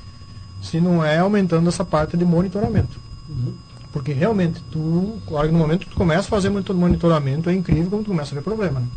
se 0.61 0.81
não 0.81 1.03
é 1.03 1.19
aumentando 1.19 1.69
essa 1.69 1.85
parte 1.85 2.17
de 2.17 2.25
monitoramento. 2.25 2.99
Uhum. 3.29 3.53
Porque 3.93 4.11
realmente, 4.11 4.61
tu, 4.71 5.19
no 5.29 5.57
momento 5.57 5.85
que 5.85 5.91
tu 5.91 5.95
começa 5.95 6.21
a 6.21 6.29
fazer 6.29 6.49
monitoramento, 6.49 7.49
é 7.49 7.53
incrível 7.53 7.89
como 7.89 8.03
tu 8.03 8.07
começa 8.07 8.33
a 8.33 8.35
ver 8.35 8.41
problema. 8.41 8.79
Né? 8.79 8.87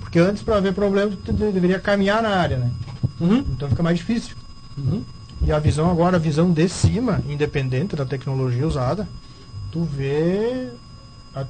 Porque 0.00 0.18
antes, 0.18 0.42
para 0.42 0.58
ver 0.60 0.72
problema, 0.72 1.12
tu 1.24 1.32
deveria 1.32 1.78
caminhar 1.78 2.22
na 2.22 2.30
área, 2.30 2.56
né? 2.56 2.70
Uhum. 3.20 3.38
Então 3.38 3.68
fica 3.68 3.82
mais 3.82 3.98
difícil. 3.98 4.34
Uhum. 4.76 5.02
E 5.42 5.52
a 5.52 5.58
visão 5.58 5.90
agora, 5.90 6.16
a 6.16 6.20
visão 6.20 6.52
de 6.52 6.68
cima, 6.68 7.20
independente 7.28 7.94
da 7.94 8.04
tecnologia 8.04 8.66
usada, 8.66 9.08
tu 9.70 9.82
vê, 9.84 10.68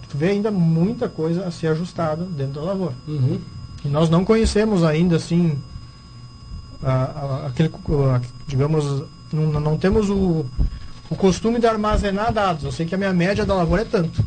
tu 0.08 0.16
vê 0.16 0.30
ainda 0.30 0.50
muita 0.50 1.08
coisa 1.08 1.46
a 1.46 1.50
ser 1.50 1.68
ajustada 1.68 2.24
dentro 2.24 2.54
da 2.54 2.62
lavoura. 2.62 2.94
Uhum. 3.06 3.40
E 3.84 3.88
nós 3.88 4.10
não 4.10 4.24
conhecemos 4.24 4.84
ainda, 4.84 5.16
assim, 5.16 5.58
a, 6.82 6.92
a, 6.92 7.46
aquele, 7.46 7.70
a, 8.12 8.20
digamos, 8.46 9.04
não, 9.32 9.60
não 9.60 9.78
temos 9.78 10.10
o, 10.10 10.44
o 11.10 11.16
costume 11.16 11.58
de 11.58 11.66
armazenar 11.66 12.32
dados. 12.32 12.64
Eu 12.64 12.72
sei 12.72 12.86
que 12.86 12.94
a 12.94 12.98
minha 12.98 13.12
média 13.12 13.44
da 13.44 13.54
lavoura 13.54 13.82
é 13.82 13.84
tanto. 13.84 14.22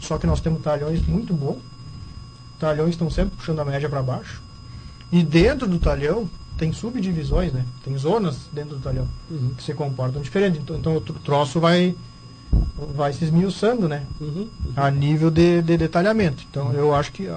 Só 0.00 0.18
que 0.18 0.26
nós 0.26 0.40
temos 0.40 0.62
talhões 0.62 1.06
muito 1.06 1.32
bons. 1.32 1.58
Talhões 2.58 2.90
estão 2.90 3.10
sempre 3.10 3.36
puxando 3.36 3.60
a 3.60 3.64
média 3.64 3.88
para 3.88 4.02
baixo. 4.02 4.42
E 5.10 5.22
dentro 5.22 5.66
do 5.66 5.78
talhão 5.78 6.28
tem 6.56 6.72
subdivisões, 6.72 7.52
né? 7.52 7.64
Tem 7.84 7.96
zonas 7.96 8.48
dentro 8.52 8.76
do 8.76 8.82
talhão 8.82 9.08
uhum. 9.30 9.52
que 9.56 9.62
se 9.62 9.74
comportam 9.74 10.22
diferente. 10.22 10.58
Então, 10.58 10.76
então 10.76 10.96
o 10.96 11.00
troço 11.00 11.60
vai 11.60 11.94
vai 12.94 13.12
se 13.12 13.24
esmiuçando, 13.24 13.88
né? 13.88 14.04
Uhum. 14.20 14.48
Uhum. 14.64 14.72
A 14.76 14.90
nível 14.90 15.30
de, 15.30 15.62
de 15.62 15.76
detalhamento. 15.76 16.44
Então 16.48 16.72
eu 16.72 16.94
acho 16.94 17.12
que 17.12 17.28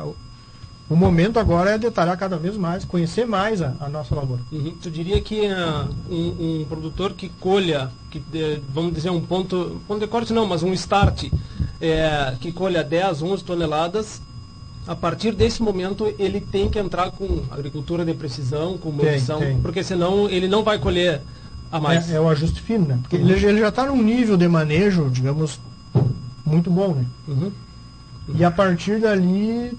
o 0.89 0.95
momento 0.95 1.37
agora 1.37 1.71
é 1.71 1.77
detalhar 1.77 2.17
cada 2.17 2.37
vez 2.37 2.55
mais, 2.55 2.85
conhecer 2.85 3.27
mais 3.27 3.61
a, 3.61 3.73
a 3.79 3.89
nossa 3.89 4.15
lavoura. 4.15 4.41
Uhum. 4.51 4.73
Tu 4.81 4.89
diria 4.89 5.19
que 5.19 5.41
uh, 5.41 5.89
um, 6.09 6.61
um, 6.61 6.65
produtor 6.65 7.13
que 7.13 7.27
colha, 7.27 7.91
que 8.09 8.19
de, 8.19 8.61
vamos 8.69 8.93
dizer 8.93 9.09
um 9.09 9.19
ponto, 9.19 9.81
ponto 9.87 9.99
de 9.99 10.07
corte 10.07 10.31
não, 10.31 10.45
mas 10.45 10.63
um 10.63 10.71
start, 10.73 11.29
é, 11.81 12.35
que 12.39 12.51
colha 12.53 12.83
10, 12.83 13.21
11 13.21 13.43
toneladas, 13.43 14.21
a 14.87 14.95
partir 14.95 15.33
desse 15.33 15.61
momento 15.61 16.11
ele 16.17 16.39
tem 16.39 16.69
que 16.69 16.79
entrar 16.79 17.11
com 17.11 17.43
agricultura 17.51 18.05
de 18.05 18.13
precisão, 18.13 18.77
com 18.77 18.91
medição, 18.91 19.41
porque 19.61 19.83
senão 19.83 20.29
ele 20.29 20.47
não 20.47 20.63
vai 20.63 20.79
colher 20.79 21.21
a 21.71 21.79
mais. 21.79 22.09
É, 22.09 22.15
é 22.15 22.21
o 22.21 22.29
ajuste 22.29 22.61
fino, 22.61 22.85
né? 22.85 22.97
Porque 23.01 23.17
ele, 23.17 23.33
ele, 23.33 23.59
já 23.59 23.67
está 23.67 23.85
num 23.85 24.01
nível 24.01 24.37
de 24.37 24.47
manejo, 24.47 25.09
digamos, 25.09 25.59
muito 26.45 26.71
bom, 26.71 26.93
né? 26.93 27.05
Uhum. 27.27 27.51
E 28.35 28.43
a 28.43 28.51
partir 28.51 28.99
dali 28.99 29.77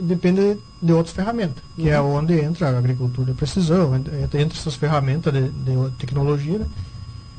depende 0.00 0.58
de 0.80 0.92
outras 0.92 1.14
ferramentas, 1.14 1.62
que 1.74 1.88
é 1.88 2.00
uhum. 2.00 2.16
é 2.16 2.18
onde 2.18 2.40
entra 2.40 2.68
a 2.68 2.78
agricultura 2.78 3.32
de 3.32 3.36
precisão, 3.36 3.96
entra, 3.96 4.14
entra 4.20 4.58
essas 4.58 4.74
ferramentas 4.74 5.32
de, 5.32 5.48
de 5.48 5.90
tecnologia, 5.98 6.58
né, 6.58 6.66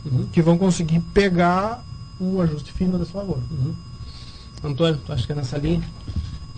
uhum. 0.05 0.27
que 0.31 0.41
vão 0.41 0.57
conseguir 0.57 0.99
pegar 1.13 1.83
o 2.19 2.41
ajuste 2.41 2.71
fino 2.71 2.97
dessa 2.97 3.17
lavoura. 3.17 3.41
Uhum. 3.51 3.73
Antônio, 4.63 4.99
acho 5.09 5.25
que 5.25 5.31
é 5.31 5.35
nessa 5.35 5.57
linha? 5.57 5.83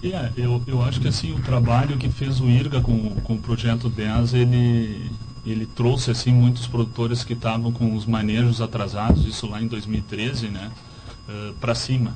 É, 0.03 0.31
eu, 0.37 0.61
eu 0.67 0.83
acho 0.83 0.99
que 0.99 1.07
assim, 1.07 1.33
o 1.33 1.41
trabalho 1.41 1.97
que 1.97 2.09
fez 2.09 2.39
o 2.39 2.47
IRGA 2.47 2.81
com, 2.81 3.09
com 3.21 3.33
o 3.33 3.39
projeto 3.39 3.89
10, 3.89 4.33
ele, 4.33 5.09
ele 5.45 5.65
trouxe 5.65 6.11
assim 6.11 6.31
muitos 6.31 6.67
produtores 6.67 7.23
que 7.23 7.33
estavam 7.33 7.71
com 7.71 7.95
os 7.95 8.05
manejos 8.05 8.61
atrasados, 8.61 9.25
isso 9.25 9.47
lá 9.47 9.61
em 9.61 9.67
2013, 9.67 10.49
né, 10.49 10.71
uh, 11.27 11.53
para 11.55 11.73
cima. 11.73 12.13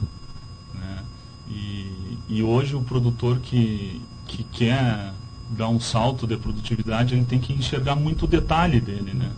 Né, 0.76 1.04
e 1.50 1.90
e 2.30 2.44
hoje 2.44 2.76
o 2.76 2.82
produtor 2.82 3.40
que, 3.40 4.00
que 4.28 4.44
quer 4.44 5.12
dar 5.50 5.68
um 5.68 5.80
salto 5.80 6.28
de 6.28 6.38
produtividade, 6.38 7.16
ele 7.16 7.26
tem 7.26 7.40
que 7.40 7.52
enxergar 7.52 7.96
muito 7.96 8.26
o 8.26 8.28
detalhe 8.28 8.80
dele, 8.80 9.14
né? 9.16 9.32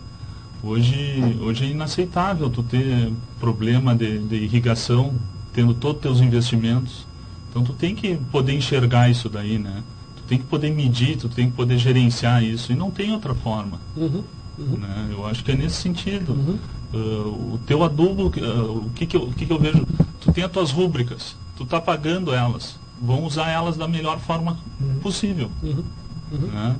Hoje, 0.62 1.38
hoje 1.40 1.64
é 1.64 1.68
inaceitável 1.68 2.50
tu 2.50 2.62
ter 2.62 3.10
problema 3.40 3.96
de, 3.96 4.18
de 4.18 4.36
irrigação, 4.36 5.14
tendo 5.54 5.72
todos 5.72 5.96
os 5.96 6.02
teus 6.02 6.20
investimentos. 6.20 7.06
Então 7.52 7.62
tu 7.62 7.72
tem 7.74 7.94
que 7.94 8.16
poder 8.32 8.54
enxergar 8.54 9.08
isso 9.08 9.28
daí, 9.28 9.58
né? 9.58 9.84
Tu 10.16 10.22
tem 10.24 10.38
que 10.38 10.44
poder 10.44 10.70
medir, 10.70 11.16
tu 11.16 11.28
tem 11.28 11.50
que 11.50 11.56
poder 11.56 11.78
gerenciar 11.78 12.42
isso. 12.42 12.72
E 12.72 12.74
não 12.74 12.90
tem 12.90 13.12
outra 13.12 13.34
forma. 13.34 13.78
Uhum, 13.96 14.24
uhum. 14.58 14.78
Né? 14.78 15.10
Eu 15.12 15.26
acho 15.26 15.44
que 15.44 15.52
é 15.52 15.54
nesse 15.54 15.76
sentido. 15.76 16.32
Uhum. 16.32 16.58
Uh, 16.94 17.54
o 17.54 17.60
teu 17.66 17.84
adubo, 17.84 18.24
uh, 18.24 18.86
o, 18.86 18.90
que, 18.94 19.06
que, 19.06 19.16
eu, 19.16 19.22
o 19.22 19.32
que, 19.32 19.46
que 19.46 19.52
eu 19.52 19.58
vejo? 19.58 19.86
Tu 20.20 20.32
tem 20.32 20.42
as 20.42 20.50
tuas 20.50 20.70
rúbricas, 20.70 21.36
tu 21.56 21.62
está 21.62 21.80
pagando 21.80 22.34
elas 22.34 22.82
vão 23.02 23.24
usar 23.24 23.50
elas 23.50 23.76
da 23.76 23.88
melhor 23.88 24.20
forma 24.20 24.56
uhum. 24.80 25.00
possível. 25.00 25.50
Uhum. 25.62 25.82
Uhum. 26.30 26.46
Né? 26.46 26.76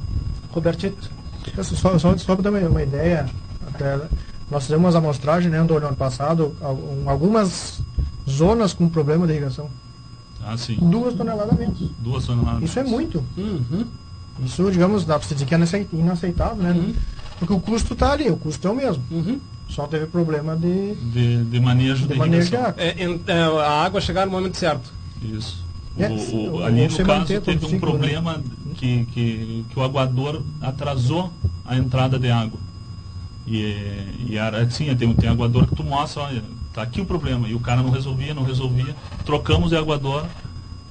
Robertito. 0.52 1.10
Só, 1.62 1.98
só, 1.98 2.16
só 2.16 2.36
para 2.36 2.50
dar 2.50 2.66
uma 2.68 2.82
ideia, 2.82 3.28
até, 3.66 4.00
nós 4.48 4.62
fizemos 4.62 4.84
umas 4.84 4.94
amostragens 4.94 5.52
né, 5.52 5.62
do 5.64 5.76
ano 5.76 5.96
passado, 5.96 6.54
algumas 7.04 7.80
zonas 8.30 8.72
com 8.72 8.88
problema 8.88 9.26
de 9.26 9.32
irrigação. 9.32 9.68
Ah, 10.44 10.56
sim. 10.56 10.76
Duas 10.80 11.14
toneladas 11.14 11.58
menos. 11.58 11.78
Duas 11.98 12.26
toneladas 12.26 12.62
Isso 12.62 12.78
é 12.78 12.84
muito. 12.84 13.24
Uhum. 13.36 13.86
Isso, 14.44 14.70
digamos, 14.70 15.04
dá 15.04 15.18
para 15.18 15.28
dizer 15.28 15.44
que 15.44 15.54
é 15.54 15.86
inaceitável, 15.92 16.62
né? 16.62 16.72
Uhum. 16.72 16.94
Porque 17.38 17.52
o 17.52 17.60
custo 17.60 17.94
está 17.94 18.12
ali, 18.12 18.30
o 18.30 18.36
custo 18.36 18.66
é 18.66 18.70
o 18.70 18.74
mesmo. 18.74 19.02
Uhum. 19.10 19.40
Só 19.68 19.86
teve 19.86 20.06
problema 20.06 20.56
de, 20.56 20.94
de, 20.94 21.44
de 21.44 21.60
manejo 21.60 22.06
de, 22.06 22.12
de 22.12 22.18
manejo 22.18 22.50
de 22.50 22.56
água. 22.56 22.74
É, 22.76 22.94
é, 23.26 23.42
a 23.42 23.84
água 23.84 24.00
chegar 24.00 24.26
no 24.26 24.32
momento 24.32 24.56
certo. 24.56 24.92
Isso. 25.22 25.62
É, 25.98 26.08
o, 26.08 26.52
o, 26.52 26.64
ali 26.64 26.88
no 26.88 27.04
caso 27.04 27.40
teve 27.40 27.66
um 27.66 27.68
ciclo, 27.68 27.80
problema 27.80 28.38
né? 28.38 28.44
que, 28.74 29.04
que, 29.06 29.64
que 29.68 29.78
o 29.78 29.82
aguador 29.82 30.42
atrasou 30.60 31.32
a 31.64 31.76
entrada 31.76 32.18
de 32.18 32.30
água. 32.30 32.58
E, 33.46 34.26
e 34.28 34.36
era 34.36 34.62
assim, 34.62 34.94
tem, 34.94 35.12
tem 35.14 35.28
aguador 35.28 35.66
que 35.66 35.74
tu 35.74 35.84
mostra, 35.84 36.22
olha, 36.22 36.42
tá 36.72 36.82
aqui 36.82 37.00
o 37.00 37.06
problema. 37.06 37.48
E 37.48 37.54
o 37.54 37.60
cara 37.60 37.82
não 37.82 37.90
resolvia, 37.90 38.34
não 38.34 38.42
resolvia. 38.42 38.94
Trocamos 39.24 39.70
de 39.70 39.76
aguador, 39.76 40.26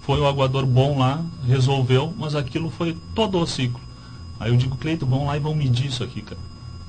foi 0.01 0.19
o 0.19 0.27
aguador 0.27 0.65
bom 0.65 0.97
lá, 0.97 1.23
resolveu, 1.47 2.13
mas 2.17 2.35
aquilo 2.35 2.69
foi 2.69 2.97
todo 3.15 3.39
o 3.39 3.45
ciclo. 3.45 3.79
Aí 4.39 4.51
eu 4.51 4.57
digo, 4.57 4.75
Cleito, 4.77 5.05
vamos 5.05 5.27
lá 5.27 5.37
e 5.37 5.39
vamos 5.39 5.57
medir 5.57 5.87
isso 5.87 6.03
aqui, 6.03 6.21
cara. 6.21 6.39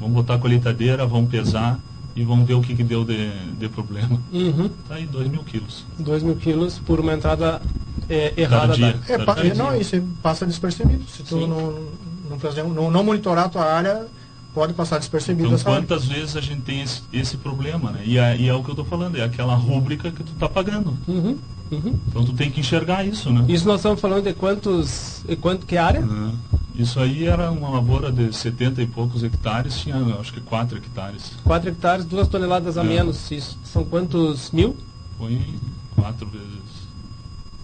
Vamos 0.01 0.14
botar 0.14 0.35
a 0.35 0.39
colheitadeira, 0.39 1.06
vamos 1.06 1.31
pesar 1.31 1.78
e 2.16 2.24
vamos 2.24 2.47
ver 2.47 2.55
o 2.55 2.62
que, 2.62 2.74
que 2.74 2.82
deu 2.82 3.05
de, 3.05 3.31
de 3.59 3.69
problema. 3.69 4.20
Uhum. 4.32 4.69
Tá 4.89 4.97
aí, 4.97 5.06
2 5.06 5.28
mil 5.28 5.44
quilos. 5.44 5.85
2 5.98 6.23
mil 6.23 6.36
quilos 6.36 6.78
por 6.78 7.01
uma 7.01 7.12
entrada 7.12 7.60
é, 8.09 8.32
errada. 8.36 8.74
Dia, 8.74 8.98
é, 9.09 9.19
pa, 9.19 9.36
não, 9.56 9.77
isso 9.77 10.02
passa 10.23 10.47
despercebido. 10.47 11.05
Se 11.09 11.23
tu 11.23 11.47
não, 11.47 11.89
não, 12.28 12.69
não, 12.69 12.90
não 12.90 13.05
monitorar 13.05 13.47
a 13.47 13.48
tua 13.48 13.64
área, 13.64 14.06
pode 14.55 14.74
passar 14.74 14.99
despercebido 14.99 15.49
então, 15.49 15.55
essa 15.57 15.65
quantas 15.65 16.05
vezes 16.05 16.37
a 16.37 16.41
gente 16.41 16.62
tem 16.62 16.83
esse, 16.83 17.03
esse 17.12 17.37
problema, 17.37 17.91
né? 17.91 18.03
E 18.05 18.19
é, 18.19 18.37
e 18.37 18.49
é, 18.49 18.55
o 18.55 18.62
que 18.62 18.69
eu 18.70 18.73
estou 18.73 18.85
falando, 18.85 19.16
é 19.16 19.23
aquela 19.23 19.55
rúbrica 19.55 20.11
que 20.11 20.23
tu 20.23 20.33
está 20.33 20.49
pagando. 20.49 20.97
Uhum. 21.09 21.39
Uhum. 21.70 21.99
Então 22.09 22.24
tu 22.24 22.35
tem 22.35 22.51
que 22.51 22.61
enxergar 22.61 23.05
isso, 23.05 23.31
né? 23.31 23.47
Isso 23.49 23.66
nós 23.66 23.77
estamos 23.81 23.99
falando 24.01 24.24
de 24.24 24.35
quantos. 24.35 25.24
E 25.27 25.35
quanto 25.37 25.65
que 25.65 25.79
área? 25.79 26.03
Uhum. 26.03 26.35
Isso 26.74 27.01
aí 27.01 27.24
era 27.24 27.51
uma 27.51 27.70
lavoura 27.70 28.11
de 28.12 28.33
70 28.33 28.83
e 28.83 28.87
poucos 28.87 29.23
hectares, 29.23 29.77
tinha 29.79 29.97
acho 30.19 30.33
que 30.33 30.41
4 30.41 30.77
hectares. 30.79 31.33
4 31.45 31.69
hectares, 31.70 32.05
2 32.05 32.29
toneladas 32.29 32.77
a 32.77 32.83
É. 32.83 32.85
menos. 32.85 33.31
Isso 33.31 33.59
são 33.65 33.85
quantos 33.85 34.51
mil? 34.51 34.77
Põe 35.19 35.59
4 35.97 36.27
vezes. 36.27 36.47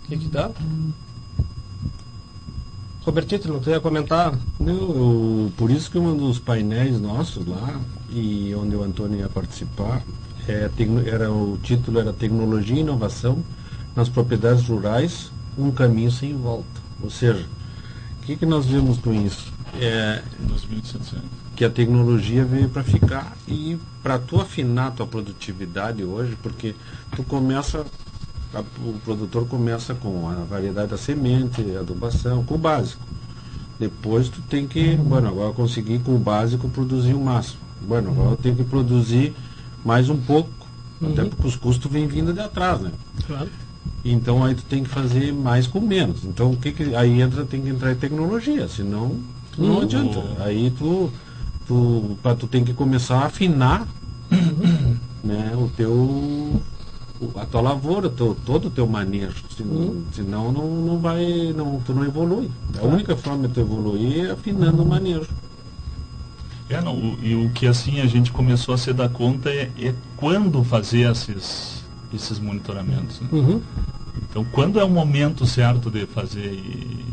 O 0.05 0.09
que, 0.09 0.17
que 0.17 0.29
dá? 0.29 0.51
Robertito, 3.05 3.49
não 3.49 3.61
tu 3.61 3.71
ia 3.71 3.81
comentar? 3.81 4.35
Eu- 4.61 5.51
por 5.57 5.71
isso 5.71 5.91
que 5.91 5.99
um 5.99 6.17
dos 6.17 6.39
painéis 6.39 7.01
nossos 7.01 7.47
lá, 7.47 7.81
e 8.11 8.55
onde 8.55 8.77
o 8.77 8.83
Antônio 8.83 9.19
ia 9.19 9.29
participar, 9.29 10.03
é, 10.47 10.69
era, 11.07 11.31
o 11.33 11.59
título 11.63 11.99
era 12.01 12.13
Tecnologia 12.13 12.77
e 12.77 12.81
Inovação 12.81 13.43
nas 13.97 14.09
Propriedades 14.09 14.67
Rurais, 14.69 15.31
um 15.57 15.71
caminho 15.71 16.11
sem 16.11 16.35
volta. 16.37 16.67
Ou 17.03 17.11
seja, 17.11 17.47
o 18.23 18.27
que, 18.27 18.37
que 18.37 18.47
nós 18.47 18.67
vemos 18.67 18.99
com 18.99 19.13
isso? 19.15 19.53
É, 19.81 20.23
2.700. 20.41 21.23
que 21.57 21.65
a 21.65 21.71
tecnologia 21.71 22.45
veio 22.45 22.69
para 22.69 22.85
ficar 22.85 23.37
e 23.47 23.77
para 24.03 24.19
tu 24.19 24.41
afinar 24.41 24.93
tua 24.93 25.07
produtividade 25.07 26.05
hoje, 26.05 26.37
porque 26.43 26.75
tu 27.17 27.25
começa, 27.25 27.85
a- 28.55 28.61
o 28.61 28.99
produtor 29.05 29.47
começa 29.47 29.95
com 29.95 30.29
a 30.29 30.35
variedade 30.45 30.89
da 30.91 30.97
semente, 30.97 31.61
adubação, 31.79 32.45
com 32.45 32.55
o 32.55 32.59
básico. 32.59 33.03
Depois 33.79 34.29
tu 34.29 34.41
tem 34.43 34.67
que, 34.67 34.97
bueno, 34.97 35.29
agora 35.29 35.51
eu 35.51 35.55
consegui 35.55 35.99
com 36.01 36.15
o 36.15 36.19
básico 36.19 36.69
produzir 36.69 37.15
o 37.15 37.21
máximo. 37.21 37.59
Bueno, 37.81 38.11
agora 38.11 38.31
eu 38.31 38.37
tenho 38.37 38.57
que 38.57 38.65
produzir 38.65 39.35
mais 39.85 40.09
um 40.09 40.17
pouco, 40.17 40.51
até 41.03 41.25
porque 41.25 41.47
os 41.47 41.55
custos 41.57 41.91
vêm 41.91 42.07
vindo 42.07 42.33
de 42.33 42.41
atrás, 42.41 42.81
né? 42.81 42.91
Claro. 43.27 43.49
Então 44.05 44.45
aí 44.45 44.55
tu 44.55 44.63
tem 44.63 44.83
que 44.83 44.89
fazer 44.89 45.33
mais 45.33 45.67
com 45.67 45.81
menos. 45.81 46.25
Então 46.25 46.51
o 46.53 46.57
que, 46.57 46.73
que 46.73 46.95
aí 46.95 47.21
entra 47.21 47.45
tem 47.45 47.61
que 47.63 47.69
entrar 47.69 47.93
em 47.93 47.97
tecnologia, 47.97 48.67
senão 48.69 49.17
não 49.57 49.77
Uhum. 49.77 49.83
adianta. 49.83 50.21
Aí 50.41 50.71
tu 50.77 51.11
tu 51.67 52.17
pra, 52.23 52.35
tu 52.35 52.47
tem 52.47 52.65
que 52.65 52.73
começar 52.73 53.19
a 53.19 53.27
afinar 53.27 53.87
né, 55.23 55.53
o 55.57 55.69
teu 55.77 56.61
a 57.37 57.45
tua 57.47 57.61
lavoura, 57.61 58.07
o 58.07 58.11
teu, 58.11 58.37
todo 58.47 58.69
o 58.69 58.71
teu 58.71 58.87
manejo. 58.87 59.45
Senão, 59.57 59.73
Uhum. 59.75 60.05
senão 60.13 60.53
não, 60.53 60.69
não 60.69 60.99
vai, 60.99 61.53
não, 61.57 61.81
tu 61.85 61.93
não 61.93 62.05
evolui. 62.05 62.51
A 62.81 62.87
única 62.87 63.17
forma 63.17 63.49
de 63.49 63.55
tu 63.55 63.61
evoluir 63.61 64.27
é 64.27 64.31
afinando 64.31 64.83
o 64.83 64.87
manejo. 64.87 65.29
É, 66.69 66.81
não, 66.81 66.95
o- 66.95 67.19
e 67.23 67.35
o 67.35 67.51
que 67.51 67.67
assim 67.67 68.01
a 68.01 68.07
gente 68.07 68.31
começou 68.31 68.75
a 68.75 68.79
se 68.79 68.93
dar 68.93 69.09
conta 69.09 69.49
é, 69.51 69.71
é 69.81 69.95
quando 70.17 70.63
fazer 70.63 71.11
esses, 71.11 71.83
esses 72.13 72.39
monitoramentos. 72.39 73.21
né? 73.21 73.29
Uhum. 73.33 73.61
Então, 74.31 74.45
quando 74.53 74.79
é 74.79 74.85
o 74.85 74.91
momento 74.91 75.47
certo 75.47 75.91
de 75.91 76.05
fazer 76.07 76.53
e, 76.53 77.05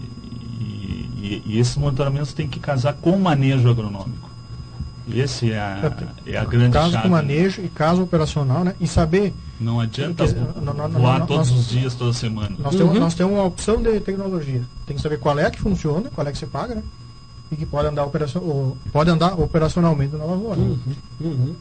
e, 0.59 1.09
e- 1.17 1.43
e 1.53 1.59
esses 1.59 1.77
monitoramentos 1.77 2.33
tem 2.33 2.47
que 2.47 2.59
casar 2.59 2.93
com 2.93 3.11
o 3.11 3.19
manejo 3.19 3.69
agronômico. 3.69 4.29
Esse 5.11 5.51
é 5.51 5.59
a, 5.59 5.93
é 6.25 6.35
a 6.37 6.43
grande 6.43 6.73
caso 6.73 6.91
chave. 6.91 7.03
com 7.03 7.09
manejo 7.09 7.61
e 7.61 7.69
caso 7.69 8.01
operacional, 8.03 8.63
né? 8.63 8.75
E 8.81 8.87
saber, 8.87 9.33
Não 9.59 9.79
adianta 9.79 10.25
não, 10.61 10.73
não, 10.73 10.87
não, 10.89 10.99
voar 10.99 11.19
não, 11.19 11.27
todos 11.27 11.49
nós- 11.49 11.59
os 11.59 11.67
dias, 11.69 11.95
toda 11.95 12.11
semana. 12.13 12.55
nós, 12.59 12.75
temos, 12.75 12.99
nós 12.99 13.13
temos 13.13 13.33
uma 13.33 13.43
opção 13.45 13.81
de 13.81 13.99
tecnologia. 14.01 14.61
Tem 14.85 14.95
que 14.95 15.01
saber 15.01 15.17
qual 15.19 15.37
é 15.39 15.49
que 15.49 15.59
funciona, 15.61 16.09
qual 16.13 16.27
é 16.27 16.31
que 16.31 16.37
se 16.37 16.45
paga, 16.45 16.75
né? 16.75 16.83
E 17.51 17.55
que 17.55 17.65
pode 17.65 17.87
andar, 17.87 18.03
operacion, 18.05 18.41
ou, 18.41 18.77
pode 18.91 19.09
andar 19.09 19.39
operacionalmente 19.39 20.15
na 20.15 20.25
lavoura. 20.25 20.59
Uhum. 20.59 21.55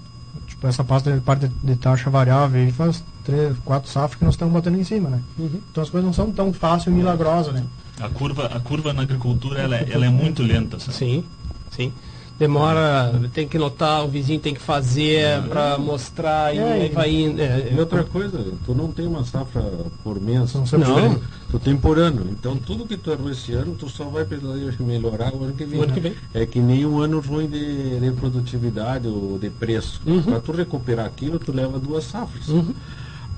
Tipo, 0.46 0.66
essa 0.66 0.82
parte 0.82 1.10
de, 1.12 1.20
parte 1.20 1.48
de 1.62 1.76
taxa 1.76 2.10
variável 2.10 2.60
aí 2.60 2.72
faz 2.72 3.02
três, 3.24 3.56
quatro 3.64 3.88
safras 3.90 4.18
que 4.18 4.24
nós 4.24 4.34
estamos 4.34 4.52
batendo 4.52 4.78
em 4.78 4.84
cima, 4.84 5.08
né? 5.10 5.20
Uhum. 5.38 5.60
Então 5.70 5.82
as 5.82 5.90
coisas 5.90 6.04
não 6.06 6.12
são 6.12 6.30
tão 6.32 6.52
fáceis 6.52 6.88
e 6.88 6.90
milagrosas, 6.98 7.54
né? 7.54 7.64
A 8.00 8.08
curva, 8.08 8.46
a 8.46 8.58
curva 8.60 8.92
na 8.92 9.02
agricultura 9.02 9.60
ela, 9.60 9.76
é- 9.76 9.88
ela 9.90 10.04
é 10.04 10.08
muito 10.10 10.42
lenta. 10.42 10.80
Sabe? 10.80 10.96
Sim, 10.96 11.24
sim. 11.70 11.92
Demora, 12.39 13.12
tem 13.32 13.47
que 13.47 13.56
notar, 13.56 14.05
o 14.05 14.09
vizinho 14.09 14.40
tem 14.40 14.52
que 14.55 14.61
fazer 14.61 15.40
para 15.48 15.78
mostrar 15.78 16.52
e 16.55 16.59
É, 16.59 16.73
aí 16.73 16.86
e- 16.86 16.89
vai 16.93 17.11
indo. 17.15 17.40
é, 17.40 17.73
E 17.73 17.78
outra 17.78 18.02
coisa, 18.02 18.44
tu 18.66 18.74
não 18.74 18.89
tem 18.90 19.06
uma 19.06 19.23
safra 19.24 19.62
por 20.02 20.20
mês, 20.20 20.52
Não. 20.55 20.62
diferentes. 20.62 21.23
tu 21.51 21.59
tem 21.61 21.77
por 21.77 21.97
ano. 21.97 22.27
Então 22.31 22.56
tudo 22.56 22.86
que 22.86 22.97
tu 22.97 23.12
errou 23.12 23.31
esse 23.31 23.52
ano, 23.52 23.77
tu 23.78 23.89
só 23.89 24.05
vai 24.06 24.24
precisar 24.24 24.55
melhorar 24.81 25.32
o 25.32 25.44
ano 25.44 25.52
que 25.52 25.65
vem. 25.65 25.78
O 25.78 25.85
ano 25.85 25.93
que 25.93 26.01
vem. 26.01 26.15
É 26.35 26.44
que 26.44 26.59
nem 26.59 26.85
um 26.85 26.98
ano 26.98 27.20
ruim 27.20 27.47
de, 27.47 28.01
de 28.01 28.11
produtividade 28.12 29.06
ou 29.06 29.39
de 29.39 29.48
preço. 29.51 30.01
Uhum. 30.05 30.20
Para 30.23 30.40
tu 30.40 30.51
recuperar 30.51 31.06
aquilo, 31.06 31.39
tu 31.39 31.52
leva 31.52 31.78
duas 31.78 32.02
safras. 32.05 32.47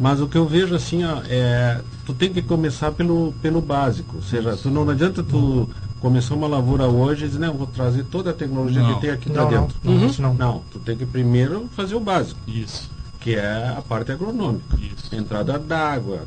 Mas 0.00 0.20
o 0.20 0.26
que 0.26 0.36
eu 0.36 0.46
vejo 0.46 0.74
assim, 0.74 1.04
ó, 1.04 1.20
é, 1.28 1.80
tu 2.06 2.12
tem 2.14 2.30
que 2.32 2.40
começar 2.42 2.92
pelo, 2.92 3.34
pelo 3.42 3.60
básico. 3.60 4.16
Ou 4.16 4.22
seja, 4.22 4.56
tu 4.56 4.70
não, 4.70 4.84
não 4.86 4.92
adianta 4.92 5.22
tu 5.22 5.68
começar 6.06 6.34
uma 6.36 6.46
lavoura 6.46 6.86
hoje 6.86 7.24
e 7.24 7.28
dizer, 7.28 7.40
não, 7.40 7.52
vou 7.54 7.66
trazer 7.66 8.04
toda 8.04 8.30
a 8.30 8.32
tecnologia 8.32 8.80
Não. 8.80 8.94
que 8.94 9.00
tem 9.00 9.10
aqui 9.10 9.28
Não, 9.28 9.42
não, 9.42 9.50
dentro. 9.50 9.76
não, 9.82 10.06
isso 10.06 10.22
não. 10.22 10.34
Não, 10.34 10.62
tu 10.70 10.78
tem 10.78 10.96
que 10.96 11.04
primeiro 11.04 11.68
fazer 11.74 11.96
o 11.96 12.00
básico, 12.00 12.38
Isso, 12.46 12.88
que 13.18 13.34
é 13.34 13.74
a 13.76 13.82
parte 13.82 14.12
agronômica 14.12 14.76
isso. 14.76 15.12
entrada 15.12 15.58
d'água, 15.58 16.20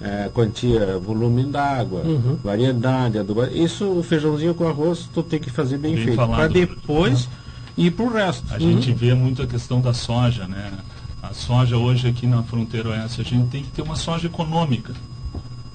é, 0.00 0.28
quantia, 0.34 0.98
volume 0.98 1.44
d'água, 1.44 2.02
variedade, 2.42 3.18
adubo. 3.18 3.44
Isso, 3.44 3.84
o 3.86 4.02
feijãozinho 4.02 4.52
com 4.52 4.66
arroz, 4.66 5.08
tu 5.14 5.22
tem 5.22 5.38
que 5.38 5.48
fazer 5.48 5.78
bem, 5.78 5.94
Bem 5.94 6.04
feito. 6.06 6.16
Para 6.26 6.48
depois 6.48 7.28
ir 7.76 7.92
pro 7.92 8.08
resto. 8.12 8.52
A 8.52 8.58
gente 8.58 8.92
vê 8.92 9.14
muito 9.14 9.42
a 9.42 9.46
questão 9.46 9.80
da 9.80 9.94
soja, 9.94 10.48
né? 10.48 10.72
A 11.22 11.32
soja 11.32 11.76
hoje 11.76 12.08
aqui 12.08 12.26
na 12.26 12.42
fronteira 12.42 12.88
oeste, 12.88 13.20
a 13.20 13.24
gente 13.24 13.46
tem 13.48 13.62
que 13.62 13.70
ter 13.70 13.82
uma 13.82 13.94
soja 13.94 14.26
econômica. 14.26 14.92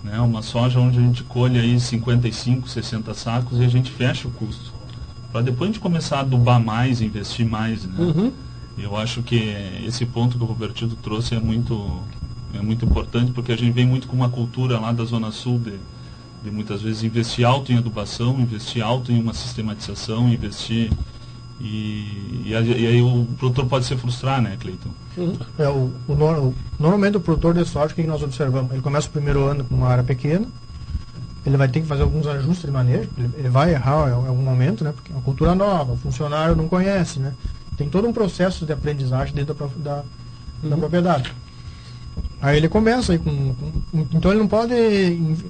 Né? 0.06 0.20
Uma 0.20 0.44
soja 0.44 0.80
onde 0.80 1.00
a 1.00 1.02
gente 1.02 1.24
colhe 1.24 1.60
aí 1.60 1.80
55, 1.80 2.70
60 2.70 3.14
sacos 3.16 3.60
e 3.60 3.64
a 3.64 3.68
gente 3.68 3.90
fecha 3.90 4.28
o 4.28 4.32
custo. 4.32 4.72
Para 5.32 5.42
depois 5.42 5.70
a 5.70 5.74
gente 5.74 5.82
começar 5.82 6.18
a 6.18 6.20
adubar 6.20 6.64
mais, 6.64 7.02
investir 7.02 7.46
mais, 7.46 7.84
né? 7.86 7.96
Eu 8.78 8.96
acho 8.96 9.24
que 9.24 9.56
esse 9.84 10.06
ponto 10.06 10.38
que 10.38 10.44
o 10.44 10.48
Robertito 10.48 10.96
trouxe 10.96 11.34
é 11.34 11.40
muito, 11.40 12.04
é 12.54 12.62
muito 12.62 12.86
importante, 12.86 13.32
porque 13.32 13.52
a 13.52 13.58
gente 13.58 13.74
vem 13.74 13.86
muito 13.86 14.08
com 14.08 14.16
uma 14.16 14.30
cultura 14.30 14.80
lá 14.80 14.92
da 14.92 15.04
Zona 15.04 15.32
Sul 15.32 15.58
de, 15.58 15.74
de 16.44 16.52
muitas 16.52 16.84
vezes 16.84 17.04
investir 17.04 17.44
alto 17.44 17.72
em 17.72 17.78
adubação, 17.78 18.40
investir 18.40 18.84
alto 18.84 19.12
em 19.12 19.20
uma 19.20 19.34
sistematização, 19.34 20.30
investir 20.30 20.92
e, 21.60 22.44
e 22.46 22.56
aí 22.56 23.02
o 23.02 23.26
produtor 23.40 23.66
pode 23.66 23.86
se 23.86 23.96
frustrar, 23.96 24.40
né, 24.40 24.56
Cleiton? 24.60 24.92
É, 25.58 25.68
o, 25.70 25.92
o 26.08 26.16
nor- 26.16 26.38
o- 26.40 26.56
normalmente 26.80 27.18
o 27.18 27.20
produtor 27.22 27.54
de 27.54 27.66
soja, 27.66 27.94
o 27.94 27.96
que 27.96 28.04
nós 28.04 28.22
observamos? 28.22 28.72
Ele 28.72 28.82
começa 28.82 29.08
o 29.08 29.12
primeiro 29.12 29.46
ano 29.46 29.64
com 29.64 29.76
uma 29.76 29.88
área 29.88 30.04
pequena, 30.04 30.46
ele 31.46 31.58
vai 31.58 31.68
ter 31.68 31.82
que 31.82 31.88
fazer 31.88 32.02
alguns 32.04 32.26
ajustes 32.28 32.66
de 32.66 32.72
manejo, 32.72 33.10
ele, 33.18 33.30
ele 33.38 33.50
vai 33.50 33.72
errar 33.72 34.10
em 34.10 34.14
algum 34.14 34.42
momento, 34.44 34.84
né? 34.84 34.92
Porque 34.92 35.12
é 35.12 35.16
uma 35.16 35.22
cultura 35.22 35.54
nova, 35.56 35.94
o 35.94 35.98
funcionário 35.98 36.56
não 36.56 36.68
conhece, 36.68 37.20
né? 37.20 37.34
Tem 37.78 37.88
todo 37.90 38.08
um 38.08 38.14
processo 38.14 38.66
de 38.66 38.74
aprendizagem 38.74 39.34
dentro 39.36 39.54
da, 39.54 39.68
da, 39.78 40.04
da 40.70 40.78
propriedade. 40.78 41.32
Aí 42.42 42.58
ele 42.58 42.70
começa 42.70 43.12
aí 43.12 43.18
com, 43.20 43.54
com- 43.56 43.72
Então 44.14 44.32
ele 44.32 44.40
não 44.40 44.48
pode 44.48 44.74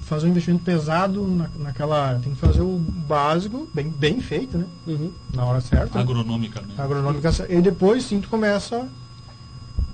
fazer 0.01 0.27
um 0.27 0.29
investimento 0.29 0.63
pesado 0.63 1.25
na, 1.27 1.47
naquela 1.59 2.07
área. 2.07 2.19
Tem 2.19 2.33
que 2.33 2.39
fazer 2.39 2.61
o 2.61 2.77
básico, 3.07 3.67
bem, 3.73 3.89
bem 3.89 4.19
feito, 4.21 4.57
né? 4.57 4.65
Uhum. 4.87 5.11
Na 5.33 5.45
hora 5.45 5.61
certa. 5.61 5.99
Agronomicamente. 5.99 6.79
agronômica 6.79 7.31
e 7.49 7.61
depois 7.61 8.03
sim 8.05 8.19
tu 8.21 8.27
começa 8.29 8.87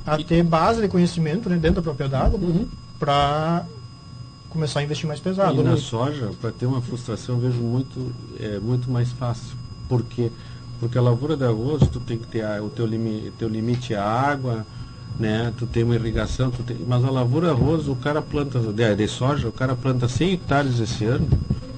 a 0.05 0.17
ter 0.17 0.43
base 0.43 0.81
de 0.81 0.87
conhecimento 0.87 1.49
né, 1.49 1.57
dentro 1.57 1.75
da 1.75 1.81
propriedade 1.81 2.35
Uhum. 2.35 2.67
para 2.99 3.65
começar 4.49 4.79
a 4.79 4.83
investir 4.83 5.07
mais 5.07 5.19
pesado. 5.19 5.59
E 5.59 5.63
na 5.63 5.71
né? 5.71 5.77
soja, 5.77 6.31
para 6.39 6.51
ter 6.51 6.65
uma 6.65 6.81
frustração, 6.81 7.35
eu 7.35 7.41
vejo 7.41 7.59
muito, 7.61 8.11
é, 8.39 8.59
muito 8.59 8.89
mais 8.91 9.11
fácil. 9.11 9.55
Por 9.87 10.03
quê? 10.03 10.31
Porque 10.79 10.97
a 10.97 11.01
lavoura 11.01 11.37
de 11.37 11.43
arroz, 11.45 11.87
tu 11.89 11.99
tem 11.99 12.17
que 12.17 12.27
ter 12.27 12.43
a- 12.43 12.61
o 12.61 12.69
teu, 12.69 12.85
limi, 12.85 13.31
teu 13.37 13.47
limite 13.47 13.93
a 13.93 14.03
água, 14.03 14.65
né? 15.19 15.53
Tu 15.57 15.67
tem 15.67 15.83
uma 15.83 15.95
irrigação, 15.95 16.49
tu 16.49 16.63
tem, 16.63 16.77
mas 16.87 17.03
a 17.05 17.11
lavoura 17.11 17.47
de 17.47 17.53
arroz, 17.53 17.87
o 17.87 17.95
cara 17.95 18.21
planta, 18.21 18.59
de, 18.59 18.95
de 18.95 19.07
soja, 19.07 19.47
o 19.47 19.51
cara 19.51 19.75
planta 19.75 20.07
100 20.07 20.33
hectares 20.33 20.79
esse 20.79 21.05
ano, 21.05 21.27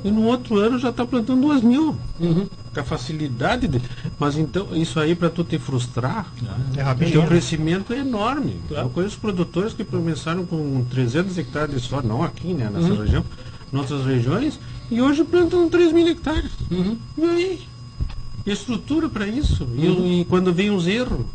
e 0.04 0.10
no 0.12 0.24
outro 0.24 0.58
ano 0.58 0.80
já 0.80 0.90
está 0.90 1.06
plantando 1.06 1.42
2 1.42 1.62
mil. 1.62 1.96
Com 2.18 2.48
a 2.80 2.84
facilidade 2.84 3.68
de, 3.68 3.82
Mas 4.20 4.38
então, 4.38 4.68
isso 4.76 5.00
aí 5.00 5.16
para 5.16 5.30
tu 5.30 5.44
te 5.44 5.58
frustrar, 5.60 6.28
É 6.78 6.82
rapidinho. 6.82 7.24
o 7.24 7.28
crescimento 7.28 7.94
é 7.94 8.00
enorme. 8.00 8.58
Eu 8.70 8.90
conheço 8.90 9.18
produtores 9.20 9.74
que 9.74 9.84
começaram 9.84 10.46
com 10.46 10.84
300 10.90 11.38
hectares 11.38 11.76
de 11.76 11.82
soja, 11.88 12.08
não 12.08 12.24
aqui, 12.24 12.54
né, 12.54 12.70
nessa 12.74 12.94
região, 12.96 13.24
em 13.72 13.78
outras 13.78 14.06
regiões, 14.06 14.60
e 14.92 15.02
hoje 15.02 15.24
plantam 15.24 15.70
3 15.70 15.92
mil 15.94 16.08
hectares. 16.08 16.52
E 17.18 17.24
aí? 17.24 17.62
Estrutura 18.46 19.08
para 19.08 19.26
isso? 19.28 19.68
E- 19.76 20.22
E, 20.22 20.26
quando 20.26 20.52
vem 20.54 20.70
os 20.70 20.86
erros, 20.86 21.26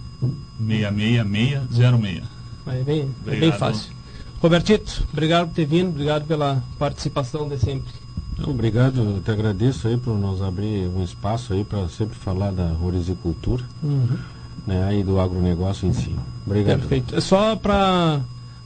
66606. 0.60 2.24
É 2.68 2.84
bem, 2.84 3.12
é 3.28 3.36
bem 3.36 3.52
fácil. 3.52 3.94
Robertito, 4.41 5.07
obrigado 5.14 5.48
por 5.48 5.53
ter 5.56 5.66
vindo, 5.66 5.90
obrigado 5.90 6.26
pela 6.26 6.64
participação 6.78 7.48
de 7.48 7.57
sempre. 7.57 7.94
Obrigado, 8.44 8.99
eu 8.99 9.22
te 9.22 9.32
agradeço 9.32 9.88
aí 9.88 9.95
por 9.95 10.18
nos 10.18 10.41
abrir 10.41 10.90
um 10.90 11.02
espaço 11.02 11.53
aí 11.53 11.64
para 11.64 11.88
sempre 11.88 12.18
falar 12.18 12.52
da 12.52 12.68
rorizicultura 12.68 13.64
uhum. 13.82 14.18
Né, 14.66 14.98
e 15.00 15.04
do 15.04 15.20
agronegócio 15.20 15.88
em 15.88 15.94
si. 15.94 16.16
Obrigado. 16.46 16.80
Perfeito. 16.80 17.16
É 17.16 17.22
só 17.22 17.56
para 17.56 18.22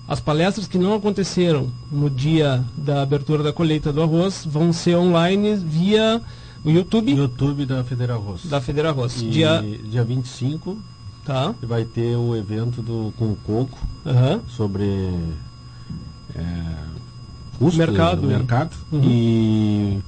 as 0.08 0.20
palestras 0.20 0.68
que 0.68 0.78
não 0.78 0.96
aconteceram 0.96 1.70
no 1.92 2.10
dia 2.10 2.64
da 2.76 3.02
abertura 3.02 3.44
da 3.44 3.54
colheita 3.54 3.94
do 3.94 4.02
arroz 4.02 4.44
vão 4.46 4.74
ser 4.74 4.96
online 4.96 5.56
via 5.56 6.22
o 6.64 6.70
YouTube. 6.70 7.14
YouTube 7.14 7.66
da 7.66 7.84
Federal 7.84 8.22
Arroz. 8.22 8.46
Da 8.46 8.60
Federal 8.60 8.92
Arroz. 8.92 9.22
E 9.22 9.30
dia, 9.30 9.64
dia 9.86 10.04
25 10.04 10.78
tá. 11.26 11.54
vai 11.62 11.86
ter 11.86 12.16
o 12.16 12.36
evento 12.36 12.82
do, 12.82 13.14
com 13.18 13.26
o 13.26 13.38
Coco 13.46 13.78
uhum. 14.06 14.42
sobre 14.50 15.14
é, 16.36 16.42
custo 17.60 17.78
mercado, 17.78 18.22
do 18.22 18.28
mercado. 18.28 18.76
Uhum. 18.92 19.02
E 19.04 20.00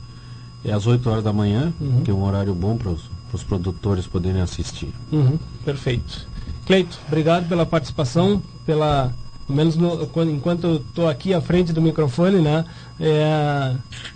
é 0.66 0.74
às 0.74 0.88
8 0.88 1.10
horas 1.10 1.24
da 1.24 1.32
manhã, 1.32 1.72
Uhum. 1.80 2.02
que 2.04 2.12
é 2.12 2.14
um 2.14 2.24
horário 2.24 2.54
bom 2.54 2.76
para 2.76 2.90
os 2.90 3.02
produtores 3.44 4.06
poderem 4.06 4.42
assistir. 4.42 4.94
Uhum, 5.12 5.40
perfeito. 5.64 6.28
Cleito, 6.66 7.00
obrigado 7.08 7.48
pela 7.48 7.66
participação, 7.66 8.42
pela 8.66 9.14
pelo 9.52 9.58
menos 9.58 9.76
no, 9.76 10.08
quando, 10.08 10.32
enquanto 10.32 10.64
eu 10.66 10.76
estou 10.78 11.10
aqui 11.10 11.34
à 11.34 11.42
frente 11.42 11.74
do 11.74 11.82
microfone, 11.82 12.40
né? 12.40 12.64
É 13.00 13.24
a 13.24 13.76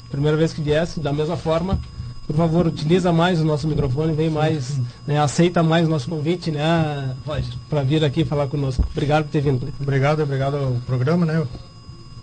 primeira 0.09 0.37
vez 0.37 0.53
que 0.53 0.61
viesse, 0.61 0.99
da 0.99 1.11
mesma 1.11 1.35
forma. 1.35 1.79
Por 2.25 2.35
favor, 2.35 2.65
utiliza 2.65 3.11
mais 3.11 3.39
o 3.39 3.45
nosso 3.45 3.67
microfone, 3.67 4.13
vem 4.13 4.29
mais, 4.31 4.79
né, 5.05 5.19
aceita 5.19 5.61
mais 5.61 5.85
o 5.85 5.91
nosso 5.91 6.09
convite, 6.09 6.49
né, 6.49 7.15
Roger, 7.23 7.53
para 7.69 7.83
vir 7.83 8.03
aqui 8.03 8.25
falar 8.25 8.47
conosco. 8.47 8.83
Obrigado 8.91 9.25
por 9.25 9.31
ter 9.31 9.41
vindo. 9.41 9.59
Cleito. 9.59 9.75
Obrigado, 9.79 10.23
obrigado 10.23 10.57
ao 10.57 10.71
programa, 10.87 11.23
né? 11.25 11.45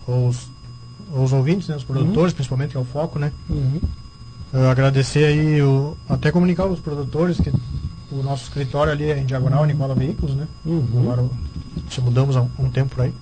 Os, 0.09 0.48
os 1.14 1.32
ouvintes, 1.32 1.69
né? 1.69 1.77
Os 1.77 1.85
produtores, 1.85 2.32
principalmente, 2.32 2.70
que 2.70 2.77
é 2.77 2.81
o 2.81 2.85
foco, 2.85 3.19
né? 3.19 3.31
Uhum. 3.48 3.81
Agradecer 4.53 5.24
aí, 5.24 5.62
o, 5.62 5.97
até 6.09 6.31
comunicar 6.31 6.65
aos 6.65 6.79
produtores 6.79 7.39
que 7.39 7.51
o 8.11 8.23
nosso 8.23 8.45
escritório 8.45 8.93
ali 8.93 9.05
é 9.11 9.19
em 9.19 9.24
Diagonal, 9.24 9.65
Nicola 9.65 9.95
Veículos, 9.95 10.35
né? 10.37 10.47
Uhum. 10.66 10.87
Agora 11.01 11.24
se 11.91 12.01
mudamos 12.03 12.37
há 12.37 12.43
um, 12.43 12.51
um 12.59 12.70
tempo 12.70 12.95
por 12.95 13.05
aí. 13.05 13.15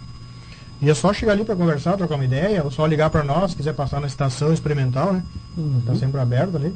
E 0.82 0.90
é 0.90 0.94
só 0.94 1.12
chegar 1.12 1.32
ali 1.32 1.44
para 1.44 1.54
conversar, 1.54 1.96
trocar 1.96 2.16
uma 2.16 2.24
ideia, 2.24 2.64
ou 2.64 2.70
só 2.70 2.84
ligar 2.86 3.10
para 3.10 3.22
nós, 3.22 3.52
se 3.52 3.56
quiser 3.56 3.74
passar 3.74 4.00
na 4.00 4.06
estação 4.08 4.52
experimental, 4.52 5.12
né? 5.12 5.22
Uhum. 5.56 5.82
Tá 5.86 5.94
sempre 5.94 6.20
aberto 6.20 6.56
ali. 6.56 6.74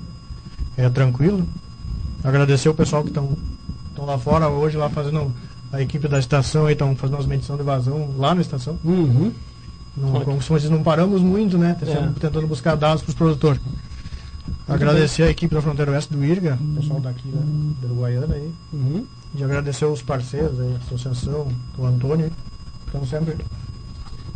É 0.77 0.89
tranquilo. 0.89 1.45
Agradecer 2.23 2.69
o 2.69 2.75
pessoal 2.75 3.03
que 3.03 3.09
estão 3.09 3.37
lá 3.99 4.19
fora 4.19 4.49
hoje, 4.49 4.77
lá 4.77 4.89
fazendo 4.89 5.33
a 5.73 5.83
equipe 5.83 6.07
da 6.07 6.19
estação 6.21 6.71
estão 6.71 6.95
fazendo 6.95 7.19
as 7.19 7.27
medições 7.27 7.59
de 7.59 7.65
vazão 7.65 8.11
lá 8.17 8.35
na 8.35 8.41
estação. 8.41 8.79
Uhum. 8.85 9.33
Não, 9.97 10.21
como 10.21 10.41
se 10.61 10.69
não 10.69 10.83
paramos 10.83 11.21
muito, 11.21 11.57
né? 11.59 11.77
Tá 11.79 11.87
É. 11.91 12.09
tentando 12.21 12.47
buscar 12.47 12.77
dados 12.77 13.03
para 13.03 13.11
os 13.11 13.15
produtores. 13.17 13.61
Agradecer 14.67 15.25
a 15.25 15.31
equipe 15.31 15.55
da 15.55 15.63
Fronteira 15.63 15.93
Oeste 15.93 16.13
do 16.13 16.25
IRGA, 16.25 16.59
o 16.61 16.81
pessoal 16.81 17.01
daqui 17.01 17.29
da, 17.29 17.41
da 17.83 17.93
Uruguaiana 17.93 18.35
aí. 18.35 18.51
Uhum. 18.73 19.07
E 19.35 19.45
agradecer 19.45 19.85
os 19.85 20.03
parceiros 20.03 20.59
aí, 20.61 20.75
a 20.75 20.79
associação, 20.79 21.49
o 21.77 21.85
Antônio, 21.85 22.31
estão 22.87 23.07
sempre, 23.07 23.37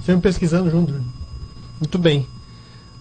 sempre 0.05 0.23
pesquisando 0.23 0.71
junto. 0.71 0.93
né? 0.93 1.01
Muito 1.81 1.99
bem. 1.99 2.27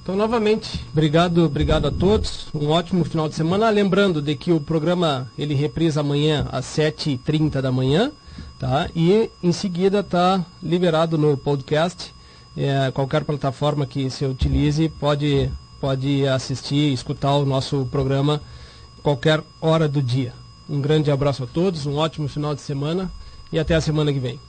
Então, 0.07 0.15
novamente, 0.15 0.85
obrigado, 0.93 1.43
obrigado 1.43 1.87
a 1.87 1.91
todos. 1.91 2.47
Um 2.53 2.69
ótimo 2.69 3.03
final 3.03 3.27
de 3.27 3.35
semana. 3.35 3.69
Lembrando 3.69 4.21
de 4.21 4.35
que 4.37 4.53
o 4.53 4.61
programa 4.61 5.29
ele 5.37 5.53
reprisa 5.53 5.99
amanhã 5.99 6.47
às 6.49 6.65
7h30 6.65 7.59
da 7.59 7.73
manhã, 7.73 8.09
tá? 8.57 8.89
E 8.95 9.29
em 9.43 9.51
seguida 9.51 9.99
está 9.99 10.45
liberado 10.63 11.17
no 11.17 11.35
podcast. 11.35 12.13
É, 12.55 12.89
qualquer 12.91 13.25
plataforma 13.25 13.85
que 13.85 14.09
se 14.09 14.25
utilize 14.25 14.87
pode, 14.87 15.51
pode 15.79 16.27
assistir, 16.27 16.93
escutar 16.93 17.35
o 17.35 17.45
nosso 17.45 17.87
programa 17.91 18.41
qualquer 19.01 19.41
hora 19.61 19.87
do 19.87 20.01
dia. 20.01 20.33
Um 20.69 20.81
grande 20.81 21.09
abraço 21.09 21.43
a 21.43 21.47
todos, 21.47 21.85
um 21.85 21.95
ótimo 21.95 22.27
final 22.27 22.53
de 22.53 22.61
semana 22.61 23.09
e 23.51 23.57
até 23.57 23.75
a 23.75 23.81
semana 23.81 24.11
que 24.11 24.19
vem. 24.19 24.39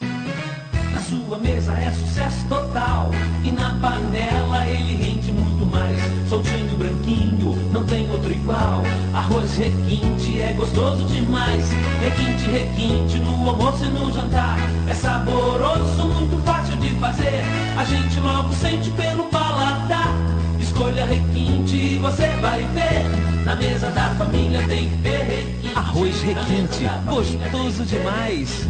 Na 0.00 1.00
sua 1.00 1.38
mesa 1.38 1.72
é 1.74 1.92
sucesso 1.92 2.46
total. 2.48 3.10
E 3.44 3.52
na 3.52 3.74
panela 3.78 4.66
ele 4.66 4.94
rende 4.94 5.30
muito 5.30 5.66
mais. 5.66 5.98
Soltinho, 6.30 6.78
branquinho, 6.78 7.70
não 7.70 7.84
tem 7.84 8.10
outro 8.10 8.32
igual. 8.32 8.82
Arroz 9.12 9.54
requinte 9.54 10.40
é 10.40 10.54
gostoso 10.54 11.04
demais. 11.04 11.68
Requinte, 12.00 12.44
requinte 12.50 13.18
no 13.18 13.50
almoço 13.50 13.84
e 13.84 13.88
no 13.88 14.10
jantar. 14.10 14.58
É 14.88 14.94
saboroso, 14.94 16.04
muito 16.06 16.42
fácil 16.42 16.76
de 16.76 16.83
fazer. 17.00 17.42
A 17.76 17.84
gente 17.84 18.20
logo 18.20 18.52
sente 18.52 18.90
pelo 18.90 19.24
paladar. 19.24 20.14
Escolha 20.58 21.04
requinte 21.04 21.76
e 21.76 21.98
você 21.98 22.28
vai 22.40 22.62
ver. 22.74 23.44
Na 23.44 23.56
mesa 23.56 23.90
da 23.90 24.08
família 24.14 24.62
tem 24.66 24.88
que 24.88 24.96
ter 24.98 25.18
requinte. 25.18 25.76
Arroz 25.76 26.22
requinte, 26.22 26.84
gostoso 27.06 27.84
demais. 27.84 28.68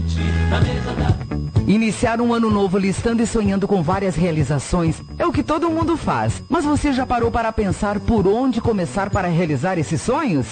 Na 0.51 0.60
mesa 0.60 0.92
da 0.92 1.34
Iniciar 1.66 2.20
um 2.20 2.34
ano 2.34 2.51
novo 2.51 2.76
listando 2.76 3.22
e 3.22 3.26
sonhando 3.26 3.66
com 3.66 3.82
várias 3.82 4.14
realizações 4.14 5.02
é 5.18 5.24
o 5.24 5.32
que 5.32 5.42
todo 5.42 5.70
mundo 5.70 5.96
faz. 5.96 6.42
Mas 6.46 6.64
você 6.64 6.92
já 6.92 7.06
parou 7.06 7.30
para 7.30 7.51
pensar 7.52 7.98
por 8.01 8.26
onde 8.26 8.60
começar 8.60 9.09
para 9.09 9.28
realizar 9.28 9.78
esses 9.78 10.02
sonhos? 10.02 10.46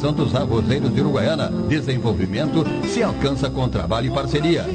dos 0.09 0.33
Arrozeiros 0.33 0.91
de 0.93 1.01
Uruguaiana. 1.01 1.51
Desenvolvimento 1.67 2.65
se 2.87 3.03
alcança 3.03 3.49
com 3.49 3.69
trabalho 3.69 4.07
e 4.07 4.11
parceria. 4.11 4.65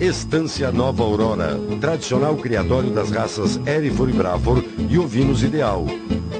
Estância 0.00 0.70
Nova 0.70 1.02
Aurora, 1.02 1.58
tradicional 1.80 2.36
criatório 2.36 2.90
das 2.90 3.10
raças 3.10 3.58
Erifor 3.66 4.08
e 4.08 4.12
Brafor 4.12 4.64
e 4.88 4.98
ovinos 4.98 5.42
ideal. 5.42 5.84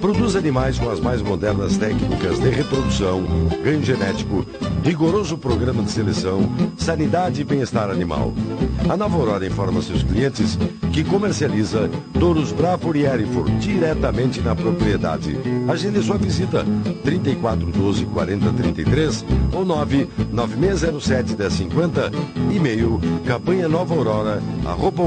Produz 0.07 0.37
animais 0.37 0.79
com 0.79 0.89
as 0.89 1.01
mais 1.01 1.21
modernas 1.21 1.77
técnicas 1.79 2.39
de 2.39 2.49
reprodução, 2.49 3.25
ganho 3.65 3.83
genético, 3.83 4.47
rigoroso 4.85 5.37
programa 5.37 5.83
de 5.83 5.91
seleção, 5.91 6.49
sanidade 6.77 7.41
e 7.41 7.45
bem-estar 7.45 7.91
animal. 7.91 8.33
A 8.89 8.97
Nova 8.97 9.17
Aurora 9.17 9.45
informa 9.45 9.83
seus 9.83 10.05
clientes 10.05 10.57
que 10.93 11.03
comercializa 11.03 11.91
touros 12.21 12.53
Brafor 12.53 12.95
e 12.95 13.05
Erifor 13.05 13.51
diretamente 13.59 14.41
na 14.41 14.55
propriedade. 14.55 15.37
Agende 15.67 16.01
sua 16.01 16.19
visita 16.19 16.65
3412 17.03 18.07
4033 18.07 19.25
ou 19.53 19.65
99607 19.65 21.35
1050 21.35 22.13
e-mail 22.55 23.01
campanha 23.27 23.69
nova 23.69 23.93
aurora 23.93 24.41
arroba 24.65 25.03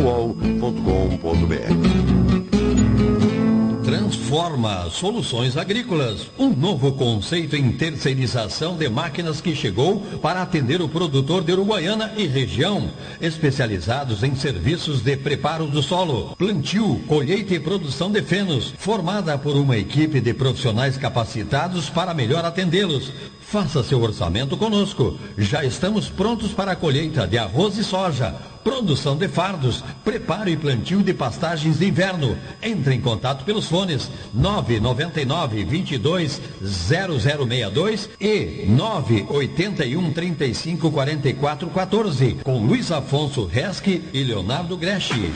Transforma 4.10 4.90
Soluções 4.90 5.56
Agrícolas, 5.56 6.31
um 6.36 6.49
novo 6.49 6.94
conceito 6.94 7.56
em 7.56 7.72
terceirização 7.72 8.76
de 8.76 8.90
máquinas 8.90 9.40
que 9.40 9.56
chegou 9.56 9.99
para 10.19 10.41
atender 10.41 10.81
o 10.81 10.90
produtor 10.90 11.44
de 11.44 11.52
Uruguaiana 11.52 12.11
e 12.18 12.26
região, 12.26 12.90
especializados 13.22 14.23
em 14.23 14.34
serviços 14.34 15.03
de 15.03 15.15
preparo 15.15 15.68
do 15.68 15.84
solo, 15.84 16.36
plantio, 16.40 16.99
colheita 17.06 17.53
e 17.53 17.60
produção 17.60 18.11
de 18.11 18.23
fenos, 18.23 18.73
formada 18.80 19.38
por 19.38 19.56
uma 19.56 19.77
equipe 19.77 20.19
de 20.19 20.34
profissionais 20.34 20.98
capacitados 20.98 21.88
para 21.88 22.11
melhor 22.11 22.44
atendê-los. 22.44 23.14
Faça 23.40 23.84
seu 23.84 24.02
orçamento 24.02 24.57
conosco. 24.57 25.19
Já 25.38 25.64
estamos 25.64 26.10
prontos 26.10 26.52
para 26.52 26.72
a 26.72 26.76
colheita 26.76 27.27
de 27.27 27.38
arroz 27.38 27.77
e 27.77 27.84
soja, 27.84 28.36
produção 28.69 29.17
de 29.17 29.27
fardos, 29.27 29.83
preparo 30.03 30.47
e 30.47 30.55
plantio 30.55 31.01
de 31.01 31.11
pastagens 31.11 31.79
de 31.79 31.87
inverno. 31.87 32.37
Entre 32.61 32.93
em 32.93 33.01
contato 33.01 33.43
pelos 33.43 33.67
fones 33.67 34.11
999 34.31 35.63
22 35.63 36.39
0062 36.61 38.09
e 38.21 38.65
981 38.67 40.13
35 40.13 40.91
44 40.91 41.67
14 41.67 42.37
com 42.43 42.63
Luiz 42.63 42.91
Afonso 42.91 43.45
Resque 43.45 44.03
e 44.13 44.23
Leonardo 44.23 44.77
Greschi. 44.77 45.31